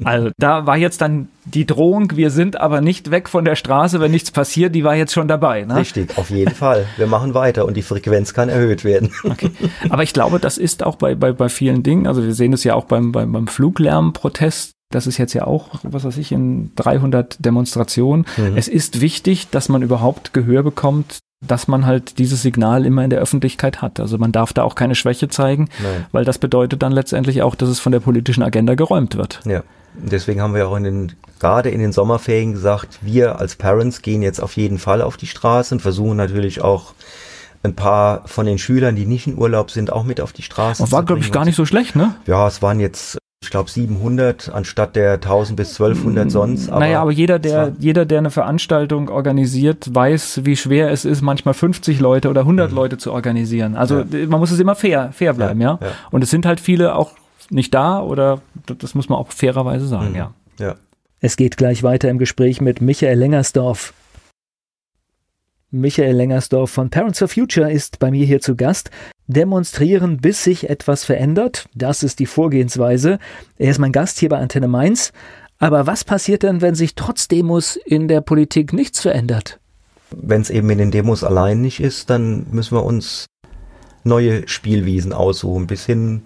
Also 0.05 0.31
da 0.39 0.67
war 0.67 0.79
jetzt 0.79 1.03
dann 1.03 1.29
die 1.45 1.67
Drohung, 1.67 2.17
wir 2.17 2.31
sind 2.31 2.59
aber 2.59 2.81
nicht 2.81 3.11
weg 3.11 3.29
von 3.29 3.45
der 3.45 3.57
Straße, 3.57 4.01
wenn 4.01 4.11
nichts 4.11 4.31
passiert, 4.31 4.75
die 4.75 4.85
war 4.85 4.95
jetzt 4.95 5.13
schon 5.13 5.29
dabei. 5.29 5.65
Ne? 5.65 5.77
Richtig, 5.77 6.17
auf 6.17 6.31
jeden 6.31 6.55
Fall. 6.55 6.87
Wir 6.97 7.07
machen 7.07 7.35
weiter 7.35 7.67
und 7.67 7.77
die 7.77 7.83
Frequenz 7.83 8.33
kann 8.33 8.49
erhöht 8.49 8.85
werden. 8.85 9.11
Okay. 9.25 9.51
Aber 9.91 10.03
ich 10.03 10.13
glaube, 10.13 10.39
das 10.39 10.57
ist 10.57 10.83
auch 10.83 10.97
bei, 10.97 11.15
bei, 11.15 11.33
bei 11.33 11.49
vielen 11.49 11.83
Dingen, 11.83 12.07
also 12.07 12.23
wir 12.23 12.35
sehen 12.35 12.53
es 12.53 12.65
ja 12.65 12.75
auch 12.75 12.85
beim, 12.85 13.13
beim, 13.13 13.33
beim 13.33 13.47
Fluglärmprotest, 13.47 14.73
das 14.95 15.07
ist 15.07 15.19
jetzt 15.19 15.33
ja 15.33 15.47
auch, 15.47 15.81
was 15.83 16.05
weiß 16.05 16.17
ich, 16.19 16.33
in 16.33 16.73
300 16.77 17.45
Demonstrationen. 17.45 18.27
Mhm. 18.37 18.57
Es 18.57 18.69
ist 18.69 19.01
wichtig, 19.01 19.51
dass 19.51 19.69
man 19.69 19.83
überhaupt 19.83 20.33
Gehör 20.33 20.63
bekommt, 20.63 21.19
dass 21.47 21.67
man 21.67 21.87
halt 21.87 22.19
dieses 22.19 22.43
Signal 22.43 22.87
immer 22.87 23.03
in 23.03 23.11
der 23.11 23.21
Öffentlichkeit 23.21 23.83
hat. 23.83 23.99
Also 23.99 24.17
man 24.19 24.33
darf 24.33 24.53
da 24.53 24.63
auch 24.63 24.75
keine 24.75 24.95
Schwäche 24.95 25.29
zeigen, 25.29 25.69
Nein. 25.83 26.07
weil 26.13 26.25
das 26.25 26.39
bedeutet 26.39 26.83
dann 26.83 26.93
letztendlich 26.93 27.43
auch, 27.43 27.55
dass 27.55 27.69
es 27.69 27.81
von 27.81 27.93
der 27.93 28.01
politischen 28.01 28.43
Agenda 28.43 28.75
geräumt 28.75 29.17
wird. 29.17 29.41
Ja. 29.45 29.63
Deswegen 29.95 30.41
haben 30.41 30.55
wir 30.55 30.69
auch 30.69 30.77
in 30.77 30.85
den, 30.85 31.13
gerade 31.39 31.69
in 31.69 31.81
den 31.81 31.93
Sommerferien 31.93 32.53
gesagt, 32.53 33.01
wir 33.03 33.39
als 33.39 33.57
Parents 33.57 34.01
gehen 34.01 34.23
jetzt 34.23 34.41
auf 34.41 34.57
jeden 34.57 34.79
Fall 34.79 35.03
auf 35.03 35.19
die 35.19 35.27
Straße 35.27 35.75
und 35.75 35.81
versuchen 35.81 36.17
natürlich 36.17 36.63
auch 36.63 36.95
ein 37.63 37.75
paar 37.75 38.27
von 38.27 38.47
den 38.47 38.59
Schülern, 38.59 38.97
die 38.97 39.05
nicht 39.05 39.27
in 39.27 39.37
Urlaub 39.37 39.71
sind, 39.71 39.93
auch 39.93 40.05
mit 40.05 40.21
auf 40.21 40.33
die 40.33 40.43
Straße. 40.43 40.83
Und 40.83 40.93
war, 40.93 41.05
glaube 41.05 41.21
ich, 41.21 41.31
gar 41.31 41.45
nicht 41.45 41.57
so 41.57 41.67
schlecht, 41.67 41.95
ne? 41.95 42.15
Ja, 42.27 42.49
es 42.49 42.63
waren 42.63 42.81
jetzt 42.81 43.19
ich 43.43 43.51
glaube 43.51 43.69
700 43.69 44.51
anstatt 44.55 44.95
der 44.95 45.15
1000 45.15 45.57
bis 45.57 45.71
1200 45.73 46.31
sonst. 46.31 46.71
Aber 46.71 46.81
naja, 46.81 47.03
aber 47.03 47.11
jeder, 47.11 47.41
der, 47.41 47.73
jeder, 47.79 48.07
der 48.07 48.19
eine 48.19 48.31
Veranstaltung 48.31 49.09
organisiert, 49.09 49.93
weiß, 49.93 50.43
wie 50.45 50.57
schwer 50.57 50.91
es 50.91 51.05
ist, 51.05 51.23
manchmal 51.23 51.53
50 51.53 51.99
Leute 51.99 52.31
oder 52.31 52.43
100 52.43 52.71
mhm. 52.71 52.77
Leute 52.77 52.99
zu 52.99 53.13
organisieren. 53.13 53.75
Also 53.75 54.01
ja. 54.01 54.27
man 54.29 54.39
muss 54.39 54.53
es 54.53 54.61
immer 54.61 54.77
fair, 54.77 55.11
fair 55.13 55.35
bleiben, 55.35 55.61
ja, 55.61 55.79
ja? 55.81 55.87
ja, 55.89 55.93
Und 56.13 56.23
es 56.23 56.31
sind 56.31 56.47
halt 56.47 56.61
viele 56.61 56.95
auch 56.95 57.13
nicht 57.51 57.75
da 57.75 58.01
oder 58.01 58.41
das 58.65 58.95
muss 58.95 59.09
man 59.09 59.19
auch 59.19 59.33
fairerweise 59.33 59.87
sagen, 59.87 60.11
mhm. 60.11 60.17
ja. 60.17 60.35
Ja. 60.61 60.77
Es 61.21 61.37
geht 61.37 61.57
gleich 61.57 61.83
weiter 61.83 62.09
im 62.11 62.19
Gespräch 62.19 62.61
mit 62.61 62.81
Michael 62.81 63.19
Lengersdorf. 63.19 63.93
Michael 65.71 66.15
Lengersdorf 66.15 66.71
von 66.71 66.91
Parents 66.91 67.19
for 67.19 67.29
Future 67.29 67.73
ist 67.73 67.99
bei 67.99 68.11
mir 68.11 68.25
hier 68.25 68.41
zu 68.41 68.55
Gast. 68.55 68.91
Demonstrieren, 69.27 70.19
bis 70.19 70.43
sich 70.45 70.69
etwas 70.69 71.05
verändert, 71.05 71.69
das 71.75 72.03
ist 72.03 72.19
die 72.19 72.27
Vorgehensweise. 72.27 73.19
Er 73.57 73.71
ist 73.71 73.79
mein 73.79 73.93
Gast 73.93 74.19
hier 74.19 74.29
bei 74.29 74.39
Antenne 74.39 74.69
Mainz. 74.69 75.13
Aber 75.59 75.87
was 75.87 76.03
passiert 76.03 76.43
denn, 76.43 76.61
wenn 76.61 76.75
sich 76.75 76.97
trotz 76.97 77.29
Demos 77.29 77.77
in 77.77 78.09
der 78.09 78.21
Politik 78.21 78.73
nichts 78.73 79.01
verändert? 79.01 79.61
Wenn 80.11 80.41
es 80.41 80.51
eben 80.51 80.69
in 80.71 80.79
den 80.79 80.91
Demos 80.91 81.23
allein 81.23 81.61
nicht 81.61 81.81
ist, 81.81 82.11
dann 82.11 82.47
müssen 82.51 82.77
wir 82.77 82.85
uns 82.85 83.27
neue 84.05 84.49
Spielwiesen 84.49 85.13
aussuchen, 85.13 85.69
bis 85.69 85.87
hin 85.87 86.23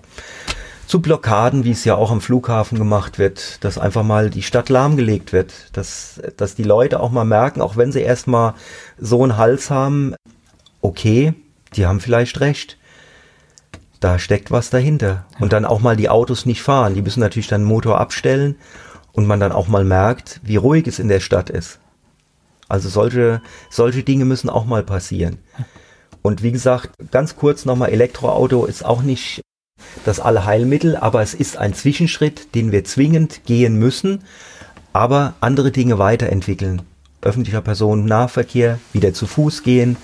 zu 0.87 1.03
Blockaden, 1.03 1.65
wie 1.65 1.73
es 1.73 1.85
ja 1.85 1.97
auch 1.97 2.11
am 2.11 2.21
Flughafen 2.21 2.79
gemacht 2.79 3.19
wird, 3.19 3.63
dass 3.65 3.77
einfach 3.77 4.05
mal 4.05 4.31
die 4.31 4.43
Stadt 4.43 4.69
lahmgelegt 4.69 5.33
wird, 5.33 5.53
dass, 5.73 6.21
dass 6.37 6.55
die 6.55 6.63
Leute 6.63 7.01
auch 7.01 7.11
mal 7.11 7.25
merken, 7.25 7.61
auch 7.61 7.77
wenn 7.77 7.93
sie 7.93 8.01
erstmal 8.01 8.55
so 8.99 9.23
einen 9.23 9.37
Hals 9.37 9.71
haben, 9.71 10.15
okay, 10.81 11.35
die 11.75 11.87
haben 11.87 12.01
vielleicht 12.01 12.41
recht. 12.41 12.79
Da 14.07 14.21
steckt 14.21 14.53
was 14.53 14.71
dahinter. 14.71 15.27
Und 15.41 15.53
dann 15.53 15.65
auch 15.65 15.81
mal 15.81 15.97
die 15.97 16.09
Autos 16.09 16.47
nicht 16.47 16.63
fahren. 16.63 16.95
Die 16.95 17.03
müssen 17.03 17.19
natürlich 17.19 17.49
dann 17.49 17.63
den 17.63 17.67
Motor 17.67 17.99
abstellen 17.99 18.55
und 19.11 19.27
man 19.27 19.41
dann 19.41 19.51
auch 19.51 19.67
mal 19.67 19.83
merkt, 19.83 20.39
wie 20.45 20.55
ruhig 20.55 20.87
es 20.87 21.01
in 21.01 21.09
der 21.09 21.19
Stadt 21.19 21.51
ist. 21.51 21.81
Also 22.69 22.89
solche, 22.89 23.43
solche 23.69 24.05
Dinge 24.05 24.25
müssen 24.25 24.49
auch 24.49 24.65
mal 24.65 24.85
passieren. 24.85 25.39
Und 26.23 26.45
wie 26.45 26.53
gesagt, 26.53 26.91
ganz 27.11 27.35
kurz 27.35 27.65
nochmal, 27.65 27.91
Elektroauto 27.91 28.65
ist 28.67 28.85
auch 28.85 29.03
nicht 29.03 29.41
das 30.05 30.21
Allheilmittel, 30.21 30.95
aber 30.95 31.21
es 31.21 31.35
ist 31.35 31.57
ein 31.57 31.75
Zwischenschritt, 31.75 32.55
den 32.55 32.71
wir 32.71 32.85
zwingend 32.85 33.45
gehen 33.45 33.77
müssen, 33.77 34.23
aber 34.93 35.35
andere 35.41 35.73
Dinge 35.73 35.99
weiterentwickeln. 35.99 36.83
Öffentlicher 37.23 37.61
Personennahverkehr, 37.61 38.79
wieder 38.93 39.13
zu 39.13 39.27
Fuß 39.27 39.65
gehen, 39.65 39.97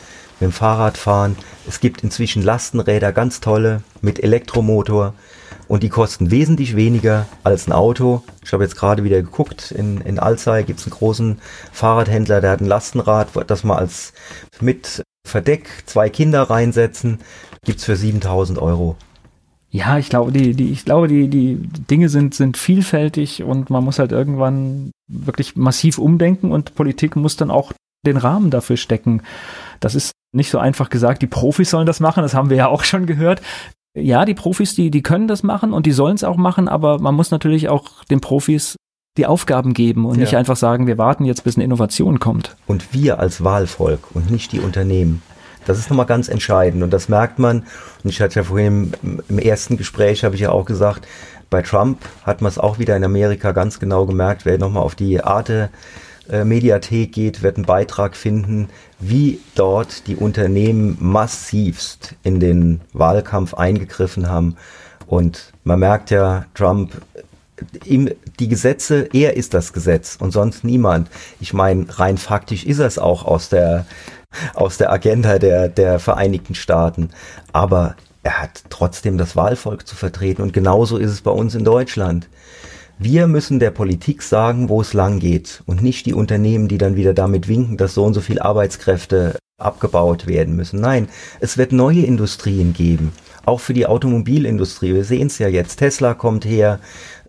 mit 0.42 0.50
dem 0.50 0.52
Fahrrad 0.52 0.98
fahren. 0.98 1.36
Es 1.68 1.78
gibt 1.78 2.02
inzwischen 2.02 2.42
Lastenräder, 2.42 3.12
ganz 3.12 3.40
tolle, 3.40 3.82
mit 4.00 4.20
Elektromotor 4.20 5.14
und 5.68 5.84
die 5.84 5.88
kosten 5.88 6.32
wesentlich 6.32 6.74
weniger 6.74 7.26
als 7.44 7.68
ein 7.68 7.72
Auto. 7.72 8.24
Ich 8.44 8.52
habe 8.52 8.64
jetzt 8.64 8.74
gerade 8.74 9.04
wieder 9.04 9.22
geguckt, 9.22 9.70
in, 9.70 10.00
in 10.00 10.18
Alzey 10.18 10.64
gibt 10.64 10.80
es 10.80 10.86
einen 10.86 10.96
großen 10.96 11.38
Fahrradhändler, 11.70 12.40
der 12.40 12.50
hat 12.50 12.60
ein 12.60 12.66
Lastenrad, 12.66 13.28
das 13.46 13.62
man 13.62 13.78
als 13.78 14.14
mit 14.60 15.04
Verdeck 15.24 15.68
zwei 15.86 16.10
Kinder 16.10 16.42
reinsetzen, 16.42 17.20
gibt 17.64 17.78
es 17.78 17.84
für 17.84 17.94
7000 17.94 18.58
Euro. 18.58 18.96
Ja, 19.70 19.96
ich 19.96 20.08
glaube, 20.08 20.32
die, 20.32 20.54
die, 20.54 20.72
ich 20.72 20.84
glaube, 20.84 21.06
die, 21.06 21.28
die 21.28 21.56
Dinge 21.88 22.08
sind, 22.08 22.34
sind 22.34 22.56
vielfältig 22.56 23.44
und 23.44 23.70
man 23.70 23.84
muss 23.84 24.00
halt 24.00 24.10
irgendwann 24.10 24.90
wirklich 25.08 25.54
massiv 25.54 25.98
umdenken 25.98 26.50
und 26.50 26.74
Politik 26.74 27.14
muss 27.14 27.36
dann 27.36 27.52
auch 27.52 27.72
den 28.04 28.16
Rahmen 28.16 28.50
dafür 28.50 28.76
stecken. 28.76 29.22
Das 29.82 29.94
ist 29.94 30.12
nicht 30.32 30.50
so 30.50 30.58
einfach 30.58 30.88
gesagt, 30.88 31.22
die 31.22 31.26
Profis 31.26 31.70
sollen 31.70 31.86
das 31.86 32.00
machen, 32.00 32.22
das 32.22 32.34
haben 32.34 32.50
wir 32.50 32.56
ja 32.56 32.68
auch 32.68 32.84
schon 32.84 33.06
gehört. 33.06 33.42
Ja, 33.94 34.24
die 34.24 34.34
Profis, 34.34 34.74
die, 34.74 34.90
die 34.90 35.02
können 35.02 35.28
das 35.28 35.42
machen 35.42 35.74
und 35.74 35.84
die 35.84 35.92
sollen 35.92 36.14
es 36.14 36.24
auch 36.24 36.36
machen, 36.36 36.68
aber 36.68 36.98
man 36.98 37.14
muss 37.14 37.30
natürlich 37.30 37.68
auch 37.68 38.04
den 38.04 38.20
Profis 38.20 38.76
die 39.18 39.26
Aufgaben 39.26 39.74
geben 39.74 40.06
und 40.06 40.14
ja. 40.14 40.20
nicht 40.20 40.36
einfach 40.36 40.56
sagen, 40.56 40.86
wir 40.86 40.96
warten 40.96 41.26
jetzt, 41.26 41.44
bis 41.44 41.56
eine 41.56 41.64
Innovation 41.64 42.18
kommt. 42.18 42.56
Und 42.66 42.94
wir 42.94 43.18
als 43.18 43.44
Wahlvolk 43.44 44.00
und 44.14 44.30
nicht 44.30 44.52
die 44.52 44.60
Unternehmen. 44.60 45.20
Das 45.66 45.78
ist 45.78 45.90
nochmal 45.90 46.06
ganz 46.06 46.28
entscheidend 46.28 46.82
und 46.82 46.92
das 46.92 47.10
merkt 47.10 47.38
man. 47.38 47.66
Und 48.02 48.10
ich 48.10 48.20
hatte 48.22 48.36
ja 48.36 48.44
vorhin 48.44 48.94
im, 49.02 49.22
im 49.28 49.38
ersten 49.38 49.76
Gespräch, 49.76 50.24
habe 50.24 50.34
ich 50.34 50.40
ja 50.40 50.50
auch 50.50 50.64
gesagt, 50.64 51.06
bei 51.50 51.60
Trump 51.60 51.98
hat 52.24 52.40
man 52.40 52.48
es 52.48 52.58
auch 52.58 52.78
wieder 52.78 52.96
in 52.96 53.04
Amerika 53.04 53.52
ganz 53.52 53.78
genau 53.78 54.06
gemerkt. 54.06 54.46
Wer 54.46 54.58
nochmal 54.58 54.82
auf 54.82 54.94
die 54.94 55.22
Arte 55.22 55.68
äh, 56.30 56.44
Mediathek 56.44 57.12
geht, 57.12 57.42
wird 57.42 57.56
einen 57.56 57.66
Beitrag 57.66 58.16
finden, 58.16 58.68
wie 58.98 59.40
dort 59.54 60.06
die 60.06 60.16
Unternehmen 60.16 60.96
massivst 61.00 62.14
in 62.22 62.40
den 62.40 62.80
Wahlkampf 62.92 63.54
eingegriffen 63.54 64.28
haben. 64.28 64.56
Und 65.06 65.52
man 65.64 65.80
merkt 65.80 66.10
ja, 66.10 66.46
Trump 66.54 67.02
ihm 67.84 68.10
die 68.40 68.48
Gesetze, 68.48 69.08
er 69.12 69.36
ist 69.36 69.54
das 69.54 69.72
Gesetz 69.72 70.16
und 70.18 70.32
sonst 70.32 70.64
niemand. 70.64 71.08
Ich 71.40 71.52
meine, 71.52 71.86
rein 71.98 72.18
faktisch 72.18 72.64
ist 72.64 72.78
es 72.78 72.98
auch 72.98 73.24
aus 73.24 73.48
der, 73.48 73.86
aus 74.54 74.78
der 74.78 74.92
Agenda 74.92 75.38
der, 75.38 75.68
der 75.68 75.98
Vereinigten 75.98 76.54
Staaten. 76.54 77.10
Aber 77.52 77.96
er 78.22 78.40
hat 78.40 78.64
trotzdem 78.70 79.18
das 79.18 79.36
Wahlvolk 79.36 79.86
zu 79.86 79.96
vertreten 79.96 80.42
und 80.42 80.52
genauso 80.52 80.96
ist 80.96 81.10
es 81.10 81.22
bei 81.22 81.30
uns 81.30 81.54
in 81.54 81.64
Deutschland. 81.64 82.28
Wir 82.98 83.26
müssen 83.26 83.58
der 83.58 83.70
Politik 83.70 84.22
sagen, 84.22 84.68
wo 84.68 84.80
es 84.80 84.92
lang 84.92 85.18
geht 85.18 85.62
und 85.66 85.82
nicht 85.82 86.06
die 86.06 86.14
Unternehmen, 86.14 86.68
die 86.68 86.78
dann 86.78 86.96
wieder 86.96 87.14
damit 87.14 87.48
winken, 87.48 87.76
dass 87.76 87.94
so 87.94 88.04
und 88.04 88.14
so 88.14 88.20
viel 88.20 88.38
Arbeitskräfte 88.38 89.36
abgebaut 89.58 90.26
werden 90.26 90.56
müssen. 90.56 90.80
Nein, 90.80 91.08
es 91.40 91.56
wird 91.56 91.72
neue 91.72 92.02
Industrien 92.02 92.72
geben, 92.72 93.12
auch 93.44 93.60
für 93.60 93.74
die 93.74 93.86
Automobilindustrie. 93.86 94.94
Wir 94.94 95.04
sehen 95.04 95.28
es 95.28 95.38
ja 95.38 95.48
jetzt. 95.48 95.76
Tesla 95.76 96.14
kommt 96.14 96.44
her, 96.44 96.80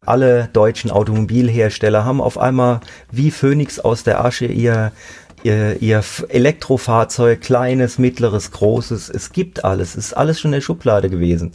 alle 0.05 0.49
deutschen 0.51 0.91
Automobilhersteller 0.91 2.03
haben 2.03 2.21
auf 2.21 2.37
einmal 2.37 2.81
wie 3.11 3.31
Phönix 3.31 3.79
aus 3.79 4.03
der 4.03 4.23
Asche 4.23 4.45
ihr, 4.45 4.91
ihr, 5.43 5.81
ihr 5.81 6.03
Elektrofahrzeug, 6.29 7.41
kleines, 7.41 7.99
mittleres, 7.99 8.51
großes. 8.51 9.09
Es 9.09 9.31
gibt 9.31 9.63
alles. 9.63 9.91
Es 9.95 10.07
ist 10.07 10.13
alles 10.13 10.39
schon 10.39 10.49
in 10.49 10.57
der 10.57 10.61
Schublade 10.61 11.09
gewesen. 11.09 11.53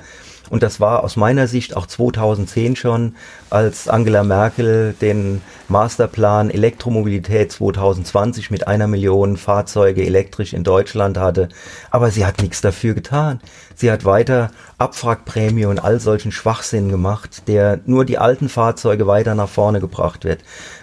Und 0.51 0.63
das 0.63 0.81
war 0.81 1.05
aus 1.05 1.17
meiner 1.17 1.47
Sicht 1.47 1.77
auch 1.77 1.87
2010 1.87 2.77
schon, 2.77 3.17
als 3.51 3.89
Angela 3.89 4.23
Merkel 4.23 4.95
den 5.01 5.43
Masterplan 5.69 6.51
Elektromobilität 6.51 7.53
2020 7.53 8.51
mit 8.51 8.67
einer 8.67 8.87
Million 8.87 9.37
Fahrzeuge 9.37 10.05
elektrisch 10.05 10.53
in 10.53 10.65
Deutschland 10.65 11.19
hatte. 11.19 11.49
Aber 11.91 12.11
sie 12.11 12.25
hat 12.25 12.41
nichts 12.41 12.61
dafür 12.61 12.95
getan. 12.95 13.41
Sie 13.75 13.91
hat 13.91 14.05
weiter 14.05 14.51
Abwrackprämie 14.79 15.67
und 15.67 15.79
all 15.79 16.01
solchen 16.01 16.33
Schwachsinn 16.33 16.89
gemacht, 16.89 17.43
der 17.47 17.81
nur 17.87 18.05
die 18.05 18.19
alten 18.19 18.49
Fahrzeuge 18.49 19.07
weiter 19.07 19.35
nach 19.35 19.49
vorne 19.49 19.81
gebracht 19.81 20.25
wird, 20.25 20.41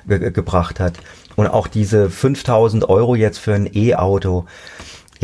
ge 0.07 0.32
gebracht 0.32 0.80
hat. 0.80 0.93
Und 1.36 1.47
auch 1.47 1.68
diese 1.68 2.09
5000 2.09 2.88
Euro 2.88 3.16
jetzt 3.16 3.39
für 3.39 3.53
ein 3.53 3.70
E-Auto 3.74 4.45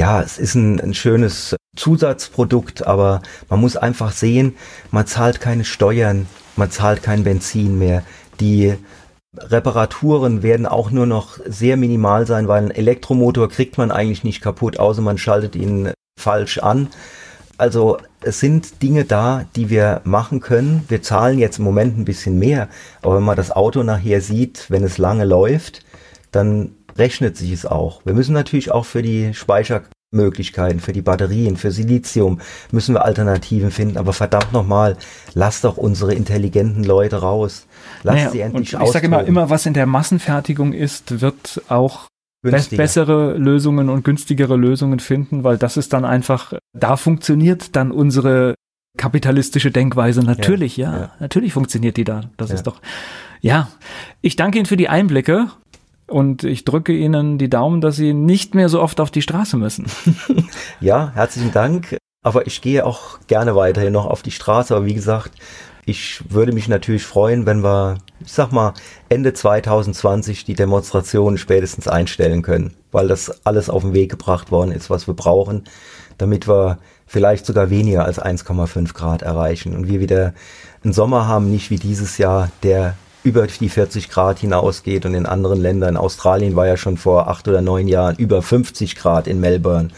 ja, 0.02 0.20
es 0.20 0.40
ist 0.40 0.56
ein, 0.56 0.80
ein 0.82 0.96
schönes 0.96 1.56
Zusatzprodukt, 1.76 2.88
aber 2.88 3.22
man 3.50 3.62
muss 3.62 3.78
einfach 3.78 4.14
sehen, 4.14 4.56
man 4.90 5.06
zahlt 5.06 5.40
keine 5.40 5.64
Steuern, 5.64 6.26
man 6.56 6.72
zahlt 6.72 7.04
kein 7.04 7.24
Benzin 7.24 7.78
mehr. 7.78 8.02
Die 8.40 8.74
Reparaturen 9.38 10.42
werden 10.42 10.66
auch 10.66 10.90
nur 10.90 11.06
noch 11.06 11.38
sehr 11.46 11.78
minimal 11.78 12.26
sein, 12.26 12.48
weil 12.48 12.64
ein 12.64 12.72
Elektromotor 12.72 13.48
kriegt 13.48 13.78
man 13.78 13.92
eigentlich 13.92 14.24
nicht 14.24 14.42
kaputt, 14.42 14.80
außer 14.80 15.04
man 15.04 15.20
schaltet 15.20 15.56
ihn 15.56 15.92
falsch 16.20 16.58
an. 16.58 16.88
Also 17.60 18.00
es 18.22 18.40
sind 18.40 18.82
Dinge 18.82 19.06
da, 19.06 19.46
die 19.56 19.70
wir 19.70 20.02
machen 20.04 20.40
können. 20.40 20.84
Wir 20.88 21.04
zahlen 21.04 21.38
jetzt 21.38 21.60
im 21.60 21.64
Moment 21.64 22.00
ein 22.00 22.06
bisschen 22.06 22.40
mehr, 22.40 22.70
aber 23.04 23.18
wenn 23.18 23.24
man 23.24 23.38
das 23.38 23.52
Auto 23.52 23.84
nachher 23.84 24.22
sieht, 24.22 24.66
wenn 24.70 24.84
es 24.84 24.98
lange 24.98 25.26
läuft, 25.26 25.86
dann 26.32 26.72
rechnet 26.98 27.38
sich 27.38 27.52
es 27.52 27.66
auch. 27.66 28.02
Wir 28.06 28.14
müssen 28.14 28.34
natürlich 28.34 28.72
auch 28.72 28.86
für 28.86 29.02
die 29.02 29.34
Speichermöglichkeiten, 29.34 30.80
für 30.80 30.94
die 30.94 31.02
Batterien, 31.02 31.58
für 31.58 31.72
Silizium 31.72 32.40
müssen 32.72 32.96
wir 32.96 33.06
Alternativen 33.06 33.72
finden. 33.72 33.98
Aber 33.98 34.14
verdammt 34.14 34.54
nochmal, 34.54 34.98
lass 35.34 35.62
doch 35.62 35.78
unsere 35.78 36.14
intelligenten 36.14 36.84
Leute 36.84 37.18
raus. 37.18 37.68
Lass 38.04 38.16
naja, 38.16 38.30
sie 38.30 38.40
endlich 38.42 38.76
und 38.76 38.84
Ich 38.84 38.92
sage 38.92 39.06
immer, 39.06 39.24
immer, 39.24 39.50
was 39.50 39.66
in 39.66 39.74
der 39.74 39.86
Massenfertigung 39.86 40.74
ist, 40.74 41.22
wird 41.22 41.62
auch 41.68 42.08
bessere 42.44 43.38
Lösungen 43.38 43.90
und 43.90 44.04
günstigere 44.04 44.56
Lösungen 44.56 45.00
finden, 45.00 45.44
weil 45.44 45.58
das 45.58 45.78
ist 45.78 45.94
dann 45.94 46.06
einfach, 46.06 46.54
da 46.74 46.98
funktioniert 46.98 47.76
dann 47.76 47.92
unsere 47.92 48.56
kapitalistische 48.98 49.72
Denkweise. 49.72 50.22
Natürlich, 50.22 50.78
ja, 50.78 50.92
ja, 50.92 51.00
ja. 51.00 51.12
natürlich 51.20 51.54
funktioniert 51.54 51.98
die 51.98 52.04
da. 52.04 52.30
Das 52.38 52.50
ja. 52.50 52.56
ist 52.56 52.64
doch, 52.64 52.82
ja. 53.42 53.70
Ich 54.22 54.36
danke 54.36 54.58
Ihnen 54.58 54.66
für 54.66 54.78
die 54.78 54.90
Einblicke 54.90 55.48
und 56.12 56.44
ich 56.44 56.66
drücke 56.66 56.94
Ihnen 56.94 57.38
die 57.38 57.50
Daumen, 57.50 57.82
dass 57.82 57.96
Sie 57.96 58.14
nicht 58.14 58.54
mehr 58.56 58.70
so 58.70 58.82
oft 58.82 59.00
auf 59.00 59.12
die 59.12 59.22
Straße 59.22 59.58
müssen. 59.58 59.88
ja, 60.80 61.12
herzlichen 61.16 61.52
Dank. 61.52 61.98
Aber 62.24 62.46
ich 62.46 62.62
gehe 62.62 62.86
auch 62.86 63.20
gerne 63.28 63.56
weiterhin 63.56 63.94
noch 63.94 64.06
auf 64.06 64.22
die 64.22 64.32
Straße. 64.32 64.76
Aber 64.76 64.86
wie 64.86 64.94
gesagt, 64.94 65.32
ich 65.86 66.22
würde 66.30 66.52
mich 66.52 66.68
natürlich 66.68 67.04
freuen, 67.04 67.46
wenn 67.46 67.64
wir, 67.64 67.98
ich 68.20 68.32
sag 68.32 68.52
mal, 68.52 68.74
Ende 69.10 69.34
2020 69.34 70.46
die 70.46 70.54
Demonstrationen 70.54 71.38
spätestens 71.38 71.88
einstellen 71.88 72.44
können, 72.44 72.76
weil 72.92 73.08
das 73.08 73.46
alles 73.46 73.70
auf 73.70 73.82
den 73.82 73.94
Weg 73.94 74.12
gebracht 74.12 74.52
worden 74.52 74.72
ist, 74.72 74.90
was 74.90 75.08
wir 75.08 75.16
brauchen, 75.16 75.64
damit 76.18 76.48
wir 76.48 76.78
vielleicht 77.08 77.46
sogar 77.46 77.70
weniger 77.70 78.06
als 78.06 78.22
1,5 78.22 78.94
Grad 78.94 79.22
erreichen 79.24 79.76
und 79.76 79.88
wir 79.88 80.00
wieder 80.00 80.34
einen 80.84 80.94
Sommer 80.94 81.28
haben, 81.28 81.50
nicht 81.50 81.72
wie 81.72 81.78
dieses 81.78 82.18
Jahr, 82.18 82.52
der 82.64 82.96
über 83.24 83.48
die 83.48 83.70
40 83.70 84.10
Grad 84.10 84.40
hinausgeht 84.40 85.06
und 85.06 85.14
in 85.14 85.26
anderen 85.26 85.62
Ländern, 85.62 85.98
Australien 85.98 86.56
war 86.56 86.68
ja 86.68 86.78
schon 86.78 86.98
vor 86.98 87.28
acht 87.28 87.48
oder 87.48 87.62
neun 87.62 87.88
Jahren 87.88 88.16
über 88.16 88.42
50 88.42 88.96
Grad 88.96 89.28
in 89.28 89.40
Melbourne. 89.40 89.90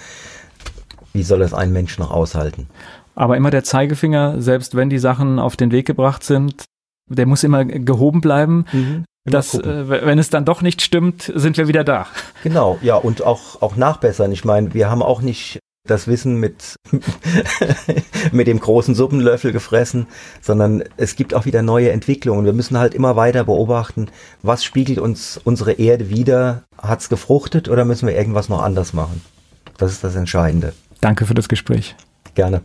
Wie 1.14 1.24
soll 1.24 1.40
das 1.40 1.54
ein 1.54 1.72
Mensch 1.72 1.98
noch 2.00 2.12
aushalten? 2.12 2.68
Aber 3.16 3.38
immer 3.38 3.52
der 3.52 3.64
Zeigefinger, 3.64 4.42
selbst 4.42 4.76
wenn 4.76 4.90
die 4.90 4.98
Sachen 4.98 5.40
auf 5.40 5.56
den 5.56 5.72
Weg 5.72 5.86
gebracht 5.86 6.24
sind, 6.24 6.66
der 7.08 7.26
muss 7.26 7.44
immer 7.44 7.66
gehoben 7.66 8.22
bleiben. 8.22 8.66
Mhm. 8.72 9.06
Dass, 9.26 9.54
äh, 9.54 9.88
wenn 9.88 10.20
es 10.20 10.30
dann 10.30 10.44
doch 10.44 10.62
nicht 10.62 10.82
stimmt, 10.82 11.32
sind 11.34 11.56
wir 11.56 11.70
wieder 11.70 11.86
da. 11.86 12.08
Genau, 12.44 12.78
ja, 12.82 12.96
und 12.96 13.24
auch, 13.24 13.62
auch 13.62 13.78
nachbessern. 13.78 14.34
Ich 14.34 14.44
meine, 14.44 14.74
wir 14.74 14.90
haben 14.90 15.02
auch 15.02 15.22
nicht 15.22 15.60
das 15.86 16.08
Wissen 16.08 16.38
mit, 16.38 16.76
mit 18.32 18.48
dem 18.48 18.60
großen 18.60 18.96
Suppenlöffel 18.96 19.52
gefressen, 19.52 20.08
sondern 20.42 20.84
es 20.96 21.16
gibt 21.16 21.34
auch 21.34 21.46
wieder 21.46 21.62
neue 21.62 21.92
Entwicklungen. 21.92 22.46
Wir 22.46 22.54
müssen 22.54 22.78
halt 22.78 22.94
immer 22.94 23.16
weiter 23.16 23.44
beobachten, 23.44 24.08
was 24.42 24.64
spiegelt 24.64 25.00
uns 25.00 25.40
unsere 25.44 25.74
Erde 25.74 26.10
wieder? 26.10 26.64
Hat 26.78 27.02
es 27.02 27.10
gefruchtet 27.10 27.68
oder 27.68 27.84
müssen 27.84 28.08
wir 28.08 28.16
irgendwas 28.16 28.48
noch 28.48 28.62
anders 28.62 28.94
machen? 28.94 29.22
Das 29.78 29.92
ist 29.92 30.04
das 30.04 30.16
Entscheidende. 30.16 30.74
Danke 31.02 31.26
für 31.26 31.34
das 31.34 31.50
Gespräch. 31.50 31.96
Gerne. 32.34 32.62